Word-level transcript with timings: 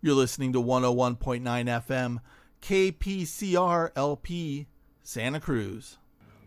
You're 0.00 0.14
listening 0.14 0.52
to 0.52 0.62
101.9 0.62 1.42
FM, 1.42 2.20
KPCR 2.62 3.90
LP, 3.96 4.68
Santa 5.02 5.40
Cruz. 5.40 5.98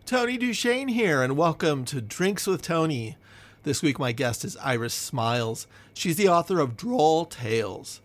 Tony 0.06 0.38
Duchesne 0.38 0.88
here, 0.88 1.22
and 1.22 1.36
welcome 1.36 1.84
to 1.84 2.00
Drinks 2.00 2.46
with 2.46 2.62
Tony. 2.62 3.18
This 3.64 3.82
week, 3.82 3.98
my 3.98 4.12
guest 4.12 4.46
is 4.46 4.56
Iris 4.56 4.94
Smiles. 4.94 5.66
She's 5.92 6.16
the 6.16 6.30
author 6.30 6.60
of 6.60 6.78
Droll 6.78 7.26
Tales. 7.26 8.00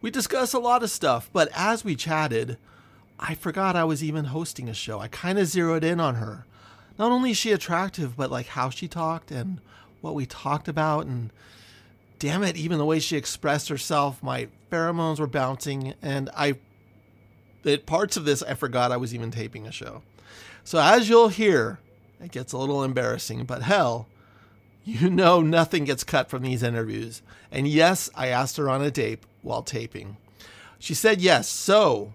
We 0.00 0.12
discuss 0.12 0.52
a 0.52 0.60
lot 0.60 0.84
of 0.84 0.90
stuff, 0.90 1.28
but 1.32 1.48
as 1.52 1.84
we 1.84 1.96
chatted, 1.96 2.56
I 3.18 3.34
forgot 3.34 3.74
I 3.74 3.82
was 3.82 4.04
even 4.04 4.26
hosting 4.26 4.68
a 4.68 4.74
show. 4.74 5.00
I 5.00 5.08
kind 5.08 5.36
of 5.36 5.48
zeroed 5.48 5.82
in 5.82 5.98
on 5.98 6.14
her. 6.14 6.46
Not 6.96 7.10
only 7.10 7.32
is 7.32 7.36
she 7.36 7.50
attractive, 7.50 8.16
but 8.16 8.30
like 8.30 8.46
how 8.46 8.70
she 8.70 8.86
talked 8.86 9.32
and 9.32 9.60
what 10.00 10.14
we 10.14 10.26
talked 10.26 10.68
about, 10.68 11.06
and 11.06 11.32
damn 12.20 12.44
it, 12.44 12.56
even 12.56 12.78
the 12.78 12.84
way 12.84 13.00
she 13.00 13.16
expressed 13.16 13.68
herself, 13.68 14.22
my 14.22 14.46
pheromones 14.72 15.20
were 15.20 15.26
bouncing, 15.26 15.94
and 16.00 16.30
I, 16.34 16.54
at 17.64 17.84
parts 17.84 18.16
of 18.16 18.24
this, 18.24 18.42
I 18.42 18.54
forgot 18.54 18.90
I 18.90 18.96
was 18.96 19.14
even 19.14 19.30
taping 19.30 19.66
a 19.66 19.72
show. 19.72 20.02
So 20.64 20.78
as 20.78 21.08
you'll 21.08 21.28
hear, 21.28 21.78
it 22.22 22.32
gets 22.32 22.52
a 22.52 22.58
little 22.58 22.82
embarrassing, 22.82 23.44
but 23.44 23.62
hell, 23.62 24.08
you 24.84 25.10
know 25.10 25.42
nothing 25.42 25.84
gets 25.84 26.04
cut 26.04 26.30
from 26.30 26.42
these 26.42 26.62
interviews. 26.62 27.20
And 27.50 27.68
yes, 27.68 28.08
I 28.14 28.28
asked 28.28 28.56
her 28.56 28.70
on 28.70 28.82
a 28.82 28.90
date 28.90 29.20
while 29.42 29.62
taping. 29.62 30.16
She 30.78 30.94
said 30.94 31.20
yes. 31.20 31.48
So, 31.48 32.12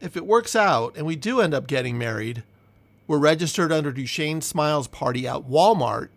if 0.00 0.16
it 0.16 0.26
works 0.26 0.54
out 0.54 0.96
and 0.96 1.06
we 1.06 1.16
do 1.16 1.40
end 1.40 1.54
up 1.54 1.66
getting 1.66 1.96
married, 1.96 2.42
we're 3.06 3.18
registered 3.18 3.72
under 3.72 3.92
Duchesne 3.92 4.42
Smiles 4.42 4.88
Party 4.88 5.26
at 5.26 5.48
Walmart 5.48 6.08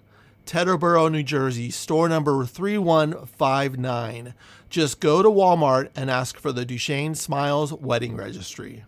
Teterboro, 0.48 1.12
New 1.12 1.24
Jersey, 1.24 1.70
store 1.70 2.08
number 2.08 2.46
3159. 2.46 4.34
Just 4.70 5.02
go 5.02 5.22
to 5.22 5.30
Walmart 5.30 5.90
and 5.94 6.10
ask 6.10 6.40
for 6.40 6.54
the 6.54 6.64
Duchesne 6.66 7.16
Smiles 7.16 7.74
Wedding 7.74 8.16
Registry. 8.16 8.86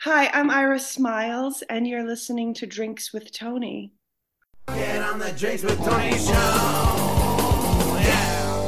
Hi, 0.00 0.26
I'm 0.26 0.50
Iris 0.50 0.90
Smiles, 0.90 1.62
and 1.70 1.86
you're 1.86 2.04
listening 2.04 2.54
to 2.54 2.66
Drinks 2.66 3.12
with 3.12 3.30
Tony. 3.30 3.92
Get 4.66 5.00
on 5.00 5.20
the 5.20 5.30
Drinks 5.30 5.62
with 5.62 5.78
Tony 5.78 6.10
show. 6.18 6.32
Yeah. 8.02 8.64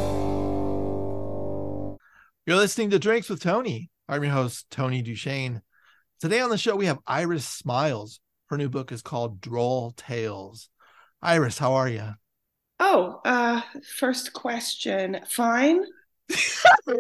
You're 2.47 2.57
listening 2.57 2.91
to 2.91 3.01
Drinks 3.01 3.29
with 3.29 3.43
Tony. 3.43 3.91
I'm 4.09 4.23
your 4.23 4.33
host, 4.33 4.71
Tony 4.71 5.03
Duchesne. 5.03 5.61
Today 6.21 6.39
on 6.39 6.51
the 6.51 6.59
show, 6.59 6.77
we 6.77 6.87
have 6.87 7.01
Iris 7.05 7.49
Smiles. 7.49 8.21
Her 8.47 8.57
new 8.57 8.69
book 8.69 8.93
is 8.93 9.03
called 9.03 9.41
Droll 9.41 9.91
Tales. 9.97 10.69
Iris, 11.21 11.59
how 11.59 11.73
are 11.73 11.89
you? 11.89 12.15
Oh, 12.81 13.21
uh, 13.25 13.63
first 13.99 14.33
question. 14.33 15.21
Fine. 15.29 15.85
I 16.89 16.97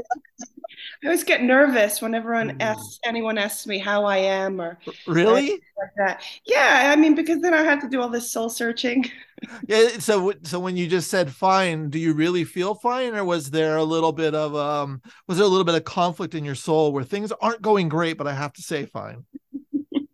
always 1.04 1.24
get 1.24 1.42
nervous 1.42 2.00
whenever 2.00 2.34
anyone 2.34 2.56
Mm. 2.58 2.60
asks 2.60 2.98
anyone 3.04 3.38
asks 3.38 3.66
me 3.66 3.78
how 3.78 4.04
I 4.04 4.18
am 4.18 4.60
or 4.60 4.78
Really? 5.06 5.60
like 5.78 5.90
that. 5.96 6.22
Yeah, 6.46 6.90
I 6.92 6.96
mean 6.96 7.14
because 7.14 7.40
then 7.40 7.54
I 7.54 7.62
have 7.62 7.80
to 7.82 7.88
do 7.88 8.00
all 8.00 8.08
this 8.08 8.30
soul 8.30 8.48
searching. 8.48 9.04
Yeah. 9.68 9.98
So, 9.98 10.32
so 10.42 10.58
when 10.58 10.76
you 10.76 10.88
just 10.88 11.10
said 11.10 11.30
fine, 11.32 11.90
do 11.90 11.98
you 11.98 12.12
really 12.12 12.44
feel 12.44 12.74
fine, 12.74 13.14
or 13.14 13.24
was 13.24 13.50
there 13.50 13.76
a 13.76 13.84
little 13.84 14.12
bit 14.12 14.34
of 14.34 14.54
um, 14.56 15.00
was 15.28 15.38
there 15.38 15.46
a 15.46 15.48
little 15.48 15.64
bit 15.64 15.74
of 15.76 15.84
conflict 15.84 16.34
in 16.34 16.44
your 16.44 16.54
soul 16.54 16.92
where 16.92 17.04
things 17.04 17.32
aren't 17.40 17.62
going 17.62 17.88
great, 17.88 18.18
but 18.18 18.26
I 18.26 18.34
have 18.34 18.52
to 18.54 18.62
say 18.62 18.86
fine? 18.86 19.24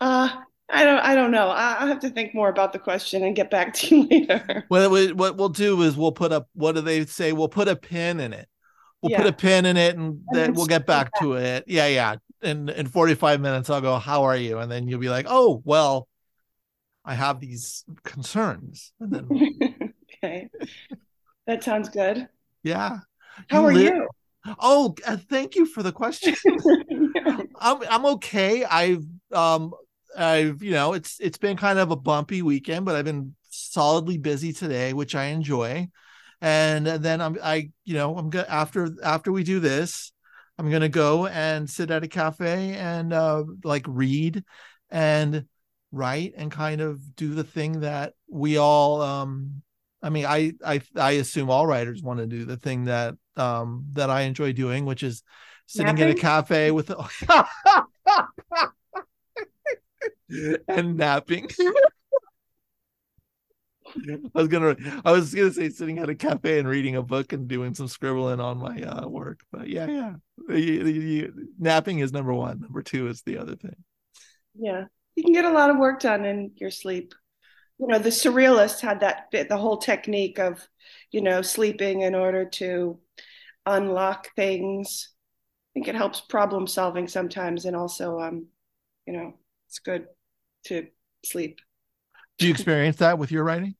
Uh, 0.00 0.28
I 0.70 0.84
don't 0.84 0.98
I 1.00 1.14
don't 1.14 1.30
know. 1.30 1.48
I, 1.48 1.76
I'll 1.78 1.86
have 1.86 2.00
to 2.00 2.10
think 2.10 2.34
more 2.34 2.48
about 2.48 2.72
the 2.72 2.78
question 2.78 3.22
and 3.24 3.36
get 3.36 3.50
back 3.50 3.74
to 3.78 3.96
you 3.96 4.08
later. 4.08 4.64
Well, 4.70 4.90
we- 4.90 5.12
what 5.12 5.36
we'll 5.36 5.48
do 5.50 5.82
is 5.82 5.96
we'll 5.96 6.12
put 6.12 6.32
up. 6.32 6.48
What 6.54 6.74
do 6.74 6.80
they 6.80 7.04
say? 7.06 7.32
We'll 7.32 7.48
put 7.48 7.68
a 7.68 7.76
pin 7.76 8.20
in 8.20 8.32
it. 8.32 8.48
We'll 9.02 9.14
put 9.16 9.26
a 9.26 9.32
pin 9.32 9.66
in 9.66 9.76
it, 9.76 9.96
and 9.96 10.04
And 10.06 10.22
then 10.32 10.54
we'll 10.54 10.64
get 10.66 10.86
back 10.86 11.12
to 11.20 11.34
it. 11.34 11.64
Yeah, 11.66 11.86
yeah. 11.88 12.16
In 12.42 12.70
in 12.70 12.86
forty 12.86 13.14
five 13.14 13.40
minutes, 13.40 13.68
I'll 13.68 13.82
go. 13.82 13.98
How 13.98 14.22
are 14.24 14.36
you? 14.36 14.58
And 14.58 14.72
then 14.72 14.88
you'll 14.88 15.00
be 15.00 15.10
like, 15.10 15.26
oh, 15.28 15.60
well, 15.64 16.08
I 17.04 17.14
have 17.14 17.38
these 17.40 17.84
concerns. 18.02 18.92
And 19.00 19.12
then 19.12 19.92
okay. 20.24 20.48
That 21.46 21.62
sounds 21.62 21.90
good. 21.90 22.28
yeah. 22.62 23.00
How 23.50 23.66
are 23.66 23.72
li- 23.74 23.84
you? 23.84 24.08
Oh, 24.58 24.94
uh, 25.06 25.18
thank 25.28 25.54
you 25.54 25.66
for 25.66 25.82
the 25.82 25.92
question. 25.92 26.34
I'm 27.60 27.82
I'm 27.90 28.06
okay. 28.06 28.64
I've 28.64 29.04
um 29.32 29.74
I've 30.16 30.62
you 30.62 30.72
know 30.72 30.92
it's 30.92 31.18
it's 31.20 31.38
been 31.38 31.56
kind 31.56 31.78
of 31.78 31.90
a 31.90 31.96
bumpy 31.96 32.42
weekend, 32.42 32.84
but 32.84 32.96
I've 32.96 33.04
been 33.04 33.34
solidly 33.50 34.18
busy 34.18 34.52
today, 34.52 34.92
which 34.92 35.14
I 35.14 35.26
enjoy. 35.26 35.88
And 36.40 36.86
then 36.86 37.20
I'm 37.20 37.38
I 37.42 37.70
you 37.84 37.94
know 37.94 38.16
I'm 38.16 38.30
gonna 38.30 38.46
after 38.48 38.90
after 39.02 39.32
we 39.32 39.44
do 39.44 39.60
this, 39.60 40.12
I'm 40.58 40.70
gonna 40.70 40.88
go 40.88 41.26
and 41.26 41.68
sit 41.68 41.90
at 41.90 42.04
a 42.04 42.08
cafe 42.08 42.74
and 42.74 43.12
uh 43.12 43.44
like 43.62 43.84
read 43.88 44.44
and 44.90 45.46
write 45.92 46.34
and 46.36 46.50
kind 46.50 46.80
of 46.80 47.14
do 47.16 47.34
the 47.34 47.44
thing 47.44 47.80
that 47.80 48.14
we 48.28 48.56
all 48.56 49.00
um 49.00 49.62
I 50.02 50.10
mean 50.10 50.26
I 50.26 50.52
I 50.64 50.80
I 50.96 51.12
assume 51.12 51.50
all 51.50 51.66
writers 51.66 52.02
want 52.02 52.20
to 52.20 52.26
do 52.26 52.44
the 52.44 52.56
thing 52.56 52.84
that 52.84 53.14
um 53.36 53.86
that 53.92 54.10
I 54.10 54.22
enjoy 54.22 54.52
doing, 54.52 54.84
which 54.84 55.02
is 55.02 55.22
sitting 55.66 55.98
in 55.98 56.08
a 56.08 56.14
cafe 56.14 56.70
with 56.70 56.90
and 60.68 60.96
napping. 60.96 61.48
I 63.96 64.18
was 64.34 64.48
gonna 64.48 64.76
I 65.04 65.12
was 65.12 65.34
gonna 65.34 65.52
say 65.52 65.68
sitting 65.68 65.98
at 65.98 66.08
a 66.08 66.14
cafe 66.14 66.58
and 66.58 66.68
reading 66.68 66.96
a 66.96 67.02
book 67.02 67.32
and 67.32 67.46
doing 67.46 67.74
some 67.74 67.86
scribbling 67.86 68.40
on 68.40 68.58
my 68.58 68.82
uh, 68.82 69.06
work. 69.06 69.40
But 69.52 69.68
yeah, 69.68 70.14
yeah. 70.48 71.26
Napping 71.58 72.00
is 72.00 72.12
number 72.12 72.32
one. 72.32 72.60
Number 72.60 72.82
two 72.82 73.08
is 73.08 73.22
the 73.22 73.38
other 73.38 73.56
thing. 73.56 73.76
Yeah, 74.54 74.86
you 75.14 75.22
can 75.22 75.32
get 75.32 75.44
a 75.44 75.52
lot 75.52 75.70
of 75.70 75.76
work 75.78 76.00
done 76.00 76.24
in 76.24 76.52
your 76.56 76.70
sleep. 76.70 77.14
You 77.78 77.88
know, 77.88 77.98
the 77.98 78.10
surrealists 78.10 78.80
had 78.80 79.00
that 79.00 79.30
bit, 79.30 79.48
the 79.48 79.56
whole 79.56 79.78
technique 79.78 80.38
of, 80.38 80.66
you 81.10 81.20
know, 81.20 81.42
sleeping 81.42 82.02
in 82.02 82.14
order 82.14 82.44
to 82.50 83.00
unlock 83.66 84.34
things. 84.34 85.10
I 85.70 85.70
think 85.74 85.88
it 85.88 85.96
helps 85.96 86.20
problem 86.20 86.66
solving 86.66 87.08
sometimes, 87.08 87.64
and 87.64 87.76
also, 87.76 88.20
um, 88.20 88.46
you 89.06 89.12
know, 89.12 89.34
it's 89.74 89.80
good 89.80 90.06
to 90.62 90.86
sleep. 91.24 91.58
Do 92.38 92.46
you 92.46 92.52
experience 92.52 92.96
that 92.98 93.18
with 93.18 93.32
your 93.32 93.42
writing? 93.42 93.74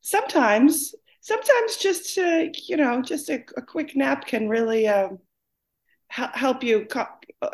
Sometimes, 0.00 0.94
sometimes 1.20 1.76
just 1.76 2.16
uh, 2.18 2.44
you 2.68 2.76
know, 2.76 3.02
just 3.02 3.28
a, 3.28 3.44
a 3.56 3.62
quick 3.62 3.96
nap 3.96 4.26
can 4.26 4.48
really 4.48 4.86
um, 4.86 5.18
hel- 6.06 6.30
help 6.34 6.62
you 6.62 6.86
co- 6.88 7.06
uh, 7.40 7.48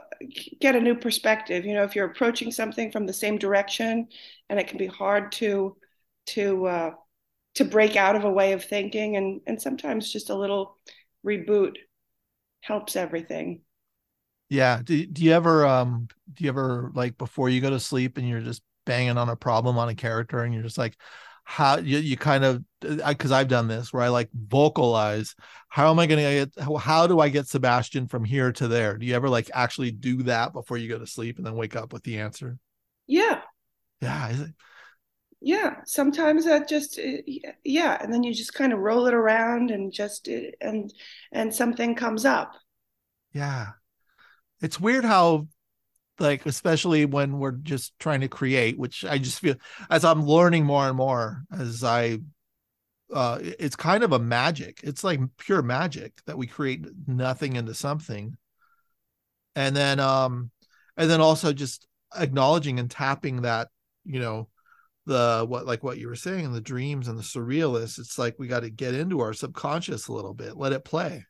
get 0.60 0.76
a 0.76 0.80
new 0.80 0.94
perspective. 0.94 1.64
You 1.64 1.72
know, 1.72 1.84
if 1.84 1.96
you're 1.96 2.10
approaching 2.10 2.52
something 2.52 2.92
from 2.92 3.06
the 3.06 3.14
same 3.14 3.38
direction, 3.38 4.08
and 4.50 4.60
it 4.60 4.68
can 4.68 4.76
be 4.76 4.86
hard 4.86 5.32
to 5.32 5.74
to 6.26 6.66
uh, 6.66 6.90
to 7.54 7.64
break 7.64 7.96
out 7.96 8.14
of 8.14 8.24
a 8.24 8.30
way 8.30 8.52
of 8.52 8.62
thinking, 8.62 9.16
and 9.16 9.40
and 9.46 9.60
sometimes 9.60 10.12
just 10.12 10.28
a 10.28 10.36
little 10.36 10.76
reboot 11.26 11.76
helps 12.60 12.94
everything. 12.94 13.62
Yeah. 14.48 14.80
Do, 14.82 15.04
do 15.06 15.22
you 15.22 15.32
ever 15.32 15.66
um 15.66 16.08
do 16.34 16.44
you 16.44 16.50
ever 16.50 16.90
like 16.94 17.18
before 17.18 17.48
you 17.48 17.60
go 17.60 17.70
to 17.70 17.80
sleep 17.80 18.18
and 18.18 18.28
you're 18.28 18.40
just 18.40 18.62
banging 18.86 19.18
on 19.18 19.28
a 19.28 19.36
problem 19.36 19.76
on 19.78 19.88
a 19.88 19.94
character 19.94 20.40
and 20.40 20.54
you're 20.54 20.62
just 20.62 20.78
like 20.78 20.96
how 21.44 21.78
you, 21.78 21.98
you 21.98 22.16
kind 22.16 22.44
of 22.44 22.62
because 22.80 23.32
I've 23.32 23.48
done 23.48 23.68
this 23.68 23.92
where 23.92 24.02
I 24.02 24.08
like 24.08 24.30
vocalize 24.32 25.34
how 25.68 25.90
am 25.90 25.98
I 25.98 26.06
gonna 26.06 26.22
get 26.22 26.52
how, 26.58 26.76
how 26.76 27.06
do 27.06 27.20
I 27.20 27.28
get 27.28 27.46
Sebastian 27.48 28.06
from 28.08 28.24
here 28.24 28.52
to 28.52 28.68
there? 28.68 28.96
Do 28.96 29.06
you 29.06 29.14
ever 29.14 29.28
like 29.28 29.50
actually 29.54 29.90
do 29.90 30.22
that 30.24 30.52
before 30.52 30.76
you 30.78 30.88
go 30.88 30.98
to 30.98 31.06
sleep 31.06 31.38
and 31.38 31.46
then 31.46 31.54
wake 31.54 31.76
up 31.76 31.92
with 31.92 32.02
the 32.04 32.20
answer? 32.20 32.58
Yeah, 33.06 33.42
Yeah. 34.00 34.28
Is 34.30 34.40
it, 34.40 34.50
yeah. 35.40 35.76
Sometimes 35.86 36.44
that 36.46 36.68
just 36.68 36.98
uh, 36.98 37.22
yeah, 37.64 37.98
and 38.02 38.12
then 38.12 38.22
you 38.24 38.34
just 38.34 38.54
kind 38.54 38.72
of 38.72 38.80
roll 38.80 39.06
it 39.06 39.14
around 39.14 39.70
and 39.70 39.92
just 39.92 40.28
uh, 40.28 40.50
and 40.60 40.92
and 41.32 41.54
something 41.54 41.94
comes 41.94 42.24
up. 42.24 42.54
yeah. 43.32 43.77
It's 44.60 44.80
weird 44.80 45.04
how 45.04 45.48
like 46.18 46.46
especially 46.46 47.04
when 47.04 47.38
we're 47.38 47.52
just 47.52 47.96
trying 48.00 48.22
to 48.22 48.28
create 48.28 48.76
which 48.76 49.04
i 49.04 49.18
just 49.18 49.38
feel 49.38 49.54
as 49.88 50.04
i'm 50.04 50.26
learning 50.26 50.64
more 50.64 50.88
and 50.88 50.96
more 50.96 51.44
as 51.56 51.84
i 51.84 52.18
uh 53.12 53.38
it's 53.40 53.76
kind 53.76 54.04
of 54.04 54.12
a 54.12 54.18
magic. 54.18 54.80
It's 54.82 55.02
like 55.02 55.20
pure 55.38 55.62
magic 55.62 56.20
that 56.26 56.36
we 56.36 56.46
create 56.46 56.86
nothing 57.06 57.56
into 57.56 57.74
something. 57.74 58.36
And 59.56 59.74
then 59.74 60.00
um 60.00 60.50
and 60.96 61.10
then 61.10 61.20
also 61.20 61.52
just 61.52 61.86
acknowledging 62.16 62.78
and 62.78 62.90
tapping 62.90 63.42
that 63.42 63.68
you 64.04 64.20
know 64.20 64.48
the 65.06 65.44
what 65.48 65.66
like 65.66 65.82
what 65.82 65.98
you 65.98 66.08
were 66.08 66.16
saying 66.16 66.52
the 66.52 66.60
dreams 66.60 67.08
and 67.08 67.18
the 67.18 67.22
surrealists 67.22 67.98
it's 67.98 68.18
like 68.18 68.34
we 68.38 68.46
got 68.46 68.60
to 68.60 68.70
get 68.70 68.94
into 68.94 69.20
our 69.20 69.32
subconscious 69.32 70.08
a 70.08 70.12
little 70.12 70.32
bit 70.32 70.56
let 70.56 70.72
it 70.72 70.84
play 70.84 71.24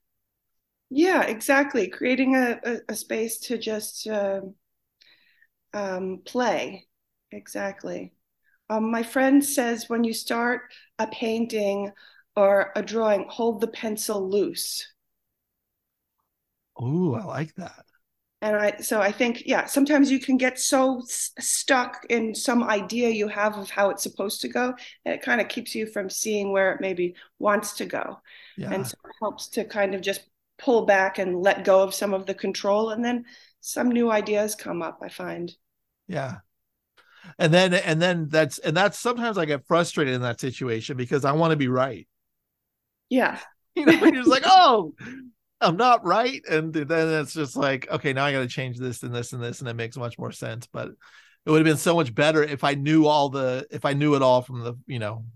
Yeah, 0.90 1.22
exactly. 1.22 1.88
Creating 1.88 2.34
a, 2.36 2.60
a, 2.64 2.78
a 2.90 2.94
space 2.94 3.38
to 3.40 3.58
just 3.58 4.06
uh, 4.06 4.40
um, 5.72 6.22
play. 6.24 6.86
Exactly. 7.30 8.12
Um, 8.70 8.90
my 8.90 9.02
friend 9.02 9.44
says 9.44 9.88
when 9.88 10.04
you 10.04 10.12
start 10.12 10.62
a 10.98 11.06
painting 11.06 11.92
or 12.36 12.72
a 12.76 12.82
drawing, 12.82 13.26
hold 13.28 13.60
the 13.60 13.68
pencil 13.68 14.28
loose. 14.28 14.86
Ooh, 16.80 17.14
I 17.14 17.24
like 17.24 17.54
that. 17.56 17.84
And 18.40 18.54
I, 18.54 18.76
so 18.78 19.00
I 19.00 19.10
think, 19.10 19.42
yeah, 19.46 19.66
sometimes 19.66 20.12
you 20.12 20.20
can 20.20 20.36
get 20.36 20.60
so 20.60 21.00
s- 21.00 21.32
stuck 21.40 22.06
in 22.08 22.36
some 22.36 22.62
idea 22.62 23.08
you 23.08 23.26
have 23.26 23.56
of 23.58 23.68
how 23.68 23.90
it's 23.90 24.04
supposed 24.04 24.42
to 24.42 24.48
go, 24.48 24.74
and 25.04 25.14
it 25.14 25.22
kind 25.22 25.40
of 25.40 25.48
keeps 25.48 25.74
you 25.74 25.86
from 25.86 26.08
seeing 26.08 26.52
where 26.52 26.72
it 26.72 26.80
maybe 26.80 27.16
wants 27.40 27.72
to 27.78 27.84
go. 27.86 28.20
Yeah. 28.56 28.70
And 28.70 28.86
so 28.86 28.94
it 29.04 29.14
helps 29.20 29.48
to 29.50 29.64
kind 29.64 29.92
of 29.94 30.02
just 30.02 30.20
pull 30.58 30.86
back 30.86 31.18
and 31.18 31.40
let 31.42 31.64
go 31.64 31.82
of 31.82 31.94
some 31.94 32.14
of 32.14 32.26
the 32.26 32.34
control. 32.34 32.90
And 32.90 33.04
then 33.04 33.24
some 33.60 33.90
new 33.90 34.10
ideas 34.10 34.54
come 34.54 34.82
up, 34.82 34.98
I 35.02 35.08
find. 35.08 35.52
Yeah. 36.06 36.38
And 37.38 37.52
then 37.52 37.74
and 37.74 38.00
then 38.00 38.28
that's 38.28 38.58
and 38.58 38.76
that's 38.76 38.98
sometimes 38.98 39.38
I 39.38 39.44
get 39.44 39.66
frustrated 39.66 40.14
in 40.14 40.22
that 40.22 40.40
situation 40.40 40.96
because 40.96 41.24
I 41.24 41.32
want 41.32 41.50
to 41.50 41.56
be 41.56 41.68
right. 41.68 42.06
Yeah. 43.08 43.38
You 43.74 43.86
know, 43.86 43.92
you're 43.92 44.10
just 44.22 44.28
like, 44.28 44.42
oh, 44.44 44.92
I'm 45.60 45.76
not 45.76 46.04
right. 46.04 46.42
And 46.50 46.72
then 46.72 47.20
it's 47.20 47.32
just 47.32 47.54
like, 47.54 47.88
okay, 47.88 48.12
now 48.12 48.24
I 48.24 48.32
got 48.32 48.40
to 48.40 48.48
change 48.48 48.76
this 48.76 49.04
and 49.04 49.14
this 49.14 49.32
and 49.32 49.40
this, 49.40 49.60
and 49.60 49.68
it 49.68 49.76
makes 49.76 49.96
much 49.96 50.18
more 50.18 50.32
sense. 50.32 50.66
But 50.66 50.88
it 50.88 51.50
would 51.50 51.58
have 51.58 51.64
been 51.64 51.76
so 51.76 51.94
much 51.94 52.12
better 52.12 52.42
if 52.42 52.64
I 52.64 52.74
knew 52.74 53.06
all 53.06 53.28
the 53.28 53.68
if 53.70 53.84
I 53.84 53.92
knew 53.92 54.16
it 54.16 54.22
all 54.22 54.42
from 54.42 54.64
the 54.64 54.74
you 54.88 54.98
know 54.98 55.26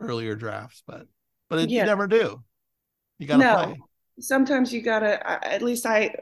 earlier 0.00 0.34
drafts. 0.34 0.82
But 0.86 1.06
but 1.48 1.60
it, 1.60 1.70
Yeah. 1.70 1.82
you 1.82 1.86
never 1.86 2.08
do. 2.08 2.42
You 3.18 3.26
gotta 3.28 3.44
No. 3.44 3.56
play. 3.56 3.80
Sometimes 4.20 4.72
you 4.72 4.82
gotta, 4.82 5.46
at 5.46 5.62
least 5.62 5.86
I 5.86 6.14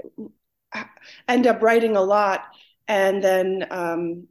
end 1.29 1.47
up 1.47 1.62
writing 1.62 1.97
a 1.97 2.03
lot 2.03 2.45
and 2.87 3.23
then 3.23 3.67
um, 3.71 4.29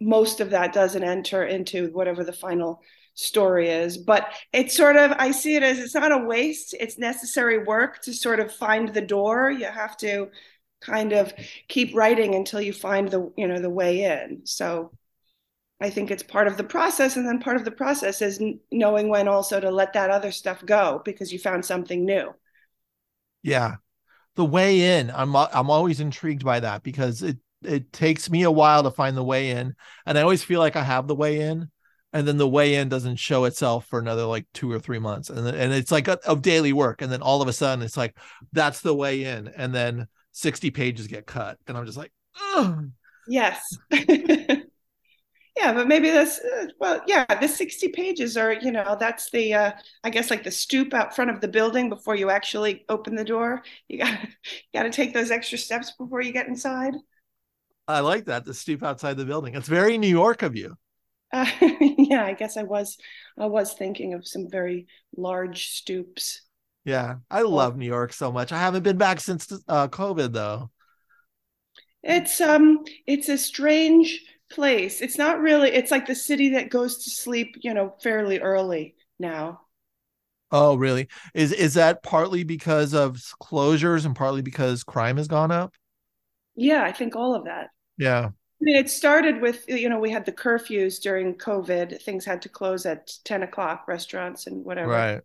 most 0.00 0.40
of 0.40 0.50
that 0.50 0.72
doesn't 0.72 1.04
enter 1.04 1.44
into 1.44 1.90
whatever 1.92 2.24
the 2.24 2.32
final 2.32 2.82
story 3.14 3.68
is. 3.68 3.98
But 3.98 4.28
it's 4.52 4.76
sort 4.76 4.96
of 4.96 5.12
i 5.18 5.30
see 5.30 5.54
it 5.54 5.62
as 5.62 5.78
it's 5.78 5.94
not 5.94 6.12
a 6.12 6.18
waste. 6.18 6.74
It's 6.78 6.98
necessary 6.98 7.64
work 7.64 8.00
to 8.02 8.14
sort 8.14 8.40
of 8.40 8.52
find 8.52 8.88
the 8.88 9.02
door. 9.02 9.50
You 9.50 9.66
have 9.66 9.96
to 9.98 10.28
kind 10.80 11.12
of 11.12 11.32
keep 11.68 11.94
writing 11.94 12.34
until 12.34 12.60
you 12.60 12.72
find 12.72 13.08
the 13.08 13.30
you 13.36 13.46
know 13.46 13.60
the 13.60 13.70
way 13.70 14.04
in. 14.04 14.42
So 14.44 14.92
i 15.80 15.90
think 15.90 16.10
it's 16.10 16.22
part 16.22 16.46
of 16.46 16.56
the 16.56 16.64
process 16.64 17.16
and 17.16 17.26
then 17.26 17.40
part 17.40 17.56
of 17.56 17.64
the 17.64 17.70
process 17.70 18.22
is 18.22 18.40
knowing 18.70 19.08
when 19.08 19.28
also 19.28 19.60
to 19.60 19.70
let 19.70 19.92
that 19.92 20.10
other 20.10 20.30
stuff 20.30 20.64
go 20.64 21.02
because 21.04 21.32
you 21.32 21.38
found 21.38 21.64
something 21.64 22.04
new 22.04 22.32
Yeah. 23.42 23.76
The 24.36 24.44
way 24.44 24.98
in, 24.98 25.10
I'm 25.10 25.36
I'm 25.36 25.70
always 25.70 26.00
intrigued 26.00 26.44
by 26.44 26.60
that 26.60 26.82
because 26.82 27.22
it 27.22 27.38
it 27.62 27.92
takes 27.92 28.30
me 28.30 28.42
a 28.42 28.50
while 28.50 28.82
to 28.82 28.90
find 28.90 29.16
the 29.16 29.24
way 29.24 29.50
in 29.50 29.74
and 30.06 30.18
I 30.18 30.22
always 30.22 30.42
feel 30.42 30.58
like 30.58 30.74
I 30.76 30.82
have 30.82 31.06
the 31.06 31.14
way 31.14 31.40
in 31.40 31.70
and 32.12 32.26
then 32.26 32.36
the 32.36 32.48
way 32.48 32.74
in 32.74 32.88
doesn't 32.88 33.16
show 33.16 33.44
itself 33.44 33.86
for 33.86 33.98
another 33.98 34.24
like 34.24 34.46
2 34.54 34.70
or 34.70 34.80
3 34.80 34.98
months 34.98 35.30
and 35.30 35.46
and 35.46 35.72
it's 35.72 35.92
like 35.92 36.08
a, 36.08 36.18
of 36.26 36.42
daily 36.42 36.72
work 36.72 37.02
and 37.02 37.12
then 37.12 37.22
all 37.22 37.40
of 37.40 37.48
a 37.48 37.52
sudden 37.52 37.84
it's 37.84 37.96
like 37.96 38.16
that's 38.52 38.80
the 38.80 38.94
way 38.94 39.24
in 39.24 39.48
and 39.48 39.74
then 39.74 40.08
60 40.32 40.70
pages 40.70 41.06
get 41.06 41.26
cut 41.26 41.58
and 41.68 41.76
I'm 41.76 41.86
just 41.86 41.98
like 41.98 42.12
Ugh. 42.54 42.90
Yes. 43.28 43.62
yeah, 45.56 45.72
but 45.72 45.86
maybe 45.86 46.10
that's 46.10 46.38
uh, 46.38 46.66
well, 46.78 47.02
yeah, 47.06 47.24
the 47.40 47.48
60 47.48 47.88
pages 47.88 48.36
are, 48.36 48.54
you 48.54 48.72
know, 48.72 48.96
that's 48.98 49.30
the 49.30 49.54
uh 49.54 49.72
I 50.02 50.10
guess 50.10 50.30
like 50.30 50.44
the 50.44 50.50
stoop 50.50 50.94
out 50.94 51.14
front 51.14 51.30
of 51.30 51.40
the 51.40 51.48
building 51.48 51.88
before 51.88 52.16
you 52.16 52.30
actually 52.30 52.84
open 52.88 53.14
the 53.14 53.24
door. 53.24 53.62
You 53.88 53.98
got 53.98 54.18
got 54.74 54.84
to 54.84 54.90
take 54.90 55.12
those 55.12 55.30
extra 55.30 55.58
steps 55.58 55.92
before 55.98 56.22
you 56.22 56.32
get 56.32 56.48
inside. 56.48 56.94
I 57.86 58.00
like 58.00 58.26
that 58.26 58.44
the 58.44 58.54
stoop 58.54 58.82
outside 58.82 59.16
the 59.16 59.24
building. 59.24 59.54
It's 59.54 59.68
very 59.68 59.98
New 59.98 60.08
York 60.08 60.42
of 60.42 60.56
you. 60.56 60.76
Uh, 61.32 61.46
yeah, 61.98 62.24
I 62.24 62.34
guess 62.34 62.56
I 62.56 62.62
was 62.62 62.96
I 63.38 63.46
was 63.46 63.74
thinking 63.74 64.14
of 64.14 64.26
some 64.26 64.48
very 64.50 64.86
large 65.16 65.68
stoops. 65.68 66.42
Yeah. 66.84 67.16
I 67.30 67.42
love 67.42 67.76
New 67.76 67.86
York 67.86 68.12
so 68.12 68.32
much. 68.32 68.52
I 68.52 68.58
haven't 68.58 68.82
been 68.82 68.98
back 68.98 69.20
since 69.20 69.52
uh 69.68 69.88
COVID 69.88 70.32
though. 70.32 70.70
It's 72.02 72.40
um 72.40 72.84
it's 73.06 73.28
a 73.28 73.38
strange 73.38 74.20
place. 74.52 75.00
It's 75.00 75.18
not 75.18 75.40
really 75.40 75.70
it's 75.70 75.90
like 75.90 76.06
the 76.06 76.14
city 76.14 76.50
that 76.50 76.70
goes 76.70 77.04
to 77.04 77.10
sleep, 77.10 77.56
you 77.62 77.74
know, 77.74 77.94
fairly 78.02 78.38
early 78.40 78.94
now. 79.18 79.62
Oh, 80.50 80.76
really? 80.76 81.08
Is 81.34 81.52
is 81.52 81.74
that 81.74 82.02
partly 82.02 82.44
because 82.44 82.92
of 82.94 83.16
closures 83.42 84.04
and 84.04 84.14
partly 84.14 84.42
because 84.42 84.84
crime 84.84 85.16
has 85.16 85.28
gone 85.28 85.50
up? 85.50 85.74
Yeah, 86.54 86.82
I 86.82 86.92
think 86.92 87.16
all 87.16 87.34
of 87.34 87.44
that. 87.44 87.70
Yeah. 87.96 88.26
I 88.26 88.64
mean, 88.64 88.76
it 88.76 88.90
started 88.90 89.40
with, 89.40 89.64
you 89.68 89.88
know, 89.88 89.98
we 89.98 90.10
had 90.10 90.24
the 90.24 90.32
curfews 90.32 91.00
during 91.00 91.34
COVID. 91.34 92.00
Things 92.02 92.24
had 92.24 92.42
to 92.42 92.48
close 92.48 92.86
at 92.86 93.10
10 93.24 93.42
o'clock, 93.42 93.88
restaurants 93.88 94.46
and 94.46 94.64
whatever. 94.64 94.90
Right. 94.90 95.20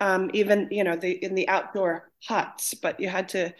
Um, 0.00 0.30
even, 0.34 0.68
you 0.70 0.84
know, 0.84 0.96
the 0.96 1.12
in 1.12 1.34
the 1.34 1.48
outdoor 1.48 2.10
huts, 2.24 2.74
but 2.74 3.00
you 3.00 3.08
had 3.08 3.28
to, 3.30 3.52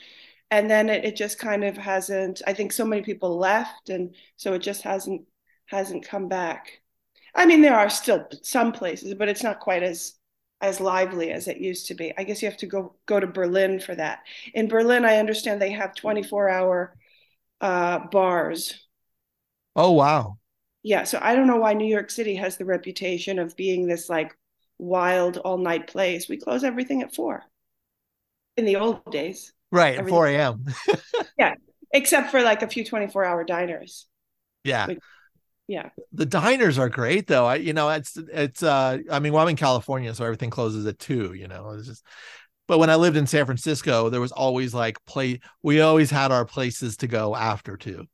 and 0.51 0.71
then 0.71 0.89
it, 0.89 1.05
it 1.05 1.17
just 1.17 1.39
kind 1.39 1.65
of 1.65 1.77
hasn't, 1.77 2.43
I 2.47 2.55
think 2.55 2.73
so 2.73 2.85
many 2.85 3.03
people 3.03 3.39
left, 3.39 3.91
and 3.91 4.15
so 4.37 4.55
it 4.55 4.61
just 4.61 4.83
hasn't 4.83 5.23
hasn't 5.67 6.07
come 6.07 6.29
back. 6.29 6.81
I 7.35 7.47
mean, 7.47 7.63
there 7.63 7.79
are 7.79 7.89
still 7.91 8.27
some 8.43 8.73
places, 8.73 9.15
but 9.15 9.29
it's 9.29 9.45
not 9.45 9.61
quite 9.61 9.83
as 9.83 10.15
as 10.61 10.81
lively 10.81 11.31
as 11.33 11.49
it 11.49 11.57
used 11.59 11.87
to 11.87 11.95
be. 11.95 12.13
I 12.19 12.25
guess 12.25 12.43
you 12.43 12.49
have 12.49 12.59
to 12.59 12.67
go 12.67 12.97
go 13.07 13.21
to 13.21 13.27
Berlin 13.27 13.81
for 13.81 13.95
that. 13.95 14.21
In 14.55 14.69
Berlin, 14.69 15.05
I 15.05 15.17
understand 15.17 15.61
they 15.61 15.73
have 15.73 15.95
24 15.95 16.49
hour 16.49 16.97
uh, 17.61 18.01
bars. 18.11 18.75
Oh, 19.77 19.93
wow. 19.93 20.39
Yeah, 20.83 21.05
so 21.05 21.19
I 21.21 21.35
don't 21.35 21.47
know 21.47 21.59
why 21.59 21.75
New 21.75 21.87
York 21.87 22.11
City 22.11 22.35
has 22.37 22.57
the 22.57 22.65
reputation 22.65 23.39
of 23.39 23.57
being 23.57 23.87
this 23.87 24.09
like 24.09 24.35
wild 24.79 25.37
all 25.39 25.59
night 25.59 25.87
place. 25.87 26.29
We 26.29 26.39
close 26.39 26.65
everything 26.65 27.03
at 27.03 27.15
four 27.15 27.45
in 28.57 28.65
the 28.65 28.77
old 28.77 29.11
days, 29.11 29.53
Right. 29.73 29.99
Everything- 29.99 30.15
4 30.15 30.27
a.m. 30.29 30.65
Yeah, 31.39 31.55
except 31.93 32.31
for 32.31 32.43
like 32.43 32.63
a 32.63 32.69
few 32.69 32.85
24 32.85 33.25
hour 33.25 33.45
diners. 33.45 34.07
yeah. 34.65 34.87
Like- 34.87 34.99
Yeah. 35.69 35.91
The 36.13 36.27
diners 36.27 36.79
are 36.79 36.89
great 36.89 37.27
though. 37.27 37.47
I, 37.47 37.55
you 37.57 37.73
know, 37.73 37.89
it's, 37.91 38.17
it's, 38.17 38.63
uh, 38.63 38.99
I 39.11 39.21
mean, 39.21 39.33
well, 39.33 39.43
I'm 39.43 39.49
in 39.49 39.57
California, 39.57 40.15
so 40.15 40.25
everything 40.25 40.51
closes 40.51 40.85
at 40.87 40.99
two, 40.99 41.33
you 41.33 41.47
know, 41.49 41.71
it's 41.71 41.87
just, 41.87 42.05
but 42.67 42.79
when 42.79 42.91
I 42.91 42.97
lived 42.97 43.17
in 43.17 43.27
San 43.27 43.47
Francisco, 43.47 44.11
there 44.11 44.21
was 44.21 44.33
always 44.33 44.75
like 44.75 44.97
play, 45.07 45.41
we 45.63 45.81
always 45.81 46.11
had 46.11 46.31
our 46.31 46.45
places 46.45 46.97
to 46.99 47.07
go 47.09 47.35
after 47.35 47.77
two. 47.77 48.05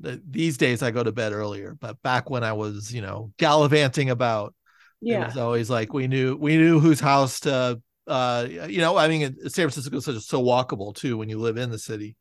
The, 0.00 0.22
these 0.28 0.56
days 0.56 0.82
I 0.82 0.92
go 0.92 1.02
to 1.02 1.10
bed 1.10 1.32
earlier, 1.32 1.76
but 1.80 2.00
back 2.02 2.30
when 2.30 2.44
I 2.44 2.52
was, 2.52 2.92
you 2.94 3.02
know, 3.02 3.32
gallivanting 3.38 4.10
about, 4.10 4.54
yeah. 5.00 5.22
it 5.22 5.26
was 5.26 5.36
always 5.36 5.68
like 5.70 5.92
we 5.92 6.06
knew 6.06 6.36
we 6.36 6.56
knew 6.56 6.78
whose 6.78 7.00
house 7.00 7.40
to 7.40 7.80
uh 8.08 8.46
you 8.68 8.78
know 8.78 8.96
i 8.96 9.06
mean 9.08 9.34
san 9.48 9.68
francisco 9.68 9.96
is 9.96 10.04
such 10.04 10.16
so 10.22 10.42
walkable 10.42 10.94
too 10.94 11.16
when 11.16 11.28
you 11.28 11.38
live 11.38 11.56
in 11.56 11.70
the 11.70 11.78
city 11.78 12.16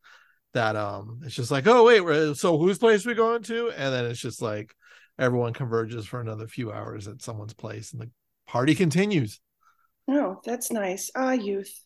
that 0.54 0.76
um 0.76 1.22
it's 1.24 1.36
just 1.36 1.52
like 1.52 1.66
oh 1.68 1.84
wait 1.86 2.36
so 2.36 2.58
whose 2.58 2.78
place 2.78 3.06
we 3.06 3.14
going 3.14 3.42
to 3.44 3.70
and 3.72 3.94
then 3.94 4.06
it's 4.06 4.20
just 4.20 4.42
like 4.42 4.74
everyone 5.18 5.54
converges 5.54 6.06
for 6.06 6.20
another 6.22 6.48
few 6.48 6.72
hours 6.72 7.08
at 7.08 7.22
someone's 7.22 7.54
place 7.54 7.92
and 7.94 8.02
the 8.02 8.10
party 8.48 8.76
continues 8.76 9.40
Oh, 10.10 10.40
that's 10.46 10.72
nice. 10.72 11.12
Ah, 11.16 11.34
youth. 11.34 11.84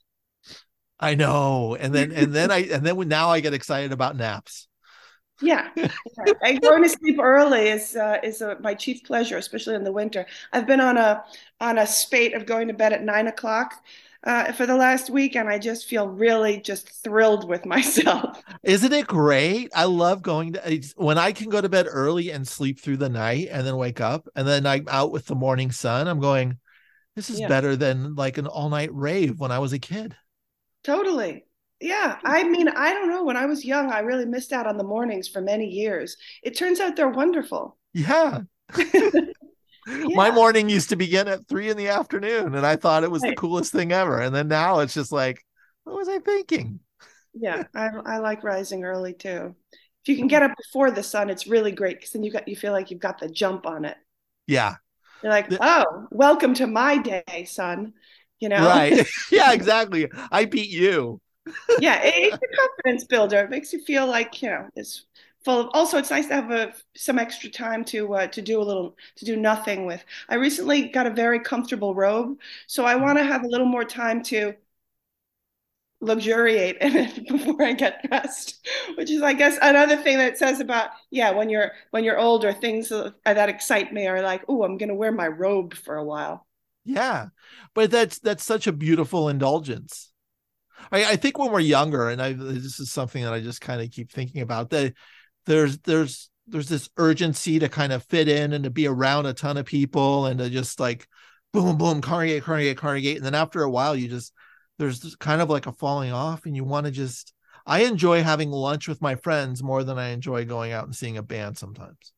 i 0.99 1.15
know 1.15 1.75
and 1.75 1.93
then 1.93 2.11
and 2.11 2.33
then 2.33 2.51
i 2.51 2.59
and 2.59 2.85
then 2.85 2.97
now 3.07 3.29
i 3.29 3.39
get 3.39 3.53
excited 3.53 3.91
about 3.91 4.15
naps 4.15 4.67
Yeah. 5.41 5.69
yeah. 5.75 6.33
And 6.41 6.61
going 6.61 6.83
to 6.83 6.89
sleep 6.89 7.19
early 7.19 7.67
is 7.69 7.95
uh, 7.95 8.19
is 8.23 8.41
uh 8.41 8.55
my 8.61 8.73
chief 8.73 9.03
pleasure, 9.03 9.37
especially 9.37 9.75
in 9.75 9.83
the 9.83 9.91
winter. 9.91 10.25
I've 10.53 10.67
been 10.67 10.79
on 10.81 10.97
a 10.97 11.23
on 11.59 11.77
a 11.77 11.87
spate 11.87 12.33
of 12.33 12.45
going 12.45 12.67
to 12.67 12.73
bed 12.73 12.93
at 12.93 13.03
nine 13.03 13.27
o'clock 13.27 13.73
uh, 14.23 14.51
for 14.53 14.65
the 14.65 14.75
last 14.75 15.09
week, 15.09 15.35
and 15.35 15.49
I 15.49 15.57
just 15.57 15.87
feel 15.87 16.07
really 16.07 16.61
just 16.61 16.89
thrilled 17.03 17.47
with 17.49 17.65
myself. 17.65 18.43
Isn't 18.63 18.93
it 18.93 19.07
great? 19.07 19.71
I 19.75 19.85
love 19.85 20.21
going 20.21 20.53
to 20.53 20.73
it's, 20.73 20.93
when 20.95 21.17
I 21.17 21.31
can 21.31 21.49
go 21.49 21.61
to 21.61 21.69
bed 21.69 21.87
early 21.89 22.31
and 22.31 22.47
sleep 22.47 22.79
through 22.79 22.97
the 22.97 23.09
night 23.09 23.47
and 23.51 23.65
then 23.65 23.77
wake 23.77 24.01
up 24.01 24.27
and 24.35 24.47
then 24.47 24.65
I'm 24.65 24.87
out 24.87 25.11
with 25.11 25.25
the 25.25 25.35
morning 25.35 25.71
sun. 25.71 26.07
I'm 26.07 26.19
going, 26.19 26.57
this 27.15 27.29
is 27.29 27.39
Yeah. 27.39 27.47
better 27.47 27.75
than 27.75 28.15
like 28.15 28.37
an 28.37 28.47
all 28.47 28.69
night 28.69 28.93
rave 28.93 29.39
when 29.39 29.51
I 29.51 29.59
was 29.59 29.73
a 29.73 29.79
kid. 29.79 30.15
Totally. 30.83 31.45
Yeah. 31.81 32.17
I 32.23 32.43
mean, 32.43 32.69
I 32.69 32.93
don't 32.93 33.09
know. 33.09 33.23
When 33.23 33.37
I 33.37 33.45
was 33.45 33.65
young, 33.65 33.91
I 33.91 33.99
really 33.99 34.25
missed 34.25 34.53
out 34.53 34.67
on 34.67 34.77
the 34.77 34.83
mornings 34.83 35.27
for 35.27 35.41
many 35.41 35.65
years. 35.65 36.15
It 36.43 36.57
turns 36.57 36.79
out 36.79 36.95
they're 36.95 37.09
wonderful. 37.09 37.77
Yeah. 37.93 38.41
My 39.87 40.29
morning 40.29 40.69
used 40.69 40.89
to 40.89 40.95
begin 40.95 41.27
at 41.27 41.47
three 41.47 41.69
in 41.69 41.77
the 41.77 41.87
afternoon 41.87 42.53
and 42.53 42.65
I 42.65 42.75
thought 42.75 43.03
it 43.03 43.11
was 43.11 43.23
the 43.23 43.35
coolest 43.35 43.71
thing 43.71 43.91
ever. 43.91 44.21
And 44.21 44.33
then 44.33 44.47
now 44.47 44.79
it's 44.79 44.93
just 44.93 45.11
like, 45.11 45.43
what 45.83 45.95
was 45.95 46.07
I 46.07 46.19
thinking? 46.19 46.79
Yeah, 47.33 47.63
I, 47.73 47.89
I 48.05 48.17
like 48.19 48.43
rising 48.43 48.83
early 48.83 49.13
too. 49.13 49.55
If 50.03 50.09
you 50.09 50.15
can 50.15 50.23
mm-hmm. 50.23 50.29
get 50.29 50.43
up 50.43 50.51
before 50.57 50.91
the 50.91 51.03
sun, 51.03 51.29
it's 51.29 51.47
really 51.47 51.71
great 51.71 51.97
because 51.97 52.11
then 52.11 52.23
you 52.23 52.31
got 52.31 52.47
you 52.47 52.55
feel 52.55 52.73
like 52.73 52.91
you've 52.91 52.99
got 52.99 53.19
the 53.19 53.29
jump 53.29 53.65
on 53.65 53.85
it. 53.85 53.97
Yeah. 54.47 54.75
You're 55.23 55.31
like, 55.31 55.49
The- 55.49 55.59
oh, 55.61 56.07
welcome 56.11 56.53
to 56.55 56.67
my 56.67 56.97
day, 56.97 57.45
son. 57.47 57.93
You 58.39 58.49
know, 58.49 58.65
Right. 58.65 59.07
yeah, 59.31 59.51
exactly. 59.53 60.09
I 60.31 60.45
beat 60.45 60.69
you. 60.69 61.21
Yeah, 61.77 62.01
it- 62.03 62.13
it's 62.33 62.37
a 62.43 62.55
confidence 62.55 63.05
builder. 63.05 63.39
It 63.39 63.49
makes 63.49 63.73
you 63.73 63.79
feel 63.83 64.07
like 64.07 64.41
you 64.41 64.49
know 64.49 64.69
it's 64.75 65.05
full 65.43 65.59
of. 65.61 65.69
Also, 65.73 65.97
it's 65.97 66.09
nice 66.11 66.27
to 66.27 66.35
have 66.35 66.51
a, 66.51 66.73
some 66.95 67.19
extra 67.19 67.49
time 67.49 67.83
to 67.85 68.13
uh, 68.15 68.27
to 68.27 68.41
do 68.41 68.61
a 68.61 68.63
little 68.63 68.97
to 69.17 69.25
do 69.25 69.35
nothing 69.37 69.85
with. 69.85 70.03
I 70.29 70.35
recently 70.35 70.89
got 70.89 71.07
a 71.07 71.11
very 71.11 71.39
comfortable 71.39 71.95
robe, 71.95 72.37
so 72.67 72.85
I 72.85 72.95
want 72.95 73.17
to 73.17 73.23
have 73.23 73.43
a 73.43 73.47
little 73.47 73.67
more 73.67 73.85
time 73.85 74.23
to 74.23 74.55
luxuriate 76.01 76.77
in 76.81 76.95
it 76.95 77.27
before 77.29 77.61
I 77.63 77.73
get 77.73 78.03
dressed, 78.07 78.65
which 78.95 79.09
is, 79.11 79.21
I 79.21 79.33
guess, 79.33 79.57
another 79.61 79.97
thing 79.97 80.17
that 80.17 80.37
says 80.37 80.59
about 80.59 80.89
yeah, 81.11 81.31
when 81.31 81.49
you're 81.49 81.71
when 81.91 82.03
you're 82.03 82.19
older, 82.19 82.53
things 82.53 82.89
that 82.89 83.49
excite 83.49 83.93
me 83.93 84.07
are 84.07 84.21
like, 84.21 84.43
oh, 84.47 84.63
I'm 84.63 84.77
gonna 84.77 84.95
wear 84.95 85.11
my 85.11 85.27
robe 85.27 85.73
for 85.75 85.95
a 85.97 86.03
while. 86.03 86.45
Yeah, 86.83 87.29
but 87.73 87.91
that's 87.91 88.19
that's 88.19 88.43
such 88.43 88.67
a 88.67 88.71
beautiful 88.73 89.29
indulgence. 89.29 90.10
I, 90.91 91.11
I 91.11 91.15
think 91.15 91.37
when 91.37 91.51
we're 91.51 91.59
younger, 91.59 92.09
and 92.09 92.21
I 92.21 92.33
this 92.33 92.79
is 92.79 92.91
something 92.91 93.23
that 93.23 93.33
I 93.33 93.39
just 93.39 93.61
kind 93.61 93.81
of 93.81 93.91
keep 93.91 94.11
thinking 94.11 94.41
about 94.41 94.69
that 94.71 94.93
there's 95.45 95.77
there's 95.79 96.29
there's 96.47 96.69
this 96.69 96.89
urgency 96.97 97.59
to 97.59 97.69
kind 97.69 97.93
of 97.93 98.03
fit 98.03 98.27
in 98.27 98.53
and 98.53 98.63
to 98.63 98.69
be 98.69 98.87
around 98.87 99.25
a 99.25 99.33
ton 99.33 99.57
of 99.57 99.65
people 99.65 100.25
and 100.25 100.39
to 100.39 100.49
just 100.49 100.79
like 100.79 101.07
boom 101.53 101.77
boom 101.77 102.01
congregate 102.01 102.43
congregate 102.43 102.77
congregate 102.77 103.17
and 103.17 103.25
then 103.25 103.35
after 103.35 103.61
a 103.61 103.69
while 103.69 103.95
you 103.95 104.07
just 104.07 104.33
there's 104.79 105.15
kind 105.17 105.41
of 105.41 105.49
like 105.49 105.67
a 105.67 105.71
falling 105.71 106.11
off 106.11 106.45
and 106.45 106.55
you 106.55 106.63
want 106.63 106.85
to 106.85 106.91
just 106.91 107.33
I 107.65 107.83
enjoy 107.83 108.23
having 108.23 108.49
lunch 108.49 108.87
with 108.87 109.01
my 109.01 109.15
friends 109.15 109.61
more 109.61 109.83
than 109.83 109.99
I 109.99 110.09
enjoy 110.09 110.45
going 110.45 110.71
out 110.71 110.85
and 110.85 110.95
seeing 110.95 111.17
a 111.17 111.23
band 111.23 111.57
sometimes. 111.57 112.13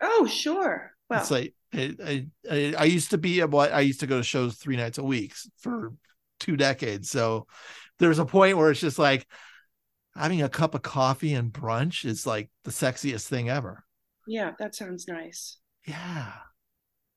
Oh, 0.00 0.26
sure. 0.26 0.92
Well, 1.08 1.20
it's 1.20 1.30
like 1.30 1.54
I, 1.74 2.26
I, 2.48 2.74
I 2.78 2.84
used 2.84 3.10
to 3.10 3.18
be 3.18 3.42
what 3.42 3.72
I 3.72 3.80
used 3.80 4.00
to 4.00 4.06
go 4.06 4.18
to 4.18 4.22
shows 4.22 4.56
three 4.56 4.76
nights 4.76 4.98
a 4.98 5.04
week 5.04 5.34
for 5.58 5.92
two 6.40 6.56
decades. 6.56 7.10
So 7.10 7.46
there's 7.98 8.18
a 8.18 8.24
point 8.24 8.56
where 8.56 8.70
it's 8.70 8.80
just 8.80 8.98
like 8.98 9.26
having 10.16 10.42
a 10.42 10.48
cup 10.48 10.74
of 10.74 10.82
coffee 10.82 11.34
and 11.34 11.52
brunch 11.52 12.04
is 12.04 12.26
like 12.26 12.50
the 12.64 12.70
sexiest 12.70 13.28
thing 13.28 13.48
ever. 13.48 13.84
Yeah, 14.26 14.52
that 14.58 14.74
sounds 14.74 15.06
nice. 15.06 15.58
Yeah. 15.86 16.32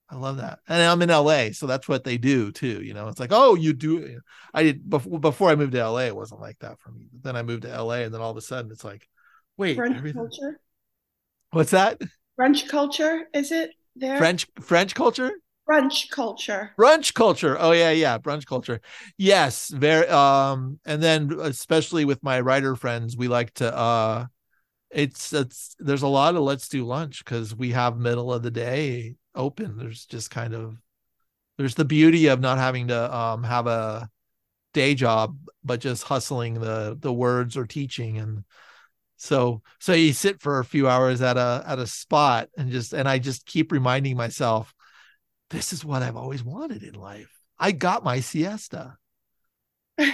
I 0.10 0.15
love 0.15 0.38
that. 0.38 0.60
And 0.68 0.82
I'm 0.82 1.01
in 1.01 1.10
LA, 1.10 1.51
so 1.53 1.65
that's 1.65 1.88
what 1.88 2.03
they 2.03 2.18
do 2.18 2.51
too. 2.51 2.84
You 2.84 2.94
know, 2.94 3.08
it's 3.08 3.20
like, 3.20 3.32
oh, 3.32 3.56
you 3.56 3.74
do. 3.74 4.20
I 4.53 4.62
did 4.62 4.88
before 4.88 5.20
before 5.20 5.50
I 5.50 5.56
moved 5.56 5.72
to 5.72 5.89
LA, 5.89 6.01
it 6.01 6.15
wasn't 6.15 6.42
like 6.42 6.60
that 6.60 6.80
for 6.80 6.92
me. 6.92 7.08
But 7.12 7.24
then 7.24 7.36
I 7.36 7.42
moved 7.42 7.63
to 7.63 7.82
LA, 7.82 8.01
and 8.01 8.13
then 8.13 8.22
all 8.22 8.30
of 8.30 8.38
a 8.38 8.42
sudden, 8.42 8.72
it's 8.72 8.84
like, 8.84 9.08
wait, 9.58 9.75
French 9.75 9.98
everything... 9.98 10.22
culture. 10.22 10.60
What's 11.51 11.72
that? 11.72 12.00
French 12.36 12.68
culture 12.68 13.27
is 13.34 13.51
it 13.51 13.72
there? 13.96 14.18
French 14.18 14.46
French 14.60 14.94
culture. 14.94 15.32
Brunch 15.67 16.10
culture. 16.10 16.72
Brunch 16.79 17.13
culture. 17.13 17.55
Oh 17.60 17.72
yeah, 17.72 17.91
yeah, 17.91 18.17
brunch 18.17 18.46
culture. 18.46 18.82
Yes, 19.17 19.70
very. 19.70 20.08
Um, 20.08 20.79
and 20.86 21.01
then 21.03 21.32
especially 21.39 22.05
with 22.05 22.24
my 22.24 22.39
writer 22.41 22.75
friends, 22.75 23.15
we 23.15 23.27
like 23.27 23.53
to. 23.55 23.75
uh 23.75 24.25
It's 24.91 25.34
it's 25.34 25.75
there's 25.79 26.03
a 26.03 26.08
lot 26.08 26.36
of 26.36 26.43
let's 26.43 26.70
do 26.70 26.86
lunch 26.86 27.25
because 27.25 27.55
we 27.55 27.72
have 27.72 27.98
middle 27.98 28.34
of 28.34 28.43
the 28.43 28.51
day 28.51 29.15
open. 29.36 29.77
There's 29.77 30.05
just 30.05 30.32
kind 30.32 30.53
of 30.55 30.77
there's 31.58 31.75
the 31.75 31.86
beauty 31.86 32.27
of 32.27 32.39
not 32.41 32.58
having 32.58 32.88
to 32.89 33.15
um, 33.15 33.43
have 33.43 33.67
a 33.67 34.10
day 34.74 34.96
job, 34.96 35.38
but 35.63 35.82
just 35.82 36.03
hustling 36.03 36.55
the 36.55 36.98
the 37.00 37.13
words 37.13 37.58
or 37.58 37.65
teaching 37.67 38.17
and 38.20 38.43
so 39.17 39.62
so 39.79 39.93
you 39.93 40.13
sit 40.13 40.41
for 40.41 40.60
a 40.60 40.65
few 40.65 40.88
hours 40.88 41.22
at 41.22 41.38
a 41.38 41.63
at 41.67 41.79
a 41.79 41.88
spot 41.88 42.50
and 42.58 42.72
just 42.72 42.93
and 42.93 43.08
I 43.08 43.20
just 43.20 43.46
keep 43.46 43.72
reminding 43.72 44.17
myself 44.17 44.74
this 45.50 45.73
is 45.73 45.85
what 45.85 46.03
I've 46.03 46.17
always 46.17 46.43
wanted 46.43 46.83
in 46.83 46.95
life. 46.95 47.29
I 47.59 47.71
got 47.71 48.03
my 48.03 48.19
siesta. 48.19 48.97
yeah, 49.97 50.09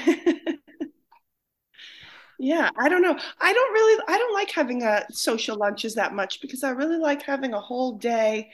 I 2.77 2.89
don't 2.89 3.01
know. 3.01 3.17
I 3.39 3.53
don't 3.53 3.73
really 3.73 4.03
I 4.07 4.17
don't 4.17 4.33
like 4.33 4.51
having 4.51 4.83
a 4.83 5.05
social 5.11 5.57
lunches 5.57 5.95
that 5.95 6.13
much 6.13 6.41
because 6.41 6.63
I 6.63 6.71
really 6.71 6.97
like 6.97 7.21
having 7.21 7.53
a 7.53 7.59
whole 7.59 7.97
day 7.97 8.51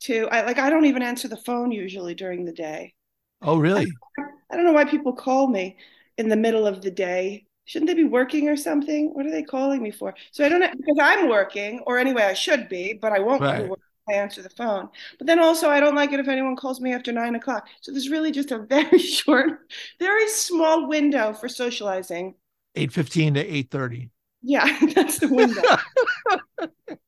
to 0.00 0.28
I 0.30 0.44
like 0.44 0.58
I 0.58 0.70
don't 0.70 0.86
even 0.86 1.02
answer 1.02 1.28
the 1.28 1.36
phone 1.36 1.70
usually 1.70 2.14
during 2.14 2.44
the 2.44 2.52
day. 2.52 2.94
Oh, 3.42 3.58
really? 3.58 3.86
I, 4.18 4.22
I 4.50 4.56
don't 4.56 4.64
know 4.64 4.72
why 4.72 4.84
people 4.84 5.12
call 5.12 5.46
me 5.46 5.76
in 6.16 6.28
the 6.28 6.36
middle 6.36 6.66
of 6.66 6.82
the 6.82 6.90
day. 6.90 7.46
Shouldn't 7.66 7.88
they 7.88 7.94
be 7.94 8.04
working 8.04 8.48
or 8.48 8.56
something? 8.56 9.14
What 9.14 9.26
are 9.26 9.30
they 9.30 9.42
calling 9.42 9.82
me 9.82 9.90
for? 9.90 10.14
So 10.32 10.44
I 10.44 10.48
don't 10.48 10.60
know 10.60 10.70
because 10.76 10.98
I'm 11.00 11.28
working, 11.28 11.80
or 11.86 11.98
anyway, 11.98 12.24
I 12.24 12.34
should 12.34 12.68
be, 12.68 12.92
but 12.92 13.12
I 13.12 13.20
won't 13.20 13.40
right. 13.40 13.70
I 14.08 14.14
answer 14.14 14.42
the 14.42 14.50
phone. 14.50 14.88
But 15.18 15.26
then 15.26 15.38
also, 15.38 15.70
I 15.70 15.80
don't 15.80 15.94
like 15.94 16.12
it 16.12 16.20
if 16.20 16.28
anyone 16.28 16.56
calls 16.56 16.80
me 16.80 16.92
after 16.92 17.12
nine 17.12 17.34
o'clock. 17.34 17.68
So 17.80 17.92
there's 17.92 18.10
really 18.10 18.32
just 18.32 18.52
a 18.52 18.58
very 18.68 18.98
short, 18.98 19.60
very 19.98 20.28
small 20.28 20.88
window 20.88 21.32
for 21.32 21.48
socializing. 21.48 22.34
Eight 22.76 22.92
fifteen 22.92 23.34
to 23.34 23.40
eight 23.40 23.70
thirty. 23.70 24.10
Yeah, 24.42 24.78
that's 24.94 25.18
the 25.18 25.28
window. 25.28 25.62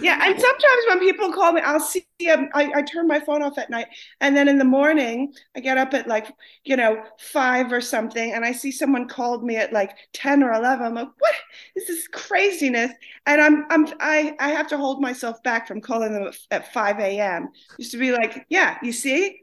Yeah, 0.00 0.18
and 0.22 0.38
sometimes 0.38 0.84
when 0.88 1.00
people 1.00 1.32
call 1.32 1.52
me, 1.52 1.62
I'll 1.62 1.80
see 1.80 2.06
them. 2.20 2.50
I, 2.52 2.70
I 2.74 2.82
turn 2.82 3.06
my 3.06 3.20
phone 3.20 3.42
off 3.42 3.56
at 3.56 3.70
night, 3.70 3.86
and 4.20 4.36
then 4.36 4.46
in 4.48 4.58
the 4.58 4.64
morning, 4.64 5.32
I 5.56 5.60
get 5.60 5.78
up 5.78 5.94
at 5.94 6.06
like 6.06 6.30
you 6.64 6.76
know 6.76 7.02
five 7.18 7.72
or 7.72 7.80
something, 7.80 8.32
and 8.32 8.44
I 8.44 8.52
see 8.52 8.70
someone 8.70 9.08
called 9.08 9.44
me 9.44 9.56
at 9.56 9.72
like 9.72 9.96
ten 10.12 10.42
or 10.42 10.52
eleven. 10.52 10.86
I'm 10.86 10.94
like, 10.94 11.08
what 11.18 11.34
is 11.74 11.86
this 11.86 12.00
is 12.00 12.08
craziness? 12.08 12.92
And 13.26 13.40
I'm 13.40 13.64
I'm 13.70 13.86
I 14.00 14.36
I 14.38 14.50
have 14.50 14.68
to 14.68 14.76
hold 14.76 15.00
myself 15.00 15.42
back 15.42 15.66
from 15.66 15.80
calling 15.80 16.12
them 16.12 16.30
at 16.50 16.72
five 16.72 16.98
a.m. 16.98 17.48
Just 17.80 17.92
to 17.92 17.98
be 17.98 18.12
like, 18.12 18.44
yeah, 18.50 18.76
you 18.82 18.92
see. 18.92 19.40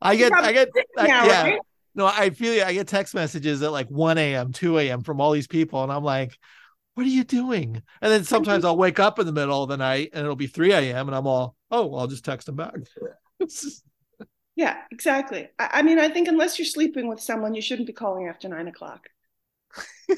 I 0.00 0.16
get 0.16 0.32
I 0.36 0.52
get 0.52 0.68
I, 0.96 1.06
now, 1.06 1.26
yeah. 1.26 1.42
Right? 1.42 1.60
No, 1.94 2.06
I 2.06 2.28
feel 2.28 2.52
you. 2.52 2.62
I 2.62 2.74
get 2.74 2.88
text 2.88 3.14
messages 3.14 3.62
at 3.62 3.72
like 3.72 3.88
1 3.88 4.18
a.m., 4.18 4.52
2 4.52 4.78
a.m. 4.80 5.02
from 5.02 5.18
all 5.18 5.32
these 5.32 5.46
people, 5.46 5.82
and 5.82 5.90
I'm 5.90 6.04
like, 6.04 6.38
what 6.96 7.04
are 7.04 7.10
you 7.10 7.24
doing? 7.24 7.82
And 8.00 8.10
then 8.10 8.24
sometimes 8.24 8.64
I'll 8.64 8.78
wake 8.78 8.98
up 8.98 9.18
in 9.18 9.26
the 9.26 9.32
middle 9.32 9.62
of 9.62 9.68
the 9.68 9.76
night 9.76 10.10
and 10.14 10.22
it'll 10.22 10.34
be 10.34 10.46
3 10.46 10.72
a.m. 10.72 11.08
and 11.08 11.14
I'm 11.14 11.26
all, 11.26 11.54
oh, 11.70 11.84
well, 11.86 12.00
I'll 12.00 12.06
just 12.06 12.24
text 12.24 12.46
them 12.46 12.56
back. 12.56 12.74
yeah, 14.56 14.78
exactly. 14.90 15.48
I, 15.58 15.68
I, 15.74 15.82
mean, 15.82 15.98
I 15.98 16.08
think 16.08 16.26
unless 16.26 16.58
you're 16.58 16.64
sleeping 16.64 17.06
with 17.06 17.20
someone, 17.20 17.54
you 17.54 17.60
shouldn't 17.60 17.86
be 17.86 17.92
calling 17.92 18.28
after 18.28 18.48
nine 18.48 18.66
o'clock. 18.66 19.08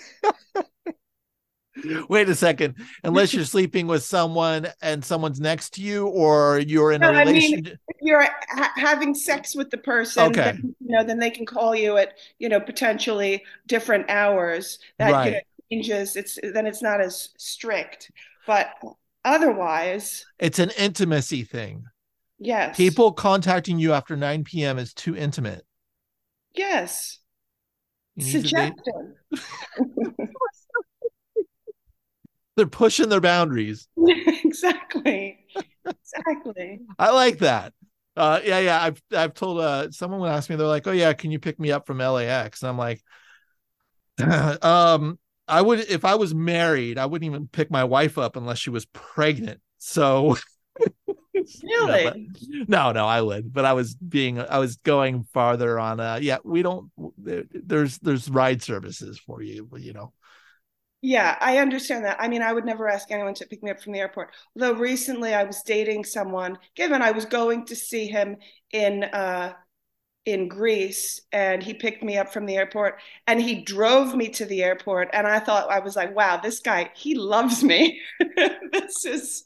Wait 2.09 2.29
a 2.29 2.35
second. 2.37 2.77
Unless 3.03 3.35
you're 3.35 3.45
sleeping 3.45 3.89
with 3.89 4.05
someone 4.05 4.69
and 4.81 5.05
someone's 5.05 5.41
next 5.41 5.75
to 5.75 5.83
you, 5.83 6.07
or 6.07 6.61
you're 6.61 6.93
in 6.93 7.01
no, 7.01 7.11
a 7.11 7.19
relationship. 7.19 7.67
I 7.67 7.71
mean, 7.71 7.79
if 7.89 7.97
you're 8.01 8.23
ha- 8.23 8.73
having 8.77 9.15
sex 9.15 9.55
with 9.55 9.71
the 9.71 9.79
person, 9.79 10.25
okay. 10.25 10.53
Then, 10.53 10.75
you 10.81 10.97
know, 10.97 11.05
then 11.05 11.19
they 11.19 11.31
can 11.31 11.47
call 11.47 11.75
you 11.75 11.97
at 11.97 12.15
you 12.39 12.49
know 12.49 12.61
potentially 12.61 13.45
different 13.67 14.11
hours. 14.11 14.79
That 14.99 15.13
right. 15.13 15.27
you 15.27 15.33
know, 15.33 15.41
changes, 15.71 16.17
it's 16.17 16.39
then 16.43 16.67
it's 16.67 16.83
not 16.83 17.01
as 17.01 17.31
strict. 17.39 18.11
But 18.47 18.71
otherwise, 19.25 20.25
it's 20.39 20.59
an 20.59 20.71
intimacy 20.79 21.45
thing. 21.45 21.85
Yes. 22.39 22.77
People 22.77 23.13
contacting 23.13 23.79
you 23.79 23.93
after 23.93 24.17
9 24.17 24.45
p.m. 24.45 24.79
is 24.79 24.95
too 24.95 25.17
intimate. 25.17 25.65
Yes. 26.55 27.19
Suggestive. 28.19 28.75
They're 32.57 32.67
pushing 32.67 33.09
their 33.09 33.21
boundaries. 33.21 33.87
exactly. 34.45 35.39
Exactly. 35.87 36.81
I 36.99 37.11
like 37.13 37.39
that. 37.39 37.73
Uh, 38.17 38.41
yeah, 38.45 38.59
yeah. 38.59 38.83
I've 38.83 39.01
I've 39.13 39.35
told 39.35 39.61
uh, 39.61 39.93
someone 39.93 40.19
would 40.21 40.31
ask 40.31 40.51
me, 40.51 40.57
they're 40.57 40.67
like, 40.67 40.89
"Oh 40.89 40.93
yeah, 40.93 41.13
can 41.13 41.31
you 41.31 41.39
pick 41.39 41.61
me 41.61 41.71
up 41.71 41.87
from 41.87 41.99
LAX?" 41.99 42.63
And 42.63 42.69
I'm 42.69 42.77
like, 42.77 43.01
um, 44.65 45.21
I 45.49 45.63
would 45.63 45.81
if 45.81 46.05
I 46.05 46.15
was 46.15 46.35
married, 46.35 46.99
I 46.99 47.07
wouldn't 47.07 47.31
even 47.31 47.49
pick 47.49 47.71
my 47.71 47.85
wife 47.85 48.19
up 48.19 48.37
unless 48.37 48.59
she 48.59 48.71
was 48.71 48.87
pregnant. 48.87 49.61
So 49.79 50.37
really 51.63 52.29
no, 52.69 52.93
no, 52.93 53.07
I 53.07 53.23
would. 53.23 53.53
But 53.53 53.65
I 53.65 53.73
was 53.73 53.95
being 53.95 54.41
I 54.41 54.59
was 54.59 54.77
going 54.77 55.25
farther 55.33 55.79
on 55.79 56.01
uh 56.01 56.19
yeah, 56.21 56.39
we 56.45 56.63
don't 56.63 56.91
there's 57.17 57.99
there's 57.99 58.29
ride 58.29 58.63
services 58.63 59.19
for 59.19 59.43
you, 59.43 59.69
you 59.77 59.93
know. 59.93 60.13
Yeah, 61.01 61.37
I 61.41 61.59
understand 61.59 62.05
that. 62.07 62.17
I 62.19 62.27
mean, 62.27 62.43
I 62.43 62.53
would 62.53 62.65
never 62.65 62.89
ask 62.89 63.11
anyone 63.13 63.35
to 63.35 63.47
pick 63.47 63.63
me 63.63 63.71
up 63.71 63.81
from 63.81 63.93
the 63.93 64.01
airport. 64.01 64.35
Although 64.57 64.81
recently 64.81 65.33
I 65.33 65.45
was 65.45 65.63
dating 65.63 66.05
someone, 66.05 66.59
given 66.75 67.03
I 67.03 67.13
was 67.13 67.25
going 67.25 67.67
to 67.67 67.77
see 67.77 68.09
him 68.09 68.37
in 68.73 69.05
uh 69.05 69.53
in 70.29 70.47
Greece 70.47 71.23
and 71.33 71.63
he 71.63 71.73
picked 71.73 72.03
me 72.05 72.19
up 72.19 72.31
from 72.31 72.45
the 72.45 72.57
airport 72.57 73.01
and 73.27 73.41
he 73.41 73.63
drove 73.63 74.15
me 74.15 74.29
to 74.29 74.45
the 74.45 74.63
airport 74.63 75.09
and 75.15 75.27
I 75.27 75.39
thought 75.39 75.71
I 75.71 75.79
was 75.79 75.97
like 75.97 76.15
wow 76.15 76.37
this 76.37 76.61
guy 76.61 76.91
he 76.95 77.15
loves 77.15 77.65
me. 77.65 78.01
This 78.73 79.07
is 79.07 79.45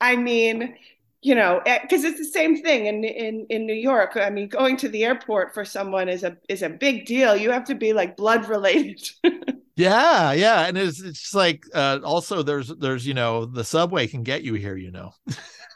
I 0.00 0.16
mean 0.16 0.76
you 1.22 1.36
know 1.36 1.60
because 1.64 2.04
eh, 2.04 2.08
it's 2.08 2.18
the 2.18 2.24
same 2.24 2.60
thing 2.60 2.86
in 2.86 3.04
in 3.04 3.46
in 3.48 3.66
New 3.66 3.74
York. 3.74 4.16
I 4.16 4.30
mean 4.30 4.48
going 4.48 4.76
to 4.78 4.88
the 4.88 5.04
airport 5.04 5.54
for 5.54 5.64
someone 5.64 6.08
is 6.08 6.24
a 6.24 6.36
is 6.48 6.62
a 6.62 6.68
big 6.68 7.06
deal. 7.06 7.36
You 7.36 7.52
have 7.52 7.64
to 7.66 7.76
be 7.76 7.92
like 7.92 8.16
blood 8.16 8.48
related. 8.48 9.08
Yeah 9.76 10.32
yeah 10.34 10.66
and 10.68 10.78
it's 10.78 11.00
it's 11.00 11.34
like 11.34 11.64
uh 11.74 11.98
also 12.04 12.44
there's 12.44 12.68
there's 12.68 13.04
you 13.04 13.14
know 13.14 13.44
the 13.44 13.64
subway 13.64 14.06
can 14.06 14.22
get 14.22 14.42
you 14.42 14.54
here 14.54 14.76
you 14.76 14.90
know. 14.92 15.12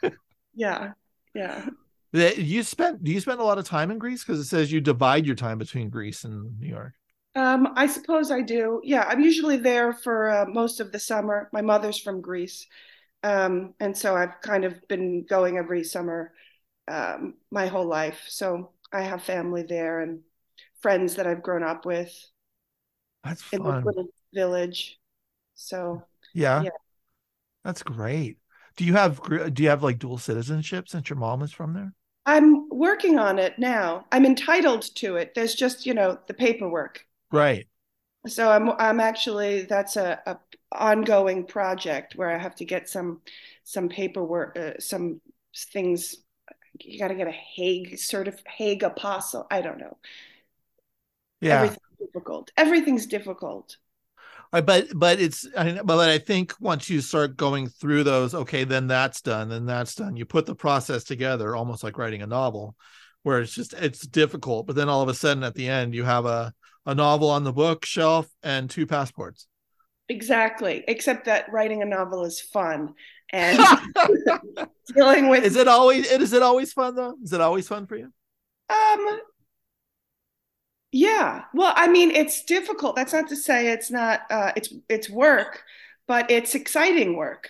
Yeah 0.53 0.93
yeah 1.33 1.69
you 2.11 2.63
spent 2.63 3.03
do 3.03 3.11
you 3.11 3.19
spend 3.19 3.39
a 3.39 3.43
lot 3.43 3.57
of 3.57 3.65
time 3.65 3.91
in 3.91 3.97
Greece 3.97 4.23
because 4.23 4.39
it 4.39 4.45
says 4.45 4.71
you 4.71 4.81
divide 4.81 5.25
your 5.25 5.35
time 5.35 5.57
between 5.57 5.89
Greece 5.89 6.23
and 6.23 6.59
New 6.59 6.67
York. 6.67 6.93
Um, 7.35 7.69
I 7.75 7.87
suppose 7.87 8.31
I 8.31 8.41
do. 8.41 8.81
Yeah, 8.83 9.05
I'm 9.07 9.21
usually 9.21 9.57
there 9.57 9.93
for 9.93 10.29
uh, 10.29 10.45
most 10.47 10.79
of 10.79 10.91
the 10.91 10.99
summer. 10.99 11.49
My 11.53 11.61
mother's 11.61 11.99
from 11.99 12.21
Greece, 12.21 12.65
um, 13.23 13.73
and 13.79 13.95
so 13.95 14.15
I've 14.15 14.41
kind 14.41 14.65
of 14.65 14.75
been 14.87 15.25
going 15.25 15.57
every 15.57 15.83
summer 15.83 16.33
um, 16.87 17.35
my 17.51 17.67
whole 17.67 17.85
life. 17.85 18.25
So 18.27 18.71
I 18.91 19.01
have 19.01 19.23
family 19.23 19.63
there 19.63 20.01
and 20.01 20.21
friends 20.81 21.15
that 21.15 21.27
I've 21.27 21.43
grown 21.43 21.63
up 21.63 21.85
with. 21.85 22.11
That's 23.23 23.43
in 23.51 23.61
this 23.61 23.71
fun. 23.71 23.83
little 23.83 24.09
village. 24.33 24.97
So 25.55 26.03
Yeah. 26.33 26.63
Yeah. 26.63 26.69
That's 27.63 27.83
great. 27.83 28.37
Do 28.77 28.85
you 28.85 28.93
have 28.93 29.21
do 29.53 29.63
you 29.63 29.69
have 29.69 29.83
like 29.83 29.99
dual 29.99 30.17
citizenship 30.17 30.87
since 30.87 31.09
your 31.09 31.17
mom 31.17 31.41
is 31.41 31.51
from 31.51 31.73
there? 31.73 31.93
I'm 32.29 32.69
working 32.69 33.17
on 33.17 33.39
it 33.39 33.57
now. 33.57 34.05
I'm 34.11 34.23
entitled 34.23 34.83
to 34.95 35.15
it. 35.15 35.33
There's 35.33 35.55
just, 35.55 35.87
you 35.87 35.95
know, 35.95 36.19
the 36.27 36.33
paperwork. 36.35 37.03
Right. 37.31 37.67
So 38.27 38.51
I'm 38.51 38.69
I'm 38.71 38.99
actually 38.99 39.63
that's 39.63 39.95
a, 39.95 40.19
a 40.27 40.37
ongoing 40.71 41.45
project 41.45 42.15
where 42.15 42.29
I 42.29 42.37
have 42.37 42.55
to 42.55 42.65
get 42.65 42.87
some 42.87 43.21
some 43.63 43.89
paperwork, 43.89 44.57
uh, 44.57 44.73
some 44.79 45.21
things. 45.73 46.17
You 46.81 46.99
got 46.99 47.07
to 47.07 47.15
get 47.15 47.27
a 47.27 47.31
Hague 47.31 47.93
certif 47.93 48.45
Hague 48.47 48.81
apostille. 48.81 49.47
I 49.49 49.61
don't 49.61 49.79
know. 49.79 49.97
Yeah. 51.41 51.55
Everything's 51.55 51.99
difficult. 51.99 52.51
Everything's 52.57 53.05
difficult. 53.07 53.77
I 54.51 54.61
but 54.61 54.87
but 54.95 55.19
it's 55.19 55.47
I 55.55 55.79
but 55.83 56.09
I 56.09 56.17
think 56.17 56.53
once 56.59 56.89
you 56.89 57.01
start 57.01 57.37
going 57.37 57.67
through 57.67 58.03
those, 58.03 58.33
okay, 58.33 58.63
then 58.63 58.87
that's 58.87 59.21
done, 59.21 59.49
then 59.49 59.65
that's 59.65 59.95
done. 59.95 60.15
You 60.15 60.25
put 60.25 60.45
the 60.45 60.55
process 60.55 61.03
together, 61.03 61.55
almost 61.55 61.83
like 61.83 61.97
writing 61.97 62.23
a 62.23 62.27
novel, 62.27 62.75
where 63.23 63.41
it's 63.41 63.53
just 63.53 63.73
it's 63.73 64.07
difficult, 64.07 64.65
but 64.65 64.75
then 64.75 64.89
all 64.89 65.01
of 65.01 65.09
a 65.09 65.13
sudden 65.13 65.43
at 65.43 65.55
the 65.55 65.67
end 65.67 65.93
you 65.93 66.03
have 66.03 66.25
a 66.25 66.53
a 66.85 66.95
novel 66.95 67.29
on 67.29 67.43
the 67.43 67.53
bookshelf 67.53 68.27
and 68.41 68.69
two 68.69 68.87
passports. 68.87 69.47
Exactly. 70.07 70.83
Except 70.87 71.25
that 71.25 71.51
writing 71.51 71.83
a 71.83 71.85
novel 71.85 72.25
is 72.25 72.41
fun 72.41 72.95
and 73.31 73.59
dealing 74.95 75.29
with 75.29 75.43
Is 75.43 75.55
it 75.55 75.67
always 75.67 76.11
is 76.11 76.33
it 76.33 76.41
always 76.41 76.73
fun 76.73 76.95
though? 76.95 77.15
Is 77.23 77.31
it 77.33 77.41
always 77.41 77.67
fun 77.67 77.85
for 77.85 77.95
you? 77.95 78.11
Um, 78.69 79.19
yeah. 80.91 81.43
Well, 81.53 81.73
I 81.75 81.87
mean, 81.87 82.11
it's 82.11 82.43
difficult. 82.43 82.95
That's 82.95 83.13
not 83.13 83.29
to 83.29 83.35
say 83.35 83.71
it's 83.71 83.91
not 83.91 84.21
uh 84.29 84.51
it's 84.55 84.73
it's 84.89 85.09
work, 85.09 85.63
but 86.07 86.31
it's 86.31 86.55
exciting 86.55 87.15
work. 87.15 87.49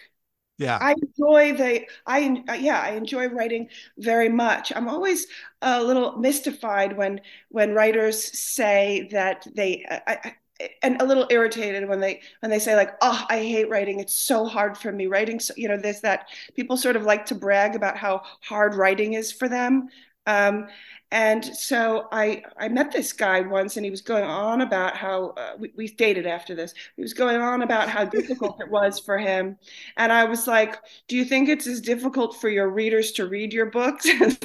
Yeah. 0.57 0.81
I 0.81 0.93
enjoy 1.01 1.53
the 1.57 1.85
I 2.05 2.43
uh, 2.49 2.53
yeah, 2.53 2.81
I 2.81 2.91
enjoy 2.91 3.27
writing 3.29 3.69
very 3.97 4.29
much. 4.29 4.73
I'm 4.75 4.89
always 4.89 5.27
a 5.61 5.83
little 5.83 6.17
mystified 6.17 6.97
when 6.97 7.21
when 7.49 7.73
writers 7.73 8.37
say 8.39 9.09
that 9.11 9.47
they 9.55 9.85
I, 9.89 10.01
I, 10.23 10.35
and 10.81 11.01
a 11.01 11.05
little 11.05 11.27
irritated 11.29 11.87
when 11.87 11.99
they 12.01 12.21
when 12.41 12.49
they 12.49 12.59
say 12.59 12.75
like, 12.75 12.95
"Oh, 13.01 13.25
I 13.29 13.39
hate 13.39 13.69
writing. 13.69 13.99
It's 13.99 14.15
so 14.15 14.45
hard 14.45 14.77
for 14.77 14.91
me 14.91 15.07
writing." 15.07 15.39
So, 15.39 15.53
you 15.57 15.67
know, 15.69 15.77
there's 15.77 16.01
that 16.01 16.27
people 16.55 16.77
sort 16.77 16.95
of 16.97 17.03
like 17.03 17.25
to 17.27 17.35
brag 17.35 17.75
about 17.75 17.97
how 17.97 18.23
hard 18.41 18.75
writing 18.75 19.13
is 19.13 19.31
for 19.31 19.47
them. 19.49 19.89
Um, 20.27 20.67
and 21.11 21.43
so 21.43 22.07
I 22.11 22.43
I 22.57 22.69
met 22.69 22.91
this 22.91 23.13
guy 23.13 23.41
once, 23.41 23.77
and 23.77 23.85
he 23.85 23.89
was 23.89 24.01
going 24.01 24.23
on 24.23 24.61
about 24.61 24.95
how 24.95 25.29
uh, 25.29 25.53
we, 25.57 25.71
we 25.75 25.87
dated 25.87 26.27
after 26.27 26.53
this. 26.53 26.73
He 26.95 27.01
was 27.01 27.13
going 27.13 27.41
on 27.41 27.63
about 27.63 27.89
how 27.89 28.05
difficult 28.05 28.61
it 28.61 28.69
was 28.69 28.99
for 28.99 29.17
him, 29.17 29.57
and 29.97 30.11
I 30.11 30.25
was 30.25 30.45
like, 30.45 30.77
"Do 31.07 31.15
you 31.15 31.25
think 31.25 31.49
it's 31.49 31.65
as 31.65 31.81
difficult 31.81 32.39
for 32.39 32.47
your 32.47 32.69
readers 32.69 33.11
to 33.13 33.27
read 33.27 33.53
your 33.53 33.67
books? 33.67 34.05
Is 34.21 34.37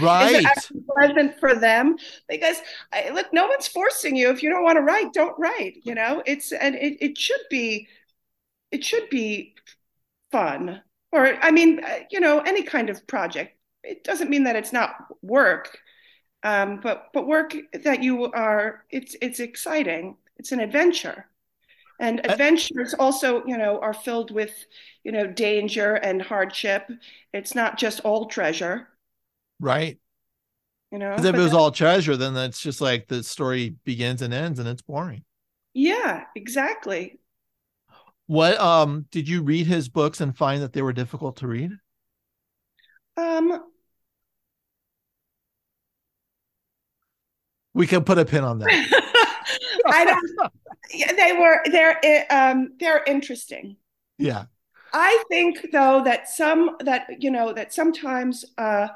right. 0.00 0.46
pleasant 0.96 1.38
for 1.38 1.54
them? 1.54 1.96
Because 2.28 2.56
I, 2.92 3.10
look, 3.10 3.26
no 3.32 3.46
one's 3.46 3.68
forcing 3.68 4.16
you. 4.16 4.30
If 4.30 4.42
you 4.42 4.48
don't 4.48 4.64
want 4.64 4.76
to 4.76 4.82
write, 4.82 5.12
don't 5.12 5.38
write. 5.38 5.80
You 5.84 5.94
know, 5.94 6.22
it's 6.24 6.52
and 6.52 6.76
it 6.76 6.96
it 7.00 7.18
should 7.18 7.42
be 7.50 7.88
it 8.70 8.82
should 8.82 9.10
be 9.10 9.54
fun, 10.32 10.80
or 11.12 11.36
I 11.42 11.50
mean, 11.50 11.84
uh, 11.84 11.98
you 12.10 12.20
know, 12.20 12.40
any 12.40 12.62
kind 12.62 12.88
of 12.88 13.06
project. 13.06 13.58
It 13.82 14.02
doesn't 14.02 14.30
mean 14.30 14.44
that 14.44 14.56
it's 14.56 14.72
not 14.72 14.94
work 15.22 15.78
um, 16.42 16.80
but 16.80 17.08
but 17.12 17.26
work 17.26 17.54
that 17.84 18.02
you 18.02 18.24
are 18.32 18.84
it's 18.90 19.16
it's 19.22 19.40
exciting 19.40 20.16
it's 20.36 20.52
an 20.52 20.60
adventure 20.60 21.26
and 22.00 22.20
adventures 22.24 22.94
also 22.94 23.44
you 23.46 23.58
know 23.58 23.80
are 23.80 23.94
filled 23.94 24.30
with 24.32 24.52
you 25.04 25.12
know 25.12 25.26
danger 25.26 25.94
and 25.96 26.22
hardship 26.22 26.90
it's 27.32 27.54
not 27.54 27.78
just 27.78 28.00
all 28.00 28.26
treasure 28.26 28.88
Right. 29.60 29.98
you 30.90 30.98
know 30.98 31.16
if 31.16 31.24
it 31.24 31.36
was 31.36 31.52
that- 31.52 31.58
all 31.58 31.70
treasure, 31.70 32.16
then 32.16 32.34
that's 32.34 32.60
just 32.60 32.80
like 32.80 33.06
the 33.08 33.22
story 33.22 33.76
begins 33.84 34.22
and 34.22 34.32
ends 34.34 34.58
and 34.58 34.68
it's 34.68 34.82
boring. 34.82 35.24
yeah 35.74 36.26
exactly 36.34 37.20
What 38.26 38.58
um 38.58 39.06
did 39.10 39.28
you 39.28 39.42
read 39.42 39.66
his 39.66 39.88
books 39.90 40.20
and 40.22 40.34
find 40.36 40.62
that 40.62 40.72
they 40.72 40.80
were 40.82 40.92
difficult 40.94 41.36
to 41.38 41.46
read? 41.48 41.72
um 43.16 43.69
We 47.74 47.86
can 47.86 48.04
put 48.04 48.18
a 48.18 48.24
pin 48.24 48.44
on 48.44 48.58
that. 48.58 48.68
i 49.86 50.04
don't 50.04 51.16
they 51.16 51.32
were 51.32 51.60
they're 51.70 52.26
um 52.30 52.74
they're 52.78 53.02
interesting 53.06 53.76
yeah. 54.20 54.44
I 54.92 55.24
think 55.28 55.72
though 55.72 56.04
that 56.04 56.28
some 56.28 56.76
that 56.80 57.22
you 57.22 57.30
know 57.30 57.52
that 57.52 57.72
sometimes 57.72 58.44
uh, 58.58 58.88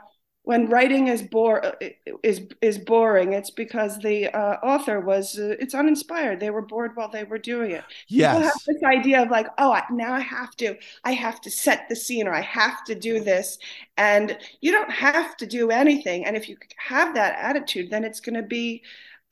when 0.45 0.69
writing 0.69 1.09
is 1.09 1.23
bore 1.23 1.75
is 2.23 2.43
is 2.61 2.79
boring, 2.79 3.33
it's 3.33 3.51
because 3.51 3.99
the 3.99 4.29
uh, 4.29 4.57
author 4.63 5.01
was 5.01 5.39
uh, 5.39 5.57
it's 5.59 5.75
uninspired. 5.75 6.39
They 6.39 6.51
were 6.51 6.63
bored 6.63 6.95
while 6.95 7.09
they 7.09 7.25
were 7.25 7.39
doing 7.39 7.71
it. 7.71 7.83
People 8.09 8.41
have 8.41 8.53
this 8.67 8.83
idea 8.85 9.23
of 9.23 9.31
like, 9.31 9.49
oh, 9.57 9.73
I, 9.73 9.85
now 9.91 10.13
I 10.13 10.21
have 10.21 10.55
to, 10.57 10.77
I 11.03 11.13
have 11.13 11.41
to 11.43 11.51
set 11.51 11.89
the 11.89 11.97
scene, 11.97 12.29
or 12.29 12.35
I 12.35 12.43
have 12.43 12.85
to 12.85 12.95
do 12.95 13.21
this, 13.21 13.59
and 13.97 14.37
you 14.61 14.71
don't 14.71 14.91
have 14.91 15.35
to 15.39 15.47
do 15.47 15.71
anything. 15.71 16.27
And 16.27 16.37
if 16.37 16.49
you 16.49 16.59
have 16.77 17.15
that 17.15 17.39
attitude, 17.39 17.91
then 17.91 18.05
it's 18.05 18.21
going 18.21 18.37
to 18.37 18.43
be 18.43 18.83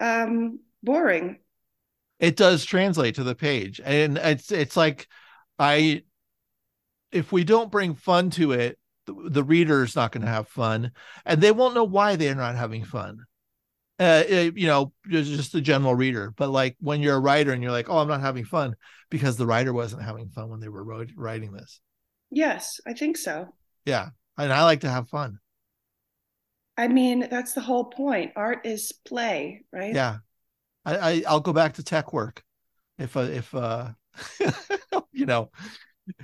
um, 0.00 0.60
boring. 0.82 1.38
It 2.20 2.36
does 2.36 2.64
translate 2.64 3.16
to 3.16 3.24
the 3.24 3.34
page. 3.34 3.82
And 3.84 4.16
it's 4.16 4.50
it's 4.50 4.78
like 4.78 5.08
I 5.58 6.04
if 7.10 7.32
we 7.32 7.44
don't 7.44 7.70
bring 7.70 7.94
fun 7.94 8.30
to 8.30 8.52
it, 8.52 8.78
the, 9.28 9.44
reader 9.44 9.82
is 9.84 9.96
not 9.96 10.12
going 10.12 10.22
to 10.24 10.30
have 10.30 10.48
fun 10.48 10.92
and 11.24 11.40
they 11.40 11.52
won't 11.52 11.74
know 11.74 11.84
why 11.84 12.16
they're 12.16 12.34
not 12.34 12.56
having 12.56 12.84
fun. 12.84 13.18
Uh, 13.98 14.24
it- 14.28 14.56
you 14.56 14.66
know, 14.66 14.92
just 15.08 15.52
the 15.52 15.60
general 15.60 15.94
reader. 15.94 16.32
But 16.36 16.50
like 16.50 16.76
when 16.80 17.02
you're 17.02 17.16
a 17.16 17.20
writer 17.20 17.52
and 17.52 17.62
you're 17.62 17.72
like, 17.72 17.88
oh, 17.88 17.98
I'm 17.98 18.08
not 18.08 18.20
having 18.20 18.44
fun 18.44 18.74
because 19.10 19.36
the 19.36 19.46
writer 19.46 19.72
wasn't 19.72 20.02
having 20.02 20.28
fun 20.30 20.48
when 20.50 20.60
they 20.60 20.68
were 20.68 20.84
wrote, 20.84 21.10
writing 21.16 21.52
this. 21.52 21.80
Yes, 22.30 22.80
I 22.86 22.94
think 22.94 23.16
so. 23.16 23.54
Yeah. 23.84 24.10
And 24.38 24.52
I 24.52 24.64
like 24.64 24.80
to 24.80 24.90
have 24.90 25.08
fun. 25.08 25.38
I 26.76 26.88
mean, 26.88 27.28
that's 27.30 27.52
the 27.52 27.60
whole 27.60 27.84
point. 27.84 28.32
Art 28.34 28.64
is 28.64 28.92
play, 29.06 29.64
right? 29.72 29.94
Yeah. 29.94 30.18
I, 30.84 30.96
I 30.96 31.22
I'll 31.28 31.40
go 31.40 31.52
back 31.52 31.74
to 31.74 31.82
tech 31.84 32.12
work 32.12 32.42
if 32.98 33.16
uh, 33.16 33.20
if 33.20 33.54
uh 33.54 33.90
you 35.12 35.26
know 35.26 35.50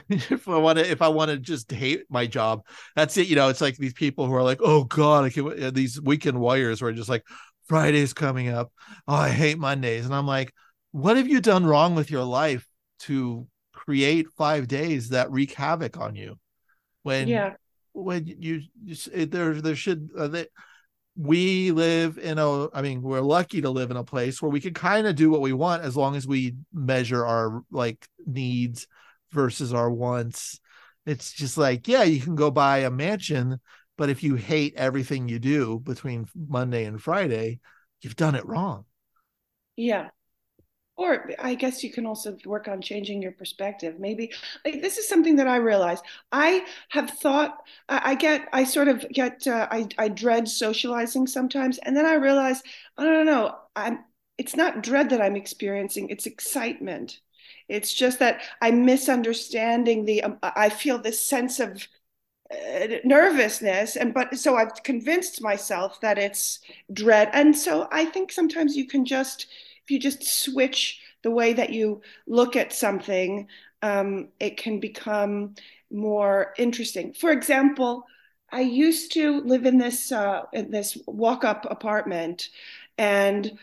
if 0.09 0.49
I 0.49 0.57
want 0.59 0.79
to 0.79 0.91
if 0.91 1.03
I 1.03 1.09
want 1.09 1.31
to 1.31 1.39
just 1.39 1.71
hate 1.71 2.03
my 2.11 2.27
job. 2.27 2.63
That's 2.97 3.17
it. 3.17 3.29
You 3.29 3.37
know, 3.37 3.49
it's 3.49 3.61
like 3.61 3.77
these 3.77 3.93
people 3.93 4.27
who 4.27 4.35
are 4.35 4.43
like, 4.43 4.61
oh 4.63 4.85
god, 4.85 5.25
I 5.25 5.31
can 5.31 5.63
uh, 5.63 5.71
these 5.71 6.01
weekend 6.01 6.41
warriors 6.41 6.81
who 6.81 6.87
are 6.87 6.93
just 6.93 7.09
like 7.09 7.25
Friday's 7.67 8.13
coming 8.13 8.49
up. 8.49 8.73
Oh, 9.07 9.15
I 9.15 9.31
hate 9.31 9.59
Mondays, 9.59 10.05
and 10.05 10.15
I'm 10.15 10.27
like, 10.27 10.53
what 10.93 11.17
have 11.17 11.29
you 11.29 11.41
done 11.41 11.67
wrong 11.67 11.95
with 11.95 12.11
your 12.11 12.25
life 12.25 12.67
to 13.01 13.47
create 13.73 14.27
five 14.37 14.69
days 14.69 15.11
that 15.11 15.31
wreak 15.31 15.53
havoc 15.53 15.97
on 15.99 16.15
you? 16.17 16.39
When 17.03 17.29
Yeah. 17.29 17.55
when 17.93 18.27
you, 18.27 18.63
you 18.85 19.27
there 19.27 19.55
there 19.55 19.77
should 19.77 20.09
uh, 20.17 20.29
they, 20.29 20.47
we 21.17 21.73
live 21.73 22.17
in 22.19 22.39
a 22.39 22.73
i 22.77 22.81
mean 22.81 23.03
we're 23.03 23.21
lucky 23.21 23.61
to 23.61 23.71
live 23.71 23.91
in 23.91 23.97
a 23.97 24.05
place 24.05 24.41
where 24.41 24.51
we 24.51 24.61
can 24.61 24.73
kind 24.73 25.05
of 25.07 25.17
do 25.17 25.31
what 25.31 25.41
we 25.41 25.53
want 25.53 25.83
as 25.83 25.97
long 25.97 26.15
as 26.15 26.29
we 26.29 26.55
measure 26.73 27.27
our 27.27 27.63
like 27.73 28.07
needs 28.25 28.87
versus 29.33 29.73
our 29.73 29.91
wants 29.91 30.61
it's 31.07 31.33
just 31.33 31.59
like 31.59 31.89
yeah 31.89 32.03
you 32.03 32.21
can 32.21 32.35
go 32.35 32.51
buy 32.51 32.79
a 32.79 32.91
mansion 32.91 33.59
but 33.97 34.11
if 34.11 34.23
you 34.23 34.35
hate 34.37 34.75
everything 34.77 35.29
you 35.29 35.39
do 35.39 35.79
between 35.81 36.27
monday 36.49 36.85
and 36.85 37.03
friday 37.03 37.61
you've 38.03 38.17
done 38.17 38.35
it 38.35 38.47
wrong 38.47 38.85
Yeah. 39.77 40.09
Or 40.97 41.31
I 41.39 41.55
guess 41.55 41.85
you 41.85 41.93
can 41.93 42.07
also 42.07 42.37
work 42.45 42.69
on 42.69 42.83
changing 42.83 43.23
your 43.23 43.33
perspective. 43.33 44.01
Maybe 44.01 44.33
like, 44.65 44.83
this 44.83 44.99
is 44.99 45.09
something 45.09 45.37
that 45.37 45.49
I 45.49 45.57
realize. 45.57 46.01
I 46.33 46.67
have 46.91 47.11
thought, 47.11 47.59
I, 47.89 48.13
I 48.13 48.15
get, 48.17 48.49
I 48.53 48.65
sort 48.65 48.89
of 48.89 49.07
get, 49.11 49.47
uh, 49.47 49.69
I, 49.71 49.89
I 49.99 50.09
dread 50.09 50.49
socializing 50.49 51.27
sometimes. 51.29 51.79
And 51.79 51.97
then 51.97 52.07
I 52.07 52.15
realize, 52.15 52.63
I 52.99 53.05
don't 53.05 53.27
know, 53.27 53.57
I'm, 53.77 54.05
it's 54.39 54.57
not 54.57 54.83
dread 54.83 55.11
that 55.11 55.23
I'm 55.23 55.37
experiencing, 55.37 56.11
it's 56.11 56.27
excitement. 56.27 57.21
It's 57.69 57.93
just 57.93 58.19
that 58.19 58.43
I'm 58.61 58.85
misunderstanding 58.85 60.05
the, 60.05 60.23
um, 60.23 60.39
I 60.43 60.69
feel 60.69 60.99
this 60.99 61.21
sense 61.21 61.61
of 61.61 61.87
uh, 62.51 62.87
nervousness. 63.05 63.97
And, 63.97 64.15
but 64.15 64.37
so 64.39 64.57
I've 64.57 64.83
convinced 64.83 65.43
myself 65.43 66.01
that 66.01 66.19
it's 66.19 66.61
dread. 66.93 67.31
And 67.33 67.57
so 67.57 67.89
I 67.93 68.05
think 68.07 68.33
sometimes 68.33 68.77
you 68.77 68.87
can 68.87 69.05
just, 69.05 69.47
if 69.85 69.91
you 69.91 69.99
just 69.99 70.25
switch 70.25 71.01
the 71.23 71.31
way 71.31 71.53
that 71.53 71.71
you 71.71 72.01
look 72.27 72.57
at 72.57 72.73
something, 72.73 73.49
um, 73.83 74.29
it 74.41 74.57
can 74.57 74.81
become 74.81 75.55
more 75.91 76.55
interesting. 76.59 77.13
For 77.13 77.31
example, 77.31 78.05
I 78.51 78.61
used 78.61 79.13
to 79.13 79.41
live 79.43 79.67
in 79.67 79.79
this 79.79 80.11
uh, 80.11 80.43
in 80.53 80.71
this 80.71 80.97
walk-up 81.07 81.67
apartment, 81.71 82.49
and 82.97 83.59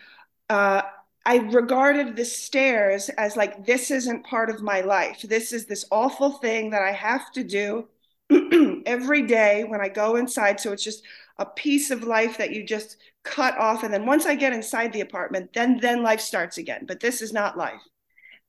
uh, 0.50 0.84
I 1.26 1.38
regarded 1.38 2.16
the 2.16 2.26
stairs 2.26 3.10
as 3.10 3.36
like, 3.36 3.66
this 3.66 3.90
isn't 3.90 4.26
part 4.26 4.50
of 4.50 4.62
my 4.62 4.82
life. 4.82 5.24
This 5.24 5.52
is 5.52 5.66
this 5.66 5.86
awful 5.92 6.32
thing 6.32 6.70
that 6.70 6.84
I 6.84 6.92
have 6.92 7.32
to 7.32 7.44
do 7.44 7.88
every 8.86 9.24
day 9.24 9.64
when 9.64 9.82
I 9.82 9.90
go 9.90 10.18
inside. 10.18 10.60
So 10.60 10.72
it's 10.72 10.84
just 10.84 11.04
a 11.40 11.46
piece 11.46 11.90
of 11.90 12.04
life 12.04 12.38
that 12.38 12.52
you 12.52 12.64
just 12.64 12.98
cut 13.24 13.58
off. 13.58 13.84
And 13.84 13.92
then 13.92 14.06
once 14.06 14.28
I 14.28 14.36
get 14.36 14.54
inside 14.54 14.94
the 14.94 15.02
apartment, 15.02 15.52
then 15.54 15.80
then 15.80 16.04
life 16.04 16.22
starts 16.22 16.60
again. 16.60 16.86
But 16.88 17.00
this 17.00 17.24
is 17.24 17.34
not 17.34 17.58
life. 17.58 17.82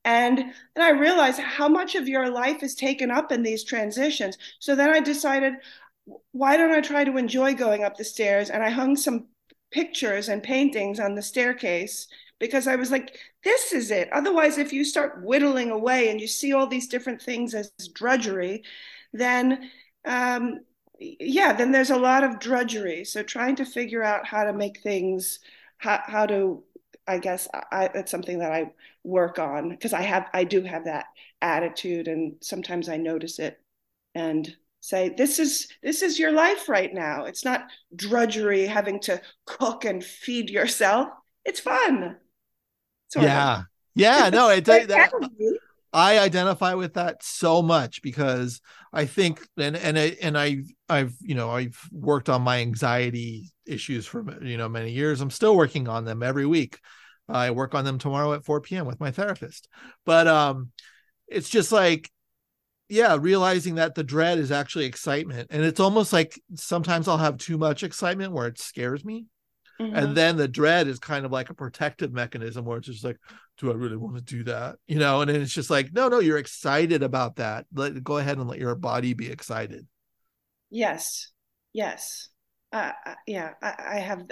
And 0.05 0.37
then 0.37 0.53
I 0.85 0.91
realized 0.91 1.39
how 1.39 1.67
much 1.67 1.95
of 1.95 2.07
your 2.07 2.29
life 2.29 2.63
is 2.63 2.75
taken 2.75 3.09
up 3.09 3.31
in 3.31 3.41
these 3.41 3.63
transitions. 3.63 4.37
So 4.59 4.75
then 4.75 4.89
I 4.89 4.99
decided, 4.99 5.53
why 6.31 6.55
don't 6.55 6.71
I 6.71 6.81
try 6.81 7.03
to 7.03 7.17
enjoy 7.17 7.55
going 7.55 7.83
up 7.83 7.97
the 7.97 8.05
stairs? 8.05 8.49
And 8.51 8.63
I 8.63 8.69
hung 8.69 8.95
some 8.95 9.25
pictures 9.71 10.29
and 10.29 10.41
paintings 10.41 10.99
on 10.99 11.15
the 11.15 11.21
staircase 11.21 12.07
because 12.39 12.67
I 12.67 12.75
was 12.75 12.91
like, 12.91 13.17
this 13.43 13.73
is 13.73 13.91
it. 13.91 14.09
Otherwise, 14.11 14.57
if 14.57 14.71
you 14.71 14.83
start 14.83 15.23
whittling 15.23 15.71
away 15.71 16.09
and 16.09 16.21
you 16.21 16.27
see 16.27 16.53
all 16.53 16.67
these 16.67 16.87
different 16.87 17.21
things 17.21 17.53
as 17.53 17.71
drudgery, 17.93 18.63
then 19.13 19.69
um, 20.05 20.59
yeah, 20.99 21.53
then 21.53 21.71
there's 21.71 21.91
a 21.91 21.97
lot 21.97 22.23
of 22.23 22.39
drudgery. 22.39 23.03
So 23.05 23.23
trying 23.23 23.55
to 23.57 23.65
figure 23.65 24.03
out 24.03 24.25
how 24.25 24.43
to 24.43 24.53
make 24.53 24.81
things, 24.81 25.39
how, 25.77 26.01
how 26.05 26.25
to, 26.25 26.63
I 27.07 27.19
guess 27.19 27.47
I, 27.53 27.89
it's 27.93 28.11
something 28.11 28.39
that 28.39 28.51
I 28.51 28.71
work 29.03 29.39
on 29.39 29.69
because 29.69 29.93
I 29.93 30.01
have, 30.01 30.27
I 30.33 30.43
do 30.43 30.61
have 30.63 30.85
that 30.85 31.05
attitude 31.41 32.07
and 32.07 32.35
sometimes 32.41 32.89
I 32.89 32.97
notice 32.97 33.39
it 33.39 33.59
and 34.15 34.53
say, 34.81 35.09
this 35.09 35.39
is, 35.39 35.67
this 35.83 36.01
is 36.01 36.19
your 36.19 36.31
life 36.31 36.67
right 36.67 36.93
now. 36.93 37.25
It's 37.25 37.45
not 37.45 37.69
drudgery 37.95 38.65
having 38.65 38.99
to 39.01 39.21
cook 39.45 39.85
and 39.85 40.03
feed 40.03 40.49
yourself. 40.49 41.09
It's 41.45 41.59
fun. 41.59 42.17
Yeah. 43.15 43.59
Of. 43.59 43.65
Yeah. 43.95 44.29
No, 44.31 44.49
it, 44.49 44.65
that, 44.65 45.11
I 45.93 46.19
identify 46.19 46.73
with 46.73 46.95
that 46.95 47.23
so 47.23 47.61
much 47.61 48.01
because 48.01 48.61
I 48.93 49.05
think 49.05 49.41
and 49.57 49.75
and 49.75 49.97
I 49.97 50.17
and 50.21 50.37
I 50.37 50.63
I've 50.89 51.15
you 51.21 51.35
know 51.35 51.49
I've 51.49 51.79
worked 51.91 52.29
on 52.29 52.41
my 52.41 52.59
anxiety 52.59 53.51
issues 53.65 54.05
for 54.05 54.43
you 54.43 54.57
know 54.57 54.69
many 54.69 54.91
years. 54.91 55.21
I'm 55.21 55.31
still 55.31 55.55
working 55.55 55.87
on 55.87 56.05
them 56.05 56.23
every 56.23 56.45
week. 56.45 56.79
I 57.29 57.51
work 57.51 57.73
on 57.73 57.83
them 57.83 57.97
tomorrow 57.97 58.33
at 58.33 58.45
4 58.45 58.61
p.m. 58.61 58.85
with 58.85 58.99
my 58.99 59.11
therapist. 59.11 59.67
But 60.05 60.27
um 60.27 60.71
it's 61.27 61.49
just 61.49 61.71
like 61.71 62.11
yeah, 62.89 63.17
realizing 63.19 63.75
that 63.75 63.95
the 63.95 64.03
dread 64.03 64.39
is 64.39 64.51
actually 64.51 64.85
excitement 64.85 65.47
and 65.51 65.63
it's 65.63 65.79
almost 65.79 66.13
like 66.13 66.39
sometimes 66.55 67.07
I'll 67.07 67.17
have 67.17 67.37
too 67.37 67.57
much 67.57 67.83
excitement 67.83 68.33
where 68.33 68.47
it 68.47 68.59
scares 68.59 69.03
me. 69.03 69.25
Mm-hmm. 69.79 69.95
And 69.95 70.17
then 70.17 70.37
the 70.37 70.47
dread 70.47 70.87
is 70.87 70.99
kind 70.99 71.25
of 71.25 71.31
like 71.31 71.49
a 71.49 71.53
protective 71.53 72.11
mechanism 72.11 72.65
where 72.65 72.77
it's 72.77 72.87
just 72.87 73.03
like, 73.03 73.17
do 73.59 73.71
I 73.71 73.75
really 73.75 73.97
want 73.97 74.15
to 74.15 74.23
do 74.23 74.43
that? 74.45 74.77
You 74.87 74.99
know, 74.99 75.21
and 75.21 75.29
then 75.29 75.41
it's 75.41 75.53
just 75.53 75.69
like, 75.69 75.93
no, 75.93 76.07
no, 76.07 76.19
you're 76.19 76.39
excited 76.39 77.03
about 77.03 77.35
that. 77.35 77.65
Let 77.73 78.03
go 78.03 78.17
ahead 78.17 78.37
and 78.37 78.47
let 78.47 78.59
your 78.59 78.75
body 78.75 79.13
be 79.13 79.29
excited. 79.29 79.85
Yes. 80.69 81.31
Yes. 81.73 82.29
Uh, 82.73 82.91
yeah, 83.25 83.51
I, 83.61 83.75
I, 83.95 83.99
have 83.99 84.25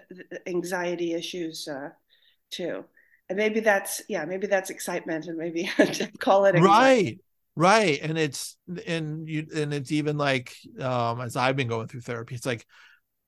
anxiety 0.45 1.13
issues 1.13 1.69
uh, 1.69 1.89
too. 2.51 2.83
And 3.29 3.37
maybe 3.37 3.61
that's, 3.61 4.01
yeah, 4.09 4.25
maybe 4.25 4.47
that's 4.47 4.69
excitement 4.69 5.27
and 5.27 5.37
maybe 5.37 5.69
call 6.19 6.45
it. 6.45 6.55
Anxiety. 6.55 6.65
Right. 6.67 7.19
Right. 7.57 7.99
And 8.01 8.17
it's, 8.17 8.57
and 8.85 9.29
you, 9.29 9.47
and 9.55 9.73
it's 9.73 9.91
even 9.93 10.17
like, 10.17 10.53
um, 10.81 11.21
as 11.21 11.37
I've 11.37 11.55
been 11.55 11.69
going 11.69 11.87
through 11.87 12.01
therapy, 12.01 12.35
it's 12.35 12.45
like, 12.45 12.65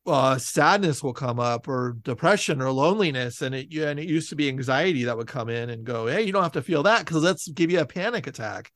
uh, 0.07 0.37
sadness 0.37 1.03
will 1.03 1.13
come 1.13 1.39
up 1.39 1.67
or 1.67 1.97
depression 2.01 2.61
or 2.61 2.71
loneliness 2.71 3.41
and 3.41 3.53
it 3.53 3.73
and 3.73 3.99
it 3.99 4.07
used 4.07 4.29
to 4.29 4.35
be 4.35 4.47
anxiety 4.47 5.03
that 5.03 5.17
would 5.17 5.27
come 5.27 5.49
in 5.49 5.69
and 5.69 5.83
go 5.83 6.07
hey 6.07 6.23
you 6.23 6.31
don't 6.31 6.43
have 6.43 6.53
to 6.53 6.61
feel 6.61 6.83
that 6.83 6.99
because 6.99 7.21
let's 7.21 7.47
give 7.49 7.69
you 7.69 7.79
a 7.79 7.85
panic 7.85 8.27
attack. 8.27 8.71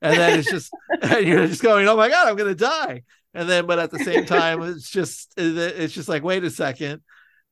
And 0.00 0.18
then 0.18 0.38
it's 0.38 0.50
just 0.50 0.72
and 1.02 1.26
you're 1.26 1.46
just 1.46 1.62
going 1.62 1.86
oh 1.88 1.96
my 1.96 2.08
god 2.08 2.28
i'm 2.28 2.36
gonna 2.36 2.54
die. 2.54 3.02
And 3.34 3.48
then 3.48 3.66
but 3.66 3.78
at 3.78 3.90
the 3.90 4.00
same 4.00 4.26
time 4.26 4.62
it's 4.62 4.90
just 4.90 5.32
it's 5.36 5.94
just 5.94 6.08
like 6.08 6.22
wait 6.22 6.44
a 6.44 6.50
second 6.50 7.02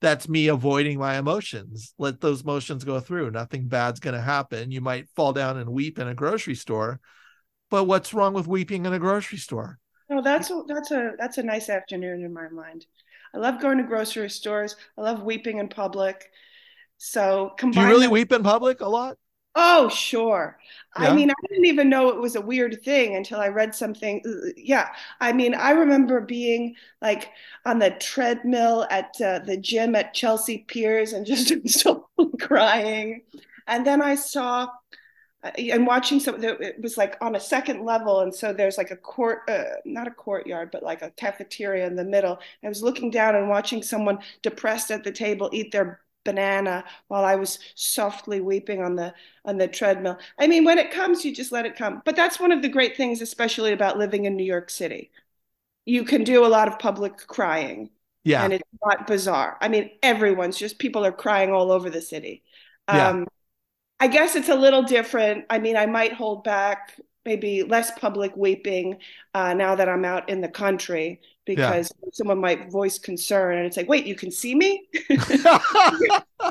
that's 0.02 0.28
me 0.28 0.48
avoiding 0.48 0.98
my 0.98 1.18
emotions. 1.18 1.94
Let 1.98 2.22
those 2.22 2.40
emotions 2.40 2.84
go 2.84 3.00
through. 3.00 3.30
Nothing 3.30 3.68
bad's 3.68 4.00
gonna 4.00 4.20
happen. 4.20 4.70
You 4.70 4.80
might 4.80 5.08
fall 5.14 5.32
down 5.32 5.56
and 5.58 5.70
weep 5.70 5.98
in 5.98 6.08
a 6.08 6.14
grocery 6.14 6.54
store 6.54 7.00
but 7.70 7.84
what's 7.84 8.12
wrong 8.12 8.34
with 8.34 8.48
weeping 8.48 8.84
in 8.84 8.92
a 8.92 8.98
grocery 8.98 9.38
store? 9.38 9.78
No 10.08 10.20
that's 10.20 10.50
a, 10.50 10.62
that's 10.66 10.90
a 10.90 11.12
that's 11.16 11.38
a 11.38 11.42
nice 11.42 11.68
afternoon 11.68 12.24
in 12.24 12.34
my 12.34 12.48
mind 12.48 12.84
I 13.34 13.38
love 13.38 13.60
going 13.60 13.78
to 13.78 13.84
grocery 13.84 14.30
stores. 14.30 14.76
I 14.98 15.02
love 15.02 15.22
weeping 15.22 15.58
in 15.58 15.68
public. 15.68 16.30
So 16.98 17.54
Do 17.58 17.80
you 17.80 17.86
really 17.86 18.08
weep 18.08 18.32
in 18.32 18.42
public 18.42 18.80
a 18.80 18.88
lot? 18.88 19.16
Oh, 19.56 19.88
sure. 19.88 20.58
Yeah. 20.98 21.10
I 21.10 21.14
mean, 21.14 21.30
I 21.30 21.34
didn't 21.48 21.64
even 21.66 21.88
know 21.88 22.10
it 22.10 22.20
was 22.20 22.36
a 22.36 22.40
weird 22.40 22.82
thing 22.84 23.16
until 23.16 23.40
I 23.40 23.48
read 23.48 23.74
something. 23.74 24.22
Yeah. 24.56 24.88
I 25.20 25.32
mean, 25.32 25.54
I 25.54 25.72
remember 25.72 26.20
being 26.20 26.76
like 27.02 27.30
on 27.66 27.80
the 27.80 27.90
treadmill 27.90 28.86
at 28.90 29.20
uh, 29.20 29.40
the 29.40 29.56
gym 29.56 29.96
at 29.96 30.14
Chelsea 30.14 30.58
Piers 30.68 31.12
and 31.12 31.26
just 31.26 31.52
crying. 32.40 33.22
And 33.66 33.84
then 33.84 34.00
I 34.00 34.14
saw 34.14 34.68
and 35.42 35.86
watching 35.86 36.20
some 36.20 36.42
it 36.42 36.80
was 36.82 36.96
like 36.98 37.16
on 37.20 37.34
a 37.34 37.40
second 37.40 37.84
level 37.84 38.20
and 38.20 38.34
so 38.34 38.52
there's 38.52 38.76
like 38.76 38.90
a 38.90 38.96
court 38.96 39.48
uh, 39.48 39.64
not 39.86 40.06
a 40.06 40.10
courtyard 40.10 40.70
but 40.70 40.82
like 40.82 41.00
a 41.02 41.10
cafeteria 41.12 41.86
in 41.86 41.96
the 41.96 42.04
middle. 42.04 42.38
I 42.62 42.68
was 42.68 42.82
looking 42.82 43.10
down 43.10 43.34
and 43.34 43.48
watching 43.48 43.82
someone 43.82 44.18
depressed 44.42 44.90
at 44.90 45.02
the 45.02 45.12
table 45.12 45.48
eat 45.52 45.72
their 45.72 46.00
banana 46.22 46.84
while 47.08 47.24
i 47.24 47.34
was 47.34 47.58
softly 47.74 48.42
weeping 48.42 48.82
on 48.82 48.94
the 48.94 49.14
on 49.46 49.56
the 49.56 49.66
treadmill. 49.66 50.18
I 50.38 50.46
mean 50.46 50.64
when 50.64 50.78
it 50.78 50.90
comes 50.90 51.24
you 51.24 51.34
just 51.34 51.52
let 51.52 51.64
it 51.66 51.76
come. 51.76 52.02
But 52.04 52.16
that's 52.16 52.38
one 52.38 52.52
of 52.52 52.60
the 52.60 52.68
great 52.68 52.96
things 52.96 53.22
especially 53.22 53.72
about 53.72 53.98
living 53.98 54.26
in 54.26 54.36
new 54.36 54.44
york 54.44 54.68
city. 54.68 55.10
You 55.86 56.04
can 56.04 56.24
do 56.24 56.44
a 56.44 56.48
lot 56.48 56.68
of 56.68 56.78
public 56.78 57.16
crying. 57.26 57.90
Yeah. 58.24 58.44
And 58.44 58.52
it's 58.52 58.68
not 58.84 59.06
bizarre. 59.06 59.56
I 59.62 59.68
mean 59.68 59.90
everyone's 60.02 60.58
just 60.58 60.78
people 60.78 61.06
are 61.06 61.12
crying 61.12 61.50
all 61.50 61.72
over 61.72 61.88
the 61.88 62.02
city. 62.02 62.44
Yeah. 62.92 63.24
I 64.00 64.08
guess 64.08 64.34
it's 64.34 64.48
a 64.48 64.54
little 64.54 64.82
different. 64.82 65.44
I 65.50 65.58
mean, 65.58 65.76
I 65.76 65.86
might 65.86 66.14
hold 66.14 66.42
back 66.42 66.98
maybe 67.26 67.62
less 67.62 67.90
public 67.98 68.34
weeping 68.34 68.96
uh, 69.34 69.52
now 69.52 69.74
that 69.74 69.88
I'm 69.88 70.06
out 70.06 70.28
in 70.30 70.40
the 70.40 70.48
country 70.48 71.20
because 71.44 71.92
yeah. 72.02 72.08
someone 72.12 72.40
might 72.40 72.70
voice 72.70 72.98
concern 72.98 73.58
and 73.58 73.66
it's 73.66 73.76
like, 73.76 73.88
wait, 73.88 74.06
you 74.06 74.14
can 74.14 74.30
see 74.30 74.54
me? 74.54 74.88
you 75.10 75.18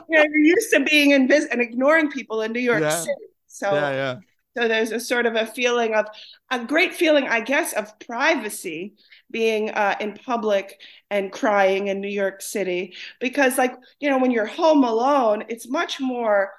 you're 0.10 0.38
used 0.38 0.72
to 0.72 0.82
being 0.82 1.12
invisible 1.12 1.54
and 1.54 1.62
ignoring 1.62 2.12
people 2.12 2.44
in 2.44 2.52
New 2.52 2.60
York 2.60 2.82
yeah. 2.82 3.00
City. 3.00 3.26
So, 3.48 3.74
yeah, 3.74 3.92
yeah. 3.92 4.16
so 4.56 4.68
there's 4.68 4.92
a 4.92 5.00
sort 5.00 5.26
of 5.26 5.36
a 5.36 5.48
feeling 5.48 5.96
of 5.96 6.06
a 6.52 6.64
great 6.64 6.94
feeling, 6.94 7.28
I 7.28 7.42
guess, 7.42 7.74
of 7.74 7.98
privacy 8.00 8.94
being 9.32 9.72
uh, 9.72 9.96
in 10.00 10.14
public 10.14 10.80
and 11.10 11.32
crying 11.32 11.88
in 11.88 12.00
New 12.00 12.10
York 12.10 12.42
City 12.42 12.96
because, 13.20 13.58
like, 13.58 13.76
you 14.00 14.10
know, 14.10 14.20
when 14.20 14.30
you're 14.30 14.46
home 14.46 14.84
alone, 14.84 15.46
it's 15.50 15.68
much 15.68 16.00
more 16.00 16.52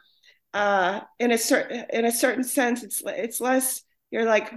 uh, 0.52 1.00
in 1.18 1.30
a 1.32 1.38
certain 1.38 1.84
in 1.92 2.04
a 2.04 2.12
certain 2.12 2.44
sense, 2.44 2.82
it's 2.82 3.02
it's 3.06 3.40
less. 3.40 3.82
You're 4.10 4.24
like 4.24 4.52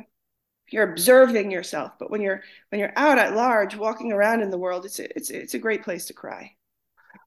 you're 0.71 0.91
observing 0.91 1.51
yourself, 1.51 1.93
but 1.99 2.09
when 2.09 2.21
you're 2.21 2.41
when 2.69 2.79
you're 2.79 2.93
out 2.95 3.19
at 3.19 3.35
large, 3.35 3.75
walking 3.75 4.11
around 4.11 4.41
in 4.41 4.49
the 4.49 4.57
world, 4.57 4.85
it's 4.85 4.99
a, 4.99 5.15
it's 5.17 5.29
it's 5.29 5.53
a 5.53 5.59
great 5.59 5.83
place 5.83 6.07
to 6.07 6.13
cry. 6.13 6.55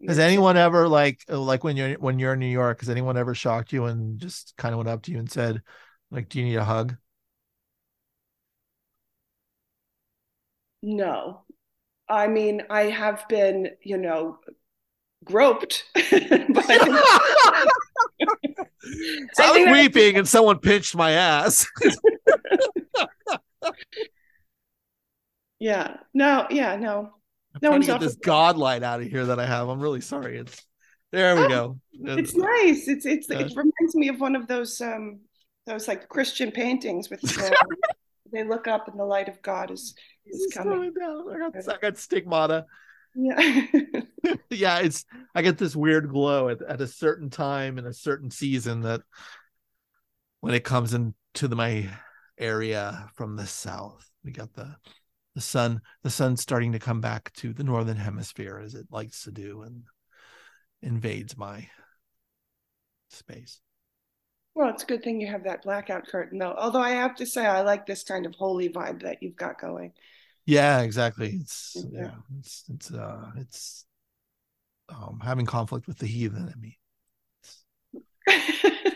Has 0.07 0.18
anyone 0.18 0.57
ever 0.57 0.88
like 0.88 1.20
like 1.29 1.64
when 1.64 1.76
you're 1.76 1.94
when 1.94 2.18
you're 2.18 2.35
in 2.35 2.40
New 2.40 2.46
York? 2.46 2.81
Has 2.81 2.90
anyone 2.90 3.16
ever 3.16 3.35
shocked 3.35 3.72
you 3.72 3.85
and 3.87 4.18
just 4.18 4.55
kind 4.57 4.72
of 4.74 4.79
went 4.79 4.88
up 4.88 5.02
to 5.02 5.12
you 5.12 5.18
and 5.18 5.31
said, 5.31 5.62
like, 6.11 6.29
"Do 6.29 6.38
you 6.40 6.44
need 6.44 6.57
a 6.57 6.64
hug?" 6.64 6.96
No, 10.83 11.44
I 12.09 12.29
mean 12.29 12.62
I 12.70 12.85
have 12.85 13.29
been, 13.29 13.70
you 13.83 13.98
know, 13.98 14.38
groped. 15.24 15.85
so 19.35 19.44
I, 19.44 19.46
I 19.46 19.51
was 19.51 19.72
weeping 19.72 20.16
and 20.16 20.29
someone 20.29 20.59
pinched 20.59 20.96
my 20.96 21.12
ass. 21.12 21.66
yeah. 25.59 25.96
No. 26.14 26.46
Yeah. 26.51 26.77
No. 26.77 27.12
I'm 27.55 27.61
no 27.62 27.70
one's 27.70 27.87
to 27.87 27.92
get 27.92 28.01
this 28.01 28.16
god 28.16 28.57
light 28.57 28.83
out 28.83 29.01
of 29.01 29.09
here 29.09 29.27
that 29.27 29.40
I 29.40 29.46
have. 29.46 29.68
I'm 29.68 29.81
really 29.81 30.01
sorry. 30.01 30.38
It's 30.38 30.62
there. 31.12 31.37
We 31.37 31.44
oh, 31.44 31.49
go. 31.49 31.81
It's 31.92 32.35
nice. 32.35 32.88
It's 32.88 33.07
it's 33.07 33.31
it 33.31 33.53
reminds 33.57 33.94
me 33.94 34.09
of 34.09 34.20
one 34.20 34.37
of 34.37 34.46
those 34.46 34.81
um 34.81 35.20
those 35.66 35.88
like 35.88 36.09
Christian 36.09 36.51
paintings 36.51 37.09
with 37.11 37.25
uh, 37.40 37.51
they 38.33 38.44
look 38.44 38.68
up 38.68 38.88
and 38.88 38.99
the 38.99 39.05
light 39.05 39.29
of 39.29 39.40
God 39.42 39.70
is 39.70 39.94
is 40.27 40.53
coming. 40.53 40.92
down. 40.99 41.25
I 41.33 41.38
got 41.51 41.75
I 41.75 41.79
got 41.79 41.96
stigmata. 41.96 42.66
Yeah. 43.16 43.66
yeah, 44.50 44.79
it's 44.81 45.05
I 45.35 45.42
get 45.42 45.59
this 45.59 45.74
weird 45.74 46.09
glow 46.09 46.48
at, 46.48 46.62
at 46.62 46.81
a 46.81 46.87
certain 46.87 47.31
time 47.31 47.79
in 47.79 47.87
a 47.87 47.92
certain 47.92 48.31
season 48.31 48.83
that 48.83 49.00
when 50.40 50.55
it 50.55 50.64
comes 50.64 50.94
into 50.94 51.48
the, 51.48 51.57
my 51.57 51.88
area 52.38 53.09
from 53.14 53.37
the 53.37 53.46
south, 53.46 54.11
we 54.24 54.33
got 54.33 54.52
the 54.55 54.76
the 55.35 55.40
sun 55.40 55.83
the 56.02 56.11
sun's 56.11 56.40
starting 56.40 56.72
to 56.72 56.79
come 56.79 57.00
back 57.00 57.33
to 57.35 57.52
the 57.52 57.64
northern 57.64 57.96
hemisphere 57.96 58.61
as 58.62 58.74
it 58.74 58.87
likes 58.90 59.24
to 59.24 59.31
do 59.31 59.62
and 59.62 59.85
invades 60.83 61.37
my 61.37 61.68
space. 63.11 63.61
Well, 64.55 64.70
it's 64.70 64.85
a 64.85 64.87
good 64.87 65.02
thing 65.02 65.20
you 65.20 65.26
have 65.26 65.44
that 65.44 65.62
blackout 65.62 66.07
curtain, 66.07 66.38
though. 66.38 66.55
Although 66.57 66.81
I 66.81 66.92
have 66.92 67.14
to 67.16 67.26
say, 67.26 67.44
I 67.44 67.61
like 67.61 67.85
this 67.85 68.02
kind 68.02 68.24
of 68.24 68.35
holy 68.35 68.70
vibe 68.70 69.02
that 69.02 69.22
you've 69.22 69.37
got 69.37 69.61
going. 69.61 69.92
Yeah, 70.46 70.80
exactly. 70.82 71.38
It's 71.40 71.76
Yeah. 71.90 72.02
yeah, 72.02 72.14
it's 72.38 72.64
it's 72.72 72.92
uh 72.92 73.30
it's 73.37 73.85
um 74.88 75.20
having 75.22 75.44
conflict 75.44 75.87
with 75.88 75.98
the 75.98 76.06
heathen 76.06 76.48
in 76.48 76.61
me. 76.61 76.78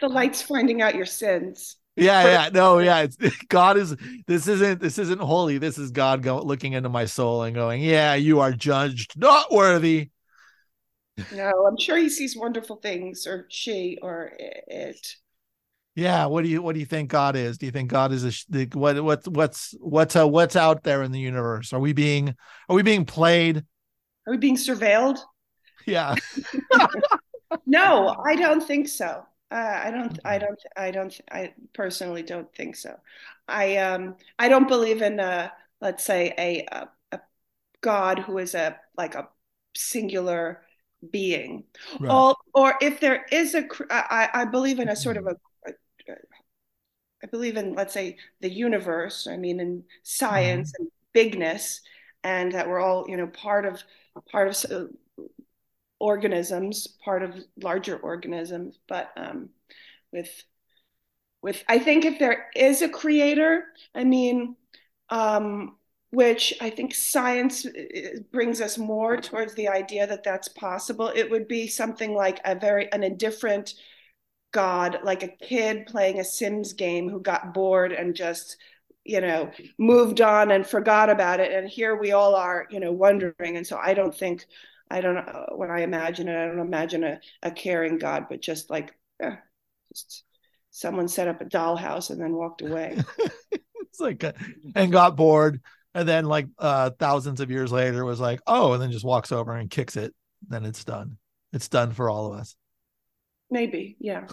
the 0.00 0.08
light's 0.08 0.42
finding 0.42 0.80
out 0.82 0.94
your 0.94 1.06
sins. 1.06 1.76
Yeah, 1.96 2.24
yeah, 2.24 2.50
no, 2.52 2.78
yeah. 2.78 3.00
It's 3.00 3.16
God 3.48 3.76
is 3.78 3.96
this 4.26 4.46
isn't 4.48 4.80
this 4.80 4.98
isn't 4.98 5.20
holy. 5.20 5.58
This 5.58 5.78
is 5.78 5.90
God 5.90 6.22
go, 6.22 6.40
looking 6.40 6.74
into 6.74 6.88
my 6.88 7.06
soul 7.06 7.42
and 7.42 7.54
going, 7.54 7.82
"Yeah, 7.82 8.14
you 8.14 8.40
are 8.40 8.52
judged 8.52 9.18
not 9.18 9.50
worthy." 9.50 10.10
No, 11.32 11.66
I'm 11.66 11.78
sure 11.78 11.96
he 11.96 12.10
sees 12.10 12.36
wonderful 12.36 12.76
things, 12.76 13.26
or 13.26 13.46
she, 13.48 13.98
or 14.02 14.32
it. 14.38 15.16
Yeah, 15.96 16.26
what 16.26 16.44
do 16.44 16.48
you 16.50 16.60
what 16.60 16.74
do 16.74 16.78
you 16.80 16.86
think 16.86 17.10
God 17.10 17.36
is? 17.36 17.56
Do 17.56 17.64
you 17.64 17.72
think 17.72 17.90
God 17.90 18.12
is 18.12 18.24
a 18.24 18.52
the- 18.52 18.68
what 18.78 19.02
what 19.02 19.26
what's 19.26 19.74
what's 19.80 20.14
uh, 20.14 20.28
what's 20.28 20.54
out 20.54 20.82
there 20.82 21.02
in 21.02 21.10
the 21.10 21.18
universe? 21.18 21.72
Are 21.72 21.80
we 21.80 21.94
being 21.94 22.36
are 22.68 22.76
we 22.76 22.82
being 22.82 23.06
played? 23.06 23.64
Are 24.26 24.32
we 24.32 24.36
being 24.36 24.56
surveilled? 24.56 25.18
Yeah. 25.86 26.14
No, 27.64 28.14
I 28.24 28.34
don't 28.34 28.60
think 28.62 28.88
so. 28.88 29.24
Uh, 29.50 29.80
I 29.84 29.90
don't. 29.90 30.18
I 30.24 30.38
don't. 30.38 30.62
I 30.76 30.90
don't. 30.90 31.20
I 31.30 31.54
personally 31.72 32.22
don't 32.22 32.52
think 32.54 32.76
so. 32.76 32.96
I 33.48 33.76
um. 33.76 34.16
I 34.38 34.48
don't 34.48 34.68
believe 34.68 35.00
in 35.00 35.20
a 35.20 35.52
let's 35.80 36.04
say 36.04 36.34
a 36.36 36.66
a, 36.70 36.88
a 37.12 37.20
God 37.80 38.18
who 38.18 38.38
is 38.38 38.54
a 38.54 38.78
like 38.96 39.14
a 39.14 39.28
singular 39.76 40.62
being. 41.08 41.64
Right. 42.00 42.12
Or 42.12 42.34
or 42.52 42.74
if 42.80 42.98
there 43.00 43.24
is 43.30 43.54
a, 43.54 43.66
I 43.90 44.28
I 44.34 44.44
believe 44.44 44.80
in 44.80 44.88
a 44.88 44.96
sort 44.96 45.16
of 45.16 45.26
a. 45.26 45.36
I 47.22 47.26
believe 47.26 47.56
in 47.56 47.74
let's 47.74 47.94
say 47.94 48.18
the 48.40 48.50
universe. 48.50 49.26
I 49.26 49.36
mean 49.36 49.60
in 49.60 49.84
science 50.02 50.72
and 50.78 50.88
bigness, 51.12 51.80
and 52.24 52.52
that 52.52 52.68
we're 52.68 52.80
all 52.80 53.06
you 53.08 53.16
know 53.16 53.26
part 53.28 53.64
of 53.66 53.82
part 54.30 54.48
of 54.48 54.52
s- 54.54 54.66
organisms, 55.98 56.86
part 57.04 57.22
of 57.22 57.34
larger 57.62 57.96
organisms. 57.96 58.78
But 58.88 59.10
um, 59.16 59.50
with 60.12 60.30
with 61.42 61.62
I 61.68 61.78
think 61.78 62.04
if 62.04 62.18
there 62.18 62.46
is 62.54 62.82
a 62.82 62.88
creator, 62.88 63.64
I 63.94 64.04
mean, 64.04 64.56
um, 65.10 65.76
which 66.10 66.54
I 66.60 66.70
think 66.70 66.94
science 66.94 67.66
uh, 67.66 67.70
brings 68.32 68.60
us 68.60 68.78
more 68.78 69.16
towards 69.18 69.54
the 69.54 69.68
idea 69.68 70.06
that 70.06 70.24
that's 70.24 70.48
possible. 70.48 71.12
It 71.14 71.30
would 71.30 71.48
be 71.48 71.68
something 71.68 72.14
like 72.14 72.40
a 72.44 72.54
very 72.54 72.90
an 72.92 73.02
indifferent 73.02 73.74
God, 74.52 75.00
like 75.04 75.22
a 75.22 75.28
kid 75.28 75.86
playing 75.86 76.20
a 76.20 76.24
Sims 76.24 76.72
game 76.72 77.08
who 77.08 77.20
got 77.20 77.54
bored 77.54 77.92
and 77.92 78.14
just 78.14 78.56
you 79.04 79.20
know 79.20 79.50
moved 79.78 80.20
on 80.20 80.50
and 80.50 80.66
forgot 80.66 81.08
about 81.08 81.38
it 81.38 81.52
and 81.52 81.68
here 81.68 81.94
we 81.94 82.10
all 82.10 82.34
are 82.34 82.66
you 82.70 82.80
know 82.80 82.90
wondering 82.90 83.56
and 83.56 83.64
so 83.64 83.76
i 83.76 83.94
don't 83.94 84.16
think 84.16 84.44
i 84.90 85.00
don't 85.00 85.14
know 85.14 85.46
when 85.54 85.70
i 85.70 85.82
imagine 85.82 86.26
it 86.26 86.36
i 86.36 86.44
don't 86.44 86.58
imagine 86.58 87.04
a, 87.04 87.20
a 87.44 87.52
caring 87.52 87.98
god 87.98 88.26
but 88.28 88.42
just 88.42 88.68
like 88.68 88.92
eh, 89.20 89.36
just 89.94 90.24
someone 90.72 91.06
set 91.06 91.28
up 91.28 91.40
a 91.40 91.44
dollhouse 91.44 92.10
and 92.10 92.20
then 92.20 92.32
walked 92.32 92.62
away 92.62 92.98
it's 93.52 94.00
like 94.00 94.24
uh, 94.24 94.32
and 94.74 94.90
got 94.90 95.14
bored 95.14 95.60
and 95.96 96.06
then 96.06 96.26
like 96.26 96.46
uh 96.58 96.90
thousands 96.98 97.40
of 97.40 97.50
years 97.50 97.72
later 97.72 98.04
was 98.04 98.20
like, 98.20 98.40
"Oh," 98.46 98.74
and 98.74 98.82
then 98.82 98.92
just 98.92 99.04
walks 99.04 99.32
over 99.32 99.56
and 99.56 99.70
kicks 99.70 99.96
it. 99.96 100.14
Then 100.46 100.66
it's 100.66 100.84
done. 100.84 101.16
It's 101.54 101.68
done 101.68 101.92
for 101.92 102.10
all 102.10 102.30
of 102.30 102.38
us. 102.38 102.54
Maybe 103.50 103.96
yeah 104.00 104.26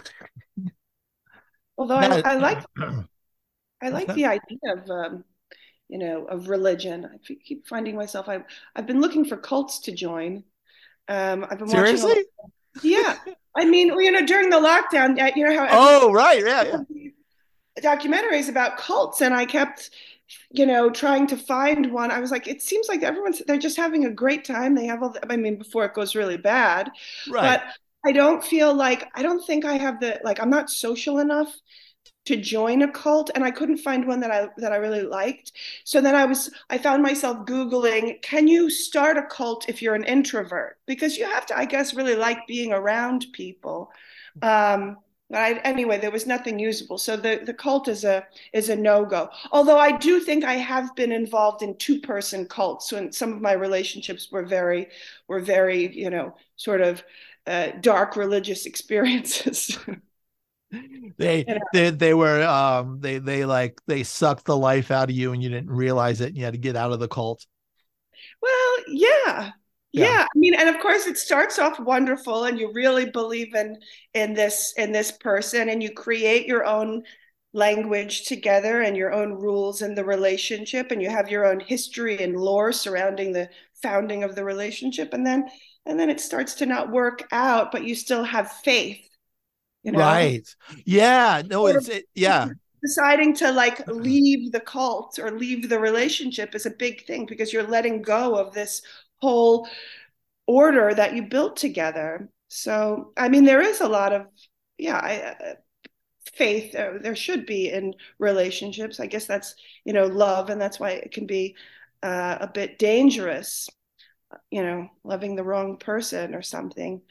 although 1.78 1.96
I, 1.96 2.16
I 2.24 2.34
like 2.36 2.58
I 3.82 3.90
like 3.90 4.12
the 4.14 4.26
idea 4.26 4.58
of 4.76 4.88
um, 4.90 5.24
you 5.88 5.98
know 5.98 6.24
of 6.26 6.48
religion. 6.48 7.06
I 7.06 7.18
keep 7.44 7.66
finding 7.68 7.96
myself. 7.96 8.28
I 8.28 8.44
I've 8.76 8.86
been 8.86 9.00
looking 9.00 9.24
for 9.24 9.36
cults 9.36 9.80
to 9.80 9.92
join. 9.92 10.44
Um, 11.08 11.46
I've 11.50 11.58
been 11.58 11.70
watching. 11.70 12.00
Seriously? 12.00 12.24
yeah, 12.82 13.18
I 13.56 13.64
mean, 13.64 13.88
you 13.88 14.12
know, 14.12 14.26
during 14.26 14.50
the 14.50 14.56
lockdown, 14.58 15.20
uh, 15.20 15.32
you 15.36 15.46
know 15.48 15.58
how 15.58 15.68
Oh, 15.72 16.12
right. 16.12 16.44
Yeah, 16.44 16.64
yeah. 16.64 16.78
documentaries 17.80 18.48
about 18.48 18.78
cults, 18.78 19.20
and 19.20 19.34
I 19.34 19.46
kept 19.46 19.90
you 20.50 20.66
know 20.66 20.90
trying 20.90 21.26
to 21.28 21.36
find 21.36 21.92
one. 21.92 22.10
I 22.10 22.20
was 22.20 22.30
like, 22.30 22.46
it 22.48 22.62
seems 22.62 22.88
like 22.88 23.02
everyone's 23.02 23.42
they're 23.46 23.58
just 23.58 23.76
having 23.76 24.04
a 24.04 24.10
great 24.10 24.44
time. 24.44 24.74
They 24.74 24.86
have 24.86 25.02
all. 25.02 25.10
The, 25.10 25.32
I 25.32 25.36
mean, 25.36 25.56
before 25.58 25.84
it 25.84 25.94
goes 25.94 26.14
really 26.14 26.36
bad, 26.36 26.90
Right. 27.26 27.58
but 27.58 27.62
I 28.06 28.12
don't 28.12 28.44
feel 28.44 28.74
like 28.74 29.08
I 29.14 29.22
don't 29.22 29.44
think 29.44 29.64
I 29.64 29.74
have 29.74 30.00
the 30.00 30.20
like 30.24 30.40
I'm 30.40 30.50
not 30.50 30.70
social 30.70 31.18
enough 31.18 31.54
to 32.26 32.36
join 32.36 32.82
a 32.82 32.90
cult 32.90 33.30
and 33.34 33.44
I 33.44 33.50
couldn't 33.50 33.78
find 33.78 34.06
one 34.06 34.20
that 34.20 34.30
I 34.30 34.48
that 34.58 34.72
I 34.72 34.76
really 34.76 35.02
liked. 35.02 35.52
So 35.84 36.00
then 36.00 36.14
I 36.14 36.24
was 36.26 36.50
I 36.70 36.78
found 36.78 37.02
myself 37.02 37.46
googling 37.46 38.22
can 38.22 38.48
you 38.48 38.70
start 38.70 39.16
a 39.18 39.22
cult 39.26 39.68
if 39.68 39.82
you're 39.82 39.94
an 39.94 40.04
introvert 40.04 40.78
because 40.86 41.16
you 41.18 41.24
have 41.26 41.46
to 41.46 41.58
I 41.58 41.64
guess 41.66 41.94
really 41.94 42.16
like 42.16 42.46
being 42.46 42.72
around 42.72 43.26
people. 43.32 43.90
Um 44.42 44.98
but 45.30 45.38
I, 45.38 45.52
anyway, 45.60 45.98
there 45.98 46.10
was 46.10 46.26
nothing 46.26 46.58
usable. 46.58 46.98
So 46.98 47.16
the, 47.16 47.40
the 47.44 47.54
cult 47.54 47.88
is 47.88 48.04
a 48.04 48.26
is 48.52 48.68
a 48.68 48.76
no 48.76 49.06
go. 49.06 49.30
Although 49.52 49.78
I 49.78 49.96
do 49.96 50.20
think 50.20 50.44
I 50.44 50.54
have 50.54 50.94
been 50.96 51.12
involved 51.12 51.62
in 51.62 51.76
two 51.78 51.98
person 52.00 52.46
cults 52.46 52.92
when 52.92 53.10
some 53.10 53.32
of 53.32 53.40
my 53.40 53.52
relationships 53.52 54.30
were 54.30 54.44
very 54.44 54.88
were 55.26 55.40
very 55.40 55.94
you 55.96 56.10
know 56.10 56.36
sort 56.56 56.82
of 56.82 57.02
uh, 57.46 57.68
dark 57.80 58.16
religious 58.16 58.66
experiences. 58.66 59.78
they 61.18 61.46
You 61.46 61.54
know. 61.54 61.60
they 61.72 61.90
they 61.90 62.14
were 62.14 62.42
um 62.42 63.00
they 63.00 63.18
they 63.18 63.44
like 63.44 63.80
they 63.86 64.02
sucked 64.02 64.44
the 64.46 64.56
life 64.56 64.90
out 64.90 65.10
of 65.10 65.16
you 65.16 65.32
and 65.32 65.42
you 65.42 65.48
didn't 65.48 65.70
realize 65.70 66.20
it 66.20 66.28
and 66.28 66.36
you 66.36 66.44
had 66.44 66.54
to 66.54 66.58
get 66.58 66.76
out 66.76 66.92
of 66.92 67.00
the 67.00 67.08
cult. 67.08 67.44
well, 68.40 68.76
yeah. 68.88 69.50
Yeah. 69.92 70.06
Yeah. 70.06 70.24
I 70.24 70.38
mean, 70.38 70.54
and 70.54 70.68
of 70.68 70.80
course 70.80 71.06
it 71.06 71.16
starts 71.18 71.58
off 71.58 71.78
wonderful 71.78 72.44
and 72.44 72.58
you 72.58 72.72
really 72.72 73.10
believe 73.10 73.54
in 73.54 73.78
in 74.12 74.34
this 74.34 74.74
in 74.76 74.90
this 74.92 75.12
person 75.12 75.68
and 75.68 75.82
you 75.82 75.92
create 75.92 76.46
your 76.46 76.64
own 76.64 77.04
language 77.52 78.24
together 78.26 78.80
and 78.82 78.96
your 78.96 79.12
own 79.12 79.34
rules 79.34 79.82
in 79.82 79.94
the 79.94 80.04
relationship 80.04 80.90
and 80.90 81.00
you 81.00 81.08
have 81.08 81.30
your 81.30 81.46
own 81.46 81.60
history 81.60 82.20
and 82.22 82.36
lore 82.36 82.72
surrounding 82.72 83.32
the 83.32 83.48
founding 83.82 84.24
of 84.24 84.34
the 84.34 84.42
relationship 84.44 85.12
and 85.12 85.24
then 85.24 85.48
and 85.86 85.98
then 85.98 86.10
it 86.10 86.20
starts 86.20 86.54
to 86.54 86.66
not 86.66 86.90
work 86.90 87.26
out 87.32 87.72
but 87.72 87.84
you 87.84 87.94
still 87.94 88.24
have 88.24 88.50
faith 88.50 89.04
you 89.82 89.92
know 89.92 89.98
Right. 89.98 90.48
Yeah. 90.84 91.42
No, 91.46 91.66
it's 91.66 91.88
it, 91.88 92.06
yeah. 92.14 92.48
deciding 92.82 93.34
to 93.36 93.52
like 93.52 93.86
leave 93.86 94.50
the 94.50 94.60
cult 94.60 95.18
or 95.18 95.30
leave 95.30 95.68
the 95.68 95.78
relationship 95.78 96.54
is 96.54 96.66
a 96.66 96.70
big 96.70 97.06
thing 97.06 97.26
because 97.26 97.52
you're 97.52 97.62
letting 97.62 98.02
go 98.02 98.34
of 98.34 98.52
this 98.52 98.82
whole 99.20 99.68
order 100.46 100.92
that 100.94 101.14
you 101.14 101.22
built 101.22 101.56
together 101.56 102.28
so 102.48 103.12
i 103.16 103.28
mean 103.28 103.44
there 103.44 103.62
is 103.62 103.80
a 103.80 103.88
lot 103.88 104.12
of 104.12 104.26
yeah 104.76 104.98
I, 104.98 105.16
uh, 105.18 105.54
faith 106.34 106.74
uh, 106.74 106.98
there 107.00 107.16
should 107.16 107.46
be 107.46 107.70
in 107.70 107.94
relationships 108.18 109.00
i 109.00 109.06
guess 109.06 109.26
that's 109.26 109.54
you 109.84 109.94
know 109.94 110.06
love 110.06 110.50
and 110.50 110.60
that's 110.60 110.78
why 110.78 110.90
it 110.90 111.12
can 111.12 111.26
be 111.26 111.56
uh, 112.02 112.36
a 112.40 112.46
bit 112.46 112.78
dangerous 112.78 113.70
you 114.50 114.62
know 114.62 114.88
loving 115.04 115.36
the 115.36 115.44
wrong 115.44 115.76
person 115.78 116.34
or 116.34 116.42
something 116.42 117.02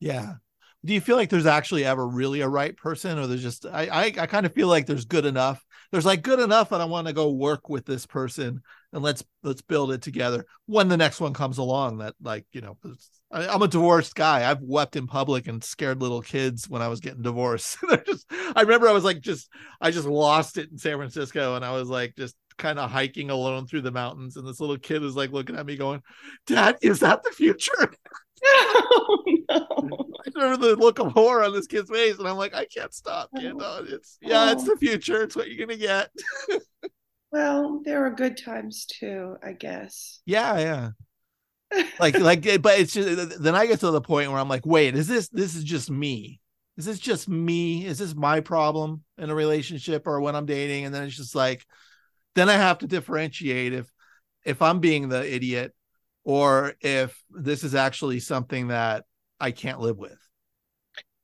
Yeah. 0.00 0.34
Do 0.84 0.94
you 0.94 1.00
feel 1.00 1.16
like 1.16 1.28
there's 1.28 1.46
actually 1.46 1.84
ever 1.84 2.06
really 2.08 2.40
a 2.40 2.48
right 2.48 2.74
person, 2.76 3.18
or 3.18 3.26
there's 3.26 3.42
just 3.42 3.66
I 3.66 3.86
I, 3.86 4.04
I 4.22 4.26
kind 4.26 4.46
of 4.46 4.54
feel 4.54 4.68
like 4.68 4.86
there's 4.86 5.04
good 5.04 5.26
enough. 5.26 5.62
There's 5.92 6.06
like 6.06 6.22
good 6.22 6.40
enough, 6.40 6.72
and 6.72 6.80
I 6.80 6.86
want 6.86 7.06
to 7.06 7.12
go 7.12 7.30
work 7.32 7.68
with 7.68 7.84
this 7.84 8.06
person, 8.06 8.62
and 8.92 9.02
let's 9.02 9.22
let's 9.42 9.60
build 9.60 9.92
it 9.92 10.00
together. 10.00 10.46
When 10.66 10.88
the 10.88 10.96
next 10.96 11.20
one 11.20 11.34
comes 11.34 11.58
along, 11.58 11.98
that 11.98 12.14
like 12.22 12.46
you 12.52 12.62
know, 12.62 12.78
I, 13.30 13.46
I'm 13.48 13.60
a 13.62 13.68
divorced 13.68 14.14
guy. 14.14 14.50
I've 14.50 14.62
wept 14.62 14.96
in 14.96 15.06
public 15.06 15.48
and 15.48 15.62
scared 15.62 16.00
little 16.00 16.22
kids 16.22 16.66
when 16.68 16.80
I 16.80 16.88
was 16.88 17.00
getting 17.00 17.22
divorced. 17.22 17.76
Just 18.06 18.26
I 18.56 18.62
remember 18.62 18.88
I 18.88 18.92
was 18.92 19.04
like 19.04 19.20
just 19.20 19.50
I 19.82 19.90
just 19.90 20.06
lost 20.08 20.56
it 20.56 20.70
in 20.70 20.78
San 20.78 20.96
Francisco, 20.96 21.56
and 21.56 21.64
I 21.64 21.72
was 21.72 21.88
like 21.90 22.14
just 22.16 22.34
kind 22.60 22.78
of 22.78 22.90
hiking 22.90 23.30
alone 23.30 23.66
through 23.66 23.80
the 23.80 23.90
mountains, 23.90 24.36
and 24.36 24.46
this 24.46 24.60
little 24.60 24.78
kid 24.78 25.02
is 25.02 25.16
like 25.16 25.32
looking 25.32 25.56
at 25.56 25.66
me, 25.66 25.76
going, 25.76 26.02
"Dad, 26.46 26.76
is 26.82 27.00
that 27.00 27.24
the 27.24 27.30
future?" 27.30 27.92
oh 28.46 29.22
no 29.50 30.10
I 30.24 30.30
remember 30.34 30.68
the 30.68 30.76
look 30.76 30.98
of 30.98 31.12
horror 31.12 31.44
on 31.44 31.52
this 31.52 31.66
kid's 31.66 31.90
face, 31.90 32.18
and 32.18 32.28
I'm 32.28 32.36
like, 32.36 32.54
I 32.54 32.64
can't 32.64 32.94
stop, 32.94 33.30
kid. 33.36 33.56
No, 33.56 33.84
it's 33.86 34.18
yeah, 34.22 34.52
it's 34.52 34.64
the 34.64 34.76
future. 34.76 35.22
It's 35.22 35.34
what 35.34 35.50
you're 35.50 35.66
gonna 35.66 35.78
get. 35.78 36.10
well 37.32 37.80
there 37.84 38.04
are 38.04 38.10
good 38.10 38.36
times 38.36 38.86
too 38.86 39.36
i 39.40 39.52
guess 39.52 40.20
Yeah, 40.26 40.58
yeah. 40.58 41.84
Like, 42.00 42.18
like, 42.18 42.44
eh, 42.46 42.58
but 42.58 42.80
it's 42.80 42.92
just 42.92 43.40
then 43.40 43.54
I 43.54 43.66
get 43.66 43.80
to 43.80 43.90
the 43.90 44.00
point 44.00 44.30
where 44.30 44.40
I'm 44.40 44.48
like, 44.48 44.66
wait, 44.66 44.96
is 44.96 45.06
this 45.06 45.28
this 45.28 45.54
is 45.54 45.64
just 45.64 45.90
me? 45.90 46.40
Is 46.76 46.84
this 46.86 46.98
just 46.98 47.28
me? 47.28 47.84
Is 47.84 47.98
this 47.98 48.14
my 48.14 48.40
problem 48.40 49.04
in 49.18 49.30
a 49.30 49.34
relationship 49.34 50.06
or 50.06 50.20
when 50.20 50.34
I'm 50.34 50.46
dating? 50.46 50.86
And 50.86 50.94
then 50.94 51.04
it's 51.04 51.16
just 51.16 51.34
like, 51.34 51.64
then 52.34 52.48
I 52.48 52.54
have 52.54 52.78
to 52.78 52.86
differentiate 52.86 53.72
if 53.72 53.90
if 54.44 54.62
I'm 54.62 54.80
being 54.80 55.08
the 55.08 55.32
idiot 55.32 55.74
or 56.24 56.74
if 56.80 57.20
this 57.30 57.64
is 57.64 57.74
actually 57.74 58.20
something 58.20 58.68
that 58.68 59.04
I 59.38 59.50
can't 59.50 59.80
live 59.80 59.98
with? 59.98 60.18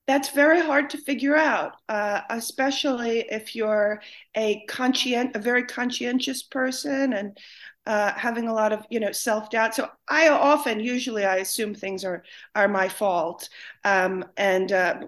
That's 0.06 0.30
very 0.30 0.60
hard 0.60 0.90
to 0.90 0.98
figure 0.98 1.36
out, 1.36 1.72
uh, 1.88 2.20
especially 2.30 3.26
if 3.28 3.56
you're 3.56 4.00
a 4.36 4.64
conscient, 4.68 5.34
a 5.34 5.40
very 5.40 5.64
conscientious 5.64 6.44
person, 6.44 7.12
and 7.12 7.36
uh, 7.86 8.12
having 8.12 8.46
a 8.46 8.54
lot 8.54 8.72
of 8.72 8.86
you 8.88 9.00
know 9.00 9.10
self 9.10 9.50
doubt. 9.50 9.74
So 9.74 9.88
I 10.08 10.28
often, 10.28 10.78
usually, 10.78 11.24
I 11.24 11.36
assume 11.38 11.74
things 11.74 12.04
are 12.04 12.22
are 12.54 12.68
my 12.68 12.88
fault, 12.88 13.48
um, 13.84 14.24
and 14.36 14.70
uh, 14.70 15.00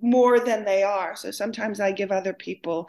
more 0.00 0.40
than 0.40 0.64
they 0.64 0.82
are. 0.82 1.16
So 1.16 1.30
sometimes 1.30 1.78
I 1.78 1.92
give 1.92 2.10
other 2.10 2.32
people 2.32 2.88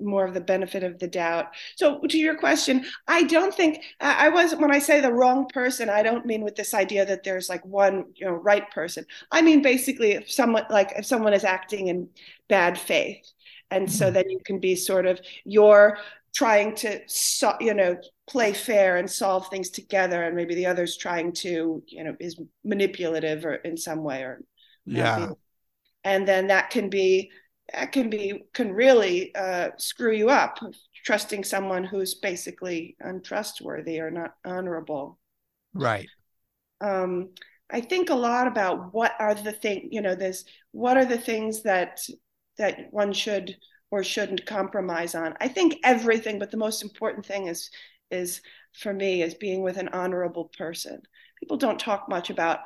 more 0.00 0.24
of 0.24 0.34
the 0.34 0.40
benefit 0.40 0.82
of 0.82 0.98
the 0.98 1.08
doubt. 1.08 1.54
So 1.76 2.00
to 2.00 2.18
your 2.18 2.36
question, 2.36 2.84
I 3.08 3.22
don't 3.24 3.54
think 3.54 3.82
I 4.00 4.28
was 4.28 4.54
when 4.54 4.70
I 4.70 4.78
say 4.78 5.00
the 5.00 5.12
wrong 5.12 5.48
person, 5.48 5.88
I 5.88 6.02
don't 6.02 6.26
mean 6.26 6.42
with 6.42 6.56
this 6.56 6.74
idea 6.74 7.06
that 7.06 7.22
there's 7.24 7.48
like 7.48 7.64
one, 7.64 8.06
you 8.14 8.26
know, 8.26 8.32
right 8.32 8.70
person. 8.70 9.06
I 9.32 9.42
mean 9.42 9.62
basically 9.62 10.12
if 10.12 10.30
someone 10.30 10.64
like 10.70 10.92
if 10.96 11.06
someone 11.06 11.32
is 11.32 11.44
acting 11.44 11.88
in 11.88 12.08
bad 12.48 12.78
faith. 12.78 13.26
And 13.70 13.90
so 13.90 14.06
mm-hmm. 14.06 14.14
then 14.14 14.30
you 14.30 14.40
can 14.44 14.60
be 14.60 14.76
sort 14.76 15.06
of 15.06 15.20
you're 15.44 15.98
trying 16.34 16.74
to 16.76 17.00
so, 17.06 17.54
you 17.60 17.74
know 17.74 17.96
play 18.28 18.52
fair 18.52 18.96
and 18.96 19.10
solve 19.10 19.48
things 19.48 19.70
together 19.70 20.24
and 20.24 20.36
maybe 20.36 20.54
the 20.54 20.66
other's 20.66 20.96
trying 20.96 21.32
to 21.32 21.82
you 21.86 22.04
know 22.04 22.14
is 22.20 22.38
manipulative 22.64 23.44
or 23.46 23.54
in 23.54 23.76
some 23.76 24.02
way 24.02 24.22
or 24.22 24.42
yeah 24.84 25.30
and 26.04 26.28
then 26.28 26.48
that 26.48 26.70
can 26.70 26.90
be 26.90 27.30
that 27.72 27.92
can 27.92 28.10
be 28.10 28.44
can 28.52 28.72
really 28.72 29.34
uh, 29.34 29.70
screw 29.76 30.12
you 30.12 30.30
up 30.30 30.58
trusting 31.04 31.44
someone 31.44 31.84
who's 31.84 32.14
basically 32.14 32.96
untrustworthy 33.00 34.00
or 34.00 34.10
not 34.10 34.34
honorable. 34.44 35.18
Right. 35.74 36.08
Um, 36.80 37.30
i 37.68 37.80
think 37.80 38.10
a 38.10 38.14
lot 38.14 38.46
about 38.46 38.94
what 38.94 39.12
are 39.18 39.34
the 39.34 39.50
thing 39.50 39.88
you 39.90 40.00
know 40.00 40.14
this 40.14 40.44
what 40.70 40.96
are 40.96 41.04
the 41.04 41.18
things 41.18 41.64
that 41.64 41.98
that 42.58 42.78
one 42.92 43.12
should 43.12 43.56
or 43.90 44.02
shouldn't 44.02 44.46
compromise 44.46 45.14
on? 45.14 45.34
I 45.40 45.48
think 45.48 45.76
everything 45.84 46.38
but 46.38 46.50
the 46.50 46.56
most 46.56 46.82
important 46.82 47.24
thing 47.24 47.46
is 47.46 47.70
is 48.10 48.40
for 48.72 48.92
me 48.92 49.22
is 49.22 49.34
being 49.34 49.62
with 49.62 49.78
an 49.78 49.88
honorable 49.88 50.50
person. 50.56 51.02
People 51.40 51.56
don't 51.56 51.78
talk 51.78 52.08
much 52.08 52.30
about 52.30 52.60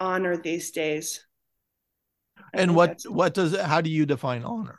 honor 0.00 0.36
these 0.36 0.70
days 0.70 1.25
and 2.52 2.74
what 2.74 3.02
what 3.08 3.34
does 3.34 3.58
how 3.58 3.80
do 3.80 3.90
you 3.90 4.06
define 4.06 4.44
honor 4.44 4.78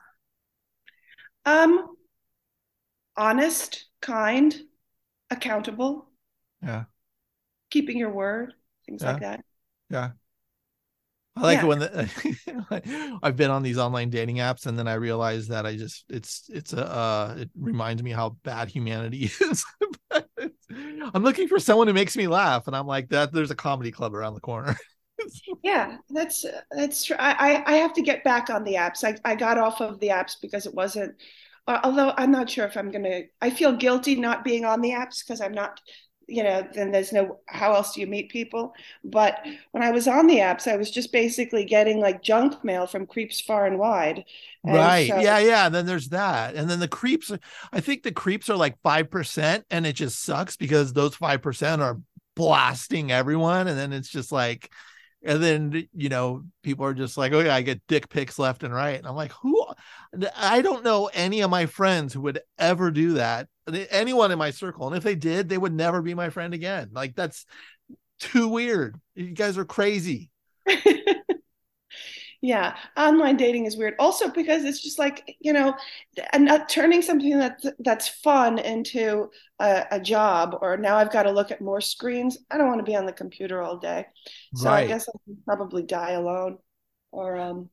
um 1.45 1.87
honest 3.15 3.85
kind 4.01 4.55
accountable 5.29 6.09
yeah 6.61 6.85
keeping 7.69 7.97
your 7.97 8.11
word 8.11 8.53
things 8.85 9.01
yeah. 9.01 9.11
like 9.11 9.21
that 9.21 9.43
yeah 9.89 10.11
I 11.35 11.41
like 11.41 11.59
yeah. 11.59 11.65
when 11.65 11.79
the, 11.79 13.19
I've 13.23 13.35
been 13.35 13.51
on 13.51 13.61
these 13.61 13.77
online 13.77 14.09
dating 14.09 14.37
apps 14.37 14.65
and 14.65 14.77
then 14.77 14.87
I 14.87 14.95
realize 14.95 15.49
that 15.49 15.67
I 15.67 15.75
just 15.75 16.05
it's 16.09 16.49
it's 16.49 16.73
a 16.73 16.83
uh, 16.83 17.35
it 17.37 17.51
reminds 17.55 18.01
me 18.01 18.11
how 18.11 18.37
bad 18.43 18.69
humanity 18.69 19.29
is. 19.41 19.63
I'm 21.13 21.23
looking 21.23 21.47
for 21.47 21.59
someone 21.59 21.87
who 21.87 21.93
makes 21.93 22.17
me 22.17 22.27
laugh, 22.27 22.67
and 22.67 22.75
I'm 22.75 22.87
like 22.87 23.09
that. 23.09 23.31
There's 23.31 23.51
a 23.51 23.55
comedy 23.55 23.91
club 23.91 24.15
around 24.15 24.33
the 24.33 24.41
corner 24.41 24.75
yeah, 25.63 25.97
that's 26.09 26.45
that's 26.71 27.05
true. 27.05 27.15
I 27.19 27.63
I 27.65 27.73
have 27.77 27.93
to 27.93 28.01
get 28.01 28.23
back 28.23 28.49
on 28.49 28.63
the 28.63 28.75
apps. 28.75 29.03
I 29.03 29.17
I 29.29 29.35
got 29.35 29.57
off 29.57 29.81
of 29.81 29.99
the 29.99 30.09
apps 30.09 30.35
because 30.41 30.65
it 30.65 30.73
wasn't. 30.73 31.15
Uh, 31.67 31.79
although 31.83 32.13
I'm 32.17 32.31
not 32.31 32.49
sure 32.49 32.65
if 32.65 32.77
I'm 32.77 32.91
gonna. 32.91 33.23
I 33.41 33.49
feel 33.49 33.73
guilty 33.75 34.15
not 34.15 34.43
being 34.43 34.65
on 34.65 34.81
the 34.81 34.91
apps 34.91 35.25
because 35.25 35.41
I'm 35.41 35.53
not. 35.53 35.79
You 36.29 36.43
know, 36.43 36.67
then 36.73 36.91
there's 36.91 37.13
no. 37.13 37.39
How 37.45 37.73
else 37.73 37.93
do 37.93 38.01
you 38.01 38.07
meet 38.07 38.29
people? 38.29 38.73
But 39.03 39.45
when 39.71 39.81
I 39.81 39.91
was 39.91 40.09
on 40.09 40.27
the 40.27 40.37
apps, 40.37 40.69
I 40.69 40.75
was 40.75 40.91
just 40.91 41.13
basically 41.13 41.63
getting 41.63 42.01
like 42.01 42.21
junk 42.21 42.63
mail 42.65 42.85
from 42.85 43.05
creeps 43.05 43.39
far 43.39 43.65
and 43.65 43.79
wide. 43.79 44.25
And 44.65 44.75
right. 44.75 45.07
So, 45.07 45.19
yeah. 45.19 45.39
Yeah. 45.39 45.65
And 45.67 45.75
then 45.75 45.85
there's 45.85 46.09
that. 46.09 46.55
And 46.55 46.69
then 46.69 46.81
the 46.81 46.87
creeps. 46.89 47.31
I 47.71 47.79
think 47.79 48.03
the 48.03 48.11
creeps 48.11 48.49
are 48.49 48.57
like 48.57 48.77
five 48.83 49.09
percent, 49.09 49.65
and 49.71 49.85
it 49.87 49.93
just 49.93 50.21
sucks 50.21 50.57
because 50.57 50.91
those 50.91 51.15
five 51.15 51.41
percent 51.41 51.81
are 51.81 52.01
blasting 52.35 53.11
everyone, 53.11 53.67
and 53.67 53.77
then 53.77 53.93
it's 53.93 54.09
just 54.09 54.31
like 54.31 54.69
and 55.27 55.43
then 55.43 55.87
you 55.93 56.09
know 56.09 56.43
people 56.63 56.85
are 56.85 56.93
just 56.93 57.17
like 57.17 57.33
oh 57.33 57.39
yeah 57.41 57.53
i 57.53 57.61
get 57.61 57.81
dick 57.87 58.09
pics 58.09 58.39
left 58.39 58.63
and 58.63 58.73
right. 58.73 58.97
And 58.97 59.05
i'm 59.05 59.15
like 59.15 59.33
who 59.33 59.63
i 60.35 60.61
don't 60.61 60.83
know 60.83 61.11
any 61.13 61.41
of 61.41 61.51
my 61.51 61.65
friends 61.65 62.13
who 62.13 62.21
would 62.21 62.39
ever 62.57 62.89
do 62.89 63.13
that. 63.13 63.47
Anyone 63.91 64.31
in 64.31 64.39
my 64.39 64.51
circle. 64.51 64.87
And 64.87 64.95
if 64.95 65.03
they 65.03 65.15
did 65.15 65.49
they 65.49 65.57
would 65.57 65.73
never 65.73 66.01
be 66.01 66.13
my 66.13 66.29
friend 66.29 66.53
again. 66.53 66.89
Like 66.93 67.15
that's 67.15 67.45
too 68.19 68.47
weird. 68.47 68.99
You 69.13 69.31
guys 69.31 69.57
are 69.57 69.65
crazy 69.65 70.31
yeah 72.41 72.75
online 72.95 73.37
dating 73.37 73.65
is 73.65 73.77
weird. 73.77 73.95
Also 73.99 74.29
because 74.29 74.63
it's 74.63 74.81
just 74.81 74.99
like 74.99 75.35
you 75.39 75.53
know 75.53 75.75
and 76.33 76.49
turning 76.69 77.01
something 77.01 77.37
that's 77.37 77.65
that's 77.79 78.07
fun 78.07 78.59
into 78.59 79.29
a, 79.59 79.85
a, 79.91 79.99
job 79.99 80.55
or 80.61 80.77
now 80.77 80.97
i've 80.97 81.11
got 81.11 81.23
to 81.23 81.31
look 81.31 81.51
at 81.51 81.61
more 81.61 81.81
screens. 81.81 82.37
I 82.51 82.57
don't 82.57 82.67
want 82.67 82.79
to 82.79 82.89
be 82.89 82.95
on 82.95 83.05
the 83.05 83.13
computer 83.13 83.61
all 83.61 83.77
day. 83.77 84.05
So 84.55 84.69
right. 84.69 84.85
i 84.85 84.87
guess 84.87 85.07
i 85.09 85.17
can 85.25 85.37
probably 85.45 85.83
die 85.83 86.11
alone 86.11 86.57
or 87.11 87.37
um 87.37 87.69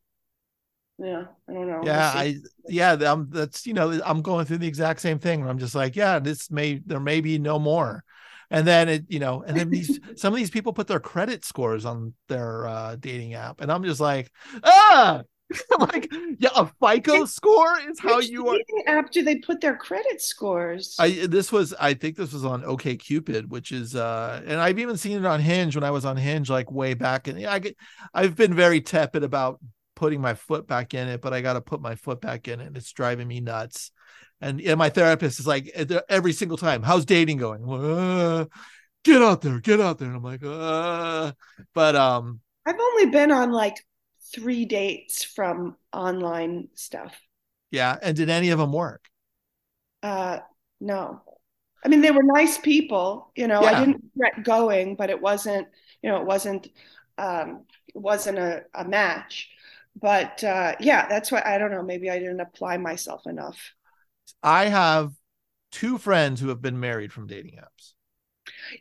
yeah 0.98 1.24
i 1.48 1.52
don't 1.52 1.68
know. 1.68 1.82
Yeah 1.84 2.14
we'll 2.14 2.22
i 2.22 2.36
yeah 2.68 2.96
I'm, 3.12 3.28
that's 3.30 3.66
you 3.66 3.74
know 3.74 4.00
i'm 4.04 4.22
going 4.22 4.46
through 4.46 4.58
the 4.58 4.68
exact 4.68 5.00
same 5.00 5.18
thing 5.18 5.46
i'm 5.46 5.58
just 5.58 5.74
like 5.74 5.96
yeah 5.96 6.20
this 6.20 6.50
may 6.50 6.80
there 6.86 7.00
may 7.00 7.20
be 7.20 7.38
no 7.38 7.58
more 7.58 8.04
and 8.50 8.66
then 8.66 8.88
it 8.88 9.04
you 9.08 9.18
know 9.18 9.42
and 9.46 9.56
then 9.56 9.70
these 9.70 9.98
some 10.16 10.32
of 10.32 10.36
these 10.36 10.50
people 10.50 10.72
put 10.72 10.86
their 10.86 11.00
credit 11.00 11.44
scores 11.44 11.84
on 11.84 12.14
their 12.28 12.66
uh, 12.66 12.96
dating 12.96 13.34
app 13.34 13.60
and 13.60 13.70
i'm 13.70 13.84
just 13.84 14.00
like 14.00 14.30
ah! 14.62 15.22
Like 15.78 16.10
yeah 16.38 16.50
a 16.56 16.66
fico 16.80 17.26
score 17.26 17.78
is 17.88 18.00
how 18.00 18.18
you 18.18 18.48
are 18.48 18.56
app 18.86 19.10
do 19.10 19.22
they 19.22 19.36
put 19.36 19.60
their 19.60 19.76
credit 19.76 20.20
scores? 20.20 20.96
I 20.98 21.26
this 21.26 21.52
was 21.52 21.74
i 21.78 21.94
think 21.94 22.16
this 22.16 22.32
was 22.32 22.44
on 22.44 22.62
OkCupid 22.62 23.48
which 23.48 23.70
is 23.70 23.94
uh 23.94 24.42
and 24.46 24.58
i've 24.58 24.78
even 24.78 24.96
seen 24.96 25.18
it 25.18 25.26
on 25.26 25.40
hinge 25.40 25.76
when 25.76 25.84
i 25.84 25.90
was 25.90 26.04
on 26.04 26.16
hinge 26.16 26.50
like 26.50 26.72
way 26.72 26.94
back 26.94 27.28
and 27.28 27.46
i 27.46 27.58
get 27.58 27.76
i've 28.14 28.34
been 28.34 28.54
very 28.54 28.80
tepid 28.80 29.22
about 29.22 29.60
putting 29.94 30.20
my 30.20 30.34
foot 30.34 30.66
back 30.66 30.94
in 30.94 31.08
it 31.08 31.20
but 31.20 31.32
i 31.32 31.40
got 31.40 31.52
to 31.52 31.60
put 31.60 31.80
my 31.80 31.94
foot 31.94 32.20
back 32.20 32.48
in 32.48 32.60
it 32.60 32.76
it's 32.76 32.92
driving 32.92 33.28
me 33.28 33.40
nuts 33.40 33.92
and, 34.44 34.60
and 34.60 34.78
my 34.78 34.90
therapist 34.90 35.40
is 35.40 35.46
like 35.46 35.68
every 36.08 36.34
single 36.34 36.58
time, 36.58 36.82
how's 36.82 37.06
dating 37.06 37.38
going? 37.38 37.66
Uh, 37.66 38.44
get 39.02 39.22
out 39.22 39.40
there, 39.40 39.58
get 39.58 39.80
out 39.80 39.98
there. 39.98 40.08
And 40.08 40.16
I'm 40.18 40.22
like, 40.22 40.44
uh. 40.44 41.32
but 41.74 41.96
um, 41.96 42.40
I've 42.66 42.78
only 42.78 43.06
been 43.06 43.32
on 43.32 43.52
like 43.52 43.76
three 44.34 44.66
dates 44.66 45.24
from 45.24 45.76
online 45.94 46.68
stuff. 46.74 47.14
Yeah, 47.70 47.96
and 48.02 48.14
did 48.14 48.28
any 48.28 48.50
of 48.50 48.58
them 48.58 48.70
work? 48.72 49.06
Uh, 50.02 50.40
no. 50.78 51.22
I 51.82 51.88
mean, 51.88 52.02
they 52.02 52.10
were 52.10 52.22
nice 52.22 52.58
people. 52.58 53.32
You 53.34 53.48
know, 53.48 53.62
yeah. 53.62 53.70
I 53.70 53.80
didn't 53.80 54.04
regret 54.14 54.44
going, 54.44 54.96
but 54.96 55.08
it 55.08 55.20
wasn't. 55.20 55.68
You 56.02 56.10
know, 56.10 56.20
it 56.20 56.26
wasn't. 56.26 56.68
Um, 57.16 57.64
it 57.88 58.00
wasn't 58.00 58.38
a, 58.38 58.64
a 58.74 58.84
match. 58.84 59.48
But 59.98 60.44
uh, 60.44 60.74
yeah, 60.80 61.08
that's 61.08 61.32
why 61.32 61.42
I 61.46 61.56
don't 61.56 61.70
know. 61.70 61.82
Maybe 61.82 62.10
I 62.10 62.18
didn't 62.18 62.40
apply 62.40 62.76
myself 62.76 63.26
enough. 63.26 63.56
I 64.42 64.66
have 64.66 65.12
two 65.72 65.98
friends 65.98 66.40
who 66.40 66.48
have 66.48 66.62
been 66.62 66.78
married 66.78 67.12
from 67.12 67.26
dating 67.26 67.58
apps. 67.58 67.92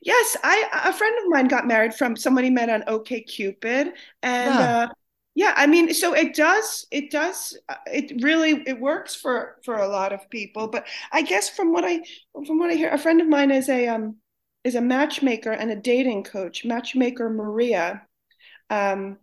Yes, 0.01 0.37
I 0.43 0.83
a 0.85 0.93
friend 0.93 1.15
of 1.23 1.29
mine 1.29 1.47
got 1.47 1.67
married 1.67 1.93
from 1.93 2.15
somebody 2.15 2.49
met 2.49 2.69
on 2.69 2.83
OkCupid, 2.83 3.93
and 4.21 4.55
yeah. 4.55 4.77
Uh, 4.77 4.87
yeah, 5.35 5.53
I 5.55 5.65
mean, 5.65 5.93
so 5.95 6.13
it 6.13 6.35
does, 6.35 6.85
it 6.91 7.09
does, 7.09 7.57
uh, 7.67 7.75
it 7.87 8.21
really 8.21 8.63
it 8.67 8.79
works 8.79 9.15
for 9.15 9.57
for 9.63 9.77
a 9.77 9.87
lot 9.87 10.13
of 10.13 10.29
people. 10.29 10.67
But 10.67 10.85
I 11.11 11.23
guess 11.23 11.49
from 11.49 11.71
what 11.73 11.83
I 11.83 12.01
from 12.45 12.59
what 12.59 12.69
I 12.69 12.75
hear, 12.75 12.89
a 12.89 12.99
friend 12.99 13.19
of 13.19 13.27
mine 13.27 13.49
is 13.51 13.67
a 13.69 13.87
um 13.87 14.17
is 14.63 14.75
a 14.75 14.81
matchmaker 14.81 15.51
and 15.51 15.71
a 15.71 15.75
dating 15.75 16.23
coach, 16.23 16.65
matchmaker 16.65 17.29
Maria. 17.29 18.03
Um, 18.69 19.17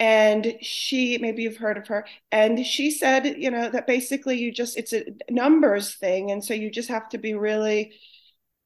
and 0.00 0.54
she 0.60 1.18
maybe 1.18 1.42
you've 1.42 1.56
heard 1.56 1.78
of 1.78 1.86
her 1.86 2.04
and 2.32 2.64
she 2.66 2.90
said 2.90 3.26
you 3.38 3.50
know 3.50 3.70
that 3.70 3.86
basically 3.86 4.38
you 4.38 4.52
just 4.52 4.76
it's 4.76 4.92
a 4.92 5.04
numbers 5.30 5.94
thing 5.94 6.30
and 6.30 6.44
so 6.44 6.52
you 6.52 6.70
just 6.70 6.88
have 6.88 7.08
to 7.08 7.18
be 7.18 7.34
really 7.34 7.92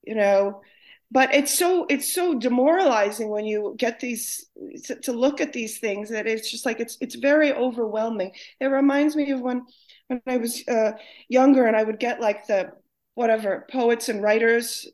you 0.05 0.14
know 0.14 0.62
but 1.11 1.35
it's 1.35 1.57
so 1.57 1.87
it's 1.89 2.12
so 2.12 2.35
demoralizing 2.39 3.31
when 3.31 3.47
you 3.47 3.74
get 3.79 4.01
these 4.01 4.47
to, 4.85 4.97
to 4.97 5.12
look 5.12 5.41
at 5.41 5.53
these 5.53 5.79
things 5.79 6.11
that 6.11 6.26
it's 6.26 6.51
just 6.51 6.66
like 6.66 6.81
it's 6.81 6.99
it's 7.01 7.14
very 7.14 7.53
overwhelming. 7.53 8.33
It 8.61 8.66
reminds 8.66 9.16
me 9.16 9.31
of 9.31 9.41
when 9.41 9.64
when 10.09 10.20
i 10.26 10.37
was 10.37 10.66
uh, 10.68 10.93
younger 11.29 11.66
and 11.66 11.76
i 11.76 11.83
would 11.83 11.99
get 11.99 12.20
like 12.20 12.47
the 12.47 12.72
whatever 13.14 13.66
poets 13.70 14.09
and 14.09 14.22
writers 14.22 14.87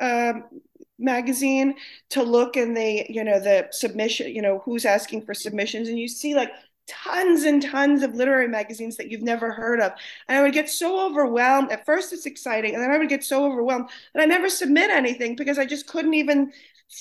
um, 0.00 0.44
magazine 1.00 1.74
to 2.10 2.22
look 2.22 2.56
in 2.56 2.74
the 2.74 3.06
you 3.08 3.24
know 3.24 3.40
the 3.40 3.66
submission 3.70 4.34
you 4.34 4.42
know 4.42 4.60
who's 4.64 4.84
asking 4.84 5.22
for 5.22 5.34
submissions 5.34 5.88
and 5.88 5.98
you 5.98 6.08
see 6.08 6.34
like 6.34 6.50
tons 6.86 7.44
and 7.44 7.62
tons 7.62 8.02
of 8.02 8.14
literary 8.14 8.48
magazines 8.48 8.96
that 8.96 9.10
you've 9.10 9.22
never 9.22 9.52
heard 9.52 9.80
of 9.80 9.92
and 10.28 10.38
i 10.38 10.42
would 10.42 10.52
get 10.52 10.68
so 10.68 11.06
overwhelmed 11.06 11.70
at 11.70 11.86
first 11.86 12.12
it's 12.12 12.26
exciting 12.26 12.74
and 12.74 12.82
then 12.82 12.90
i 12.90 12.98
would 12.98 13.08
get 13.08 13.24
so 13.24 13.44
overwhelmed 13.44 13.88
that 14.14 14.22
i 14.22 14.26
never 14.26 14.48
submit 14.48 14.90
anything 14.90 15.36
because 15.36 15.58
i 15.58 15.64
just 15.64 15.86
couldn't 15.86 16.14
even 16.14 16.52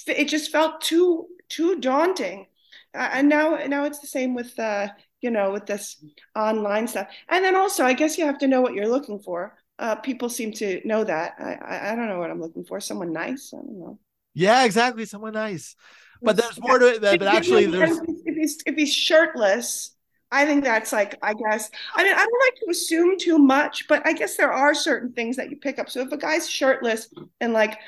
it 0.07 0.25
just 0.25 0.51
felt 0.51 0.81
too 0.81 1.27
too 1.49 1.79
daunting 1.79 2.45
uh, 2.93 3.09
and 3.13 3.29
now 3.29 3.55
now 3.67 3.83
it's 3.83 3.99
the 3.99 4.07
same 4.07 4.33
with 4.33 4.57
uh, 4.59 4.87
you 5.21 5.29
know 5.31 5.51
with 5.51 5.65
this 5.65 6.03
online 6.35 6.87
stuff. 6.87 7.07
And 7.29 7.43
then 7.43 7.55
also, 7.55 7.83
I 7.83 7.93
guess 7.93 8.17
you 8.17 8.25
have 8.25 8.39
to 8.39 8.47
know 8.47 8.61
what 8.61 8.73
you're 8.73 8.87
looking 8.87 9.19
for. 9.19 9.55
Uh, 9.79 9.95
people 9.95 10.29
seem 10.29 10.51
to 10.51 10.81
know 10.85 11.03
that. 11.03 11.35
I, 11.39 11.53
I 11.53 11.91
I 11.91 11.95
don't 11.95 12.07
know 12.07 12.19
what 12.19 12.29
I'm 12.29 12.41
looking 12.41 12.65
for. 12.65 12.79
Someone 12.79 13.13
nice. 13.13 13.53
I 13.53 13.57
don't 13.57 13.79
know. 13.79 13.99
Yeah, 14.33 14.65
exactly. 14.65 15.05
Someone 15.05 15.33
nice. 15.33 15.75
But 16.21 16.35
there's 16.35 16.59
more 16.59 16.79
to 16.79 16.95
it. 16.95 17.01
But 17.01 17.23
actually, 17.23 17.65
there's 17.65 17.97
if 18.25 18.35
he's 18.35 18.57
if 18.65 18.75
he's 18.75 18.93
shirtless, 18.93 19.95
I 20.31 20.45
think 20.45 20.63
that's 20.63 20.91
like 20.91 21.17
I 21.21 21.33
guess 21.33 21.71
I 21.95 22.03
mean 22.03 22.13
I 22.13 22.17
don't 22.25 22.45
like 22.45 22.55
to 22.65 22.71
assume 22.71 23.17
too 23.17 23.37
much, 23.37 23.87
but 23.87 24.05
I 24.05 24.13
guess 24.13 24.35
there 24.35 24.51
are 24.51 24.73
certain 24.73 25.13
things 25.13 25.37
that 25.37 25.49
you 25.49 25.57
pick 25.57 25.79
up. 25.79 25.89
So 25.89 26.01
if 26.01 26.11
a 26.11 26.17
guy's 26.17 26.49
shirtless 26.49 27.09
and 27.39 27.53
like 27.53 27.79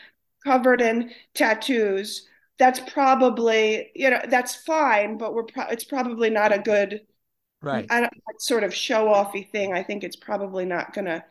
covered 0.43 0.81
in 0.81 1.11
tattoos, 1.33 2.27
that's 2.57 2.79
probably 2.91 3.91
you 3.95 4.09
know 4.09 4.21
that's 4.29 4.55
fine, 4.55 5.17
but 5.17 5.33
we're 5.33 5.43
pro- 5.43 5.67
it's 5.67 5.83
probably 5.83 6.29
not 6.29 6.53
a 6.53 6.59
good 6.59 7.01
right. 7.61 7.85
I 7.89 8.01
don't 8.01 8.13
sort 8.39 8.63
of 8.63 8.73
show 8.73 9.07
offy 9.07 9.49
thing. 9.51 9.73
I 9.73 9.83
think 9.83 10.03
it's 10.03 10.15
probably 10.15 10.65
not 10.65 10.93
gonna 10.93 11.25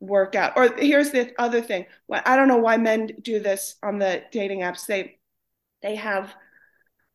work 0.00 0.34
out. 0.34 0.52
Or 0.56 0.74
here's 0.76 1.10
the 1.10 1.32
other 1.38 1.60
thing. 1.60 1.86
I 2.10 2.36
don't 2.36 2.48
know 2.48 2.58
why 2.58 2.76
men 2.76 3.10
do 3.22 3.40
this 3.40 3.76
on 3.82 3.98
the 3.98 4.22
dating 4.30 4.60
apps. 4.60 4.86
They 4.86 5.18
they 5.82 5.96
have 5.96 6.34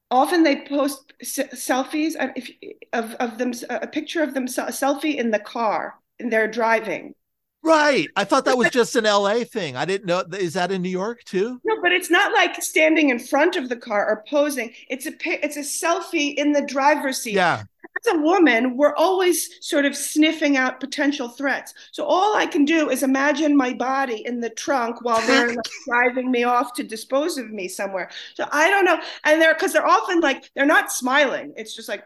often 0.10 0.44
they 0.44 0.66
post 0.66 1.14
selfies 1.24 2.14
if, 2.36 2.50
of 2.94 3.14
of 3.16 3.38
them 3.38 3.54
a 3.70 3.88
picture 3.88 4.24
of 4.24 4.34
them 4.34 4.46
a 4.46 4.48
selfie 4.48 5.16
in 5.16 5.32
the 5.32 5.40
car 5.40 5.96
and 6.20 6.32
they're 6.32 6.50
driving. 6.50 7.16
Right. 7.64 8.08
I 8.16 8.24
thought 8.24 8.46
that 8.46 8.58
was 8.58 8.72
just 8.72 8.96
an 8.96 9.04
LA 9.04 9.44
thing. 9.44 9.78
I 9.78 9.86
didn't 9.86 10.08
know. 10.08 10.24
Is 10.34 10.54
that 10.54 10.72
in 10.72 10.82
New 10.82 10.90
York 10.90 11.24
too? 11.26 11.62
No, 11.64 11.80
but 11.80 11.92
it's 11.92 12.10
not 12.10 12.34
like 12.34 12.60
standing 12.60 13.10
in 13.10 13.20
front 13.20 13.56
of 13.56 13.70
the 13.70 13.76
car 13.76 14.08
or 14.08 14.24
posing. 14.28 14.74
It's 14.90 15.06
a 15.06 15.12
it's 15.24 15.58
a 15.58 15.60
selfie 15.60 16.34
in 16.34 16.54
the 16.54 16.66
driver's 16.66 17.20
seat. 17.20 17.36
Yeah 17.36 17.64
as 18.00 18.14
a 18.14 18.18
woman, 18.18 18.78
we're 18.78 18.96
always 18.96 19.66
sort 19.66 19.86
of 19.86 19.96
sniffing 19.96 20.58
out 20.58 20.80
potential 20.80 21.30
threats. 21.30 21.74
So 21.92 22.06
all 22.06 22.36
I 22.36 22.46
can 22.46 22.66
do 22.66 22.90
is 22.90 23.04
imagine 23.04 23.56
my 23.56 23.74
body 23.74 24.26
in 24.26 24.40
the 24.40 24.50
trunk 24.50 25.02
while 25.04 25.26
they're 25.28 25.50
like, 25.50 25.58
driving 25.88 26.32
me 26.32 26.44
off 26.44 26.74
to 26.74 26.84
dispose 26.84 27.38
of 27.38 27.52
me 27.52 27.68
somewhere. 27.68 28.10
So 28.36 28.48
I 28.52 28.70
don't 28.70 28.86
know. 28.86 29.00
And 29.24 29.42
they're 29.42 29.54
because 29.54 29.74
they're 29.74 29.88
often 29.88 30.22
like 30.22 30.50
they're 30.56 30.66
not 30.66 30.92
smiling. 30.92 31.54
It's 31.58 31.76
just 31.76 31.90
like, 31.90 32.04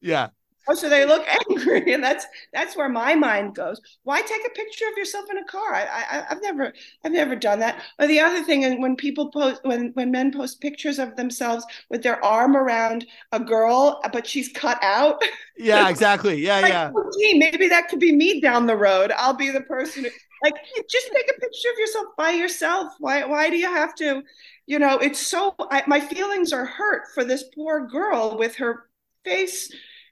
yeah, 0.00 0.28
Oh, 0.70 0.74
so 0.74 0.88
they 0.90 1.06
look 1.06 1.26
angry, 1.50 1.94
and 1.94 2.04
that's 2.04 2.26
that's 2.52 2.76
where 2.76 2.88
my 2.90 3.14
mind 3.14 3.54
goes. 3.54 3.80
Why 4.02 4.20
take 4.20 4.46
a 4.46 4.50
picture 4.50 4.84
of 4.90 4.98
yourself 4.98 5.24
in 5.30 5.38
a 5.38 5.44
car? 5.44 5.74
I, 5.74 6.04
I 6.10 6.24
have 6.28 6.42
never 6.42 6.74
I've 7.04 7.12
never 7.12 7.34
done 7.34 7.60
that. 7.60 7.82
Or 7.98 8.06
the 8.06 8.20
other 8.20 8.42
thing, 8.44 8.64
and 8.64 8.82
when 8.82 8.94
people 8.94 9.30
post 9.30 9.62
when 9.64 9.92
when 9.94 10.10
men 10.10 10.30
post 10.30 10.60
pictures 10.60 10.98
of 10.98 11.16
themselves 11.16 11.64
with 11.88 12.02
their 12.02 12.22
arm 12.22 12.54
around 12.56 13.06
a 13.32 13.40
girl, 13.40 14.00
but 14.12 14.26
she's 14.26 14.48
cut 14.50 14.78
out. 14.82 15.22
Yeah, 15.60 15.88
exactly. 15.88 16.36
Yeah, 16.36 16.60
like, 16.60 16.70
yeah. 16.70 16.92
Oh, 16.94 17.10
gee, 17.18 17.36
maybe 17.36 17.66
that 17.66 17.88
could 17.88 17.98
be 17.98 18.12
me 18.14 18.40
down 18.40 18.66
the 18.68 18.76
road. 18.76 19.10
I'll 19.16 19.34
be 19.34 19.50
the 19.50 19.62
person. 19.62 20.04
Who, 20.04 20.10
like, 20.44 20.54
just 20.88 21.10
take 21.12 21.28
a 21.28 21.40
picture 21.40 21.70
of 21.72 21.78
yourself 21.80 22.06
by 22.16 22.30
yourself. 22.30 22.92
Why 23.00 23.24
why 23.24 23.50
do 23.50 23.56
you 23.56 23.66
have 23.66 23.92
to? 23.96 24.22
You 24.66 24.78
know, 24.78 24.98
it's 24.98 25.18
so. 25.26 25.56
I, 25.68 25.82
my 25.88 25.98
feelings 25.98 26.52
are 26.52 26.64
hurt 26.64 27.08
for 27.12 27.24
this 27.24 27.42
poor 27.56 27.88
girl 27.88 28.38
with 28.38 28.54
her 28.54 28.84
face 29.24 29.68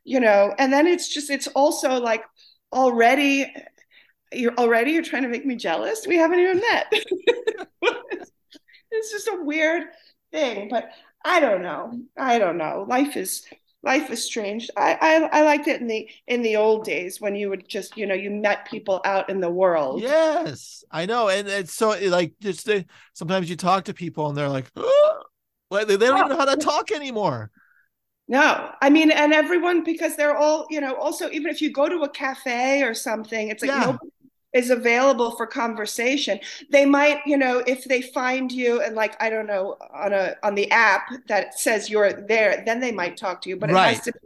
you 0.06 0.20
know 0.20 0.54
and 0.58 0.72
then 0.72 0.86
it's 0.86 1.12
just 1.12 1.28
it's 1.30 1.48
also 1.48 2.00
like 2.00 2.24
already 2.72 3.52
you're 4.32 4.54
already 4.54 4.92
you're 4.92 5.02
trying 5.02 5.22
to 5.22 5.28
make 5.28 5.46
me 5.46 5.56
jealous? 5.56 6.06
We 6.06 6.16
haven't 6.16 6.40
even 6.40 6.60
met. 6.60 6.92
It's 8.88 9.10
just 9.10 9.28
a 9.28 9.42
weird 9.42 9.82
thing 10.32 10.68
but 10.70 10.88
i 11.24 11.38
don't 11.38 11.60
know. 11.60 12.00
I 12.16 12.38
don't 12.38 12.56
know. 12.56 12.86
Life 12.88 13.16
is 13.16 13.44
life 13.82 14.10
is 14.10 14.24
strange. 14.24 14.70
I, 14.76 14.94
I 15.00 15.40
i 15.40 15.42
liked 15.42 15.68
it 15.68 15.80
in 15.80 15.86
the 15.86 16.08
in 16.26 16.40
the 16.42 16.56
old 16.56 16.84
days 16.84 17.20
when 17.20 17.34
you 17.34 17.50
would 17.50 17.68
just 17.68 17.96
you 17.96 18.06
know 18.06 18.14
you 18.14 18.30
met 18.30 18.66
people 18.66 19.02
out 19.04 19.28
in 19.28 19.40
the 19.40 19.50
world. 19.50 20.00
Yes 20.00 20.82
i 20.90 21.04
know. 21.04 21.28
And 21.28 21.46
it's 21.46 21.74
so 21.74 21.90
like 22.08 22.32
just 22.40 22.70
sometimes 23.12 23.50
you 23.50 23.56
talk 23.56 23.84
to 23.84 23.94
people 23.94 24.28
and 24.28 24.36
they're 24.36 24.48
like 24.48 24.70
oh, 24.76 25.22
like 25.70 25.88
they 25.88 25.96
don't 25.96 26.18
even 26.18 26.30
know 26.30 26.38
how 26.38 26.54
to 26.54 26.56
talk 26.72 26.90
anymore 26.90 27.50
no, 28.28 28.70
I 28.82 28.90
mean, 28.90 29.10
and 29.10 29.32
everyone 29.32 29.84
because 29.84 30.16
they're 30.16 30.36
all, 30.36 30.66
you 30.68 30.80
know, 30.80 30.94
also 30.96 31.30
even 31.30 31.50
if 31.50 31.62
you 31.62 31.70
go 31.70 31.88
to 31.88 32.02
a 32.02 32.08
cafe 32.08 32.82
or 32.82 32.92
something, 32.92 33.48
it's 33.48 33.62
like 33.62 33.70
yeah. 33.70 33.86
nobody 33.86 34.10
is 34.52 34.70
available 34.70 35.32
for 35.32 35.46
conversation. 35.46 36.40
They 36.70 36.86
might, 36.86 37.20
you 37.24 37.36
know, 37.36 37.58
if 37.66 37.84
they 37.84 38.02
find 38.02 38.50
you 38.50 38.80
and 38.80 38.96
like 38.96 39.20
I 39.22 39.30
don't 39.30 39.46
know 39.46 39.76
on 39.94 40.12
a 40.12 40.34
on 40.42 40.56
the 40.56 40.70
app 40.72 41.08
that 41.28 41.58
says 41.58 41.88
you're 41.88 42.12
there, 42.12 42.62
then 42.66 42.80
they 42.80 42.90
might 42.90 43.16
talk 43.16 43.42
to 43.42 43.48
you. 43.48 43.56
But 43.56 43.70
right. 43.70 43.90
it 43.90 43.94
has 43.94 44.04
to 44.06 44.12
be, 44.12 44.18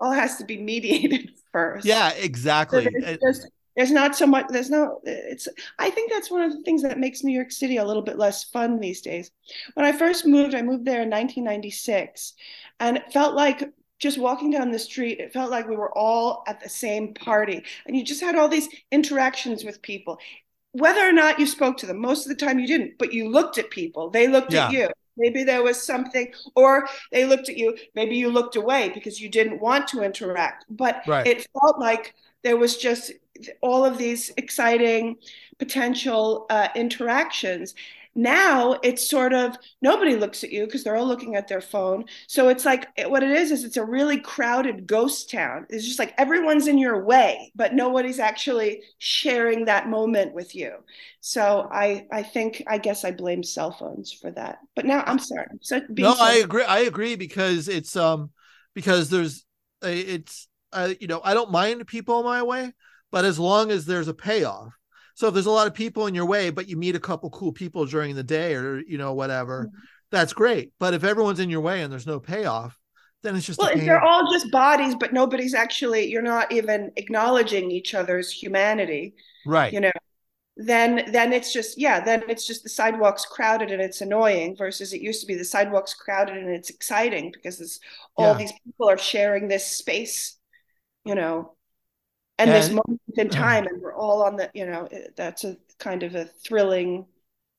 all 0.00 0.12
has 0.12 0.36
to 0.38 0.44
be 0.44 0.56
mediated 0.56 1.30
first. 1.52 1.86
Yeah, 1.86 2.10
exactly. 2.10 2.84
So 2.84 3.16
there's, 3.20 3.46
there's 3.76 3.90
not 3.90 4.16
so 4.16 4.26
much. 4.26 4.46
There's 4.48 4.70
no. 4.70 5.00
It's. 5.04 5.48
I 5.78 5.90
think 5.90 6.10
that's 6.10 6.30
one 6.30 6.42
of 6.42 6.52
the 6.52 6.62
things 6.62 6.82
that 6.82 6.98
makes 6.98 7.24
New 7.24 7.34
York 7.34 7.50
City 7.50 7.76
a 7.76 7.84
little 7.84 8.02
bit 8.02 8.18
less 8.18 8.44
fun 8.44 8.78
these 8.78 9.00
days. 9.00 9.30
When 9.74 9.84
I 9.84 9.92
first 9.92 10.26
moved, 10.26 10.54
I 10.54 10.62
moved 10.62 10.84
there 10.84 11.02
in 11.02 11.10
1996 11.10 12.34
and 12.80 12.96
it 12.96 13.12
felt 13.12 13.34
like 13.34 13.72
just 13.98 14.18
walking 14.18 14.50
down 14.50 14.70
the 14.70 14.78
street, 14.78 15.18
it 15.18 15.32
felt 15.32 15.50
like 15.50 15.68
we 15.68 15.76
were 15.76 15.96
all 15.96 16.44
at 16.46 16.60
the 16.60 16.68
same 16.68 17.14
party. 17.14 17.62
And 17.86 17.96
you 17.96 18.04
just 18.04 18.20
had 18.20 18.36
all 18.36 18.48
these 18.48 18.68
interactions 18.90 19.64
with 19.64 19.82
people. 19.82 20.18
Whether 20.72 21.00
or 21.08 21.12
not 21.12 21.38
you 21.38 21.46
spoke 21.46 21.76
to 21.78 21.86
them, 21.86 22.00
most 22.00 22.26
of 22.26 22.28
the 22.28 22.44
time 22.44 22.58
you 22.58 22.66
didn't, 22.66 22.98
but 22.98 23.12
you 23.12 23.28
looked 23.28 23.58
at 23.58 23.70
people, 23.70 24.10
they 24.10 24.26
looked 24.26 24.52
yeah. 24.52 24.66
at 24.66 24.72
you. 24.72 24.88
Maybe 25.16 25.44
there 25.44 25.62
was 25.62 25.80
something, 25.80 26.32
or 26.56 26.88
they 27.12 27.24
looked 27.24 27.48
at 27.48 27.56
you. 27.56 27.76
Maybe 27.94 28.16
you 28.16 28.30
looked 28.30 28.56
away 28.56 28.90
because 28.92 29.20
you 29.20 29.28
didn't 29.28 29.60
want 29.60 29.86
to 29.88 30.02
interact. 30.02 30.64
But 30.68 31.02
right. 31.06 31.24
it 31.24 31.46
felt 31.60 31.78
like 31.78 32.14
there 32.44 32.56
was 32.56 32.76
just 32.76 33.12
all 33.60 33.84
of 33.84 33.98
these 33.98 34.30
exciting 34.36 35.16
potential 35.58 36.46
uh, 36.50 36.68
interactions. 36.76 37.74
Now 38.16 38.78
it's 38.84 39.08
sort 39.10 39.32
of 39.32 39.56
nobody 39.82 40.14
looks 40.14 40.44
at 40.44 40.52
you 40.52 40.66
because 40.66 40.84
they're 40.84 40.94
all 40.94 41.06
looking 41.06 41.34
at 41.34 41.48
their 41.48 41.60
phone. 41.60 42.04
So 42.28 42.48
it's 42.48 42.64
like 42.64 42.86
what 43.08 43.24
it 43.24 43.30
is 43.30 43.50
is 43.50 43.64
it's 43.64 43.76
a 43.76 43.84
really 43.84 44.20
crowded 44.20 44.86
ghost 44.86 45.32
town. 45.32 45.66
It's 45.68 45.84
just 45.84 45.98
like 45.98 46.14
everyone's 46.16 46.68
in 46.68 46.78
your 46.78 47.04
way, 47.04 47.50
but 47.56 47.74
nobody's 47.74 48.20
actually 48.20 48.82
sharing 48.98 49.64
that 49.64 49.88
moment 49.88 50.32
with 50.32 50.54
you. 50.54 50.74
So 51.20 51.68
I 51.72 52.06
I 52.12 52.22
think 52.22 52.62
I 52.68 52.78
guess 52.78 53.04
I 53.04 53.10
blame 53.10 53.42
cell 53.42 53.72
phones 53.72 54.12
for 54.12 54.30
that. 54.32 54.58
But 54.76 54.86
now 54.86 55.02
I'm 55.06 55.18
sorry. 55.18 55.46
So 55.60 55.80
no, 55.98 56.14
I 56.16 56.34
agree. 56.34 56.64
I 56.64 56.80
agree 56.80 57.16
because 57.16 57.66
it's 57.66 57.96
um 57.96 58.30
because 58.74 59.10
there's 59.10 59.44
it's 59.82 60.46
uh, 60.74 60.94
you 61.00 61.06
know 61.06 61.20
I 61.24 61.34
don't 61.34 61.50
mind 61.50 61.86
people 61.86 62.22
my 62.22 62.42
way, 62.42 62.72
but 63.10 63.24
as 63.24 63.38
long 63.38 63.70
as 63.70 63.86
there's 63.86 64.08
a 64.08 64.14
payoff 64.14 64.74
so 65.14 65.28
if 65.28 65.34
there's 65.34 65.46
a 65.46 65.50
lot 65.50 65.68
of 65.68 65.74
people 65.74 66.06
in 66.06 66.14
your 66.14 66.26
way, 66.26 66.50
but 66.50 66.68
you 66.68 66.76
meet 66.76 66.96
a 66.96 67.00
couple 67.00 67.30
cool 67.30 67.52
people 67.52 67.86
during 67.86 68.14
the 68.14 68.24
day 68.24 68.54
or 68.54 68.80
you 68.80 68.98
know 68.98 69.14
whatever, 69.14 69.66
mm-hmm. 69.66 69.78
that's 70.10 70.32
great. 70.32 70.72
But 70.78 70.92
if 70.92 71.04
everyone's 71.04 71.40
in 71.40 71.50
your 71.50 71.60
way 71.60 71.82
and 71.82 71.92
there's 71.92 72.06
no 72.06 72.18
payoff, 72.18 72.78
then 73.22 73.36
it's 73.36 73.46
just 73.46 73.60
well, 73.60 73.68
if 73.68 73.80
they're 73.80 74.02
all 74.02 74.30
just 74.32 74.50
bodies, 74.50 74.94
but 74.98 75.12
nobody's 75.12 75.54
actually 75.54 76.10
you're 76.10 76.20
not 76.20 76.50
even 76.52 76.90
acknowledging 76.96 77.70
each 77.70 77.94
other's 77.94 78.30
humanity, 78.30 79.14
right? 79.46 79.72
You 79.72 79.80
know, 79.82 79.92
then 80.56 81.04
then 81.12 81.32
it's 81.32 81.52
just 81.52 81.78
yeah, 81.78 82.00
then 82.00 82.24
it's 82.28 82.46
just 82.46 82.64
the 82.64 82.68
sidewalks 82.68 83.24
crowded 83.24 83.70
and 83.70 83.80
it's 83.80 84.00
annoying. 84.00 84.56
Versus 84.56 84.92
it 84.92 85.00
used 85.00 85.20
to 85.20 85.28
be 85.28 85.36
the 85.36 85.44
sidewalks 85.44 85.94
crowded 85.94 86.36
and 86.36 86.50
it's 86.50 86.70
exciting 86.70 87.30
because 87.30 87.60
it's 87.60 87.78
all 88.16 88.32
yeah. 88.32 88.38
these 88.38 88.52
people 88.64 88.90
are 88.90 88.98
sharing 88.98 89.46
this 89.46 89.64
space, 89.64 90.38
you 91.04 91.14
know 91.14 91.54
and, 92.38 92.50
and 92.50 92.62
this 92.62 92.70
moment 92.70 93.00
in 93.16 93.28
time 93.30 93.66
and 93.66 93.80
we're 93.80 93.94
all 93.94 94.22
on 94.22 94.36
the 94.36 94.50
you 94.54 94.66
know 94.66 94.88
that's 95.16 95.44
a 95.44 95.56
kind 95.78 96.02
of 96.02 96.14
a 96.14 96.24
thrilling 96.24 97.06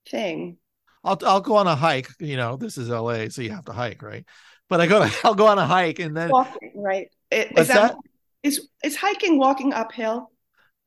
thing. 0.10 0.58
I'll 1.04 1.20
i'll 1.26 1.42
go 1.42 1.56
on 1.56 1.68
a 1.68 1.76
hike 1.76 2.10
you 2.20 2.38
know 2.38 2.58
this 2.58 2.78
is 2.78 2.90
la 2.90 3.28
so 3.30 3.42
you 3.42 3.52
have 3.52 3.66
to 3.66 3.74
hike 3.74 4.02
right? 4.02 4.26
But 4.70 4.82
i 4.82 4.88
go 4.88 5.08
i'll 5.24 5.36
go 5.36 5.48
on 5.48 5.60
a 5.60 5.66
hike 5.66 6.00
and 6.00 6.16
then 6.16 6.30
walking 6.30 6.74
right? 6.76 7.08
It, 7.32 7.58
is 7.58 7.68
that, 7.68 7.94
that? 7.94 7.98
is 8.44 8.68
is 8.84 8.96
hiking 8.96 9.38
walking 9.38 9.74
uphill? 9.74 10.32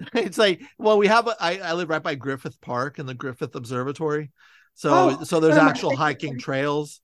It's 0.14 0.38
like 0.38 0.62
well 0.78 0.96
we 0.96 1.08
have 1.08 1.26
a, 1.26 1.34
I, 1.40 1.58
I 1.58 1.72
live 1.72 1.88
right 1.88 2.02
by 2.02 2.14
griffith 2.14 2.60
park 2.60 2.98
and 2.98 3.08
the 3.08 3.14
griffith 3.14 3.54
observatory. 3.56 4.30
So 4.74 4.90
oh, 4.92 5.24
so 5.24 5.40
there's 5.40 5.56
oh, 5.56 5.60
actual 5.60 5.96
hiking 5.96 6.38
trails 6.38 7.00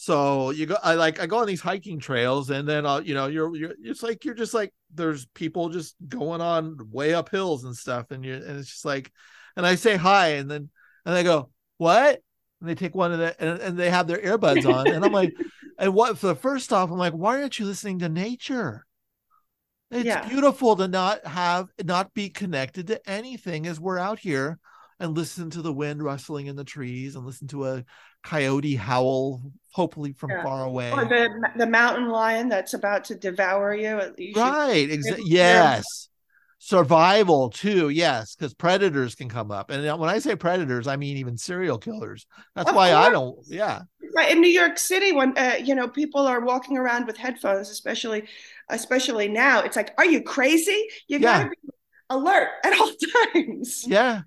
so 0.00 0.48
you 0.48 0.64
go, 0.64 0.78
I 0.82 0.94
like, 0.94 1.20
I 1.20 1.26
go 1.26 1.40
on 1.40 1.46
these 1.46 1.60
hiking 1.60 1.98
trails, 1.98 2.48
and 2.48 2.66
then 2.66 2.86
I'll, 2.86 3.02
you 3.02 3.12
know, 3.12 3.26
you're, 3.26 3.54
you're, 3.54 3.74
it's 3.82 4.02
like 4.02 4.24
you're 4.24 4.32
just 4.32 4.54
like 4.54 4.72
there's 4.94 5.26
people 5.34 5.68
just 5.68 5.94
going 6.08 6.40
on 6.40 6.78
way 6.90 7.12
up 7.12 7.28
hills 7.28 7.64
and 7.64 7.76
stuff, 7.76 8.10
and 8.10 8.24
you, 8.24 8.32
and 8.32 8.58
it's 8.58 8.70
just 8.70 8.86
like, 8.86 9.12
and 9.58 9.66
I 9.66 9.74
say 9.74 9.96
hi, 9.96 10.28
and 10.36 10.50
then, 10.50 10.70
and 11.04 11.14
they 11.14 11.22
go, 11.22 11.50
what? 11.76 12.18
And 12.60 12.70
they 12.70 12.74
take 12.74 12.94
one 12.94 13.12
of 13.12 13.18
the, 13.18 13.38
and, 13.38 13.60
and 13.60 13.78
they 13.78 13.90
have 13.90 14.06
their 14.06 14.22
earbuds 14.22 14.64
on, 14.64 14.88
and 14.88 15.04
I'm 15.04 15.12
like, 15.12 15.34
and 15.78 15.92
what? 15.92 16.16
For 16.16 16.28
the 16.28 16.34
first 16.34 16.72
off, 16.72 16.90
I'm 16.90 16.96
like, 16.96 17.12
why 17.12 17.42
aren't 17.42 17.58
you 17.58 17.66
listening 17.66 17.98
to 17.98 18.08
nature? 18.08 18.86
It's 19.90 20.06
yeah. 20.06 20.26
beautiful 20.26 20.76
to 20.76 20.88
not 20.88 21.26
have, 21.26 21.68
not 21.84 22.14
be 22.14 22.30
connected 22.30 22.86
to 22.86 23.06
anything 23.06 23.66
as 23.66 23.78
we're 23.78 23.98
out 23.98 24.18
here 24.18 24.60
and 25.00 25.16
listen 25.16 25.50
to 25.50 25.62
the 25.62 25.72
wind 25.72 26.02
rustling 26.02 26.46
in 26.46 26.54
the 26.56 26.64
trees 26.64 27.16
and 27.16 27.24
listen 27.26 27.48
to 27.48 27.66
a 27.66 27.84
coyote 28.22 28.76
howl, 28.76 29.42
hopefully 29.72 30.12
from 30.12 30.30
Yeah. 30.30 30.42
far 30.44 30.64
away. 30.64 30.92
Or 30.92 31.04
the 31.06 31.28
the 31.56 31.66
mountain 31.66 32.08
lion 32.10 32.48
that's 32.48 32.74
about 32.74 33.04
to 33.06 33.14
devour 33.14 33.74
you. 33.74 34.00
you 34.18 34.34
should- 34.34 34.40
right. 34.40 34.88
Exa- 34.88 35.18
yes. 35.24 36.08
Survival 36.62 37.48
too. 37.48 37.88
Yes. 37.88 38.36
Because 38.36 38.52
predators 38.52 39.14
can 39.14 39.30
come 39.30 39.50
up. 39.50 39.70
And 39.70 39.98
when 39.98 40.10
I 40.10 40.18
say 40.18 40.36
predators, 40.36 40.86
I 40.86 40.96
mean 40.96 41.16
even 41.16 41.38
serial 41.38 41.78
killers. 41.78 42.26
That's 42.54 42.68
Of 42.68 42.76
why 42.76 42.92
I 42.92 43.08
don't. 43.08 43.38
Yeah. 43.46 43.80
Right 44.14 44.30
in 44.30 44.40
New 44.42 44.50
York 44.50 44.76
City, 44.76 45.12
when 45.12 45.36
uh, 45.38 45.54
you 45.64 45.74
know 45.74 45.88
people 45.88 46.26
are 46.26 46.40
walking 46.40 46.76
around 46.76 47.06
with 47.06 47.16
headphones, 47.16 47.70
especially 47.70 48.24
especially 48.68 49.26
now, 49.28 49.62
it's 49.62 49.74
like, 49.76 49.94
are 49.96 50.04
you 50.04 50.22
crazy? 50.22 50.86
You 51.08 51.18
Yeah. 51.18 51.44
gotta 51.44 51.50
be 51.50 51.56
alert 52.10 52.48
at 52.64 52.78
all 52.78 52.90
times. 53.34 53.86
Yeah. 53.88 54.22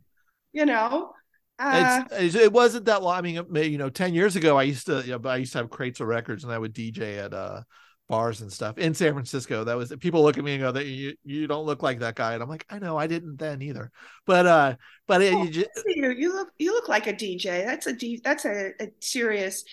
You 0.54 0.66
know. 0.66 1.12
Uh, 1.60 2.04
It's, 2.12 2.36
it 2.36 2.52
wasn't 2.52 2.86
that 2.86 3.04
long. 3.04 3.16
I 3.16 3.22
mean, 3.22 3.46
you 3.54 3.78
know, 3.78 3.90
10 3.90 4.14
years 4.14 4.36
ago, 4.36 4.58
I 4.58 4.64
used 4.64 4.88
to, 4.88 5.02
you 5.02 5.18
know, 5.18 5.30
I 5.30 5.38
used 5.38 5.52
to 5.54 5.60
have 5.60 5.70
crates 5.70 6.00
of 6.00 6.08
records 6.08 6.44
and 6.44 6.52
I 6.52 6.58
would 6.58 6.74
DJ 6.74 7.18
at 7.24 7.34
uh, 7.34 7.62
bars 8.10 8.42
and 8.42 8.52
stuff 8.52 8.78
in 8.78 8.94
San 8.94 9.14
Francisco. 9.14 9.64
That 9.64 9.78
was 9.78 9.94
people 10.00 10.24
look 10.24 10.38
at 10.38 10.44
me 10.44 10.54
and 10.54 10.62
go, 10.62 10.72
that 10.72 10.86
you, 10.86 11.14
you 11.24 11.48
don't 11.48 11.66
look 11.66 11.84
like 11.84 12.00
that 12.00 12.16
guy. 12.16 12.34
And 12.34 12.42
I'm 12.44 12.50
like, 12.50 12.66
I 12.70 12.80
know 12.80 12.98
I 12.98 13.08
didn't 13.08 13.38
then 13.38 13.62
either. 13.62 13.92
But, 14.26 14.46
uh, 14.48 14.76
but 15.08 15.22
it, 15.22 15.34
Oh, 15.34 15.44
you 15.44 15.50
just, 15.52 15.70
you 15.86 16.10
you 16.12 16.34
look 16.34 16.50
you 16.58 16.74
look 16.74 16.90
like 16.90 17.08
a 17.08 17.14
DJ. 17.14 17.64
That's 17.66 17.88
a 17.88 17.94
D, 17.94 18.20
that's 18.24 18.46
a, 18.46 18.72
a 18.80 18.88
serious 19.00 19.64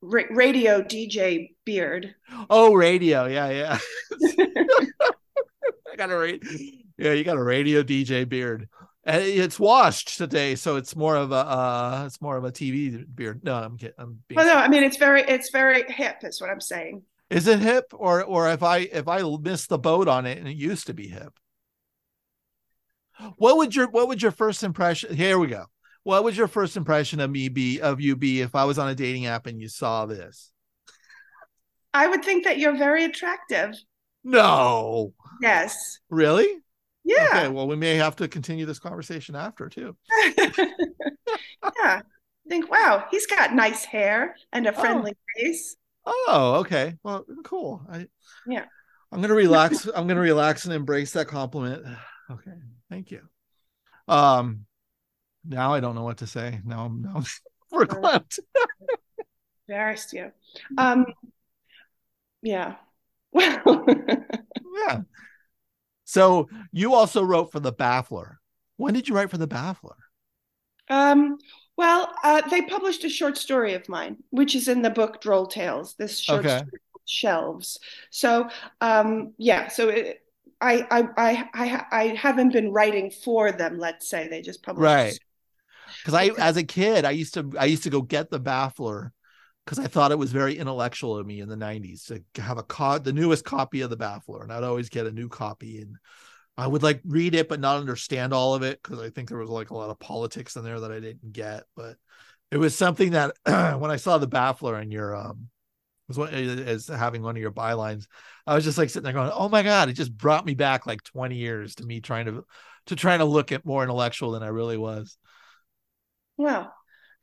ra- 0.00 0.30
radio 0.30 0.82
DJ 0.82 1.54
beard. 1.64 2.14
oh, 2.48 2.74
radio. 2.74 3.26
Yeah. 3.26 3.50
Yeah. 3.50 3.78
I 5.92 5.96
got 5.96 6.10
a 6.10 6.16
radio. 6.16 6.50
Yeah. 6.96 7.12
You 7.12 7.24
got 7.24 7.36
a 7.36 7.42
radio 7.42 7.82
DJ 7.82 8.28
beard. 8.28 8.68
And 9.06 9.22
it's 9.22 9.60
washed 9.60 10.16
today. 10.16 10.54
So 10.54 10.76
it's 10.76 10.96
more 10.96 11.16
of 11.16 11.30
a, 11.30 11.34
uh, 11.34 12.02
it's 12.06 12.20
more 12.22 12.36
of 12.38 12.44
a 12.44 12.50
TV 12.50 13.04
beard. 13.14 13.42
No, 13.44 13.54
I'm 13.54 13.76
kidding. 13.76 13.94
I'm 13.98 14.18
being 14.28 14.36
Well, 14.36 14.46
no, 14.46 14.54
I 14.54 14.68
mean 14.68 14.82
it's 14.82 14.96
very 14.96 15.22
it's 15.22 15.50
very 15.50 15.84
hip. 15.88 16.16
Is 16.22 16.40
what 16.40 16.50
I'm 16.50 16.60
saying. 16.60 17.02
Is 17.30 17.46
it 17.46 17.58
hip 17.58 17.92
or 17.92 18.24
or 18.24 18.50
if 18.50 18.62
I 18.62 18.78
if 18.78 19.06
I 19.08 19.22
missed 19.40 19.68
the 19.68 19.78
boat 19.78 20.08
on 20.08 20.24
it 20.26 20.38
and 20.38 20.48
it 20.48 20.56
used 20.56 20.86
to 20.86 20.94
be 20.94 21.08
hip? 21.08 21.34
What 23.36 23.58
would 23.58 23.74
your 23.76 23.88
what 23.90 24.08
would 24.08 24.22
your 24.22 24.32
first 24.32 24.62
impression? 24.62 25.14
Here 25.14 25.38
we 25.38 25.48
go. 25.48 25.66
What 26.02 26.24
would 26.24 26.36
your 26.36 26.48
first 26.48 26.76
impression 26.76 27.20
of 27.20 27.30
me 27.30 27.48
be 27.48 27.80
of 27.80 28.00
you 28.00 28.16
be 28.16 28.40
if 28.40 28.54
I 28.54 28.64
was 28.64 28.78
on 28.78 28.88
a 28.88 28.94
dating 28.94 29.26
app 29.26 29.46
and 29.46 29.60
you 29.60 29.68
saw 29.68 30.06
this? 30.06 30.50
I 31.92 32.08
would 32.08 32.24
think 32.24 32.44
that 32.44 32.58
you're 32.58 32.76
very 32.76 33.04
attractive. 33.04 33.74
No, 34.24 35.12
Yes. 35.40 35.98
really? 36.10 36.48
Okay, 37.06 37.14
Yeah. 37.22 37.48
well, 37.48 37.66
we 37.68 37.76
may 37.76 37.96
have 37.96 38.16
to 38.16 38.28
continue 38.28 38.66
this 38.66 38.78
conversation 38.78 39.36
after 39.36 39.68
too. 39.68 39.96
yeah. 41.82 42.00
Think, 42.48 42.70
wow, 42.70 43.06
he's 43.10 43.26
got 43.26 43.54
nice 43.54 43.84
hair 43.84 44.36
and 44.52 44.66
a 44.66 44.72
friendly 44.72 45.14
face. 45.36 45.76
Oh, 46.06 46.56
okay. 46.60 46.94
Well, 47.02 47.24
cool. 47.44 47.86
I 47.90 48.06
Yeah. 48.46 48.66
I'm 49.10 49.20
gonna 49.22 49.34
relax. 49.34 49.86
I'm 49.94 50.06
gonna 50.06 50.20
relax 50.20 50.64
and 50.66 50.74
embrace 50.74 51.12
that 51.12 51.28
compliment. 51.28 51.84
Okay, 52.30 52.52
thank 52.88 53.10
you. 53.10 53.20
Um, 54.08 54.64
now 55.44 55.74
I 55.74 55.80
don't 55.80 55.94
know 55.94 56.04
what 56.04 56.16
to 56.18 56.26
say. 56.26 56.58
Now 56.64 56.86
I'm 56.86 57.02
now 57.02 57.16
I'm 57.16 57.24
verklempt. 57.86 58.38
Embarrassed 59.68 60.14
you. 60.14 60.32
Um, 60.78 61.04
yeah. 62.42 62.76
Well, 63.30 63.84
Yeah. 64.88 65.02
So 66.04 66.48
you 66.72 66.94
also 66.94 67.22
wrote 67.22 67.52
for 67.52 67.60
the 67.60 67.72
Baffler. 67.72 68.36
When 68.76 68.94
did 68.94 69.08
you 69.08 69.14
write 69.14 69.30
for 69.30 69.38
the 69.38 69.48
Baffler? 69.48 69.96
um, 70.88 71.38
well, 71.76 72.12
uh, 72.22 72.42
they 72.48 72.62
published 72.62 73.04
a 73.04 73.08
short 73.08 73.36
story 73.36 73.74
of 73.74 73.88
mine, 73.88 74.18
which 74.30 74.54
is 74.54 74.68
in 74.68 74.82
the 74.82 74.90
book 74.90 75.20
Droll 75.20 75.46
Tales. 75.46 75.94
This 75.94 76.18
short 76.18 76.46
Okay. 76.46 76.48
story 76.50 76.80
Shelves. 77.06 77.78
So, 78.10 78.48
um, 78.80 79.34
yeah. 79.36 79.68
So 79.68 79.88
it, 79.90 80.20
I, 80.60 80.86
I, 80.90 81.08
I, 81.16 81.48
I, 81.52 81.84
I 81.92 82.06
haven't 82.14 82.52
been 82.52 82.72
writing 82.72 83.10
for 83.10 83.52
them. 83.52 83.78
Let's 83.78 84.08
say 84.08 84.28
they 84.28 84.40
just 84.40 84.62
published. 84.62 84.94
Right. 84.94 85.18
Because 86.02 86.14
I, 86.14 86.26
as 86.38 86.56
a 86.56 86.64
kid, 86.64 87.04
I 87.04 87.12
used 87.12 87.34
to 87.34 87.52
I 87.58 87.66
used 87.66 87.84
to 87.84 87.90
go 87.90 88.02
get 88.02 88.30
the 88.30 88.40
Baffler 88.40 89.10
because 89.64 89.78
I 89.78 89.86
thought 89.86 90.12
it 90.12 90.18
was 90.18 90.32
very 90.32 90.58
intellectual 90.58 91.16
of 91.16 91.26
me 91.26 91.40
in 91.40 91.48
the 91.48 91.56
'90s 91.56 92.04
to 92.04 92.42
have 92.42 92.58
a 92.58 92.62
co- 92.62 92.98
the 92.98 93.12
newest 93.12 93.44
copy 93.44 93.80
of 93.80 93.90
the 93.90 93.96
Baffler, 93.96 94.42
and 94.42 94.52
I'd 94.52 94.64
always 94.64 94.88
get 94.88 95.06
a 95.06 95.12
new 95.12 95.28
copy, 95.28 95.80
and 95.80 95.96
I 96.56 96.66
would 96.66 96.82
like 96.82 97.00
read 97.04 97.34
it 97.34 97.48
but 97.48 97.60
not 97.60 97.78
understand 97.80 98.32
all 98.32 98.54
of 98.54 98.62
it 98.62 98.82
because 98.82 99.00
I 99.00 99.10
think 99.10 99.28
there 99.28 99.38
was 99.38 99.50
like 99.50 99.70
a 99.70 99.76
lot 99.76 99.90
of 99.90 99.98
politics 99.98 100.56
in 100.56 100.64
there 100.64 100.80
that 100.80 100.92
I 100.92 101.00
didn't 101.00 101.32
get. 101.32 101.64
But 101.76 101.96
it 102.50 102.58
was 102.58 102.76
something 102.76 103.12
that 103.12 103.36
when 103.80 103.90
I 103.90 103.96
saw 103.96 104.18
the 104.18 104.28
Baffler 104.28 104.80
in 104.82 104.90
your 104.90 105.16
um 105.16 105.48
was 106.08 106.18
one 106.18 106.32
as 106.34 106.88
having 106.88 107.22
one 107.22 107.36
of 107.36 107.40
your 107.42 107.52
bylines, 107.52 108.06
I 108.46 108.54
was 108.54 108.64
just 108.64 108.78
like 108.78 108.90
sitting 108.90 109.04
there 109.04 109.12
going, 109.12 109.30
"Oh 109.34 109.48
my 109.48 109.62
god!" 109.62 109.88
It 109.88 109.94
just 109.94 110.16
brought 110.16 110.46
me 110.46 110.54
back 110.54 110.86
like 110.86 111.02
20 111.02 111.36
years 111.36 111.76
to 111.76 111.84
me 111.84 112.00
trying 112.00 112.26
to 112.26 112.44
to 112.86 112.96
trying 112.96 113.20
to 113.20 113.24
look 113.24 113.52
at 113.52 113.64
more 113.64 113.82
intellectual 113.82 114.32
than 114.32 114.42
I 114.42 114.48
really 114.48 114.76
was. 114.76 115.16
Well, 116.36 116.74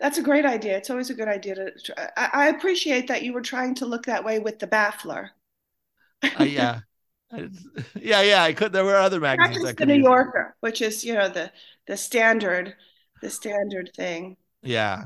that's 0.01 0.17
a 0.17 0.23
great 0.23 0.45
idea. 0.45 0.77
It's 0.77 0.89
always 0.89 1.09
a 1.09 1.13
good 1.13 1.29
idea 1.29 1.55
to. 1.55 1.71
try- 1.79 2.09
I, 2.17 2.29
I 2.33 2.47
appreciate 2.49 3.07
that 3.07 3.23
you 3.23 3.33
were 3.33 3.41
trying 3.41 3.75
to 3.75 3.85
look 3.85 4.05
that 4.07 4.23
way 4.25 4.39
with 4.39 4.59
the 4.59 4.67
Baffler. 4.67 5.29
I, 6.35 6.43
yeah, 6.45 6.79
I, 7.31 7.49
yeah, 7.95 8.21
yeah. 8.21 8.43
I 8.43 8.53
could. 8.53 8.73
There 8.73 8.85
were 8.85 8.95
other 8.95 9.19
magazines 9.19 9.65
I 9.65 9.73
the. 9.73 9.85
New. 9.85 10.01
Yorker, 10.01 10.55
which 10.59 10.81
is 10.81 11.03
you 11.03 11.13
know 11.13 11.29
the 11.29 11.51
the 11.87 11.97
standard, 11.97 12.75
the 13.21 13.29
standard 13.29 13.91
thing. 13.95 14.37
Yeah. 14.63 15.05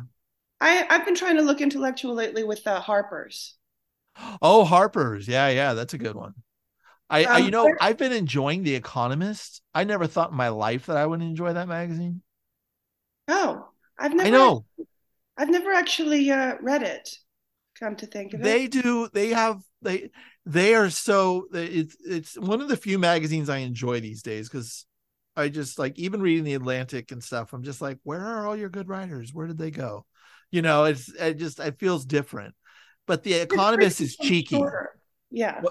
I 0.59 0.85
I've 0.89 1.05
been 1.05 1.15
trying 1.15 1.37
to 1.37 1.41
look 1.43 1.61
intellectual 1.61 2.13
lately 2.13 2.43
with 2.43 2.63
the 2.65 2.79
Harper's. 2.81 3.55
Oh, 4.41 4.63
Harper's. 4.65 5.27
Yeah, 5.27 5.49
yeah. 5.49 5.73
That's 5.73 5.93
a 5.93 5.97
good 5.97 6.15
one. 6.15 6.33
I, 7.09 7.25
I 7.25 7.39
Um, 7.39 7.45
you 7.45 7.51
know, 7.51 7.75
I've 7.79 7.97
been 7.97 8.13
enjoying 8.13 8.63
The 8.63 8.75
Economist. 8.75 9.61
I 9.73 9.83
never 9.83 10.07
thought 10.07 10.31
in 10.31 10.37
my 10.37 10.49
life 10.49 10.87
that 10.87 10.97
I 10.97 11.05
would 11.05 11.21
enjoy 11.21 11.53
that 11.53 11.67
magazine. 11.67 12.21
Oh, 13.27 13.71
I've 13.97 14.13
never. 14.13 14.27
I 14.27 14.31
know 14.31 14.65
I've 15.37 15.49
never 15.49 15.71
actually 15.71 16.31
uh, 16.31 16.55
read 16.61 16.83
it. 16.83 17.09
Come 17.79 17.95
to 17.97 18.05
think 18.05 18.33
of 18.33 18.41
they 18.41 18.65
it, 18.65 18.71
they 18.71 18.81
do. 18.81 19.09
They 19.13 19.29
have 19.29 19.61
they 19.81 20.09
they 20.45 20.75
are 20.75 20.89
so. 20.89 21.47
It's 21.53 21.95
it's 21.99 22.37
one 22.37 22.61
of 22.61 22.69
the 22.69 22.77
few 22.77 22.97
magazines 22.99 23.49
I 23.49 23.57
enjoy 23.57 23.99
these 23.99 24.21
days 24.21 24.47
because 24.49 24.85
I 25.35 25.49
just 25.49 25.77
like 25.77 25.97
even 25.99 26.21
reading 26.21 26.45
the 26.45 26.53
Atlantic 26.53 27.11
and 27.11 27.23
stuff. 27.23 27.53
I'm 27.53 27.63
just 27.63 27.81
like, 27.81 27.99
where 28.03 28.21
are 28.21 28.47
all 28.47 28.55
your 28.55 28.69
good 28.69 28.87
writers? 28.87 29.33
Where 29.33 29.47
did 29.47 29.57
they 29.57 29.71
go? 29.71 30.05
You 30.51 30.61
know, 30.61 30.85
it's 30.85 31.09
it 31.09 31.35
just 31.35 31.59
it 31.59 31.79
feels 31.79 32.05
different. 32.05 32.55
But 33.07 33.23
The 33.23 33.33
Economist 33.35 34.01
is 34.01 34.15
cheeky. 34.15 34.55
Shorter. 34.55 34.91
Yeah. 35.29 35.61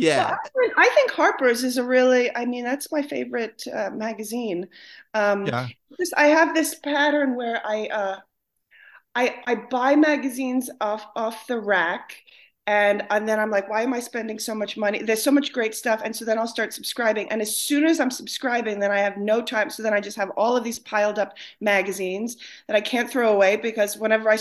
Yeah. 0.00 0.30
Well, 0.30 0.38
I 0.44 0.48
think- 0.48 0.72
I 0.78 0.88
think 0.94 1.10
Harper's 1.12 1.64
is 1.64 1.76
a 1.76 1.84
really. 1.84 2.34
I 2.34 2.44
mean, 2.46 2.64
that's 2.64 2.90
my 2.92 3.02
favorite 3.02 3.62
uh, 3.72 3.90
magazine. 3.90 4.68
Um, 5.14 5.46
Yeah. 5.46 5.68
just 5.98 6.14
I 6.16 6.28
have 6.28 6.54
this 6.54 6.74
pattern 6.76 7.36
where 7.36 7.60
I 7.66 7.86
uh 7.88 8.16
I 9.14 9.42
I 9.46 9.54
buy 9.56 9.96
magazines 9.96 10.70
off 10.80 11.04
off 11.16 11.46
the 11.46 11.58
rack 11.60 12.16
and 12.70 13.02
and 13.10 13.28
then 13.28 13.40
I'm 13.40 13.50
like 13.50 13.68
why 13.68 13.82
am 13.82 13.92
I 13.92 13.98
spending 13.98 14.38
so 14.38 14.54
much 14.54 14.76
money? 14.76 15.02
There's 15.02 15.24
so 15.24 15.32
much 15.32 15.52
great 15.52 15.74
stuff. 15.74 16.02
And 16.04 16.14
so 16.14 16.24
then 16.24 16.38
I'll 16.38 16.46
start 16.46 16.72
subscribing. 16.72 17.28
And 17.32 17.42
as 17.42 17.56
soon 17.56 17.84
as 17.84 17.98
I'm 17.98 18.12
subscribing 18.12 18.78
then 18.78 18.92
I 18.92 19.00
have 19.00 19.16
no 19.16 19.42
time. 19.42 19.70
So 19.70 19.82
then 19.82 19.92
I 19.92 19.98
just 20.00 20.16
have 20.16 20.30
all 20.36 20.56
of 20.56 20.62
these 20.62 20.78
piled 20.78 21.18
up 21.18 21.36
magazines 21.60 22.36
that 22.68 22.76
I 22.76 22.80
can't 22.80 23.10
throw 23.10 23.32
away 23.32 23.56
because 23.56 23.96
whenever 23.98 24.30
i 24.30 24.38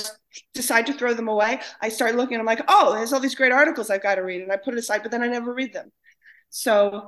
decide 0.53 0.85
to 0.85 0.93
throw 0.93 1.15
them 1.15 1.27
away 1.27 1.59
I 1.81 1.89
start 1.89 2.13
looking. 2.15 2.35
And 2.35 2.41
I'm 2.41 2.45
like 2.45 2.63
oh 2.67 2.93
there's 2.93 3.13
all 3.13 3.19
these 3.19 3.33
great 3.33 3.51
articles 3.51 3.89
I've 3.89 4.03
got 4.03 4.15
to 4.15 4.21
read. 4.21 4.43
And 4.43 4.51
I 4.51 4.57
put 4.57 4.75
it 4.75 4.79
aside 4.79 5.01
but 5.01 5.09
then 5.09 5.23
I 5.23 5.27
never 5.27 5.51
read 5.51 5.73
them. 5.73 5.91
So 6.51 7.07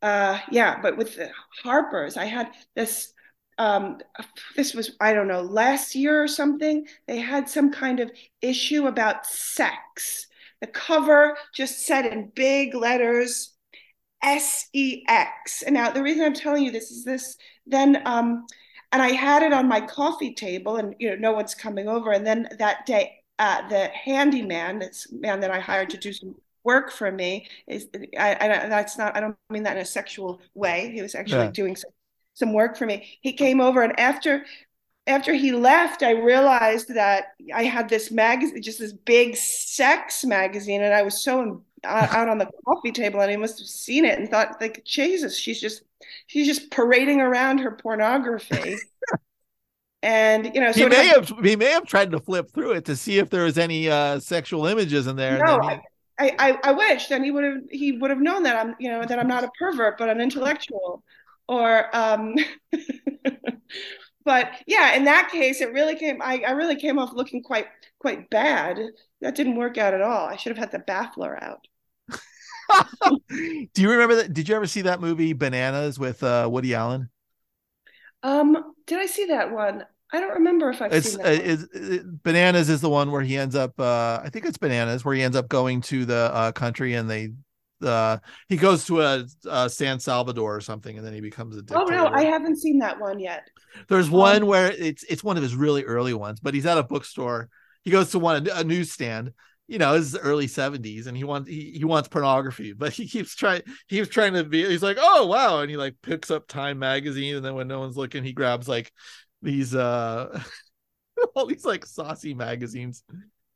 uh 0.00 0.38
yeah 0.50 0.80
but 0.80 0.96
with 0.96 1.18
Harper's 1.62 2.16
I 2.16 2.24
had 2.24 2.48
this 2.74 3.12
um 3.58 3.98
this 4.56 4.72
was 4.72 4.96
I 5.00 5.12
don't 5.12 5.28
know 5.28 5.42
last 5.42 5.94
year 5.94 6.22
or 6.22 6.28
something 6.28 6.86
they 7.06 7.18
had 7.18 7.50
some 7.50 7.70
kind 7.70 8.00
of 8.00 8.10
issue 8.40 8.86
about 8.86 9.26
sex 9.26 10.26
the 10.60 10.66
cover 10.66 11.36
just 11.54 11.86
said 11.86 12.06
in 12.06 12.30
big 12.34 12.74
letters 12.74 13.54
S-E-X 14.22 15.62
and 15.62 15.74
now 15.74 15.90
the 15.90 16.02
reason 16.02 16.24
I'm 16.24 16.34
telling 16.34 16.64
you 16.64 16.70
this 16.70 16.90
is 16.90 17.04
this 17.04 17.36
then 17.66 18.02
um 18.06 18.46
and 18.92 19.02
I 19.02 19.08
had 19.10 19.42
it 19.42 19.52
on 19.52 19.68
my 19.68 19.80
coffee 19.80 20.34
table 20.34 20.76
and 20.76 20.94
you 20.98 21.10
know 21.10 21.16
no 21.16 21.32
one's 21.32 21.54
coming 21.54 21.88
over 21.88 22.12
and 22.12 22.26
then 22.26 22.48
that 22.58 22.86
day 22.86 23.22
uh 23.38 23.68
the 23.68 23.88
handyman 23.88 24.78
this 24.78 25.06
man 25.12 25.40
that 25.40 25.50
I 25.50 25.60
hired 25.60 25.90
to 25.90 25.98
do 25.98 26.12
some 26.12 26.34
work 26.64 26.90
for 26.90 27.12
me 27.12 27.48
is 27.68 27.88
I, 28.18 28.34
I 28.40 28.68
that's 28.68 28.98
not 28.98 29.16
I 29.16 29.20
don't 29.20 29.36
mean 29.50 29.62
that 29.64 29.76
in 29.76 29.82
a 29.82 29.86
sexual 29.86 30.40
way 30.54 30.90
he 30.92 31.02
was 31.02 31.14
actually 31.14 31.48
Yeah. 31.48 31.50
doing 31.50 31.76
some 31.76 31.90
some 32.34 32.52
work 32.52 32.76
for 32.76 32.84
me. 32.84 33.18
He 33.22 33.32
came 33.32 33.60
over, 33.62 33.80
and 33.82 33.98
after 33.98 34.44
after 35.06 35.32
he 35.34 35.52
left, 35.52 36.02
I 36.02 36.10
realized 36.12 36.94
that 36.94 37.34
I 37.54 37.64
had 37.64 37.88
this 37.88 38.10
magazine, 38.10 38.60
just 38.62 38.78
this 38.80 38.92
big 38.92 39.36
sex 39.36 40.24
magazine, 40.24 40.82
and 40.82 40.92
I 40.92 41.02
was 41.02 41.22
so 41.22 41.42
in, 41.42 41.60
out, 41.84 42.28
on 42.28 42.38
the 42.38 42.48
coffee 42.64 42.92
table, 42.92 43.20
and 43.20 43.30
he 43.30 43.36
must 43.36 43.58
have 43.58 43.68
seen 43.68 44.04
it 44.04 44.18
and 44.18 44.28
thought, 44.28 44.60
like, 44.60 44.84
Jesus, 44.84 45.38
she's 45.38 45.60
just 45.60 45.82
she's 46.26 46.46
just 46.46 46.70
parading 46.70 47.20
around 47.20 47.58
her 47.58 47.70
pornography. 47.72 48.76
and 50.02 50.52
you 50.54 50.60
know, 50.60 50.72
so 50.72 50.80
he 50.80 50.86
may 50.88 51.06
had- 51.06 51.28
have 51.28 51.44
he 51.44 51.56
may 51.56 51.70
have 51.70 51.86
tried 51.86 52.10
to 52.10 52.20
flip 52.20 52.50
through 52.52 52.72
it 52.72 52.84
to 52.86 52.96
see 52.96 53.18
if 53.18 53.30
there 53.30 53.44
was 53.44 53.58
any 53.58 53.88
uh 53.88 54.18
sexual 54.18 54.66
images 54.66 55.06
in 55.06 55.16
there. 55.16 55.38
No, 55.38 55.60
he- 55.60 55.78
I, 56.18 56.34
I, 56.38 56.58
I 56.64 56.72
wish 56.72 57.08
then 57.08 57.22
he 57.22 57.30
would 57.30 57.44
have 57.44 57.58
he 57.70 57.92
would 57.92 58.10
have 58.10 58.20
known 58.20 58.42
that 58.44 58.56
I'm 58.56 58.74
you 58.80 58.90
know 58.90 59.04
that 59.04 59.18
I'm 59.18 59.28
not 59.28 59.44
a 59.44 59.50
pervert 59.58 59.98
but 59.98 60.08
an 60.08 60.18
intellectual 60.18 61.04
or 61.46 61.94
um 61.94 62.34
but 64.26 64.50
yeah 64.66 64.94
in 64.94 65.04
that 65.04 65.30
case 65.30 65.62
it 65.62 65.72
really 65.72 65.96
came 65.96 66.20
I, 66.22 66.42
I 66.46 66.52
really 66.52 66.76
came 66.76 66.98
off 66.98 67.14
looking 67.14 67.42
quite 67.42 67.68
quite 68.00 68.30
bad 68.30 68.78
that 69.22 69.36
didn't 69.36 69.56
work 69.56 69.78
out 69.78 69.94
at 69.94 70.02
all 70.02 70.26
I 70.28 70.36
should 70.36 70.56
have 70.56 70.70
had 70.70 70.72
the 70.72 70.84
baffler 70.84 71.42
out 71.42 71.66
Do 73.28 73.82
you 73.82 73.90
remember 73.90 74.16
that? 74.16 74.32
Did 74.32 74.48
you 74.48 74.56
ever 74.56 74.66
see 74.66 74.82
that 74.82 75.00
movie 75.00 75.32
Bananas 75.32 75.98
with 75.98 76.22
uh 76.22 76.48
Woody 76.50 76.74
Allen? 76.74 77.10
um 78.22 78.74
did 78.86 78.98
I 78.98 79.06
see 79.06 79.26
that 79.26 79.50
one 79.52 79.84
I 80.12 80.20
don't 80.20 80.34
remember 80.34 80.70
if 80.70 80.80
I've 80.82 80.92
it's 80.92 81.12
seen 81.12 81.20
uh, 81.24 81.24
that 81.24 81.40
is 81.40 81.64
it, 81.72 82.22
bananas 82.22 82.68
is 82.68 82.80
the 82.80 82.88
one 82.90 83.10
where 83.10 83.22
he 83.22 83.36
ends 83.36 83.56
up 83.56 83.78
uh 83.80 84.20
i 84.22 84.28
think 84.30 84.44
it's 84.44 84.58
bananas 84.58 85.04
where 85.04 85.14
he 85.14 85.22
ends 85.22 85.36
up 85.36 85.48
going 85.48 85.80
to 85.82 86.04
the 86.04 86.30
uh 86.32 86.52
country 86.52 86.94
and 86.94 87.10
they 87.10 87.32
uh 87.82 88.18
he 88.48 88.56
goes 88.56 88.84
to 88.86 89.02
a, 89.02 89.24
uh 89.48 89.68
san 89.68 90.00
salvador 90.00 90.56
or 90.56 90.60
something 90.60 90.96
and 90.96 91.06
then 91.06 91.12
he 91.12 91.20
becomes 91.20 91.56
a 91.56 91.62
dick. 91.62 91.76
oh 91.76 91.84
no 91.84 92.06
I 92.06 92.24
haven't 92.24 92.56
seen 92.56 92.78
that 92.78 92.98
one 93.00 93.18
yet 93.18 93.48
there's 93.88 94.08
one 94.08 94.46
where 94.46 94.70
it's 94.72 95.04
it's 95.04 95.22
one 95.22 95.36
of 95.36 95.42
his 95.42 95.54
really 95.54 95.84
early 95.84 96.14
ones 96.14 96.40
but 96.40 96.54
he's 96.54 96.66
at 96.66 96.78
a 96.78 96.82
bookstore 96.82 97.48
he 97.82 97.90
goes 97.90 98.10
to 98.12 98.18
one 98.18 98.48
a 98.48 98.64
newsstand 98.64 99.32
you 99.68 99.78
know, 99.78 99.98
the 99.98 100.20
early 100.20 100.46
70s 100.46 101.06
and 101.06 101.16
he 101.16 101.24
wants 101.24 101.48
he, 101.48 101.72
he 101.72 101.84
wants 101.84 102.08
pornography, 102.08 102.72
but 102.76 102.92
he 102.92 103.06
keeps 103.06 103.34
trying 103.34 103.62
he 103.88 103.96
keeps 103.96 104.08
trying 104.08 104.34
to 104.34 104.44
be 104.44 104.64
he's 104.64 104.82
like, 104.82 104.98
oh 105.00 105.26
wow, 105.26 105.60
and 105.60 105.70
he 105.70 105.76
like 105.76 105.96
picks 106.02 106.30
up 106.30 106.46
Time 106.46 106.78
magazine, 106.78 107.36
and 107.36 107.44
then 107.44 107.54
when 107.54 107.68
no 107.68 107.80
one's 107.80 107.96
looking, 107.96 108.24
he 108.24 108.32
grabs 108.32 108.68
like 108.68 108.92
these 109.42 109.74
uh 109.74 110.40
all 111.34 111.46
these 111.46 111.64
like 111.64 111.84
saucy 111.86 112.34
magazines. 112.34 113.02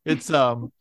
It's 0.04 0.30
um 0.30 0.72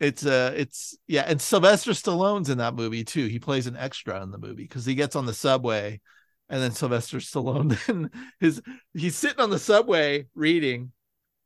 it's 0.00 0.24
uh 0.24 0.54
it's 0.56 0.96
yeah, 1.06 1.24
and 1.26 1.40
Sylvester 1.40 1.92
Stallone's 1.92 2.48
in 2.48 2.58
that 2.58 2.74
movie 2.74 3.04
too. 3.04 3.26
He 3.26 3.38
plays 3.38 3.66
an 3.66 3.76
extra 3.76 4.22
in 4.22 4.30
the 4.30 4.38
movie 4.38 4.64
because 4.64 4.86
he 4.86 4.94
gets 4.94 5.14
on 5.14 5.26
the 5.26 5.34
subway 5.34 6.00
and 6.48 6.62
then 6.62 6.72
Sylvester 6.72 7.18
Stallone 7.18 7.78
then 7.86 8.10
his 8.40 8.62
he's 8.94 9.14
sitting 9.14 9.40
on 9.40 9.50
the 9.50 9.58
subway 9.58 10.26
reading, 10.34 10.92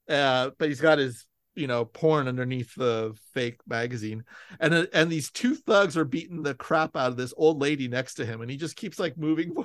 uh, 0.08 0.50
but 0.56 0.68
he's 0.68 0.80
got 0.80 0.98
his 0.98 1.26
you 1.56 1.66
know 1.66 1.84
porn 1.84 2.28
underneath 2.28 2.72
the 2.76 3.16
fake 3.34 3.58
magazine. 3.66 4.22
And 4.60 4.72
uh, 4.72 4.86
and 4.92 5.10
these 5.10 5.32
two 5.32 5.56
thugs 5.56 5.96
are 5.96 6.04
beating 6.04 6.42
the 6.42 6.54
crap 6.54 6.96
out 6.96 7.10
of 7.10 7.16
this 7.16 7.34
old 7.36 7.60
lady 7.60 7.88
next 7.88 8.14
to 8.14 8.26
him 8.26 8.40
and 8.40 8.50
he 8.50 8.56
just 8.56 8.76
keeps 8.76 8.98
like 8.98 9.18
moving 9.18 9.52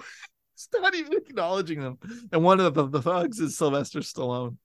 He's 0.56 0.82
not 0.82 0.94
even 0.94 1.14
acknowledging 1.14 1.80
them. 1.80 2.00
And 2.34 2.44
one 2.44 2.60
of 2.60 2.74
the, 2.74 2.88
the 2.90 3.02
thugs 3.02 3.40
is 3.40 3.58
sylvester 3.58 4.00
stallone. 4.00 4.58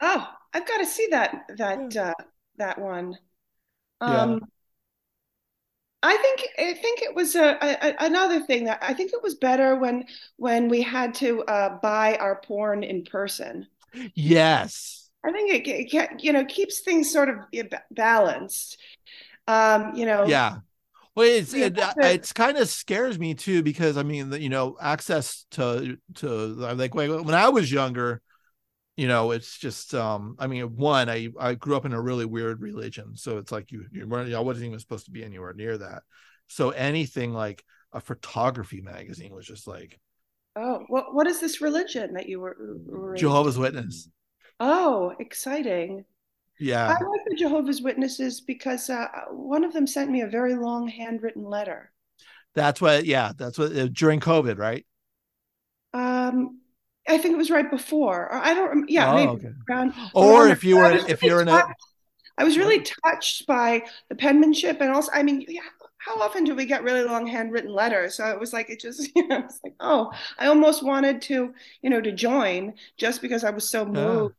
Oh 0.00 0.28
I've 0.52 0.66
got 0.66 0.78
to 0.78 0.86
see 0.86 1.06
that 1.12 1.46
that 1.56 1.96
uh 1.96 2.14
that 2.58 2.78
one 2.78 3.16
Yeah. 4.06 4.22
um 4.22 4.40
I 6.02 6.16
think 6.16 6.48
I 6.58 6.74
think 6.74 7.02
it 7.02 7.14
was 7.14 7.36
a, 7.36 7.56
a 7.62 7.94
another 8.00 8.40
thing 8.40 8.64
that 8.64 8.80
I 8.82 8.92
think 8.92 9.12
it 9.12 9.22
was 9.22 9.36
better 9.36 9.76
when 9.76 10.04
when 10.36 10.68
we 10.68 10.82
had 10.82 11.14
to 11.16 11.42
uh, 11.44 11.78
buy 11.80 12.16
our 12.16 12.40
porn 12.40 12.82
in 12.82 13.04
person. 13.04 13.68
yes 14.14 15.10
I 15.24 15.30
think 15.30 15.52
it, 15.52 15.68
it 15.68 16.22
you 16.24 16.32
know 16.32 16.44
keeps 16.44 16.80
things 16.80 17.12
sort 17.12 17.28
of 17.28 17.36
balanced. 17.92 18.78
Um, 19.46 19.94
you 19.94 20.06
know, 20.06 20.26
yeah 20.26 20.56
well 21.14 21.26
it's 21.28 21.54
it, 21.54 21.74
it's 21.98 22.32
kind 22.32 22.56
of 22.56 22.68
scares 22.68 23.18
me 23.18 23.34
too 23.34 23.62
because 23.62 23.96
i 23.96 24.02
mean 24.02 24.32
you 24.32 24.48
know 24.48 24.76
access 24.80 25.46
to 25.50 25.98
to 26.14 26.28
like 26.28 26.94
when 26.94 27.34
i 27.34 27.48
was 27.48 27.70
younger 27.70 28.20
you 29.02 29.08
know 29.08 29.32
it's 29.32 29.58
just 29.58 29.94
um 29.96 30.36
i 30.38 30.46
mean 30.46 30.76
one 30.76 31.08
i 31.10 31.28
i 31.40 31.54
grew 31.54 31.76
up 31.76 31.84
in 31.84 31.92
a 31.92 32.00
really 32.00 32.24
weird 32.24 32.60
religion 32.60 33.16
so 33.16 33.36
it's 33.38 33.50
like 33.50 33.72
you 33.72 33.84
you 33.90 34.06
weren't 34.06 34.32
i 34.32 34.38
wasn't 34.38 34.64
even 34.64 34.78
supposed 34.78 35.06
to 35.06 35.10
be 35.10 35.24
anywhere 35.24 35.52
near 35.52 35.76
that 35.76 36.04
so 36.46 36.70
anything 36.70 37.32
like 37.34 37.64
a 37.92 38.00
photography 38.00 38.80
magazine 38.80 39.34
was 39.34 39.44
just 39.44 39.66
like 39.66 39.98
Oh, 40.54 40.84
what 40.86 41.12
what 41.16 41.26
is 41.26 41.40
this 41.40 41.60
religion 41.60 42.12
that 42.14 42.28
you 42.28 42.38
were? 42.38 42.56
were 42.86 43.16
jehovah's 43.16 43.58
witness 43.58 44.08
Oh, 44.60 45.14
exciting! 45.18 46.04
yeah 46.60 46.86
I 46.86 46.92
like 46.92 47.24
the 47.26 47.36
Jehovah's 47.36 47.82
Witnesses 47.82 48.40
because 48.40 48.88
uh, 48.88 49.08
one 49.32 49.64
of 49.64 49.72
them 49.72 49.88
sent 49.88 50.10
me 50.12 50.20
a 50.20 50.28
very 50.28 50.54
long 50.54 50.86
handwritten 50.86 51.42
letter. 51.44 51.90
that's 52.54 52.80
what 52.80 53.04
yeah 53.04 53.32
that's 53.36 53.58
what 53.58 53.76
uh, 53.76 53.88
during 53.88 54.20
covid 54.20 54.58
right 54.58 54.86
Um, 55.94 56.61
I 57.08 57.18
think 57.18 57.34
it 57.34 57.38
was 57.38 57.50
right 57.50 57.70
before. 57.70 58.26
Or 58.32 58.34
I 58.34 58.54
don't. 58.54 58.88
Yeah, 58.88 59.12
Oh, 59.12 59.14
maybe 59.16 59.30
okay. 59.32 59.48
around. 59.70 59.94
or 60.14 60.48
if 60.48 60.64
you 60.64 60.76
were 60.76 60.92
if 60.92 61.22
really 61.22 61.32
you're 61.32 61.42
in 61.42 61.48
a 61.48 61.66
I 62.38 62.44
was 62.44 62.56
really 62.56 62.80
touched 63.04 63.46
by 63.46 63.82
the 64.08 64.14
penmanship, 64.14 64.80
and 64.80 64.90
also, 64.90 65.12
I 65.12 65.22
mean, 65.22 65.44
yeah, 65.48 65.60
how 65.98 66.18
often 66.20 66.44
do 66.44 66.54
we 66.54 66.64
get 66.64 66.82
really 66.82 67.04
long 67.04 67.26
handwritten 67.26 67.72
letters? 67.72 68.16
So 68.16 68.26
it 68.30 68.40
was 68.40 68.52
like 68.54 68.70
it 68.70 68.80
just, 68.80 69.10
you 69.16 69.28
know, 69.28 69.40
it's 69.40 69.60
like, 69.62 69.74
oh, 69.80 70.10
I 70.38 70.46
almost 70.46 70.82
wanted 70.82 71.20
to, 71.22 71.52
you 71.82 71.90
know, 71.90 72.00
to 72.00 72.10
join 72.10 72.74
just 72.96 73.20
because 73.20 73.44
I 73.44 73.50
was 73.50 73.68
so 73.68 73.84
moved. 73.84 74.34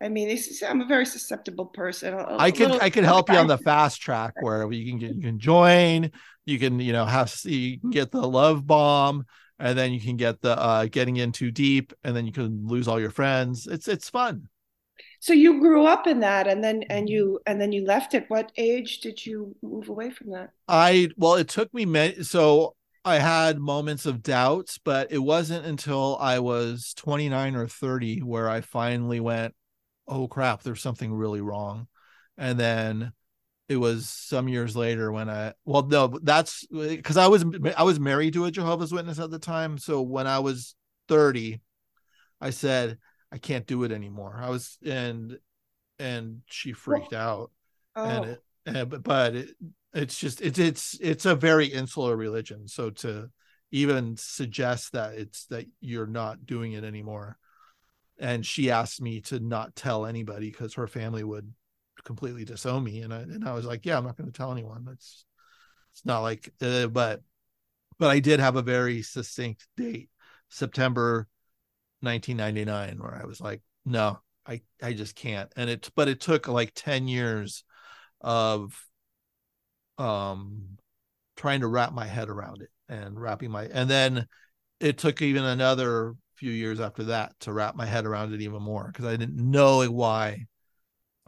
I 0.00 0.08
mean, 0.08 0.36
I'm 0.66 0.80
a 0.80 0.86
very 0.86 1.04
susceptible 1.04 1.66
person. 1.66 2.14
a 2.14 2.36
I 2.38 2.50
could 2.50 2.60
little- 2.70 2.80
I 2.80 2.88
could 2.88 3.04
help 3.04 3.28
you 3.28 3.36
on 3.36 3.48
the 3.48 3.58
fast 3.58 4.00
track 4.00 4.32
where 4.40 4.70
you 4.72 4.90
can 4.90 4.98
get 4.98 5.14
you 5.14 5.20
can 5.20 5.38
join, 5.38 6.10
you 6.46 6.58
can 6.58 6.80
you 6.80 6.94
know 6.94 7.04
have 7.04 7.32
you 7.44 7.78
can 7.78 7.90
get 7.90 8.10
the 8.10 8.22
love 8.26 8.66
bomb, 8.66 9.26
and 9.60 9.78
then 9.78 9.92
you 9.92 10.00
can 10.00 10.16
get 10.16 10.40
the 10.40 10.58
uh 10.58 10.86
getting 10.86 11.16
in 11.16 11.32
too 11.32 11.50
deep, 11.50 11.92
and 12.02 12.16
then 12.16 12.26
you 12.26 12.32
can 12.32 12.66
lose 12.66 12.88
all 12.88 12.98
your 12.98 13.10
friends. 13.10 13.66
It's 13.66 13.86
it's 13.86 14.08
fun. 14.08 14.48
So 15.20 15.32
you 15.32 15.60
grew 15.60 15.86
up 15.86 16.06
in 16.06 16.20
that, 16.20 16.48
and 16.48 16.64
then 16.64 16.82
and 16.84 17.08
you 17.08 17.40
and 17.46 17.60
then 17.60 17.72
you 17.72 17.84
left 17.84 18.14
it. 18.14 18.24
What 18.28 18.50
age 18.56 19.00
did 19.00 19.24
you 19.24 19.54
move 19.62 19.88
away 19.88 20.10
from 20.10 20.30
that? 20.30 20.50
I 20.66 21.10
well, 21.16 21.34
it 21.34 21.48
took 21.48 21.72
me 21.74 21.84
many 21.84 22.22
so 22.22 22.74
I 23.04 23.18
had 23.18 23.58
moments 23.58 24.06
of 24.06 24.22
doubts, 24.22 24.78
but 24.78 25.12
it 25.12 25.18
wasn't 25.18 25.66
until 25.66 26.16
I 26.20 26.38
was 26.38 26.94
29 26.94 27.54
or 27.56 27.66
30 27.66 28.20
where 28.20 28.48
I 28.48 28.60
finally 28.60 29.20
went, 29.20 29.54
oh 30.06 30.28
crap, 30.28 30.62
there's 30.62 30.82
something 30.82 31.12
really 31.12 31.40
wrong. 31.40 31.86
And 32.36 32.58
then 32.58 33.12
it 33.70 33.76
was 33.76 34.08
some 34.08 34.48
years 34.48 34.74
later 34.74 35.12
when 35.12 35.30
I 35.30 35.54
well 35.64 35.84
no, 35.86 36.18
that's 36.22 36.66
because 36.66 37.16
I 37.16 37.28
was 37.28 37.44
I 37.76 37.84
was 37.84 38.00
married 38.00 38.34
to 38.34 38.44
a 38.46 38.50
Jehovah's 38.50 38.92
Witness 38.92 39.20
at 39.20 39.30
the 39.30 39.38
time. 39.38 39.78
So 39.78 40.02
when 40.02 40.26
I 40.26 40.40
was 40.40 40.74
30, 41.06 41.60
I 42.40 42.50
said, 42.50 42.98
I 43.30 43.38
can't 43.38 43.68
do 43.68 43.84
it 43.84 43.92
anymore. 43.92 44.40
I 44.42 44.50
was 44.50 44.76
and 44.84 45.38
and 46.00 46.40
she 46.46 46.72
freaked 46.72 47.12
out 47.12 47.52
Oh, 47.94 48.04
and 48.04 48.24
it, 48.66 48.88
but, 48.88 49.02
but 49.04 49.36
it, 49.36 49.50
it's 49.94 50.18
just 50.18 50.40
it's 50.40 50.58
it's 50.58 50.98
it's 51.00 51.26
a 51.26 51.34
very 51.34 51.66
insular 51.66 52.16
religion 52.16 52.68
so 52.68 52.90
to 52.90 53.28
even 53.72 54.16
suggest 54.16 54.92
that 54.92 55.14
it's 55.14 55.46
that 55.46 55.66
you're 55.80 56.06
not 56.06 56.46
doing 56.46 56.72
it 56.72 56.84
anymore 56.84 57.36
and 58.18 58.44
she 58.44 58.70
asked 58.70 59.00
me 59.00 59.20
to 59.20 59.40
not 59.40 59.74
tell 59.74 60.06
anybody 60.06 60.50
because 60.50 60.74
her 60.74 60.86
family 60.86 61.24
would 61.24 61.52
completely 62.04 62.44
disown 62.44 62.84
me. 62.84 63.02
And 63.02 63.12
I 63.12 63.20
and 63.20 63.46
I 63.46 63.52
was 63.52 63.64
like 63.64 63.86
yeah 63.86 63.98
I'm 63.98 64.04
not 64.04 64.16
going 64.16 64.30
to 64.30 64.36
tell 64.36 64.52
anyone. 64.52 64.84
That's 64.84 65.24
it's 65.92 66.04
not 66.04 66.20
like 66.20 66.52
uh, 66.60 66.86
but 66.86 67.22
but 67.98 68.10
I 68.10 68.20
did 68.20 68.40
have 68.40 68.56
a 68.56 68.62
very 68.62 69.02
succinct 69.02 69.66
date 69.76 70.10
September 70.48 71.28
1999 72.02 72.98
where 72.98 73.20
I 73.20 73.26
was 73.26 73.40
like 73.40 73.62
no 73.84 74.18
I 74.46 74.62
I 74.82 74.92
just 74.92 75.14
can't. 75.14 75.52
And 75.56 75.70
it 75.70 75.90
but 75.94 76.08
it 76.08 76.20
took 76.20 76.48
like 76.48 76.72
10 76.74 77.08
years 77.08 77.64
of 78.20 78.74
um 79.98 80.76
trying 81.36 81.60
to 81.60 81.68
wrap 81.68 81.92
my 81.92 82.06
head 82.06 82.28
around 82.28 82.62
it 82.62 82.70
and 82.88 83.20
wrapping 83.20 83.50
my 83.50 83.64
and 83.66 83.88
then 83.88 84.26
it 84.80 84.98
took 84.98 85.22
even 85.22 85.44
another 85.44 86.14
few 86.34 86.50
years 86.50 86.80
after 86.80 87.04
that 87.04 87.38
to 87.40 87.52
wrap 87.52 87.76
my 87.76 87.84
head 87.86 88.06
around 88.06 88.32
it 88.32 88.40
even 88.40 88.62
more 88.62 88.86
because 88.86 89.04
I 89.04 89.16
didn't 89.16 89.36
know 89.36 89.84
why 89.90 90.46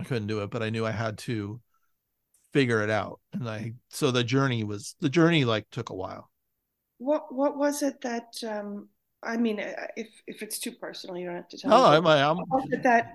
I 0.02 0.08
couldn't 0.08 0.28
do 0.28 0.42
it 0.42 0.50
but 0.50 0.62
I 0.62 0.70
knew 0.70 0.86
I 0.86 0.90
had 0.90 1.18
to 1.18 1.60
figure 2.52 2.82
it 2.82 2.90
out. 2.90 3.20
And 3.32 3.48
I 3.48 3.74
so 3.88 4.10
the 4.10 4.24
journey 4.24 4.64
was 4.64 4.94
the 5.00 5.08
journey 5.08 5.44
like 5.44 5.66
took 5.70 5.90
a 5.90 5.94
while. 5.94 6.30
What 6.98 7.34
what 7.34 7.56
was 7.56 7.82
it 7.82 8.00
that 8.02 8.34
um 8.46 8.88
I 9.22 9.36
mean 9.36 9.60
uh, 9.60 9.86
if 9.96 10.08
if 10.26 10.42
it's 10.42 10.58
too 10.58 10.72
personal 10.72 11.16
you 11.16 11.26
don't 11.26 11.36
have 11.36 11.48
to 11.48 11.58
tell 11.58 11.70
no 11.70 11.90
me, 11.90 11.96
I'm, 11.96 12.06
I'm 12.06 12.36
what 12.36 12.62
was 12.62 12.72
it 12.72 12.82
that 12.82 13.14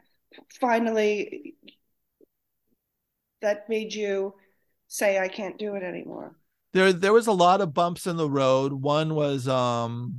finally 0.59 1.55
that 3.41 3.69
made 3.69 3.93
you 3.93 4.33
say 4.87 5.19
I 5.19 5.27
can't 5.27 5.57
do 5.57 5.75
it 5.75 5.83
anymore 5.83 6.35
there 6.73 6.91
there 6.91 7.13
was 7.13 7.27
a 7.27 7.31
lot 7.31 7.61
of 7.61 7.73
bumps 7.73 8.07
in 8.07 8.17
the 8.17 8.29
road. 8.29 8.73
One 8.73 9.15
was 9.15 9.47
um 9.47 10.15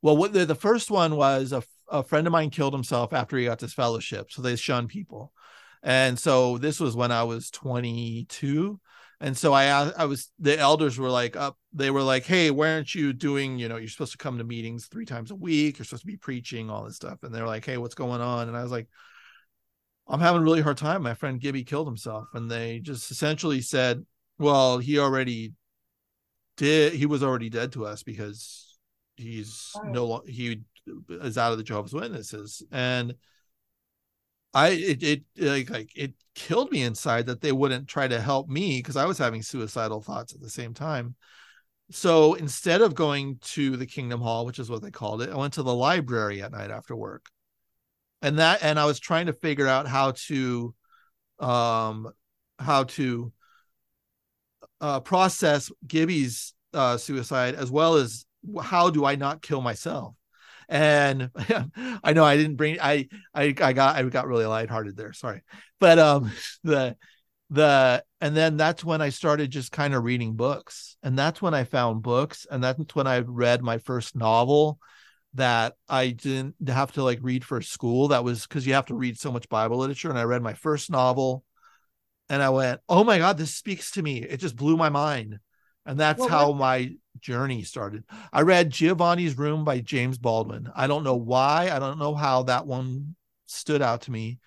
well 0.00 0.16
what 0.16 0.32
the, 0.32 0.46
the 0.46 0.54
first 0.54 0.90
one 0.90 1.16
was 1.16 1.52
a, 1.52 1.62
a 1.90 2.02
friend 2.02 2.26
of 2.26 2.32
mine 2.32 2.50
killed 2.50 2.72
himself 2.72 3.12
after 3.12 3.36
he 3.36 3.44
got 3.44 3.58
disfellowshipped. 3.58 4.32
So 4.32 4.42
they 4.42 4.56
shun 4.56 4.88
people 4.88 5.32
and 5.82 6.18
so 6.18 6.58
this 6.58 6.78
was 6.80 6.94
when 6.94 7.12
i 7.12 7.22
was 7.24 7.50
22 7.50 8.80
And 9.20 9.36
so 9.36 9.52
I 9.52 9.66
I 9.96 10.04
was 10.06 10.32
the 10.40 10.58
elders 10.58 10.98
were 10.98 11.08
like 11.08 11.36
up 11.36 11.56
they 11.72 11.90
were 11.90 12.02
like, 12.02 12.24
"Hey, 12.24 12.50
why 12.50 12.72
aren't 12.72 12.92
you 12.92 13.12
doing, 13.12 13.56
you 13.56 13.68
know, 13.68 13.76
you're 13.76 13.88
supposed 13.88 14.12
to 14.12 14.18
come 14.18 14.38
to 14.38 14.44
meetings 14.44 14.88
3 14.88 15.06
times 15.06 15.30
a 15.30 15.36
week, 15.36 15.78
you're 15.78 15.84
supposed 15.84 16.02
to 16.02 16.06
be 16.08 16.16
preaching 16.16 16.68
all 16.70 16.84
this 16.84 16.96
stuff." 16.96 17.22
And 17.22 17.32
they're 17.32 17.46
like, 17.46 17.64
"Hey, 17.64 17.78
what's 17.78 17.94
going 17.94 18.20
on?" 18.20 18.48
And 18.48 18.56
I 18.56 18.62
was 18.64 18.72
like, 18.72 18.88
I'm 20.08 20.20
having 20.20 20.42
a 20.42 20.44
really 20.44 20.60
hard 20.60 20.76
time. 20.76 21.02
My 21.02 21.14
friend 21.14 21.40
Gibby 21.40 21.64
killed 21.64 21.86
himself. 21.86 22.28
And 22.34 22.50
they 22.50 22.80
just 22.80 23.10
essentially 23.10 23.60
said, 23.60 24.04
well, 24.38 24.78
he 24.78 24.98
already 24.98 25.54
did, 26.56 26.92
he 26.92 27.06
was 27.06 27.22
already 27.22 27.48
dead 27.48 27.72
to 27.72 27.86
us 27.86 28.02
because 28.02 28.78
he's 29.16 29.72
oh. 29.76 29.88
no, 29.88 30.22
he 30.26 30.62
is 31.08 31.38
out 31.38 31.52
of 31.52 31.58
the 31.58 31.64
Jehovah's 31.64 31.94
Witnesses. 31.94 32.62
And 32.70 33.14
I, 34.54 34.68
it, 34.70 35.02
it 35.02 35.22
like, 35.36 35.70
like 35.70 35.90
it 35.96 36.14
killed 36.34 36.70
me 36.70 36.82
inside 36.82 37.26
that 37.26 37.40
they 37.40 37.52
wouldn't 37.52 37.88
try 37.88 38.08
to 38.08 38.20
help 38.20 38.48
me 38.48 38.78
because 38.78 38.96
I 38.96 39.06
was 39.06 39.18
having 39.18 39.42
suicidal 39.42 40.00
thoughts 40.00 40.34
at 40.34 40.40
the 40.40 40.50
same 40.50 40.74
time. 40.74 41.14
So 41.90 42.34
instead 42.34 42.80
of 42.80 42.94
going 42.94 43.38
to 43.42 43.76
the 43.76 43.86
Kingdom 43.86 44.20
Hall, 44.20 44.46
which 44.46 44.58
is 44.58 44.70
what 44.70 44.82
they 44.82 44.90
called 44.90 45.22
it, 45.22 45.30
I 45.30 45.36
went 45.36 45.54
to 45.54 45.62
the 45.62 45.74
library 45.74 46.42
at 46.42 46.52
night 46.52 46.70
after 46.70 46.96
work 46.96 47.28
and 48.22 48.38
that 48.38 48.62
and 48.62 48.78
i 48.78 48.86
was 48.86 48.98
trying 48.98 49.26
to 49.26 49.32
figure 49.32 49.66
out 49.66 49.86
how 49.86 50.12
to 50.12 50.74
um 51.40 52.10
how 52.58 52.84
to 52.84 53.32
uh 54.80 55.00
process 55.00 55.70
gibby's 55.86 56.54
uh 56.72 56.96
suicide 56.96 57.54
as 57.54 57.70
well 57.70 57.96
as 57.96 58.24
how 58.62 58.88
do 58.88 59.04
i 59.04 59.16
not 59.16 59.42
kill 59.42 59.60
myself 59.60 60.14
and 60.68 61.30
i 62.04 62.12
know 62.12 62.24
i 62.24 62.36
didn't 62.36 62.56
bring 62.56 62.78
i 62.80 63.08
i, 63.34 63.54
I 63.60 63.72
got 63.72 63.96
i 63.96 64.02
got 64.02 64.26
really 64.26 64.46
lighthearted 64.46 64.96
there 64.96 65.12
sorry 65.12 65.42
but 65.80 65.98
um 65.98 66.30
the 66.64 66.96
the 67.50 68.02
and 68.20 68.36
then 68.36 68.56
that's 68.56 68.84
when 68.84 69.02
i 69.02 69.10
started 69.10 69.50
just 69.50 69.72
kind 69.72 69.94
of 69.94 70.04
reading 70.04 70.34
books 70.36 70.96
and 71.02 71.18
that's 71.18 71.42
when 71.42 71.54
i 71.54 71.64
found 71.64 72.02
books 72.02 72.46
and 72.50 72.62
that's 72.62 72.94
when 72.94 73.06
i 73.06 73.18
read 73.18 73.62
my 73.62 73.78
first 73.78 74.16
novel 74.16 74.78
that 75.34 75.74
I 75.88 76.10
didn't 76.10 76.56
have 76.68 76.92
to 76.92 77.02
like 77.02 77.18
read 77.22 77.44
for 77.44 77.62
school. 77.62 78.08
That 78.08 78.24
was 78.24 78.46
because 78.46 78.66
you 78.66 78.74
have 78.74 78.86
to 78.86 78.94
read 78.94 79.18
so 79.18 79.32
much 79.32 79.48
Bible 79.48 79.78
literature. 79.78 80.10
And 80.10 80.18
I 80.18 80.24
read 80.24 80.42
my 80.42 80.54
first 80.54 80.90
novel 80.90 81.44
and 82.28 82.42
I 82.42 82.50
went, 82.50 82.80
oh 82.88 83.04
my 83.04 83.18
God, 83.18 83.38
this 83.38 83.54
speaks 83.54 83.92
to 83.92 84.02
me. 84.02 84.22
It 84.22 84.38
just 84.38 84.56
blew 84.56 84.76
my 84.76 84.88
mind. 84.88 85.38
And 85.84 85.98
that's 85.98 86.20
well, 86.20 86.28
how 86.28 86.48
what? 86.50 86.58
my 86.58 86.94
journey 87.20 87.62
started. 87.62 88.04
I 88.32 88.42
read 88.42 88.70
Giovanni's 88.70 89.36
Room 89.36 89.64
by 89.64 89.80
James 89.80 90.18
Baldwin. 90.18 90.70
I 90.74 90.86
don't 90.86 91.04
know 91.04 91.16
why. 91.16 91.70
I 91.72 91.78
don't 91.78 91.98
know 91.98 92.14
how 92.14 92.44
that 92.44 92.66
one 92.66 93.16
stood 93.46 93.82
out 93.82 94.02
to 94.02 94.10
me, 94.10 94.38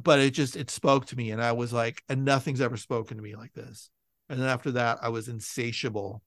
but 0.00 0.20
it 0.20 0.30
just 0.30 0.56
it 0.56 0.70
spoke 0.70 1.06
to 1.06 1.16
me. 1.16 1.30
And 1.30 1.42
I 1.42 1.52
was 1.52 1.72
like, 1.72 2.02
and 2.08 2.24
nothing's 2.24 2.60
ever 2.60 2.76
spoken 2.76 3.16
to 3.16 3.22
me 3.22 3.34
like 3.36 3.52
this. 3.52 3.90
And 4.28 4.40
then 4.40 4.48
after 4.48 4.72
that, 4.72 4.98
I 5.02 5.10
was 5.10 5.28
insatiable 5.28 6.22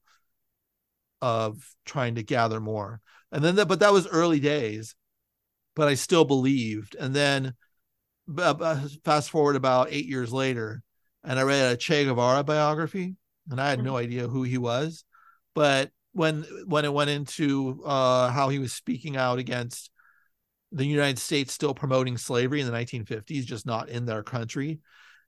of 1.20 1.74
trying 1.84 2.14
to 2.14 2.22
gather 2.22 2.60
more 2.60 3.00
and 3.32 3.44
then 3.44 3.56
that 3.56 3.66
but 3.66 3.80
that 3.80 3.92
was 3.92 4.06
early 4.06 4.40
days 4.40 4.94
but 5.74 5.88
i 5.88 5.94
still 5.94 6.24
believed 6.24 6.94
and 6.94 7.14
then 7.14 7.54
fast 9.04 9.30
forward 9.30 9.56
about 9.56 9.88
eight 9.90 10.06
years 10.06 10.32
later 10.32 10.82
and 11.24 11.38
i 11.38 11.42
read 11.42 11.72
a 11.72 11.76
che 11.76 12.04
guevara 12.04 12.44
biography 12.44 13.16
and 13.50 13.60
i 13.60 13.70
had 13.70 13.82
no 13.82 13.92
mm-hmm. 13.92 14.04
idea 14.04 14.28
who 14.28 14.42
he 14.42 14.58
was 14.58 15.04
but 15.54 15.90
when 16.12 16.42
when 16.66 16.84
it 16.84 16.92
went 16.92 17.10
into 17.10 17.82
uh, 17.84 18.30
how 18.30 18.48
he 18.48 18.58
was 18.58 18.72
speaking 18.72 19.16
out 19.16 19.38
against 19.38 19.90
the 20.72 20.84
united 20.84 21.18
states 21.18 21.52
still 21.52 21.74
promoting 21.74 22.16
slavery 22.16 22.60
in 22.60 22.66
the 22.66 22.72
1950s 22.72 23.44
just 23.44 23.66
not 23.66 23.88
in 23.88 24.04
their 24.04 24.22
country 24.22 24.80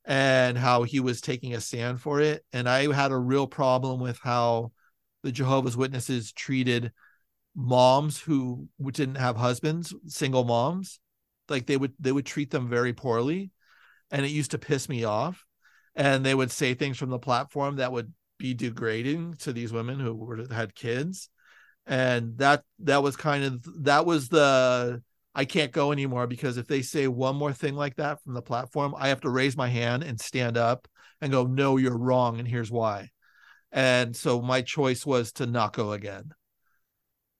and 0.04 0.56
how 0.56 0.82
he 0.82 0.98
was 1.00 1.20
taking 1.20 1.54
a 1.54 1.60
stand 1.60 2.00
for 2.00 2.20
it 2.20 2.44
and 2.52 2.68
i 2.68 2.92
had 2.92 3.12
a 3.12 3.18
real 3.18 3.46
problem 3.46 4.00
with 4.00 4.18
how 4.22 4.72
the 5.22 5.32
jehovah's 5.32 5.76
witnesses 5.76 6.32
treated 6.32 6.92
moms 7.54 8.20
who 8.20 8.68
didn't 8.92 9.16
have 9.16 9.36
husbands, 9.36 9.94
single 10.06 10.44
moms, 10.44 10.98
like 11.48 11.66
they 11.66 11.76
would 11.76 11.92
they 11.98 12.12
would 12.12 12.26
treat 12.26 12.50
them 12.50 12.68
very 12.68 12.92
poorly, 12.92 13.50
and 14.10 14.24
it 14.24 14.30
used 14.30 14.52
to 14.52 14.58
piss 14.58 14.88
me 14.88 15.04
off. 15.04 15.44
And 15.94 16.24
they 16.24 16.34
would 16.34 16.50
say 16.50 16.74
things 16.74 16.98
from 16.98 17.10
the 17.10 17.18
platform 17.18 17.76
that 17.76 17.92
would 17.92 18.12
be 18.38 18.54
degrading 18.54 19.34
to 19.40 19.52
these 19.52 19.72
women 19.72 20.00
who 20.00 20.14
were, 20.14 20.46
had 20.50 20.74
kids, 20.74 21.28
and 21.86 22.38
that 22.38 22.62
that 22.80 23.02
was 23.02 23.16
kind 23.16 23.44
of 23.44 23.84
that 23.84 24.06
was 24.06 24.28
the 24.28 25.02
I 25.34 25.44
can't 25.44 25.72
go 25.72 25.92
anymore 25.92 26.26
because 26.26 26.56
if 26.56 26.66
they 26.66 26.82
say 26.82 27.06
one 27.06 27.36
more 27.36 27.52
thing 27.52 27.74
like 27.74 27.96
that 27.96 28.22
from 28.22 28.34
the 28.34 28.42
platform, 28.42 28.94
I 28.96 29.08
have 29.08 29.20
to 29.20 29.30
raise 29.30 29.56
my 29.56 29.68
hand 29.68 30.02
and 30.02 30.20
stand 30.20 30.56
up 30.56 30.88
and 31.20 31.30
go, 31.30 31.44
no, 31.44 31.76
you're 31.76 31.96
wrong, 31.96 32.38
and 32.38 32.48
here's 32.48 32.70
why. 32.70 33.10
And 33.70 34.16
so 34.16 34.42
my 34.42 34.62
choice 34.62 35.06
was 35.06 35.32
to 35.32 35.46
not 35.46 35.72
go 35.72 35.92
again 35.92 36.32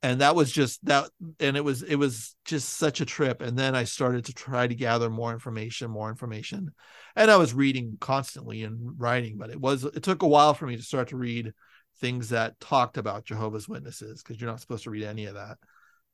and 0.03 0.21
that 0.21 0.35
was 0.35 0.51
just 0.51 0.85
that 0.87 1.11
and 1.39 1.57
it 1.57 1.65
was 1.65 1.83
it 1.83 1.97
was 1.97 2.35
just 2.45 2.71
such 2.71 3.01
a 3.01 3.07
trip. 3.07 3.43
And 3.43 3.59
then 3.59 3.75
i 3.75 3.85
started 3.85 4.27
to 4.27 4.35
try 4.35 4.67
to 4.67 4.75
gather 4.75 5.11
more 5.11 5.33
information 5.33 5.91
more 5.91 6.09
information. 6.09 6.71
And 7.17 7.31
i 7.31 7.37
was 7.37 7.55
reading 7.55 7.97
constantly 8.01 8.63
and 8.63 8.99
writing 8.99 9.37
but 9.37 9.51
it 9.51 9.61
was 9.61 9.85
it 9.85 10.03
took 10.03 10.23
a 10.23 10.29
while 10.29 10.55
for 10.55 10.67
me 10.67 10.77
to 10.77 10.83
start 10.83 11.09
to 11.09 11.17
read 11.17 11.53
things 12.01 12.31
that 12.31 12.59
talked 12.61 12.97
about 12.97 13.27
jehovah's 13.27 13.69
witnesses 13.69 14.23
because 14.23 14.41
you're 14.41 14.51
not 14.51 14.61
supposed 14.61 14.85
to 14.85 14.91
read 14.91 15.05
any 15.05 15.27
of 15.27 15.35
that. 15.35 15.59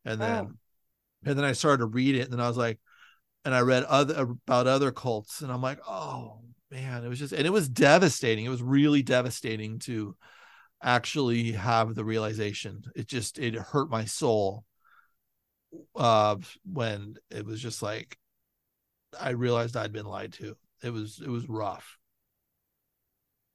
And 0.05 0.21
then 0.21 0.47
oh. 0.47 1.31
and 1.31 1.39
then 1.39 1.45
i 1.45 1.53
started 1.53 1.79
to 1.79 1.87
read 1.87 2.17
it 2.17 2.23
and 2.23 2.33
then 2.33 2.41
i 2.41 2.49
was 2.49 2.57
like 2.57 2.79
and 3.45 3.55
i 3.55 3.61
read 3.61 3.85
other 3.85 4.23
about 4.23 4.67
other 4.67 4.91
cults 4.91 5.43
and 5.43 5.53
i'm 5.53 5.63
like 5.63 5.79
oh 5.89 6.41
man. 6.71 7.05
It 7.05 7.09
was 7.09 7.19
just 7.19 7.33
and 7.33 7.47
it 7.47 7.53
was 7.53 7.69
devastating. 7.69 8.45
It 8.45 8.51
was 8.51 8.63
really 8.63 9.03
devastating 9.03 9.79
to 9.81 10.17
actually 10.83 11.53
have 11.53 11.95
the 11.95 12.05
realization. 12.05 12.83
It 12.95 13.09
just 13.09 13.39
it 13.39 13.55
hurt 13.55 13.91
my 13.91 14.05
soul 14.05 14.65
uh 15.95 16.37
when 16.65 17.17
it 17.31 17.45
was 17.45 17.61
just 17.61 17.83
like 17.83 18.19
I 19.19 19.31
realized 19.31 19.77
I'd 19.77 19.93
been 19.93 20.07
lied 20.07 20.33
to. 20.35 20.57
It 20.83 20.91
was 20.91 21.21
it 21.21 21.29
was 21.29 21.49
rough. 21.49 21.99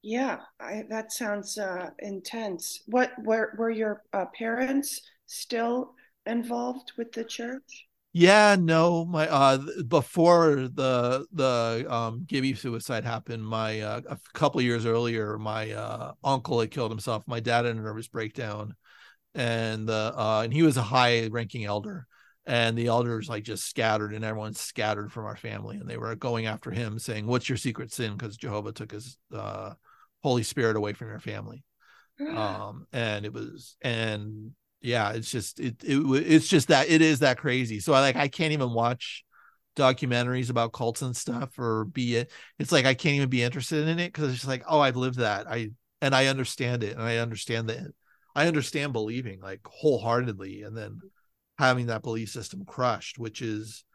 Yeah, 0.03 0.41
I, 0.59 0.83
that 0.89 1.11
sounds 1.11 1.57
uh, 1.57 1.91
intense. 1.99 2.81
What 2.87 3.13
were 3.23 3.53
were 3.57 3.69
your 3.71 4.03
uh, 4.13 4.25
parents 4.37 5.01
still 5.27 5.95
involved 6.25 6.93
with 6.97 7.11
the 7.13 7.23
church? 7.23 7.87
Yeah, 8.13 8.57
no, 8.59 9.05
my 9.05 9.27
uh 9.29 9.57
before 9.87 10.67
the 10.67 11.25
the 11.31 11.85
um 11.89 12.25
Gibby 12.27 12.55
suicide 12.55 13.05
happened, 13.05 13.45
my 13.45 13.79
uh, 13.79 14.01
a 14.05 14.19
couple 14.33 14.61
years 14.61 14.85
earlier, 14.85 15.37
my 15.37 15.71
uh 15.71 16.13
uncle 16.23 16.59
had 16.59 16.71
killed 16.71 16.91
himself. 16.91 17.23
My 17.25 17.39
dad 17.39 17.65
had 17.65 17.77
a 17.77 17.79
nervous 17.79 18.09
breakdown, 18.09 18.75
and 19.35 19.87
the 19.87 20.13
uh 20.15 20.41
and 20.43 20.53
he 20.53 20.63
was 20.63 20.75
a 20.77 20.81
high 20.81 21.27
ranking 21.27 21.63
elder, 21.65 22.05
and 22.45 22.77
the 22.77 22.87
elders 22.87 23.29
like 23.29 23.43
just 23.43 23.65
scattered, 23.65 24.13
and 24.13 24.25
everyone 24.25 24.55
scattered 24.55 25.11
from 25.13 25.25
our 25.25 25.37
family, 25.37 25.77
and 25.77 25.89
they 25.89 25.97
were 25.97 26.15
going 26.15 26.47
after 26.47 26.71
him, 26.71 26.99
saying, 26.99 27.27
"What's 27.27 27.47
your 27.47 27.57
secret 27.57 27.93
sin?" 27.93 28.17
Because 28.17 28.35
Jehovah 28.37 28.73
took 28.73 28.91
his 28.91 29.17
uh 29.33 29.73
Holy 30.21 30.43
Spirit 30.43 30.75
away 30.75 30.93
from 30.93 31.07
your 31.07 31.19
family, 31.21 31.63
um, 32.19 32.87
and 32.91 33.25
it 33.25 33.31
was 33.33 33.77
and 33.81 34.51
yeah 34.81 35.11
it's 35.11 35.29
just 35.29 35.59
it, 35.59 35.83
it 35.83 35.97
it's 36.25 36.47
just 36.47 36.69
that 36.69 36.89
it 36.89 37.01
is 37.01 37.19
that 37.19 37.37
crazy. 37.37 37.79
So 37.79 37.93
i 37.93 38.01
like 38.01 38.15
i 38.15 38.27
can't 38.27 38.53
even 38.53 38.71
watch 38.71 39.23
documentaries 39.75 40.49
about 40.49 40.73
cults 40.73 41.01
and 41.01 41.15
stuff 41.15 41.57
or 41.57 41.85
be 41.85 42.17
it 42.17 42.29
it's 42.59 42.73
like 42.73 42.85
i 42.85 42.93
can't 42.93 43.15
even 43.15 43.29
be 43.29 43.41
interested 43.41 43.87
in 43.87 43.99
it 43.99 44.11
because 44.11 44.25
it's 44.25 44.39
just 44.39 44.47
like 44.47 44.63
oh 44.67 44.79
i've 44.79 44.97
lived 44.97 45.19
that. 45.19 45.47
I 45.47 45.69
and 46.01 46.13
i 46.13 46.27
understand 46.27 46.83
it 46.83 46.93
and 46.93 47.01
i 47.01 47.17
understand 47.17 47.69
that 47.69 47.93
i 48.35 48.47
understand 48.47 48.91
believing 48.91 49.39
like 49.39 49.61
wholeheartedly 49.65 50.63
and 50.63 50.75
then 50.75 50.99
having 51.57 51.85
that 51.87 52.01
belief 52.01 52.29
system 52.29 52.65
crushed 52.65 53.17
which 53.17 53.41
is 53.41 53.85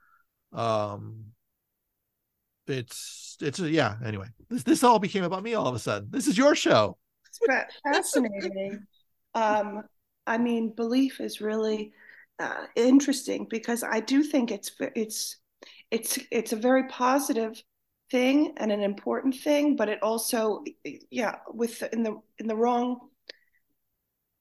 um 0.52 1.26
it's 2.68 3.36
it's 3.40 3.58
yeah 3.60 3.96
anyway. 4.04 4.26
This 4.48 4.62
this 4.62 4.84
all 4.84 4.98
became 4.98 5.24
about 5.24 5.42
me 5.42 5.54
all 5.54 5.66
of 5.66 5.74
a 5.74 5.78
sudden. 5.78 6.08
This 6.10 6.26
is 6.26 6.36
your 6.36 6.54
show. 6.54 6.96
It's 7.26 7.38
fascinating. 7.84 8.86
Um 9.34 9.82
I 10.26 10.38
mean, 10.38 10.74
belief 10.74 11.20
is 11.20 11.40
really 11.40 11.92
uh, 12.38 12.66
interesting 12.74 13.46
because 13.48 13.82
I 13.82 14.00
do 14.00 14.22
think 14.22 14.50
it's 14.50 14.70
it's 14.94 15.36
it's 15.90 16.18
it's 16.30 16.52
a 16.52 16.56
very 16.56 16.88
positive 16.88 17.62
thing 18.10 18.52
and 18.56 18.70
an 18.70 18.82
important 18.82 19.34
thing, 19.36 19.76
but 19.76 19.88
it 19.88 20.02
also, 20.02 20.62
yeah, 21.10 21.36
with 21.52 21.82
in 21.92 22.02
the 22.02 22.20
in 22.38 22.46
the 22.46 22.56
wrong 22.56 23.08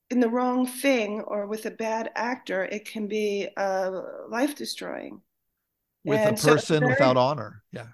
in 0.09 0.19
the 0.19 0.29
wrong 0.29 0.67
thing 0.67 1.21
or 1.21 1.47
with 1.47 1.65
a 1.65 1.71
bad 1.71 2.11
actor, 2.15 2.63
it 2.65 2.85
can 2.85 3.07
be 3.07 3.47
uh, 3.57 3.91
life 4.29 4.55
destroying. 4.55 5.21
With 6.03 6.19
and 6.19 6.37
a 6.37 6.41
person 6.41 6.75
so 6.75 6.79
very, 6.79 6.91
without 6.91 7.17
honor, 7.17 7.63
yeah. 7.71 7.87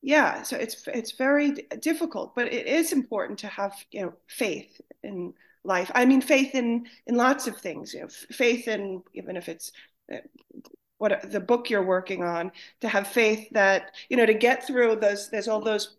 Yeah, 0.00 0.42
so 0.42 0.56
it's 0.56 0.86
it's 0.88 1.12
very 1.12 1.52
difficult, 1.80 2.34
but 2.34 2.52
it 2.52 2.66
is 2.66 2.92
important 2.92 3.40
to 3.40 3.48
have 3.48 3.74
you 3.90 4.02
know 4.02 4.14
faith 4.28 4.80
in 5.02 5.34
life. 5.68 5.90
I 5.94 6.04
mean, 6.06 6.20
faith 6.20 6.54
in 6.54 6.86
in 7.06 7.16
lots 7.16 7.46
of 7.46 7.58
things. 7.58 7.94
You 7.94 8.02
know, 8.02 8.08
faith 8.08 8.68
in 8.68 9.02
even 9.14 9.36
if 9.36 9.48
it's 9.48 9.72
uh, 10.12 10.18
what 10.98 11.30
the 11.30 11.40
book 11.40 11.70
you're 11.70 11.84
working 11.84 12.24
on, 12.24 12.52
to 12.80 12.88
have 12.88 13.08
faith 13.08 13.48
that 13.52 13.94
you 14.08 14.16
know 14.16 14.26
to 14.26 14.34
get 14.34 14.66
through 14.66 14.96
those. 14.96 15.30
There's 15.30 15.48
all 15.48 15.60
those 15.60 15.96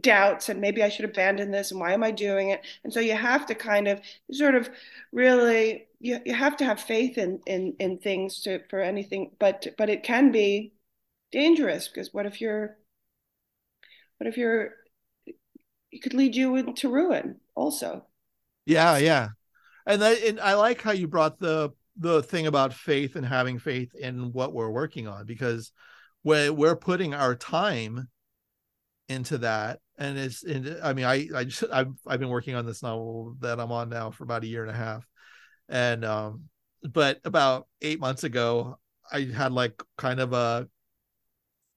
doubts 0.00 0.48
and 0.48 0.60
maybe 0.60 0.82
I 0.84 0.88
should 0.88 1.04
abandon 1.04 1.50
this 1.50 1.72
and 1.72 1.80
why 1.80 1.92
am 1.92 2.04
I 2.04 2.12
doing 2.12 2.50
it? 2.50 2.64
And 2.84 2.92
so 2.92 3.00
you 3.00 3.14
have 3.16 3.46
to 3.46 3.54
kind 3.54 3.88
of 3.88 4.00
sort 4.32 4.54
of 4.54 4.70
really 5.12 5.88
you, 5.98 6.20
you 6.24 6.34
have 6.34 6.56
to 6.58 6.64
have 6.64 6.80
faith 6.80 7.18
in 7.18 7.40
in 7.46 7.74
in 7.80 7.98
things 7.98 8.40
to 8.42 8.60
for 8.70 8.80
anything 8.80 9.32
but 9.40 9.66
but 9.76 9.90
it 9.90 10.04
can 10.04 10.30
be 10.32 10.72
dangerous 11.32 11.88
because 11.88 12.14
what 12.14 12.26
if 12.26 12.40
you're 12.40 12.76
what 14.18 14.28
if 14.28 14.36
you're 14.36 14.74
it 15.92 16.02
could 16.02 16.14
lead 16.14 16.36
you 16.36 16.56
into 16.56 16.88
ruin 16.88 17.40
also. 17.54 18.06
Yeah, 18.70 18.98
yeah. 18.98 19.28
And, 19.84 20.00
that, 20.00 20.22
and 20.22 20.38
I 20.38 20.54
like 20.54 20.80
how 20.80 20.92
you 20.92 21.08
brought 21.08 21.40
the 21.40 21.70
the 21.98 22.22
thing 22.22 22.46
about 22.46 22.72
faith 22.72 23.16
and 23.16 23.26
having 23.26 23.58
faith 23.58 23.94
in 23.94 24.32
what 24.32 24.54
we're 24.54 24.70
working 24.70 25.08
on 25.08 25.26
because 25.26 25.72
when 26.22 26.56
we're 26.56 26.76
putting 26.76 27.12
our 27.14 27.34
time 27.34 28.08
into 29.08 29.38
that 29.38 29.80
and 29.98 30.16
it's 30.16 30.44
and 30.44 30.78
i 30.84 30.92
mean 30.92 31.04
i 31.04 31.28
i 31.34 31.44
just 31.44 31.64
i've, 31.72 31.92
I've 32.06 32.20
been 32.20 32.28
working 32.28 32.54
on 32.54 32.64
this 32.64 32.82
novel 32.82 33.34
that 33.40 33.58
i'm 33.58 33.72
on 33.72 33.90
now 33.90 34.12
for 34.12 34.22
about 34.22 34.44
a 34.44 34.46
year 34.46 34.62
and 34.62 34.70
a 34.70 34.74
half 34.74 35.04
and 35.68 36.04
um 36.04 36.44
but 36.84 37.18
about 37.24 37.66
eight 37.82 37.98
months 38.00 38.22
ago 38.22 38.78
i 39.12 39.22
had 39.22 39.52
like 39.52 39.82
kind 39.98 40.20
of 40.20 40.32
a 40.32 40.68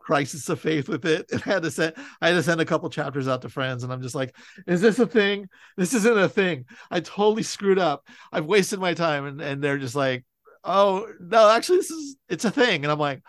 crisis 0.03 0.49
of 0.49 0.59
faith 0.59 0.89
with 0.89 1.05
it. 1.05 1.25
And 1.31 1.41
I 1.45 1.49
had 1.49 1.63
to 1.63 1.71
send 1.71 1.93
I 2.21 2.27
had 2.27 2.35
to 2.35 2.43
send 2.43 2.61
a 2.61 2.65
couple 2.65 2.89
chapters 2.89 3.27
out 3.27 3.41
to 3.43 3.49
friends 3.49 3.83
and 3.83 3.91
I'm 3.91 4.01
just 4.01 4.15
like 4.15 4.35
is 4.67 4.81
this 4.81 4.99
a 4.99 5.07
thing? 5.07 5.47
This 5.77 5.93
isn't 5.93 6.17
a 6.17 6.29
thing. 6.29 6.65
I 6.91 6.99
totally 6.99 7.43
screwed 7.43 7.79
up. 7.79 8.07
I've 8.31 8.45
wasted 8.45 8.79
my 8.79 8.93
time. 8.93 9.25
And 9.25 9.41
and 9.41 9.63
they're 9.63 9.77
just 9.77 9.95
like 9.95 10.25
oh 10.63 11.07
no 11.19 11.49
actually 11.49 11.77
this 11.77 11.91
is 11.91 12.17
it's 12.29 12.45
a 12.45 12.51
thing. 12.51 12.83
And 12.83 12.91
I'm 12.91 12.99
like 12.99 13.21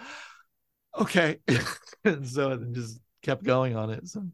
okay. 1.00 1.38
And 2.06 2.28
so 2.28 2.50
it 2.50 2.72
just 2.72 3.00
kept 3.22 3.44
going 3.44 3.76
on 3.76 3.88
it 3.88 4.06
so. 4.06 4.26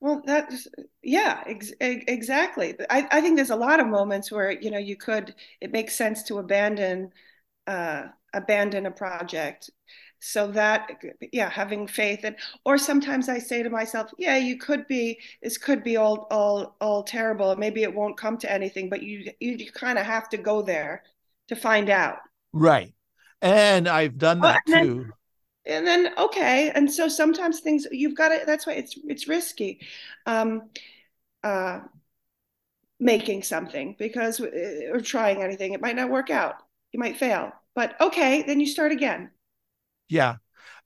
Well 0.00 0.22
that's 0.24 0.68
yeah 1.02 1.42
ex- 1.46 1.72
exactly. 1.80 2.74
I, 2.88 3.06
I 3.10 3.20
think 3.20 3.36
there's 3.36 3.50
a 3.50 3.56
lot 3.56 3.80
of 3.80 3.86
moments 3.86 4.32
where 4.32 4.50
you 4.50 4.70
know 4.70 4.78
you 4.78 4.96
could 4.96 5.34
it 5.60 5.72
makes 5.72 5.94
sense 5.94 6.22
to 6.24 6.38
abandon 6.38 7.10
uh 7.66 8.04
abandon 8.32 8.86
a 8.86 8.90
project 8.90 9.70
so 10.26 10.46
that 10.46 10.90
yeah 11.32 11.50
having 11.50 11.86
faith 11.86 12.20
and 12.24 12.34
or 12.64 12.78
sometimes 12.78 13.28
i 13.28 13.38
say 13.38 13.62
to 13.62 13.68
myself 13.68 14.10
yeah 14.16 14.38
you 14.38 14.56
could 14.56 14.86
be 14.88 15.18
this 15.42 15.58
could 15.58 15.84
be 15.84 15.98
all 15.98 16.26
all 16.30 16.76
all 16.80 17.02
terrible. 17.02 17.54
Maybe 17.56 17.82
it 17.82 17.94
won't 17.94 18.16
come 18.16 18.38
to 18.38 18.50
anything 18.50 18.88
but 18.88 19.02
you 19.02 19.30
you, 19.38 19.52
you 19.52 19.70
kind 19.70 19.98
of 19.98 20.06
have 20.06 20.28
to 20.30 20.38
go 20.38 20.62
there 20.62 21.02
to 21.48 21.56
find 21.56 21.90
out. 21.90 22.18
Right. 22.52 22.94
And 23.42 23.86
i've 23.86 24.16
done 24.16 24.40
that 24.40 24.62
and 24.66 24.86
too. 24.86 25.12
then, 25.66 25.76
and 25.76 25.86
then 25.86 26.14
okay. 26.16 26.70
And 26.74 26.90
so 26.90 27.08
sometimes 27.08 27.60
things 27.60 27.86
you've 27.90 28.16
got 28.16 28.30
to 28.30 28.42
that's 28.46 28.66
why 28.66 28.74
it's 28.74 28.98
it's 29.04 29.28
risky 29.28 29.80
um 30.26 30.70
uh 31.42 31.80
making 32.98 33.42
something 33.42 33.94
because 33.98 34.40
uh, 34.40 34.90
or 34.90 35.00
trying 35.00 35.42
anything. 35.42 35.74
It 35.74 35.82
might 35.82 35.96
not 35.96 36.08
work 36.10 36.30
out. 36.30 36.56
You 36.92 37.00
might 37.00 37.18
fail. 37.18 37.52
But 37.74 38.00
okay 38.00 38.42
then 38.42 38.60
you 38.60 38.66
start 38.66 38.92
again 38.92 39.30
yeah. 40.14 40.36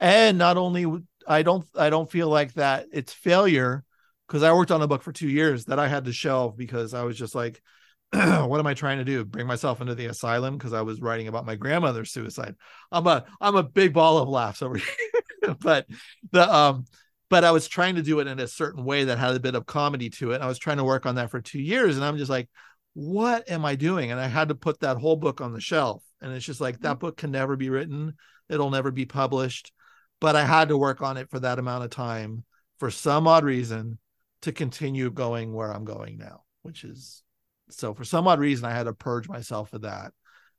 And 0.00 0.38
not 0.38 0.56
only 0.56 0.86
I 1.26 1.42
don't 1.42 1.66
I 1.76 1.90
don't 1.90 2.10
feel 2.10 2.28
like 2.28 2.54
that 2.54 2.86
it's 2.92 3.12
failure 3.12 3.84
because 4.26 4.42
I 4.42 4.52
worked 4.52 4.70
on 4.70 4.82
a 4.82 4.88
book 4.88 5.02
for 5.02 5.12
two 5.12 5.28
years 5.28 5.66
that 5.66 5.78
I 5.78 5.86
had 5.86 6.06
to 6.06 6.12
shelve 6.12 6.56
because 6.56 6.94
I 6.94 7.02
was 7.02 7.18
just 7.18 7.34
like, 7.34 7.60
what 8.12 8.58
am 8.58 8.66
I 8.66 8.72
trying 8.72 8.98
to 8.98 9.04
do? 9.04 9.24
Bring 9.24 9.46
myself 9.46 9.82
into 9.82 9.94
the 9.94 10.06
asylum 10.06 10.56
because 10.56 10.72
I 10.72 10.80
was 10.80 11.02
writing 11.02 11.28
about 11.28 11.44
my 11.44 11.56
grandmother's 11.56 12.10
suicide. 12.10 12.56
I'm 12.90 13.06
a 13.06 13.24
I'm 13.38 13.56
a 13.56 13.62
big 13.62 13.92
ball 13.92 14.18
of 14.18 14.28
laughs 14.30 14.62
over 14.62 14.76
here. 15.42 15.56
but 15.60 15.86
the 16.32 16.50
um 16.52 16.86
but 17.28 17.44
I 17.44 17.50
was 17.50 17.68
trying 17.68 17.96
to 17.96 18.02
do 18.02 18.20
it 18.20 18.26
in 18.26 18.40
a 18.40 18.48
certain 18.48 18.84
way 18.84 19.04
that 19.04 19.18
had 19.18 19.36
a 19.36 19.40
bit 19.40 19.54
of 19.54 19.66
comedy 19.66 20.08
to 20.10 20.30
it. 20.30 20.40
I 20.40 20.46
was 20.46 20.58
trying 20.58 20.78
to 20.78 20.84
work 20.84 21.04
on 21.04 21.16
that 21.16 21.30
for 21.30 21.42
two 21.42 21.60
years 21.60 21.96
and 21.96 22.04
I'm 22.04 22.16
just 22.16 22.30
like, 22.30 22.48
what 22.94 23.50
am 23.50 23.66
I 23.66 23.74
doing? 23.74 24.10
And 24.10 24.18
I 24.18 24.28
had 24.28 24.48
to 24.48 24.54
put 24.54 24.80
that 24.80 24.96
whole 24.96 25.16
book 25.16 25.42
on 25.42 25.52
the 25.52 25.60
shelf. 25.60 26.02
And 26.22 26.32
it's 26.32 26.46
just 26.46 26.62
like 26.62 26.80
that 26.80 26.92
mm-hmm. 26.92 26.98
book 27.00 27.16
can 27.18 27.30
never 27.30 27.56
be 27.56 27.68
written 27.68 28.14
it'll 28.48 28.70
never 28.70 28.90
be 28.90 29.06
published 29.06 29.72
but 30.20 30.36
i 30.36 30.44
had 30.44 30.68
to 30.68 30.78
work 30.78 31.02
on 31.02 31.16
it 31.16 31.30
for 31.30 31.40
that 31.40 31.58
amount 31.58 31.84
of 31.84 31.90
time 31.90 32.44
for 32.78 32.90
some 32.90 33.26
odd 33.26 33.44
reason 33.44 33.98
to 34.42 34.52
continue 34.52 35.10
going 35.10 35.52
where 35.52 35.72
i'm 35.72 35.84
going 35.84 36.18
now 36.18 36.42
which 36.62 36.84
is 36.84 37.22
so 37.70 37.92
for 37.94 38.04
some 38.04 38.26
odd 38.26 38.40
reason 38.40 38.64
i 38.64 38.72
had 38.72 38.84
to 38.84 38.92
purge 38.92 39.28
myself 39.28 39.72
of 39.72 39.82
that 39.82 40.12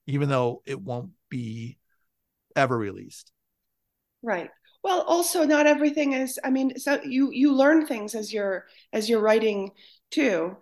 even 0.09 0.27
though 0.27 0.63
it 0.65 0.81
won't 0.81 1.11
be 1.29 1.77
ever 2.55 2.77
released. 2.77 3.31
Right. 4.23 4.49
Well 4.83 5.01
also 5.01 5.43
not 5.43 5.67
everything 5.67 6.13
is 6.13 6.39
i 6.43 6.49
mean 6.49 6.79
so 6.79 7.01
you 7.03 7.31
you 7.31 7.53
learn 7.53 7.85
things 7.85 8.15
as 8.15 8.33
you're 8.33 8.65
as 8.93 9.09
you're 9.09 9.21
writing 9.21 9.71
too. 10.09 10.57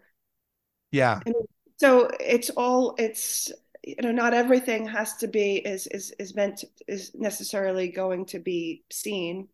Yeah. 0.92 1.20
And 1.26 1.36
so 1.78 2.10
it's 2.20 2.50
all 2.52 2.96
it's 2.98 3.52
you 3.88 3.96
know 4.02 4.12
not 4.12 4.34
everything 4.34 4.86
has 4.88 5.16
to 5.18 5.28
be 5.28 5.58
is 5.58 5.88
is 5.88 6.12
is 6.20 6.36
meant 6.36 6.58
to, 6.58 6.68
is 6.88 7.12
necessarily 7.16 7.90
going 7.90 8.26
to 8.26 8.40
be 8.40 8.84
seen 8.92 9.48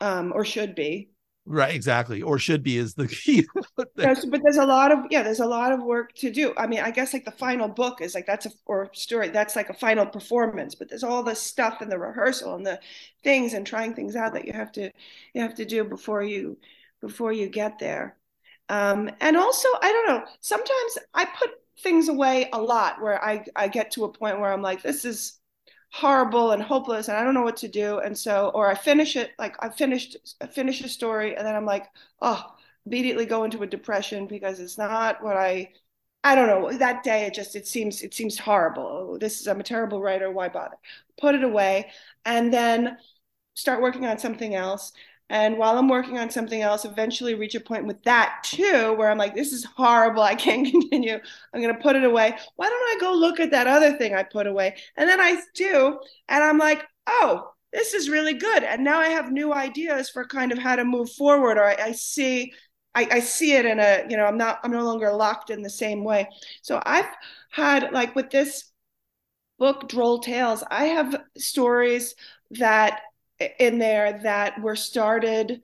um 0.00 0.32
or 0.34 0.44
should 0.44 0.74
be. 0.74 1.10
Right 1.48 1.72
exactly. 1.76 2.22
Or 2.22 2.40
should 2.40 2.64
be 2.64 2.76
is 2.76 2.94
the 2.94 3.06
key 3.24 3.46
but 3.76 3.88
there's 3.94 4.56
a 4.56 4.66
lot 4.66 4.90
of 4.90 4.98
yeah 5.10 5.22
there's 5.22 5.40
a 5.40 5.46
lot 5.46 5.72
of 5.72 5.82
work 5.82 6.12
to 6.14 6.30
do. 6.30 6.52
I 6.56 6.66
mean 6.66 6.80
i 6.80 6.90
guess 6.90 7.12
like 7.12 7.24
the 7.24 7.30
final 7.30 7.68
book 7.68 8.00
is 8.00 8.14
like 8.14 8.26
that's 8.26 8.46
a 8.46 8.50
or 8.64 8.90
story 8.94 9.28
that's 9.28 9.54
like 9.54 9.70
a 9.70 9.74
final 9.74 10.06
performance 10.06 10.74
but 10.74 10.88
there's 10.88 11.04
all 11.04 11.22
this 11.22 11.40
stuff 11.40 11.80
and 11.80 11.90
the 11.92 11.98
rehearsal 11.98 12.54
and 12.54 12.66
the 12.66 12.80
things 13.22 13.54
and 13.54 13.66
trying 13.66 13.94
things 13.94 14.16
out 14.16 14.32
that 14.34 14.46
you 14.46 14.52
have 14.52 14.72
to 14.72 14.90
you 15.34 15.42
have 15.42 15.54
to 15.56 15.64
do 15.64 15.84
before 15.84 16.22
you 16.22 16.58
before 17.00 17.32
you 17.32 17.48
get 17.48 17.78
there. 17.78 18.16
Um 18.68 19.10
and 19.20 19.36
also 19.36 19.68
i 19.80 19.92
don't 19.92 20.08
know 20.08 20.24
sometimes 20.40 20.98
i 21.14 21.24
put 21.26 21.50
things 21.80 22.08
away 22.08 22.48
a 22.52 22.60
lot 22.60 23.00
where 23.00 23.22
I, 23.22 23.44
I 23.54 23.68
get 23.68 23.90
to 23.92 24.04
a 24.04 24.12
point 24.12 24.40
where 24.40 24.52
I'm 24.52 24.62
like, 24.62 24.82
this 24.82 25.04
is 25.04 25.38
horrible 25.92 26.52
and 26.52 26.62
hopeless 26.62 27.08
and 27.08 27.16
I 27.16 27.24
don't 27.24 27.34
know 27.34 27.42
what 27.42 27.56
to 27.58 27.68
do. 27.68 27.98
And 27.98 28.16
so, 28.16 28.50
or 28.54 28.68
I 28.68 28.74
finish 28.74 29.16
it, 29.16 29.32
like 29.38 29.56
I 29.60 29.68
finished, 29.68 30.16
I 30.40 30.46
finish 30.46 30.80
a 30.82 30.88
story 30.88 31.36
and 31.36 31.46
then 31.46 31.54
I'm 31.54 31.66
like, 31.66 31.86
oh, 32.22 32.42
immediately 32.86 33.26
go 33.26 33.44
into 33.44 33.62
a 33.62 33.66
depression 33.66 34.26
because 34.26 34.60
it's 34.60 34.78
not 34.78 35.22
what 35.22 35.36
I, 35.36 35.72
I 36.24 36.34
don't 36.34 36.48
know. 36.48 36.76
That 36.76 37.04
day, 37.04 37.24
it 37.26 37.34
just 37.34 37.54
it 37.54 37.68
seems 37.68 38.02
it 38.02 38.12
seems 38.12 38.36
horrible. 38.36 38.82
Oh, 39.12 39.18
this 39.18 39.40
is 39.40 39.46
I'm 39.46 39.60
a 39.60 39.62
terrible 39.62 40.00
writer. 40.02 40.28
Why 40.30 40.48
bother? 40.48 40.76
Put 41.20 41.36
it 41.36 41.44
away, 41.44 41.92
and 42.24 42.52
then 42.52 42.98
start 43.54 43.80
working 43.80 44.06
on 44.06 44.18
something 44.18 44.54
else. 44.54 44.92
And 45.28 45.58
while 45.58 45.76
I'm 45.76 45.88
working 45.88 46.18
on 46.18 46.30
something 46.30 46.62
else, 46.62 46.84
eventually 46.84 47.34
reach 47.34 47.56
a 47.56 47.60
point 47.60 47.86
with 47.86 48.02
that 48.04 48.40
too, 48.44 48.94
where 48.94 49.10
I'm 49.10 49.18
like, 49.18 49.34
this 49.34 49.52
is 49.52 49.64
horrible. 49.64 50.22
I 50.22 50.36
can't 50.36 50.66
continue. 50.70 51.18
I'm 51.52 51.60
going 51.62 51.74
to 51.74 51.82
put 51.82 51.96
it 51.96 52.04
away. 52.04 52.36
Why 52.56 52.68
don't 52.68 52.96
I 52.96 52.98
go 53.00 53.12
look 53.12 53.40
at 53.40 53.50
that 53.50 53.66
other 53.66 53.96
thing 53.96 54.14
I 54.14 54.22
put 54.22 54.46
away? 54.46 54.76
And 54.96 55.08
then 55.08 55.20
I 55.20 55.40
do. 55.54 55.98
And 56.28 56.44
I'm 56.44 56.58
like, 56.58 56.86
oh, 57.08 57.50
this 57.72 57.92
is 57.92 58.08
really 58.08 58.34
good. 58.34 58.62
And 58.62 58.84
now 58.84 58.98
I 58.98 59.08
have 59.08 59.32
new 59.32 59.52
ideas 59.52 60.08
for 60.10 60.24
kind 60.24 60.52
of 60.52 60.58
how 60.58 60.76
to 60.76 60.84
move 60.84 61.10
forward. 61.12 61.58
Or 61.58 61.64
I, 61.64 61.76
I 61.86 61.92
see, 61.92 62.52
I, 62.94 63.08
I 63.10 63.20
see 63.20 63.52
it 63.54 63.66
in 63.66 63.80
a, 63.80 64.04
you 64.08 64.16
know, 64.16 64.24
I'm 64.26 64.38
not, 64.38 64.60
I'm 64.62 64.70
no 64.70 64.84
longer 64.84 65.12
locked 65.12 65.50
in 65.50 65.62
the 65.62 65.70
same 65.70 66.04
way. 66.04 66.28
So 66.62 66.80
I've 66.86 67.08
had 67.50 67.90
like 67.92 68.14
with 68.14 68.30
this 68.30 68.70
book, 69.58 69.88
Droll 69.88 70.20
Tales, 70.20 70.62
I 70.70 70.84
have 70.86 71.20
stories 71.36 72.14
that 72.52 73.00
in 73.58 73.78
there 73.78 74.20
that 74.22 74.60
were 74.60 74.76
started 74.76 75.62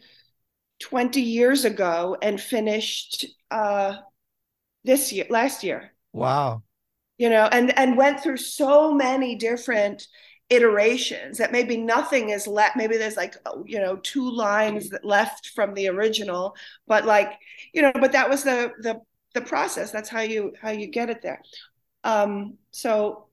20 0.80 1.20
years 1.20 1.64
ago 1.64 2.16
and 2.20 2.40
finished 2.40 3.26
uh, 3.50 3.96
this 4.84 5.12
year, 5.12 5.26
last 5.30 5.62
year. 5.62 5.92
Wow. 6.12 6.62
You 7.18 7.30
know, 7.30 7.48
and 7.52 7.76
and 7.78 7.96
went 7.96 8.20
through 8.20 8.38
so 8.38 8.92
many 8.92 9.36
different 9.36 10.06
iterations 10.52 11.38
that 11.38 11.50
maybe 11.50 11.78
nothing 11.78 12.28
is 12.28 12.46
left 12.46 12.76
maybe 12.76 12.98
there's 12.98 13.16
like 13.16 13.36
you 13.64 13.80
know 13.80 13.96
two 13.96 14.30
lines 14.30 14.90
that 14.90 15.02
left 15.02 15.48
from 15.54 15.72
the 15.72 15.88
original 15.88 16.54
but 16.86 17.06
like 17.06 17.38
you 17.72 17.80
know 17.80 17.92
but 17.94 18.12
that 18.12 18.28
was 18.28 18.44
the 18.44 18.70
the 18.80 19.00
the 19.32 19.40
process 19.40 19.90
that's 19.90 20.10
how 20.10 20.20
you 20.20 20.52
how 20.60 20.70
you 20.70 20.88
get 20.88 21.08
it 21.08 21.22
there 21.22 21.40
um 22.04 22.58
so 22.70 23.28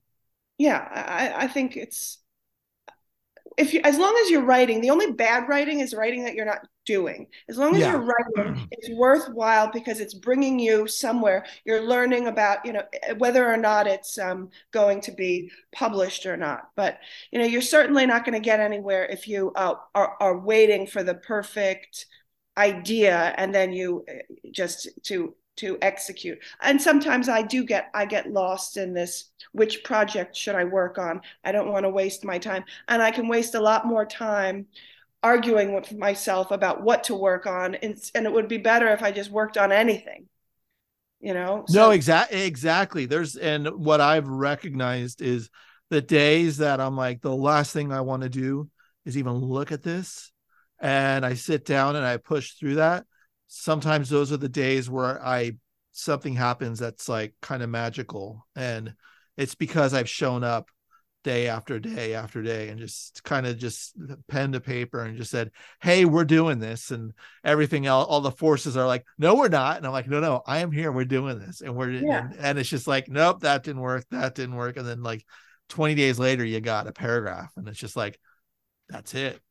yeah 0.57 0.87
i 0.93 1.43
i 1.43 1.47
think 1.47 1.75
it's 1.75 2.19
if 3.59 3.73
you 3.73 3.81
as 3.83 3.97
long 3.97 4.17
as 4.23 4.31
you're 4.31 4.45
writing 4.45 4.79
the 4.79 4.89
only 4.89 5.11
bad 5.11 5.47
writing 5.49 5.81
is 5.81 5.93
writing 5.93 6.23
that 6.23 6.33
you're 6.33 6.45
not 6.45 6.65
doing. 6.85 7.27
As 7.47 7.57
long 7.57 7.75
as 7.75 7.81
yeah. 7.81 7.91
you're 7.91 8.01
writing 8.01 8.67
it's 8.71 8.89
worthwhile 8.97 9.69
because 9.71 9.99
it's 9.99 10.13
bringing 10.13 10.57
you 10.57 10.87
somewhere. 10.87 11.45
You're 11.65 11.83
learning 11.83 12.27
about 12.27 12.65
you 12.65 12.73
know 12.73 12.83
whether 13.17 13.45
or 13.45 13.57
not 13.57 13.85
it's 13.85 14.17
um, 14.17 14.49
going 14.71 15.01
to 15.01 15.11
be 15.11 15.51
published 15.73 16.25
or 16.25 16.37
not. 16.37 16.69
But 16.75 16.99
you 17.31 17.39
know 17.39 17.45
you're 17.45 17.61
certainly 17.61 18.05
not 18.05 18.25
going 18.25 18.33
to 18.33 18.39
get 18.39 18.61
anywhere 18.61 19.05
if 19.05 19.27
you 19.27 19.51
uh, 19.55 19.75
are, 19.93 20.15
are 20.19 20.39
waiting 20.39 20.87
for 20.87 21.03
the 21.03 21.15
perfect 21.15 22.05
idea 22.57 23.33
and 23.37 23.53
then 23.53 23.71
you 23.73 24.05
uh, 24.09 24.13
just 24.51 24.89
to 25.03 25.35
to 25.59 25.77
execute. 25.81 26.39
And 26.61 26.81
sometimes 26.81 27.29
i 27.29 27.41
do 27.41 27.63
get 27.63 27.89
i 27.93 28.05
get 28.05 28.31
lost 28.31 28.77
in 28.77 28.93
this 28.93 29.31
which 29.51 29.83
project 29.83 30.35
should 30.35 30.55
i 30.55 30.63
work 30.63 30.97
on? 30.97 31.21
I 31.43 31.51
don't 31.51 31.71
want 31.71 31.85
to 31.85 31.89
waste 31.89 32.25
my 32.25 32.37
time. 32.37 32.63
And 32.87 33.01
i 33.01 33.11
can 33.11 33.27
waste 33.27 33.55
a 33.55 33.61
lot 33.61 33.85
more 33.85 34.05
time 34.05 34.67
arguing 35.21 35.73
with 35.73 35.93
myself 35.93 36.51
about 36.51 36.81
what 36.81 37.03
to 37.03 37.13
work 37.15 37.45
on. 37.45 37.75
And, 37.75 37.99
and 38.15 38.25
it 38.25 38.31
would 38.31 38.47
be 38.47 38.57
better 38.57 38.87
if 38.89 39.03
i 39.03 39.11
just 39.11 39.31
worked 39.31 39.57
on 39.57 39.71
anything 39.71 40.27
you 41.19 41.33
know? 41.33 41.65
So- 41.67 41.79
no 41.79 41.91
exactly. 41.91 42.41
Exactly 42.43 43.05
there's 43.05 43.35
and 43.35 43.67
what 43.67 44.01
i've 44.01 44.27
recognized 44.27 45.21
is 45.21 45.49
the 45.89 46.01
days 46.01 46.57
that 46.57 46.79
i'm 46.79 46.95
like 46.95 47.21
the 47.21 47.35
last 47.35 47.73
thing 47.73 47.91
i 47.91 48.01
want 48.01 48.23
to 48.23 48.29
do 48.29 48.69
is 49.05 49.17
even 49.17 49.33
look 49.33 49.71
at 49.71 49.83
this. 49.83 50.31
And 50.79 51.25
i 51.25 51.33
sit 51.33 51.65
down 51.65 51.95
and 51.95 52.05
i 52.05 52.17
push 52.17 52.53
through 52.53 52.75
that 52.75 53.05
sometimes 53.49 54.09
those 54.09 54.31
are 54.31 54.37
the 54.37 54.47
days 54.47 54.89
where 54.89 55.21
i 55.25 55.51
something 55.91 56.35
happens 56.35 56.79
that's 56.79 57.09
like 57.09 57.33
kind 57.41 57.63
of 57.63 57.69
magical 57.69 58.45
and 58.55 58.93
it's 59.37 59.55
because 59.55 59.93
i've 59.93 60.07
shown 60.07 60.43
up 60.43 60.69
day 61.23 61.47
after 61.47 61.79
day 61.79 62.13
after 62.13 62.41
day 62.41 62.69
and 62.69 62.79
just 62.79 63.23
kind 63.23 63.45
of 63.45 63.57
just 63.57 63.93
pen 64.29 64.53
to 64.53 64.61
paper 64.61 65.01
and 65.01 65.17
just 65.17 65.31
said 65.31 65.51
hey 65.81 66.05
we're 66.05 66.23
doing 66.23 66.59
this 66.59 66.91
and 66.91 67.11
everything 67.43 67.85
else 67.85 68.05
all 68.07 68.21
the 68.21 68.31
forces 68.31 68.77
are 68.77 68.87
like 68.87 69.03
no 69.17 69.35
we're 69.35 69.49
not 69.49 69.77
and 69.77 69.85
i'm 69.85 69.91
like 69.91 70.07
no 70.07 70.19
no 70.21 70.41
i 70.45 70.59
am 70.59 70.71
here 70.71 70.91
we're 70.91 71.03
doing 71.03 71.37
this 71.37 71.59
and 71.59 71.75
we're 71.75 71.89
yeah. 71.89 72.25
and, 72.25 72.35
and 72.39 72.59
it's 72.59 72.69
just 72.69 72.87
like 72.87 73.09
nope 73.09 73.41
that 73.41 73.63
didn't 73.63 73.81
work 73.81 74.05
that 74.11 74.33
didn't 74.35 74.55
work 74.55 74.77
and 74.77 74.87
then 74.87 75.03
like 75.03 75.25
20 75.69 75.95
days 75.95 76.19
later 76.19 76.45
you 76.45 76.61
got 76.61 76.87
a 76.87 76.93
paragraph 76.93 77.51
and 77.57 77.67
it's 77.67 77.79
just 77.79 77.97
like 77.97 78.17
that's 78.87 79.13
it 79.13 79.41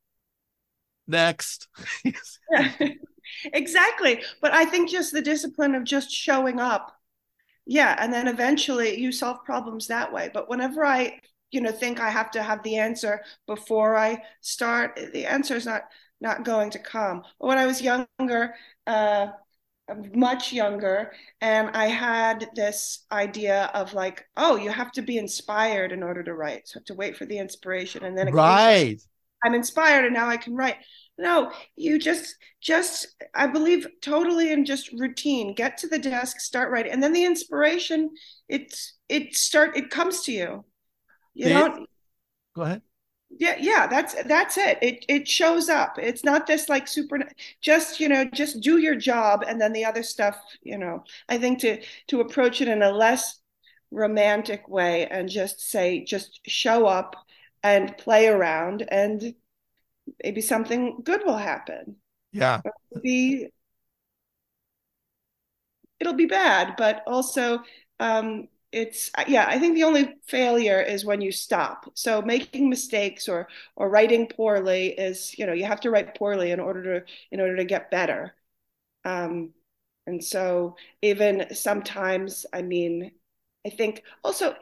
next. 1.09 1.69
Exactly. 3.53 4.23
But 4.41 4.53
i 4.55 4.65
think 4.65 4.89
just 4.89 5.13
the 5.13 5.23
discipline 5.23 5.75
of 5.75 5.85
just 5.85 6.11
showing 6.11 6.59
up. 6.61 6.97
Yeah 7.67 7.95
and 7.99 8.13
then 8.13 8.29
eventually 8.29 8.99
you 8.99 9.13
solve 9.13 9.45
problems 9.45 9.87
that 9.89 10.13
way. 10.13 10.31
But 10.33 10.49
whenever 10.49 10.85
i 10.85 11.21
you 11.51 11.61
know 11.61 11.73
think 11.73 12.01
i 12.01 12.11
have 12.11 12.31
to 12.33 12.43
have 12.43 12.63
the 12.63 12.77
answer 12.77 13.23
before 13.47 13.97
i 13.97 14.23
start 14.41 14.99
the 15.13 15.27
answer 15.27 15.57
is 15.57 15.67
not 15.67 15.83
not 16.21 16.45
going 16.45 16.71
to 16.71 16.79
come. 16.79 17.23
When 17.39 17.59
i 17.59 17.67
was 17.67 17.83
younger 17.83 18.55
uh 18.87 19.29
much 20.15 20.53
younger 20.53 21.13
and 21.41 21.71
i 21.71 21.87
had 21.87 22.51
this 22.55 23.07
idea 23.11 23.71
of 23.73 23.95
like 23.95 24.27
oh 24.37 24.57
you 24.57 24.71
have 24.71 24.93
to 24.93 25.01
be 25.03 25.17
inspired 25.17 25.93
in 25.93 26.03
order 26.03 26.23
to 26.23 26.35
write 26.35 26.69
so 26.69 26.77
I 26.77 26.81
have 26.81 26.85
to 26.87 26.95
wait 26.95 27.17
for 27.17 27.25
the 27.25 27.39
inspiration 27.39 28.05
and 28.05 28.17
then 28.17 28.31
right 28.31 29.01
i'm 29.45 29.55
inspired 29.55 30.05
and 30.05 30.15
now 30.15 30.29
i 30.29 30.37
can 30.37 30.55
write. 30.55 30.77
No 31.19 31.53
you 31.77 31.99
just 31.99 32.37
just 32.61 33.09
i 33.35 33.47
believe 33.47 33.87
totally 34.03 34.53
in 34.53 34.65
just 34.65 34.93
routine. 34.93 35.55
Get 35.55 35.79
to 35.79 35.89
the 35.89 35.99
desk 35.99 36.41
start 36.41 36.71
writing. 36.71 36.93
And 36.93 37.03
then 37.03 37.13
the 37.13 37.25
inspiration 37.25 38.11
it's 38.49 38.95
it 39.09 39.35
start 39.35 39.77
it 39.77 39.91
comes 39.91 40.23
to 40.23 40.33
you. 40.33 40.65
You 41.35 41.51
know 41.51 41.87
go 42.55 42.63
ahead. 42.63 42.83
Yeah 43.31 43.57
yeah 43.59 43.87
that's 43.87 44.15
that's 44.25 44.57
it. 44.57 44.79
It 44.81 45.05
it 45.09 45.29
shows 45.29 45.69
up. 45.69 45.99
It's 45.99 46.25
not 46.25 46.47
this 46.47 46.69
like 46.69 46.89
super 46.89 47.21
just 47.61 48.01
you 48.01 48.09
know 48.09 48.25
just 48.25 48.61
do 48.61 48.79
your 48.79 48.95
job 48.97 49.45
and 49.47 49.61
then 49.61 49.73
the 49.73 49.85
other 49.85 50.03
stuff 50.03 50.37
you 50.63 50.79
know. 50.79 51.05
I 51.29 51.39
think 51.39 51.59
to 51.61 51.83
to 52.09 52.21
approach 52.21 52.61
it 52.61 52.69
in 52.69 52.83
a 52.83 52.91
less 52.91 53.41
romantic 53.91 54.69
way 54.69 55.07
and 55.07 55.29
just 55.29 55.61
say 55.61 56.05
just 56.05 56.41
show 56.47 56.87
up 56.87 57.17
and 57.63 57.97
play 57.99 58.29
around 58.29 58.83
and 58.89 59.35
maybe 60.23 60.41
something 60.41 61.01
good 61.05 61.23
will 61.25 61.37
happen. 61.37 61.97
Yeah. 62.33 62.61
It'll 62.65 63.03
be 63.03 63.49
it'll 66.01 66.15
be 66.15 66.27
bad 66.27 66.75
but 66.77 67.03
also 67.07 67.63
um 68.01 68.49
it's 68.71 69.11
yeah 69.27 69.47
i 69.49 69.59
think 69.59 69.75
the 69.75 69.83
only 69.85 70.15
failure 70.27 70.81
is 70.81 71.05
when 71.05 71.21
you 71.21 71.33
stop. 71.33 71.91
So 71.95 72.21
making 72.23 72.69
mistakes 72.69 73.29
or 73.29 73.49
or 73.77 73.89
writing 73.89 74.29
poorly 74.29 74.89
is 74.89 75.37
you 75.39 75.47
know 75.47 75.55
you 75.55 75.65
have 75.65 75.81
to 75.81 75.91
write 75.91 76.15
poorly 76.17 76.51
in 76.51 76.61
order 76.61 77.01
to 77.01 77.07
in 77.31 77.41
order 77.41 77.57
to 77.57 77.65
get 77.65 77.91
better. 77.91 78.35
Um 79.05 79.53
and 80.07 80.23
so 80.25 80.77
even 81.03 81.55
sometimes 81.55 82.47
i 82.53 82.63
mean 82.63 83.13
i 83.67 83.71
think 83.71 84.03
also 84.25 84.55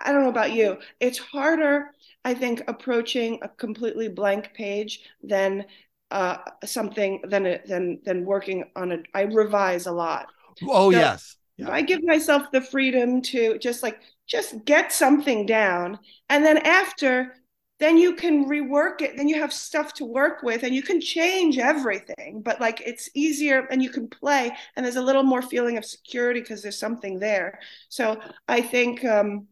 I, 0.00 0.12
don't 0.12 0.22
know 0.22 0.28
about 0.28 0.52
you. 0.52 0.78
It's 1.00 1.18
harder 1.18 1.90
i 2.24 2.34
think 2.34 2.62
approaching 2.68 3.38
a 3.42 3.48
completely 3.48 4.08
blank 4.08 4.52
page 4.54 5.00
than 5.22 5.64
uh 6.10 6.38
something 6.64 7.20
than 7.28 7.58
than 7.66 8.00
than 8.04 8.24
working 8.24 8.64
on 8.76 8.92
a 8.92 8.98
i 9.14 9.22
revise 9.22 9.86
a 9.86 9.92
lot. 9.92 10.26
Oh 10.62 10.90
so, 10.90 10.98
yes. 10.98 11.36
yeah. 11.56 11.70
I 11.70 11.82
give 11.82 12.02
myself 12.02 12.50
the 12.52 12.60
freedom 12.60 13.22
to 13.22 13.58
just 13.58 13.82
like 13.82 14.00
just 14.26 14.64
get 14.64 14.92
something 14.92 15.46
down 15.46 15.98
and 16.28 16.44
then 16.44 16.58
after 16.58 17.34
then 17.80 17.98
you 17.98 18.14
can 18.14 18.48
rework 18.48 19.02
it 19.02 19.16
then 19.16 19.28
you 19.28 19.38
have 19.40 19.52
stuff 19.52 19.92
to 19.94 20.04
work 20.04 20.42
with 20.42 20.62
and 20.62 20.74
you 20.74 20.82
can 20.82 21.00
change 21.00 21.58
everything 21.58 22.40
but 22.42 22.60
like 22.60 22.80
it's 22.80 23.10
easier 23.14 23.66
and 23.70 23.82
you 23.82 23.90
can 23.90 24.08
play 24.08 24.50
and 24.76 24.86
there's 24.86 24.96
a 24.96 25.02
little 25.02 25.24
more 25.24 25.42
feeling 25.42 25.76
of 25.76 25.84
security 25.84 26.40
because 26.40 26.62
there's 26.62 26.78
something 26.78 27.18
there. 27.18 27.58
So 27.88 28.20
i 28.48 28.60
think 28.60 29.04
um 29.04 29.48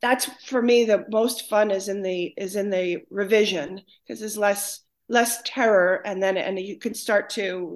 that's 0.00 0.26
for 0.44 0.62
me 0.62 0.84
the 0.84 1.04
most 1.10 1.48
fun 1.48 1.70
is 1.70 1.88
in 1.88 2.02
the 2.02 2.32
is 2.36 2.56
in 2.56 2.70
the 2.70 2.98
revision 3.10 3.80
because 4.06 4.20
there's 4.20 4.38
less 4.38 4.80
less 5.08 5.40
terror 5.44 6.02
and 6.04 6.22
then 6.22 6.36
and 6.36 6.58
you 6.58 6.78
can 6.78 6.94
start 6.94 7.30
to 7.30 7.74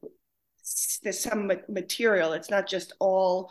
there's 1.03 1.21
some 1.21 1.51
material. 1.69 2.33
It's 2.33 2.51
not 2.51 2.69
just 2.69 2.93
all 3.01 3.51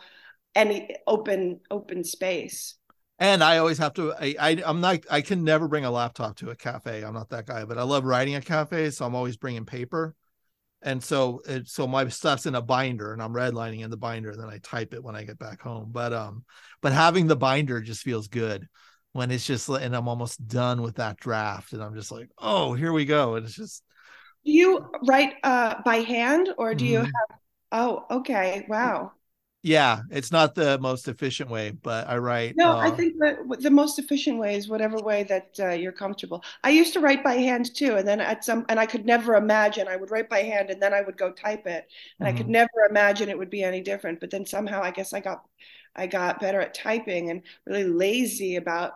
any 0.54 0.94
open 1.06 1.60
open 1.70 2.04
space. 2.04 2.76
And 3.18 3.44
I 3.44 3.58
always 3.58 3.78
have 3.78 3.94
to. 3.94 4.12
I, 4.14 4.34
I 4.40 4.50
am 4.64 4.80
not. 4.80 5.00
I 5.10 5.20
can 5.20 5.44
never 5.44 5.68
bring 5.68 5.84
a 5.84 5.90
laptop 5.90 6.36
to 6.38 6.50
a 6.50 6.56
cafe. 6.56 7.04
I'm 7.04 7.14
not 7.14 7.28
that 7.30 7.46
guy. 7.46 7.64
But 7.64 7.78
I 7.78 7.82
love 7.82 8.04
writing 8.04 8.34
at 8.34 8.44
cafes, 8.44 8.96
so 8.96 9.06
I'm 9.06 9.14
always 9.14 9.36
bringing 9.36 9.64
paper. 9.64 10.16
And 10.82 11.02
so, 11.02 11.40
it, 11.46 11.68
so 11.68 11.86
my 11.86 12.08
stuff's 12.08 12.46
in 12.46 12.54
a 12.54 12.62
binder, 12.62 13.12
and 13.12 13.22
I'm 13.22 13.32
redlining 13.32 13.82
in 13.82 13.90
the 13.90 13.96
binder. 13.96 14.30
And 14.30 14.40
then 14.40 14.48
I 14.48 14.58
type 14.58 14.94
it 14.94 15.02
when 15.02 15.14
I 15.14 15.24
get 15.24 15.38
back 15.38 15.60
home. 15.60 15.90
But 15.92 16.12
um, 16.12 16.44
but 16.80 16.92
having 16.92 17.26
the 17.26 17.36
binder 17.36 17.80
just 17.80 18.02
feels 18.02 18.28
good 18.28 18.68
when 19.12 19.30
it's 19.30 19.46
just 19.46 19.68
and 19.68 19.94
I'm 19.94 20.08
almost 20.08 20.46
done 20.46 20.82
with 20.82 20.96
that 20.96 21.18
draft, 21.18 21.72
and 21.72 21.82
I'm 21.82 21.94
just 21.94 22.10
like, 22.10 22.28
oh, 22.38 22.74
here 22.74 22.92
we 22.92 23.04
go. 23.04 23.36
And 23.36 23.46
it's 23.46 23.54
just 23.54 23.82
do 24.44 24.52
you 24.52 24.90
write 25.06 25.34
uh, 25.44 25.82
by 25.84 25.96
hand 25.96 26.48
or 26.58 26.74
do 26.74 26.84
mm. 26.84 26.88
you 26.88 26.98
mm-hmm. 26.98 27.06
have? 27.06 27.38
Oh, 27.70 28.04
okay. 28.10 28.66
Wow. 28.68 29.12
Yeah, 29.64 30.00
it's 30.10 30.32
not 30.32 30.56
the 30.56 30.76
most 30.78 31.06
efficient 31.06 31.48
way, 31.48 31.70
but 31.70 32.08
I 32.08 32.16
write. 32.18 32.56
No, 32.56 32.72
uh, 32.72 32.78
I 32.78 32.90
think 32.90 33.16
that 33.18 33.38
the 33.60 33.70
most 33.70 34.00
efficient 34.00 34.38
way 34.38 34.56
is 34.56 34.68
whatever 34.68 34.96
way 34.96 35.22
that 35.24 35.54
uh, 35.60 35.70
you're 35.70 35.92
comfortable. 35.92 36.42
I 36.64 36.70
used 36.70 36.92
to 36.94 37.00
write 37.00 37.22
by 37.22 37.34
hand 37.34 37.72
too, 37.72 37.94
and 37.94 38.06
then 38.06 38.20
at 38.20 38.44
some, 38.44 38.66
and 38.68 38.80
I 38.80 38.86
could 38.86 39.06
never 39.06 39.36
imagine 39.36 39.86
I 39.86 39.94
would 39.94 40.10
write 40.10 40.28
by 40.28 40.42
hand, 40.42 40.70
and 40.70 40.82
then 40.82 40.92
I 40.92 41.02
would 41.02 41.16
go 41.16 41.30
type 41.30 41.66
it, 41.68 41.86
and 42.18 42.26
mm-hmm. 42.26 42.26
I 42.26 42.32
could 42.32 42.46
mm-hmm. 42.46 42.52
never 42.52 42.90
imagine 42.90 43.28
it 43.28 43.38
would 43.38 43.50
be 43.50 43.62
any 43.62 43.80
different. 43.80 44.18
But 44.18 44.30
then 44.30 44.46
somehow, 44.46 44.82
I 44.82 44.90
guess 44.90 45.12
I 45.12 45.20
got, 45.20 45.44
I 45.94 46.08
got 46.08 46.40
better 46.40 46.60
at 46.60 46.74
typing 46.74 47.30
and 47.30 47.42
really 47.64 47.84
lazy 47.84 48.56
about 48.56 48.94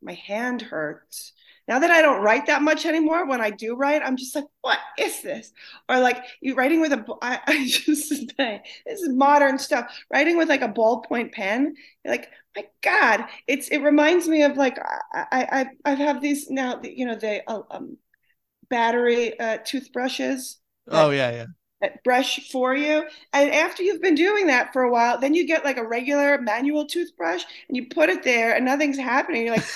my 0.00 0.14
hand 0.14 0.62
hurts 0.62 1.32
now 1.66 1.78
that 1.78 1.90
I 1.90 2.02
don't 2.02 2.22
write 2.22 2.46
that 2.46 2.62
much 2.62 2.84
anymore, 2.84 3.26
when 3.26 3.40
I 3.40 3.50
do 3.50 3.74
write, 3.74 4.02
I'm 4.04 4.16
just 4.16 4.34
like, 4.34 4.44
what 4.60 4.78
is 4.98 5.22
this? 5.22 5.52
Or 5.88 5.98
like 5.98 6.22
you 6.40 6.54
writing 6.54 6.80
with 6.80 6.92
a, 6.92 7.04
I, 7.22 7.40
I 7.46 7.66
just 7.66 8.08
say, 8.08 8.62
this 8.86 9.00
is 9.00 9.08
modern 9.10 9.58
stuff. 9.58 9.94
Writing 10.12 10.36
with 10.36 10.48
like 10.48 10.62
a 10.62 10.68
ballpoint 10.68 11.32
pen, 11.32 11.74
like, 12.04 12.30
my 12.56 12.66
God, 12.82 13.24
it's 13.48 13.68
it 13.68 13.78
reminds 13.78 14.28
me 14.28 14.42
of 14.42 14.56
like 14.56 14.78
I 15.12 15.66
I 15.84 15.92
I 15.92 15.94
have 15.94 16.20
these 16.20 16.50
now, 16.50 16.80
you 16.82 17.04
know, 17.04 17.16
the 17.16 17.42
uh, 17.50 17.62
um, 17.70 17.96
battery 18.68 19.38
uh, 19.40 19.58
toothbrushes. 19.64 20.58
oh 20.88 21.10
yeah, 21.10 21.30
yeah 21.30 21.46
brush 22.04 22.50
for 22.50 22.74
you. 22.74 23.04
And 23.32 23.50
after 23.50 23.82
you've 23.82 24.02
been 24.02 24.14
doing 24.14 24.46
that 24.46 24.72
for 24.72 24.82
a 24.82 24.90
while, 24.90 25.18
then 25.18 25.34
you 25.34 25.46
get 25.46 25.64
like 25.64 25.76
a 25.76 25.86
regular 25.86 26.38
manual 26.40 26.86
toothbrush 26.86 27.44
and 27.68 27.76
you 27.76 27.86
put 27.86 28.08
it 28.08 28.22
there 28.22 28.54
and 28.54 28.64
nothing's 28.64 28.98
happening. 28.98 29.46
You're 29.46 29.56
like, 29.56 29.66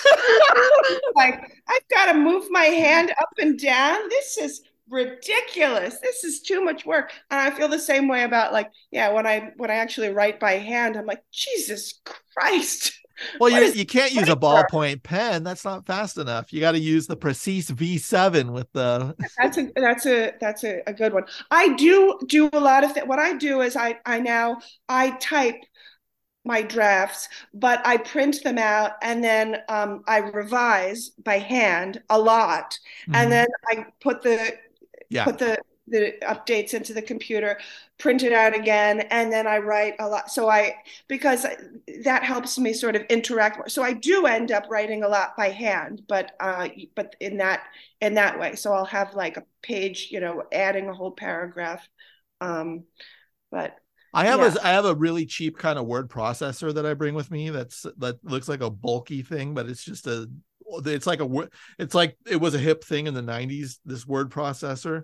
like 1.15 1.61
I've 1.67 1.87
got 1.93 2.11
to 2.11 2.17
move 2.17 2.45
my 2.49 2.65
hand 2.65 3.11
up 3.11 3.33
and 3.39 3.59
down. 3.59 4.07
This 4.09 4.37
is 4.37 4.61
ridiculous. 4.89 5.99
This 5.99 6.23
is 6.23 6.41
too 6.41 6.63
much 6.63 6.85
work. 6.85 7.11
And 7.29 7.39
I 7.39 7.55
feel 7.55 7.67
the 7.67 7.79
same 7.79 8.07
way 8.07 8.23
about 8.23 8.53
like, 8.53 8.71
yeah, 8.91 9.11
when 9.11 9.27
I 9.27 9.51
when 9.57 9.71
I 9.71 9.75
actually 9.75 10.09
write 10.09 10.39
by 10.39 10.53
hand, 10.53 10.97
I'm 10.97 11.05
like, 11.05 11.23
Jesus 11.31 11.99
Christ. 12.35 12.98
Well, 13.39 13.49
you, 13.49 13.71
you 13.73 13.85
can't 13.85 14.13
use 14.13 14.29
a 14.29 14.35
ballpoint 14.35 15.03
pen. 15.03 15.43
That's 15.43 15.65
not 15.65 15.85
fast 15.85 16.17
enough. 16.17 16.51
You 16.53 16.59
got 16.59 16.73
to 16.73 16.79
use 16.79 17.07
the 17.07 17.15
Precise 17.15 17.71
V7 17.71 18.51
with 18.51 18.71
the. 18.73 19.15
that's 19.37 19.57
a 19.57 19.71
that's 19.75 20.05
a 20.05 20.33
that's 20.39 20.63
a, 20.63 20.81
a 20.87 20.93
good 20.93 21.13
one. 21.13 21.25
I 21.51 21.73
do 21.75 22.19
do 22.27 22.49
a 22.53 22.59
lot 22.59 22.83
of 22.83 22.93
th- 22.93 23.05
what 23.05 23.19
I 23.19 23.33
do 23.33 23.61
is 23.61 23.75
I 23.75 23.99
I 24.05 24.19
now 24.19 24.59
I 24.87 25.11
type 25.11 25.61
my 26.45 26.61
drafts, 26.61 27.27
but 27.53 27.85
I 27.85 27.97
print 27.97 28.43
them 28.43 28.57
out 28.57 28.93
and 29.01 29.23
then 29.23 29.57
um, 29.67 30.03
I 30.07 30.19
revise 30.19 31.09
by 31.23 31.37
hand 31.37 32.01
a 32.09 32.19
lot, 32.19 32.77
mm-hmm. 33.03 33.15
and 33.15 33.31
then 33.31 33.47
I 33.67 33.85
put 34.01 34.21
the 34.21 34.53
yeah. 35.09 35.25
put 35.25 35.37
the 35.37 35.57
the 35.89 36.13
updates 36.23 36.73
into 36.73 36.93
the 36.93 37.01
computer, 37.01 37.59
print 37.97 38.23
it 38.23 38.33
out 38.33 38.55
again, 38.55 39.01
and 39.11 39.31
then 39.31 39.47
I 39.47 39.57
write 39.59 39.95
a 39.99 40.07
lot. 40.07 40.31
So 40.31 40.49
I 40.49 40.75
because 41.07 41.45
that 42.03 42.23
helps 42.23 42.57
me 42.57 42.73
sort 42.73 42.95
of 42.95 43.03
interact 43.09 43.57
more. 43.57 43.69
So 43.69 43.83
I 43.83 43.93
do 43.93 44.25
end 44.25 44.51
up 44.51 44.65
writing 44.69 45.03
a 45.03 45.07
lot 45.07 45.35
by 45.37 45.49
hand, 45.49 46.03
but 46.07 46.31
uh, 46.39 46.69
but 46.95 47.15
in 47.19 47.37
that 47.37 47.63
in 48.01 48.15
that 48.15 48.39
way. 48.39 48.55
So 48.55 48.73
I'll 48.73 48.85
have 48.85 49.13
like 49.15 49.37
a 49.37 49.43
page, 49.61 50.09
you 50.11 50.19
know, 50.19 50.43
adding 50.51 50.87
a 50.89 50.93
whole 50.93 51.11
paragraph. 51.11 51.87
Um, 52.41 52.85
but 53.51 53.77
I 54.13 54.25
have 54.25 54.41
Yeah. 54.41 54.55
a 54.55 54.65
I 54.65 54.71
have 54.71 54.85
a 54.85 54.95
really 54.95 55.25
cheap 55.25 55.57
kind 55.57 55.77
of 55.77 55.85
word 55.85 56.09
processor 56.09 56.73
that 56.73 56.85
I 56.85 56.93
bring 56.95 57.13
with 57.13 57.29
me. 57.29 57.49
That's 57.51 57.85
that 57.97 58.23
looks 58.23 58.49
like 58.49 58.61
a 58.61 58.69
bulky 58.69 59.21
thing, 59.21 59.53
but 59.53 59.69
it's 59.69 59.83
just 59.83 60.07
a 60.07 60.27
it's 60.85 61.07
like 61.07 61.19
a 61.21 61.47
it's 61.77 61.93
like 61.93 62.17
it 62.27 62.37
was 62.41 62.55
a 62.55 62.59
hip 62.59 62.83
thing 62.83 63.07
in 63.07 63.13
the 63.13 63.21
90s 63.21 63.79
this 63.85 64.07
word 64.07 64.31
processor 64.31 65.03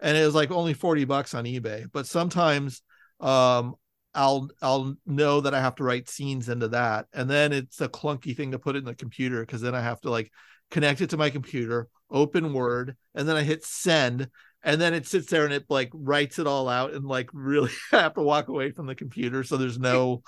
and 0.00 0.16
it 0.16 0.24
was 0.24 0.34
like 0.34 0.50
only 0.50 0.74
40 0.74 1.04
bucks 1.04 1.34
on 1.34 1.44
eBay 1.44 1.86
but 1.92 2.06
sometimes 2.06 2.82
um 3.20 3.74
I'll 4.14 4.48
I'll 4.62 4.96
know 5.04 5.42
that 5.42 5.54
I 5.54 5.60
have 5.60 5.74
to 5.76 5.84
write 5.84 6.08
scenes 6.08 6.48
into 6.48 6.68
that 6.68 7.06
and 7.12 7.28
then 7.28 7.52
it's 7.52 7.80
a 7.80 7.88
clunky 7.88 8.36
thing 8.36 8.52
to 8.52 8.58
put 8.58 8.74
it 8.74 8.80
in 8.80 8.84
the 8.84 8.94
computer 8.94 9.40
because 9.40 9.60
then 9.60 9.74
I 9.74 9.80
have 9.80 10.00
to 10.02 10.10
like 10.10 10.30
connect 10.70 11.00
it 11.00 11.10
to 11.10 11.16
my 11.16 11.30
computer 11.30 11.88
open 12.10 12.52
word 12.52 12.96
and 13.14 13.28
then 13.28 13.36
I 13.36 13.42
hit 13.42 13.64
send 13.64 14.28
and 14.62 14.80
then 14.80 14.94
it 14.94 15.06
sits 15.06 15.26
there 15.26 15.44
and 15.44 15.52
it 15.52 15.66
like 15.68 15.90
writes 15.92 16.38
it 16.38 16.46
all 16.46 16.68
out 16.68 16.94
and 16.94 17.04
like 17.04 17.28
really 17.32 17.70
I 17.92 17.98
have 17.98 18.14
to 18.14 18.22
walk 18.22 18.48
away 18.48 18.70
from 18.70 18.86
the 18.86 18.94
computer 18.94 19.44
so 19.44 19.56
there's 19.56 19.78
no 19.78 20.22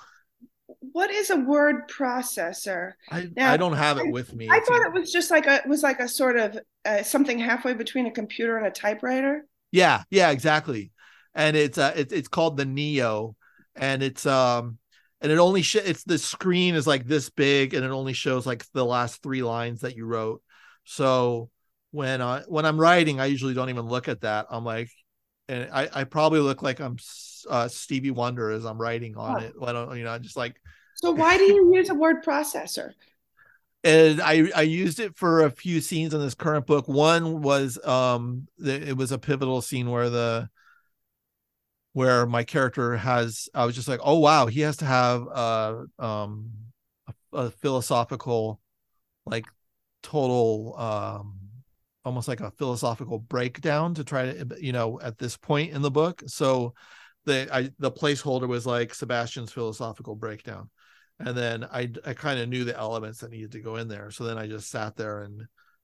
what 0.93 1.09
is 1.09 1.29
a 1.29 1.35
word 1.35 1.89
processor? 1.89 2.93
I 3.11 3.29
Now, 3.35 3.51
I 3.51 3.57
don't 3.57 3.73
have 3.73 3.97
it 3.97 4.11
with 4.11 4.33
me 4.35 4.47
I 4.49 4.59
thought 4.59 4.85
it 4.85 4.93
was 4.93 5.11
just 5.11 5.31
like 5.31 5.47
a 5.47 5.55
it 5.55 5.67
was 5.67 5.83
like 5.83 5.99
a 5.99 6.07
sort 6.07 6.37
of 6.37 6.59
uh, 6.85 7.03
something 7.03 7.39
halfway 7.39 7.73
between 7.73 8.05
a 8.05 8.11
computer 8.11 8.57
and 8.57 8.67
a 8.67 8.71
typewriter. 8.71 9.45
Yeah, 9.71 10.03
yeah, 10.09 10.31
exactly. 10.31 10.91
And 11.35 11.55
it's 11.55 11.77
uh 11.77 11.93
it's 11.95 12.13
it's 12.13 12.27
called 12.27 12.57
the 12.57 12.65
Neo 12.65 13.35
and 13.75 14.01
it's 14.01 14.25
um 14.25 14.77
and 15.21 15.31
it 15.31 15.37
only 15.37 15.61
sh- 15.61 15.75
it's 15.75 16.03
the 16.03 16.17
screen 16.17 16.75
is 16.75 16.87
like 16.87 17.05
this 17.05 17.29
big 17.29 17.73
and 17.73 17.85
it 17.85 17.91
only 17.91 18.13
shows 18.13 18.45
like 18.45 18.65
the 18.73 18.85
last 18.85 19.21
3 19.21 19.43
lines 19.43 19.81
that 19.81 19.95
you 19.95 20.05
wrote. 20.05 20.41
So 20.85 21.49
when 21.91 22.21
I 22.21 22.41
when 22.47 22.65
I'm 22.65 22.79
writing 22.79 23.19
I 23.19 23.25
usually 23.27 23.53
don't 23.53 23.69
even 23.69 23.85
look 23.85 24.07
at 24.07 24.21
that. 24.21 24.47
I'm 24.49 24.65
like 24.65 24.89
and 25.47 25.69
I 25.71 25.89
I 25.93 26.03
probably 26.05 26.39
look 26.39 26.61
like 26.61 26.79
I'm 26.79 26.97
uh 27.49 27.67
Stevie 27.67 28.11
Wonder 28.11 28.51
as 28.51 28.65
I'm 28.65 28.79
writing 28.79 29.15
on 29.17 29.39
Oh. 29.39 29.45
it. 29.45 29.53
I 29.61 29.71
don't 29.71 29.97
you 29.97 30.03
know, 30.03 30.11
I'm 30.11 30.23
just 30.23 30.37
like 30.37 30.59
So 30.95 31.11
why 31.11 31.37
do 31.37 31.43
you 31.43 31.73
use 31.75 31.89
a 31.89 31.95
word 31.95 32.23
processor? 32.23 32.93
And 33.83 34.21
I 34.21 34.49
I 34.55 34.61
used 34.63 34.99
it 34.99 35.15
for 35.15 35.43
a 35.43 35.51
few 35.51 35.81
scenes 35.81 36.13
in 36.13 36.19
this 36.19 36.35
current 36.35 36.65
book. 36.65 36.87
One 36.87 37.41
was 37.41 37.83
um 37.85 38.47
the, 38.57 38.89
it 38.89 38.97
was 38.97 39.11
a 39.11 39.17
pivotal 39.17 39.61
scene 39.61 39.89
where 39.89 40.09
the 40.09 40.49
where 41.93 42.25
my 42.25 42.43
character 42.43 42.97
has 42.97 43.49
I 43.53 43.65
was 43.65 43.75
just 43.75 43.87
like, 43.87 44.01
oh 44.03 44.19
wow, 44.19 44.47
he 44.47 44.61
has 44.61 44.77
to 44.77 44.85
have 44.85 45.27
uh 45.27 45.83
um 45.97 46.51
a, 47.07 47.37
a 47.37 47.51
philosophical 47.51 48.59
like 49.25 49.45
total 50.03 50.75
um 50.77 51.39
almost 52.05 52.27
like 52.27 52.41
a 52.41 52.51
philosophical 52.51 53.19
breakdown 53.19 53.93
to 53.93 54.03
try 54.03 54.31
to 54.31 54.47
you 54.59 54.71
know 54.71 54.99
at 55.01 55.17
this 55.17 55.37
point 55.37 55.71
in 55.71 55.81
the 55.81 55.91
book. 55.91 56.21
So 56.27 56.73
the 57.25 57.47
I 57.51 57.71
the 57.79 57.91
placeholder 57.91 58.47
was 58.47 58.65
like 58.65 58.93
Sebastian's 58.93 59.53
philosophical 59.53 60.15
breakdown 60.15 60.69
and 61.19 61.35
then 61.35 61.65
I 61.65 61.91
I 62.05 62.13
kind 62.13 62.39
of 62.39 62.49
knew 62.49 62.63
the 62.63 62.77
elements 62.77 63.19
that 63.19 63.31
needed 63.31 63.51
to 63.53 63.61
go 63.61 63.75
in 63.75 63.87
there. 63.87 64.11
So 64.11 64.23
then 64.23 64.37
I 64.37 64.47
just 64.47 64.69
sat 64.69 64.95
there 64.95 65.23
and 65.23 65.43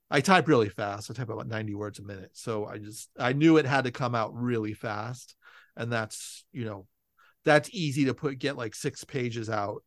I 0.09 0.21
type 0.21 0.47
really 0.47 0.69
fast. 0.69 1.09
I 1.09 1.13
type 1.13 1.29
about 1.29 1.47
90 1.47 1.75
words 1.75 1.99
a 1.99 2.03
minute. 2.03 2.31
So 2.33 2.65
I 2.65 2.77
just 2.77 3.09
I 3.19 3.33
knew 3.33 3.57
it 3.57 3.65
had 3.65 3.86
to 3.86 3.91
come 3.91 4.15
out 4.15 4.36
really 4.36 4.73
fast. 4.73 5.36
And 5.75 5.91
that's, 5.91 6.45
you 6.53 6.63
know, 6.63 6.88
that's 7.43 7.69
easy 7.73 8.05
to 8.05 8.13
put 8.13 8.39
get 8.39 8.57
like 8.57 8.75
six 8.75 9.03
pages 9.03 9.49
out 9.49 9.83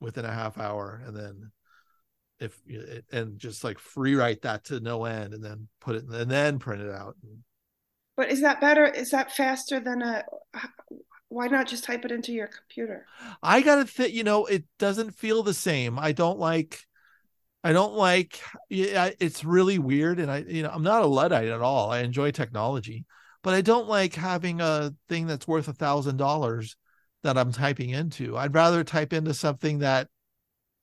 within 0.00 0.24
a 0.24 0.32
half 0.32 0.58
hour 0.58 1.02
and 1.06 1.16
then 1.16 1.50
if 2.40 2.56
and 3.10 3.38
just 3.38 3.64
like 3.64 3.78
free 3.78 4.14
write 4.14 4.42
that 4.42 4.64
to 4.64 4.78
no 4.80 5.04
end 5.04 5.34
and 5.34 5.44
then 5.44 5.68
put 5.80 5.96
it 5.96 6.04
and 6.04 6.30
then 6.30 6.58
print 6.58 6.82
it 6.82 6.90
out. 6.90 7.16
But 8.16 8.30
is 8.30 8.40
that 8.40 8.60
better? 8.60 8.84
Is 8.84 9.10
that 9.10 9.32
faster 9.32 9.80
than 9.80 10.02
a? 10.02 10.24
Why 11.28 11.46
not 11.48 11.66
just 11.66 11.84
type 11.84 12.04
it 12.04 12.12
into 12.12 12.32
your 12.32 12.46
computer? 12.46 13.06
I 13.42 13.60
gotta 13.60 13.84
think, 13.84 14.14
you 14.14 14.24
know, 14.24 14.46
it 14.46 14.64
doesn't 14.78 15.14
feel 15.14 15.42
the 15.42 15.54
same. 15.54 15.98
I 15.98 16.12
don't 16.12 16.38
like, 16.38 16.86
I 17.62 17.72
don't 17.72 17.94
like, 17.94 18.40
yeah, 18.70 19.10
it's 19.20 19.44
really 19.44 19.78
weird. 19.78 20.20
And 20.20 20.30
I, 20.30 20.38
you 20.38 20.62
know, 20.62 20.70
I'm 20.70 20.82
not 20.82 21.02
a 21.02 21.06
Luddite 21.06 21.48
at 21.48 21.60
all. 21.60 21.90
I 21.90 22.00
enjoy 22.00 22.30
technology, 22.30 23.04
but 23.42 23.54
I 23.54 23.60
don't 23.60 23.88
like 23.88 24.14
having 24.14 24.60
a 24.60 24.94
thing 25.08 25.26
that's 25.26 25.46
worth 25.46 25.68
a 25.68 25.72
thousand 25.72 26.16
dollars 26.16 26.76
that 27.24 27.36
I'm 27.36 27.52
typing 27.52 27.90
into. 27.90 28.36
I'd 28.36 28.54
rather 28.54 28.84
type 28.84 29.12
into 29.12 29.34
something 29.34 29.80
that, 29.80 30.08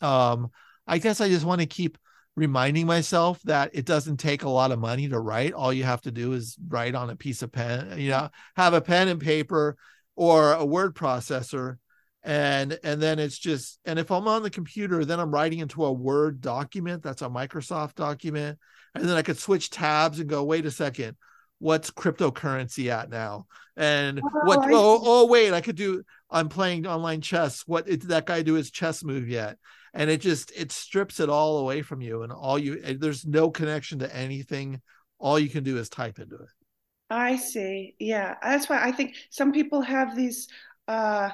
um, 0.02 0.52
I 0.86 1.00
guess 1.00 1.22
I 1.22 1.30
just 1.30 1.46
want 1.46 1.62
to 1.62 1.68
keep 1.68 1.98
reminding 2.36 2.86
myself 2.86 3.42
that 3.46 3.72
it 3.74 3.86
doesn't 3.86 4.18
take 4.18 4.44
a 4.44 4.50
lot 4.50 4.72
of 4.72 4.80
money 4.80 5.08
to 5.08 5.20
write. 5.20 5.54
All 5.54 5.74
you 5.74 5.86
have 5.86 6.02
to 6.02 6.12
do 6.12 6.34
is 6.34 6.58
write 6.68 6.94
on 6.94 7.10
a 7.10 7.16
piece 7.16 7.42
of 7.42 7.52
pen, 7.52 7.98
you 7.98 8.10
know, 8.10 8.30
have 8.58 8.74
a 8.74 8.82
pen 8.82 9.08
and 9.08 9.20
paper 9.20 9.78
or 10.16 10.54
a 10.54 10.66
word 10.66 10.96
processor 10.96 11.78
and 12.24 12.80
and 12.84 13.02
then 13.02 13.20
it's 13.20 13.38
just 13.38 13.80
and 13.86 14.00
if 14.00 14.10
i'm 14.12 14.28
on 14.28 14.44
the 14.44 14.50
computer 14.50 15.06
then 15.06 15.20
i'm 15.20 15.32
writing 15.32 15.60
into 15.60 15.86
a 15.86 15.92
word 15.92 16.42
document 16.42 17.04
that's 17.04 17.22
a 17.22 17.30
microsoft 17.30 17.96
document 17.96 18.58
and 18.96 19.06
then 19.06 19.16
i 19.16 19.22
could 19.22 19.38
switch 19.38 19.70
tabs 19.70 20.20
and 20.20 20.30
go 20.30 20.44
wait 20.44 20.66
a 20.66 20.72
second 20.72 21.16
what's 21.60 21.92
cryptocurrency 21.92 22.90
at 22.90 23.10
now? 23.10 23.46
And 23.78 24.22
Oh, 24.24 24.30
what 24.44 24.60
I 24.60 24.72
oh, 24.72 25.02
oh 25.04 25.26
wait 25.26 25.54
i 25.54 25.62
could 25.62 25.76
do 25.76 26.04
i'm 26.30 26.50
playing 26.50 26.88
online 26.88 27.22
chess. 27.22 27.64
What 27.66 27.86
did 27.86 28.04
that 28.04 28.26
guy 28.26 28.42
do 28.42 28.54
his 28.54 28.72
chess 28.72 29.04
move 29.04 29.28
yet? 29.28 29.58
And 29.94 30.10
it 30.10 30.22
just 30.22 30.52
it 30.56 30.72
strips 30.72 31.20
it 31.20 31.30
all 31.30 31.60
away 31.60 31.82
from 31.82 32.02
you 32.02 32.24
and 32.24 32.32
all 32.32 32.60
you 32.60 32.82
there's 32.98 33.26
no 33.26 33.50
connection 33.50 34.00
to 34.00 34.16
anything. 34.16 34.82
All 35.20 35.40
you 35.40 35.50
can 35.50 35.64
do 35.64 35.78
is 35.78 35.90
type 35.90 36.20
into 36.20 36.36
it 36.36 36.50
I 37.10 37.38
see. 37.38 37.96
Yeah, 38.00 38.36
that's 38.42 38.70
why 38.70 38.84
I 38.84 38.92
think 38.92 39.16
some 39.30 39.52
people 39.52 39.82
have 39.82 40.16
these 40.16 40.48
uh, 40.88 41.30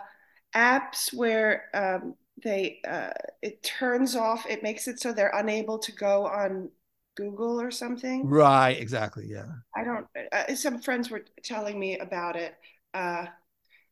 apps 0.55 1.13
where 1.13 1.65
um, 1.73 2.15
they 2.43 2.81
uh, 2.87 3.11
it 3.41 3.63
turns 3.63 4.15
off. 4.15 4.45
It 4.49 4.63
makes 4.63 4.87
it 4.87 4.99
so 4.99 5.13
they're 5.13 5.31
unable 5.35 5.79
to 5.79 5.91
go 5.93 6.25
on 6.27 6.69
Google 7.15 7.61
or 7.61 7.71
something. 7.71 8.29
right 8.29 8.79
exactly 8.79 9.25
yeah 9.27 9.47
I 9.75 9.83
don't. 9.83 10.07
Uh, 10.31 10.55
some 10.55 10.81
friends 10.81 11.09
were 11.09 11.25
telling 11.43 11.79
me 11.79 11.97
about 11.97 12.35
it. 12.35 12.55
Uh, 12.93 13.27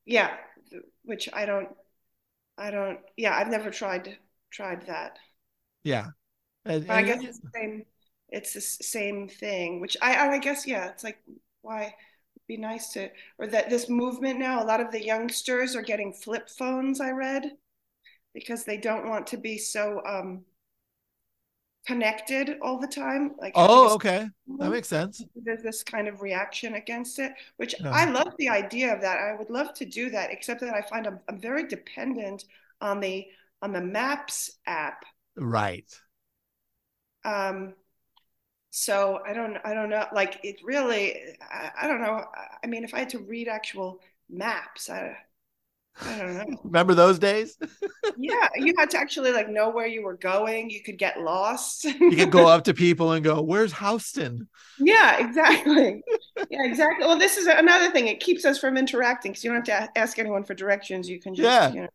yeah, 0.06 0.38
which 1.04 1.30
I 1.34 1.46
don't. 1.46 1.70
I 2.58 2.72
don't. 2.72 3.00
Yeah, 3.18 3.36
I've 3.38 3.50
never 3.50 3.72
tried 3.72 4.18
tried 4.52 4.88
that. 4.88 5.20
yeah 5.84 6.08
and, 6.66 6.86
But 6.88 6.98
I 6.98 7.04
guess 7.04 7.24
it's 7.24 7.40
the 7.40 7.50
same. 7.54 7.86
It's 8.30 8.54
the 8.54 8.62
same 8.62 9.28
thing. 9.28 9.80
Which 9.80 9.98
I. 10.02 10.30
I 10.30 10.40
guess 10.40 10.68
yeah. 10.68 10.90
It's 10.90 11.04
like 11.04 11.20
why 11.62 11.82
it'd 11.84 12.48
be 12.48 12.58
nice 12.58 12.94
to 12.94 13.10
or 13.38 13.48
that 13.48 13.70
this 13.70 13.90
movement 13.90 14.40
now. 14.40 14.64
A 14.64 14.66
lot 14.66 14.82
of 14.82 14.92
the 14.92 15.04
youngsters 15.04 15.76
are 15.76 15.82
getting 15.82 16.14
flip 16.14 16.50
phones. 16.50 17.02
I 17.02 17.12
read 17.12 17.52
because 18.34 18.64
they 18.64 18.78
don't 18.78 19.10
want 19.10 19.28
to 19.28 19.38
be 19.38 19.58
so 19.58 20.02
um 20.06 20.46
connected 21.86 22.58
all 22.62 22.80
the 22.80 22.88
time. 22.88 23.32
Like 23.40 23.54
oh 23.56 23.94
okay 23.96 24.28
that 24.60 24.72
makes 24.72 24.88
sense 24.88 25.24
there's 25.36 25.64
this 25.64 25.84
kind 25.84 26.08
of 26.08 26.22
reaction 26.22 26.76
against 26.76 27.20
it, 27.20 27.34
which 27.58 27.76
Yeah. 27.80 27.92
I 27.92 28.06
love 28.06 28.34
the 28.38 28.50
idea 28.50 28.94
of 28.94 29.02
that. 29.02 29.18
I 29.18 29.36
would 29.36 29.50
love 29.50 29.74
to 29.76 29.86
do 29.86 30.10
that, 30.12 30.32
except 30.32 30.62
that 30.62 30.74
I 30.74 30.82
find 30.82 31.08
I'm, 31.08 31.20
I'm 31.28 31.40
very 31.40 31.68
dependent 31.68 32.46
on 32.82 33.00
the 33.00 33.26
on 33.62 33.74
the 33.74 33.82
Maps 33.82 34.52
app. 34.66 35.04
right 35.36 35.90
Um, 37.26 37.74
so 38.72 39.20
I 39.28 39.34
don't 39.34 39.58
I 39.66 39.74
don't 39.74 39.90
know. 39.90 40.06
Like 40.14 40.40
it 40.44 40.58
really, 40.64 41.16
I, 41.42 41.72
I 41.84 41.88
don't 41.88 42.02
know. 42.02 42.26
I 42.64 42.68
mean, 42.68 42.84
if 42.84 42.94
I 42.94 43.00
had 43.00 43.10
to 43.10 43.20
read 43.20 43.48
actual 43.48 44.02
maps, 44.30 44.90
I 44.90 45.18
I 46.06 46.18
don't 46.20 46.36
know. 46.36 46.46
remember 46.64 46.94
those 46.96 47.20
days 47.20 47.58
Yeah, 48.16 48.50
you 48.56 48.74
had 48.78 48.90
to 48.92 48.98
actually 48.98 49.32
like 49.32 49.50
know 49.50 49.70
where 49.70 49.88
you 49.88 50.04
were 50.04 50.18
going. 50.18 50.70
You 50.70 50.82
could 50.84 50.98
get 50.98 51.22
lost. 51.22 51.86
you 51.86 52.18
could 52.18 52.32
go 52.32 52.48
up 52.48 52.66
to 52.66 52.74
people 52.74 53.12
and 53.14 53.24
go 53.24 53.42
where's 53.42 53.74
houston 53.74 54.48
Yeah, 54.78 55.18
exactly. 55.28 56.02
Yeah, 56.50 56.64
exactly. 56.66 57.06
Well, 57.06 57.20
this 57.20 57.38
is 57.38 57.48
another 57.48 57.92
thing. 57.92 58.08
It 58.08 58.20
keeps 58.22 58.46
us 58.46 58.58
from 58.60 58.78
interacting 58.78 59.32
because 59.32 59.44
you 59.44 59.52
don't 59.52 59.68
have 59.68 59.92
to 59.94 60.00
ask 60.00 60.18
anyone 60.20 60.44
for 60.46 60.54
directions. 60.54 61.10
You 61.10 61.20
can 61.20 61.36
just, 61.36 61.46
Yeah. 61.46 61.70
you 61.70 61.82
know. 61.82 61.90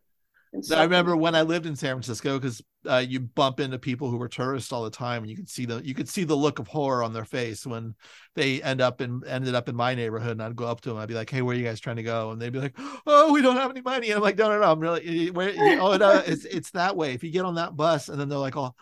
I 0.74 0.82
remember 0.82 1.16
when 1.16 1.34
i 1.34 1.42
lived 1.42 1.66
in 1.66 1.76
san 1.76 1.94
francisco 1.94 2.38
because 2.38 2.62
uh, 2.86 2.98
you 2.98 3.18
bump 3.18 3.60
into 3.60 3.78
people 3.78 4.10
who 4.10 4.18
were 4.18 4.28
tourists 4.28 4.70
all 4.70 4.84
the 4.84 4.90
time 4.90 5.22
and 5.22 5.30
you 5.30 5.36
could 5.36 5.48
see 5.48 5.64
the 5.64 5.84
you 5.84 5.94
could 5.94 6.08
see 6.08 6.22
the 6.24 6.36
look 6.36 6.58
of 6.58 6.68
horror 6.68 7.02
on 7.02 7.12
their 7.12 7.24
face 7.24 7.66
when 7.66 7.94
they 8.34 8.62
end 8.62 8.80
up 8.80 9.00
in 9.00 9.22
ended 9.26 9.54
up 9.54 9.68
in 9.68 9.74
my 9.74 9.94
neighborhood 9.94 10.32
and 10.32 10.42
i'd 10.42 10.54
go 10.54 10.66
up 10.66 10.80
to 10.80 10.90
them 10.90 10.98
i'd 10.98 11.08
be 11.08 11.14
like 11.14 11.30
hey 11.30 11.42
where 11.42 11.54
are 11.54 11.58
you 11.58 11.64
guys 11.64 11.80
trying 11.80 11.96
to 11.96 12.02
go? 12.02 12.30
And 12.30 12.40
they'd 12.40 12.52
be 12.52 12.60
like 12.60 12.76
oh 13.06 13.32
we 13.32 13.42
don't 13.42 13.56
have 13.56 13.70
any 13.70 13.80
money. 13.80 14.08
And 14.08 14.16
i'm 14.16 14.22
like 14.22 14.38
no 14.38 14.48
no 14.48 14.58
no 14.58 14.70
i'm 14.70 14.80
really 14.80 15.30
where 15.30 15.52
oh 15.80 15.96
no 15.96 16.22
it's 16.26 16.44
it's 16.44 16.70
that 16.72 16.96
way. 16.96 17.12
If 17.14 17.24
you 17.24 17.30
get 17.30 17.44
on 17.44 17.56
that 17.56 17.76
bus 17.76 18.08
and 18.08 18.20
then 18.20 18.28
they're 18.28 18.38
like 18.38 18.56
oh 18.56 18.74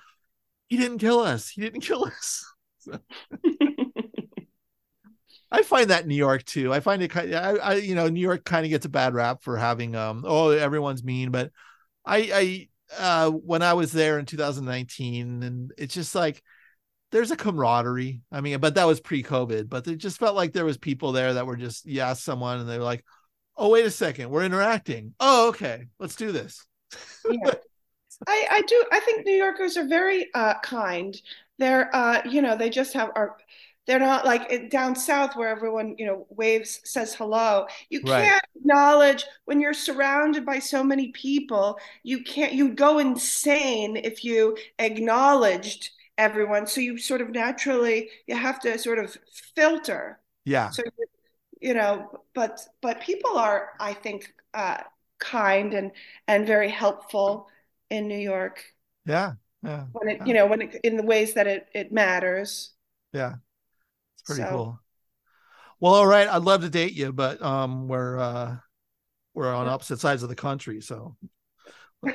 he 0.69 0.77
didn't 0.77 0.99
kill 0.99 1.21
us. 1.21 1.49
He 1.49 1.61
didn't 1.61 1.81
kill 1.83 2.05
us 2.05 2.45
I 5.53 5.63
find 5.63 5.91
that 5.91 6.03
in 6.03 6.09
New 6.09 6.15
York 6.15 6.45
too. 6.45 6.73
I 6.73 6.81
find 6.81 7.03
it 7.03 7.09
kind. 7.09 7.35
I, 7.35 7.51
I 7.57 7.75
you 7.75 7.95
know, 7.95 8.09
New 8.09 8.21
York 8.21 8.45
kind 8.45 8.65
of 8.65 8.71
gets 8.71 8.87
a 8.87 8.89
bad 8.89 9.15
rap 9.15 9.43
for 9.43 9.57
having 9.57 9.95
um. 9.95 10.25
Oh, 10.27 10.49
everyone's 10.51 11.05
mean, 11.05 11.31
but 11.31 11.51
I 12.05 12.69
I 12.99 12.99
uh 12.99 13.31
when 13.31 13.63
I 13.63 13.75
was 13.75 13.93
there 13.93 14.19
in 14.19 14.25
2019, 14.25 15.43
and 15.43 15.73
it's 15.77 15.95
just 15.95 16.15
like 16.15 16.43
there's 17.11 17.31
a 17.31 17.37
camaraderie. 17.37 18.23
I 18.33 18.41
mean, 18.41 18.59
but 18.61 18.75
that 18.77 18.87
was 18.87 19.01
pre-COVID. 19.01 19.69
But 19.69 19.87
it 19.87 19.97
just 19.97 20.19
felt 20.19 20.35
like 20.35 20.53
there 20.53 20.65
was 20.65 20.79
people 20.79 21.13
there 21.13 21.35
that 21.35 21.47
were 21.47 21.57
just 21.57 21.85
you 21.85 22.03
someone 22.15 22.59
and 22.59 22.69
they 22.69 22.79
were 22.79 22.85
like, 22.85 23.05
"Oh, 23.57 23.69
wait 23.69 23.85
a 23.85 23.91
second, 23.91 24.31
we're 24.31 24.45
interacting. 24.45 25.15
Oh, 25.21 25.49
okay, 25.51 25.87
let's 25.99 26.17
do 26.17 26.33
this." 26.33 26.67
yeah. 27.29 27.53
I, 28.27 28.47
I 28.51 28.63
do. 28.63 28.85
I 28.93 29.01
think 29.01 29.27
New 29.27 29.35
Yorkers 29.35 29.77
are 29.77 29.87
very 29.87 30.29
uh, 30.35 30.55
kind. 30.61 31.21
They're, 31.59 31.95
uh, 31.95 32.23
you 32.29 32.43
know, 32.43 32.57
they 32.57 32.71
just 32.71 32.95
have 32.95 33.11
are. 33.15 33.37
They're 33.87 33.99
not 33.99 34.25
like 34.25 34.71
down 34.71 34.95
south 34.95 35.35
where 35.37 35.49
everyone, 35.49 35.97
you 35.99 36.07
know, 36.07 36.27
waves, 36.31 36.81
says 36.85 37.15
hello. 37.15 37.67
You 37.91 38.03
Right. 38.03 38.03
can't 38.05 38.43
acknowledge 38.57 39.25
when 39.45 39.61
you're 39.61 39.75
surrounded 39.75 40.47
by 40.47 40.61
so 40.61 40.85
many 40.85 41.09
people. 41.13 41.79
You 42.05 42.23
can't. 42.23 42.53
You 42.53 42.75
go 42.75 42.99
insane 42.99 43.97
if 43.97 44.25
you 44.25 44.57
acknowledged 44.79 45.91
everyone. 46.17 46.67
So 46.69 46.81
you 46.81 46.97
sort 46.99 47.21
of 47.21 47.31
naturally 47.31 48.11
you 48.27 48.37
have 48.37 48.61
to 48.61 48.79
sort 48.79 48.99
of 49.01 49.17
filter. 49.57 50.21
Yeah, 50.45 50.73
So 50.73 50.83
you 51.61 51.75
know, 51.75 52.21
but 52.35 52.61
but 52.81 53.01
people 53.01 53.37
are, 53.39 53.71
I 53.81 53.95
think, 53.95 54.33
uh, 54.55 54.83
kind 55.19 55.75
and 55.75 55.93
and 56.29 56.47
very 56.47 56.69
helpful 56.71 57.49
in 57.91 58.09
New 58.09 58.19
York 58.19 58.65
yeah, 59.05 59.35
yeah, 59.63 59.87
when 59.93 60.09
it, 60.09 60.27
you 60.27 60.35
know, 60.35 60.47
when 60.47 60.63
it, 60.63 60.81
in 60.85 60.97
the 60.97 61.03
ways 61.03 61.35
that 61.35 61.47
it 61.47 61.69
it 61.75 61.93
matters. 61.93 62.71
yeah. 63.13 63.37
It's 64.23 64.27
pretty 64.27 64.43
So- 64.43 64.49
cool. 64.51 64.79
Well, 65.81 65.95
all 65.95 66.07
right. 66.07 66.29
I'd 66.29 66.43
love 66.43 66.61
to 66.61 66.69
date 66.71 66.93
you, 66.93 67.13
but 67.13 67.43
um, 67.43 67.89
we're 67.89 68.17
uh, 68.17 68.57
we're 69.35 69.53
on 69.53 69.67
opposite 69.67 69.99
sides 69.99 70.23
of 70.23 70.29
the 70.29 70.37
country, 70.37 70.81
so 70.81 71.17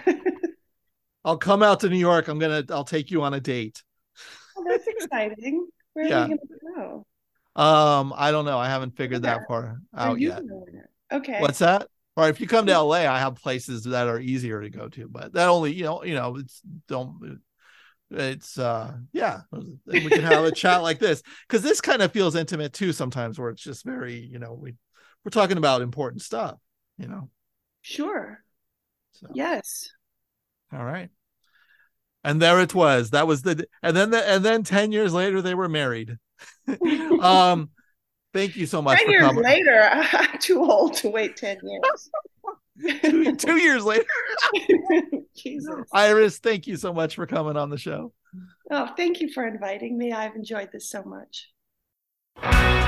I'll 1.25 1.37
come 1.37 1.61
out 1.63 1.81
to 1.81 1.89
New 1.89 1.97
York. 1.97 2.27
I'm 2.29 2.39
gonna. 2.39 2.63
I'll 2.69 2.85
take 2.85 3.11
you 3.11 3.23
on 3.23 3.33
a 3.33 3.41
date. 3.41 3.83
Oh, 4.57 4.63
that's 4.67 4.87
exciting. 4.87 5.67
Where 5.93 6.07
Yeah. 6.07 6.23
are 6.23 6.27
going 6.27 6.37
to 6.39 6.59
go? 6.75 7.61
Um, 7.61 8.13
I 8.15 8.31
don't 8.31 8.45
know. 8.45 8.57
I 8.57 8.67
haven't 8.69 8.95
figured 8.95 9.23
that 9.23 9.41
far 9.47 9.81
out 9.95 10.19
you 10.19 10.29
yet. 10.29 10.43
Okay. 11.11 11.41
What's 11.41 11.59
that? 11.59 11.87
Or 12.15 12.29
if 12.29 12.39
you 12.39 12.47
come 12.47 12.65
to 12.67 12.79
LA, 12.79 12.99
I 12.99 13.19
have 13.19 13.35
places 13.35 13.83
that 13.83 14.07
are 14.07 14.19
easier 14.19 14.61
to 14.61 14.69
go 14.69 14.87
to, 14.89 15.07
but 15.07 15.33
that 15.33 15.49
only, 15.49 15.73
you 15.73 15.83
know, 15.83 16.03
you 16.03 16.15
know, 16.15 16.37
it's 16.37 16.61
don't 16.87 17.39
it's 18.09 18.57
uh 18.57 18.93
yeah, 19.11 19.41
we 19.85 20.11
can 20.11 20.23
have 20.23 20.45
a 20.45 20.51
chat 20.51 20.81
like 20.81 20.99
this 20.99 21.21
because 21.47 21.61
this 21.61 21.81
kind 21.81 22.01
of 22.01 22.11
feels 22.11 22.35
intimate 22.35 22.73
too 22.73 22.93
sometimes 22.93 23.37
where 23.39 23.49
it's 23.49 23.61
just 23.61 23.83
very, 23.85 24.15
you 24.19 24.39
know, 24.39 24.53
we 24.53 24.75
we're 25.25 25.29
talking 25.31 25.57
about 25.57 25.81
important 25.81 26.21
stuff, 26.21 26.57
you 26.97 27.07
know. 27.07 27.29
Sure. 27.81 28.43
So 29.11 29.27
Yes. 29.33 29.89
all 30.73 30.83
right. 30.83 31.09
And 32.23 32.41
there 32.41 32.59
it 32.59 32.73
was. 32.75 33.11
That 33.11 33.27
was 33.27 33.41
the 33.41 33.67
and 33.81 33.95
then 33.95 34.09
the 34.11 34.27
and 34.29 34.43
then 34.43 34.63
10 34.63 34.91
years 34.91 35.13
later 35.13 35.41
they 35.41 35.55
were 35.55 35.69
married. 35.69 36.17
um 37.19 37.69
thank 38.33 38.55
you 38.55 38.65
so 38.65 38.81
much 38.81 38.99
Ten 38.99 39.07
for 39.07 39.11
years 39.11 39.23
coming. 39.23 39.43
later, 39.43 39.89
I'm 39.91 40.39
too 40.39 40.59
old 40.63 40.95
to 40.95 41.09
wait 41.09 41.37
ten 41.37 41.57
years. 41.63 42.09
Two, 43.01 43.35
two 43.37 43.57
years 43.57 43.83
later. 43.83 44.05
Jesus. 45.35 45.75
Iris, 45.93 46.39
thank 46.39 46.67
you 46.67 46.77
so 46.77 46.93
much 46.93 47.15
for 47.15 47.25
coming 47.25 47.57
on 47.57 47.69
the 47.69 47.77
show. 47.77 48.13
Oh, 48.71 48.89
thank 48.97 49.21
you 49.21 49.31
for 49.31 49.47
inviting 49.47 49.97
me. 49.97 50.11
I've 50.11 50.35
enjoyed 50.35 50.69
this 50.71 50.89
so 50.89 51.03
much. 51.03 52.86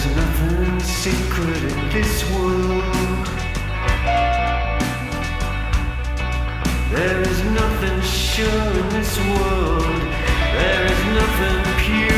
There 0.00 0.08
is 0.08 0.16
nothing 0.16 0.80
sacred 0.80 1.62
in 1.62 1.88
this 1.90 2.24
world. 2.30 3.26
There 6.90 7.20
is 7.20 7.44
nothing 7.44 8.00
sure 8.00 8.70
in 8.80 8.88
this 8.88 9.18
world. 9.18 10.00
There 10.56 10.86
is 10.86 11.04
nothing 11.20 11.58
pure 11.84 12.09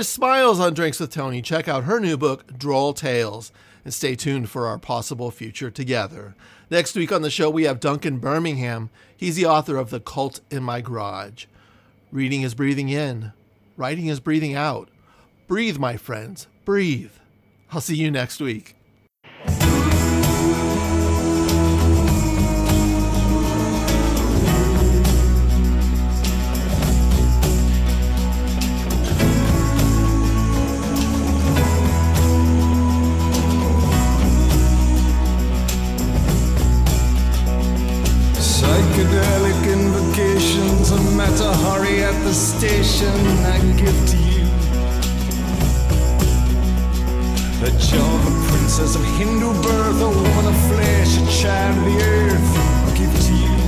Iris 0.00 0.16
Smyles 0.16 0.60
on 0.60 0.72
Drinks 0.72 0.98
with 0.98 1.12
Tony. 1.12 1.42
Check 1.42 1.68
out 1.68 1.84
her 1.84 2.00
new 2.00 2.16
book, 2.16 2.56
Droll 2.56 2.94
Tales. 2.94 3.52
and 3.84 3.92
stay 3.92 4.14
tuned 4.14 4.48
for 4.48 4.66
our 4.66 4.78
possible 4.78 5.30
future 5.30 5.70
together. 5.70 6.34
Next 6.70 6.94
week 6.96 7.12
on 7.12 7.20
the 7.20 7.28
show, 7.28 7.50
we 7.50 7.64
have 7.64 7.80
Duncan 7.80 8.16
Birmingham. 8.16 8.88
He's 9.14 9.36
the 9.36 9.44
author 9.44 9.76
of 9.76 9.90
The 9.90 10.00
Cult 10.00 10.40
in 10.50 10.62
My 10.62 10.80
Garage. 10.80 11.44
Reading 12.10 12.40
is 12.40 12.54
breathing 12.54 12.88
in, 12.88 13.32
writing 13.76 14.06
is 14.06 14.20
breathing 14.20 14.54
out. 14.54 14.88
Breathe, 15.46 15.76
my 15.76 15.98
friends, 15.98 16.46
breathe. 16.64 17.12
I'll 17.70 17.82
see 17.82 17.96
you 17.96 18.10
next 18.10 18.40
week. 18.40 18.76
Station 42.60 43.08
I 43.56 43.58
give 43.80 44.00
to 44.12 44.18
you. 44.18 44.44
A 47.64 47.70
Java 47.88 48.30
princess 48.48 48.94
of 48.96 49.04
Hindu 49.16 49.50
birth, 49.62 50.00
a 50.02 50.08
woman 50.08 50.46
of 50.52 50.58
flesh, 50.68 51.16
a 51.16 51.24
child 51.40 51.78
of 51.78 51.84
the 51.88 51.96
earth, 52.04 52.50
I 52.86 52.90
give 53.00 53.14
to 53.28 53.34
you. 53.44 53.58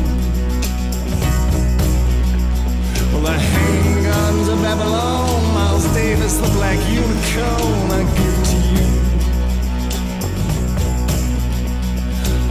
Well, 3.13 3.23
the 3.33 3.39
handguns 3.53 4.47
of 4.53 4.61
Babylon, 4.61 5.41
Miles 5.55 5.87
Davis, 5.95 6.37
the 6.37 6.51
black 6.59 6.79
unicorn, 6.93 7.89
I 7.97 8.03
give 8.19 8.39
to 8.51 8.59
you. 8.75 8.89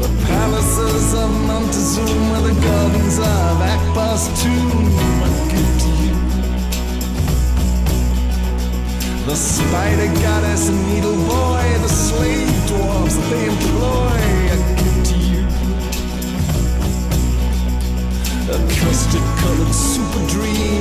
The 0.01 0.09
palaces 0.25 1.13
of 1.13 1.29
Montezuma, 1.45 2.37
the 2.41 2.55
gardens 2.65 3.19
of 3.19 3.61
Akbar's 3.73 4.25
tomb, 4.41 4.89
I 5.21 5.51
give 5.51 5.80
The 9.25 9.35
spider 9.35 10.11
goddess 10.21 10.69
needle 10.69 11.15
boy, 11.15 11.63
the 11.81 11.87
slave 11.87 12.49
dwarves 12.67 13.15
that 13.15 13.29
they 13.29 13.45
employ, 13.45 14.17
I 14.51 14.57
give 14.81 15.03
to 15.09 15.15
you. 15.29 15.43
A 18.49 18.57
custard 18.81 19.27
colored 19.39 19.73
super 19.73 20.23
dream 20.27 20.80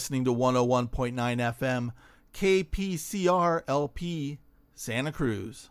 listening 0.00 0.24
to 0.24 0.32
101.9 0.32 1.12
FM, 1.12 1.90
KPCR 2.32 3.62
LP, 3.68 4.38
Santa 4.74 5.12
Cruz. 5.12 5.68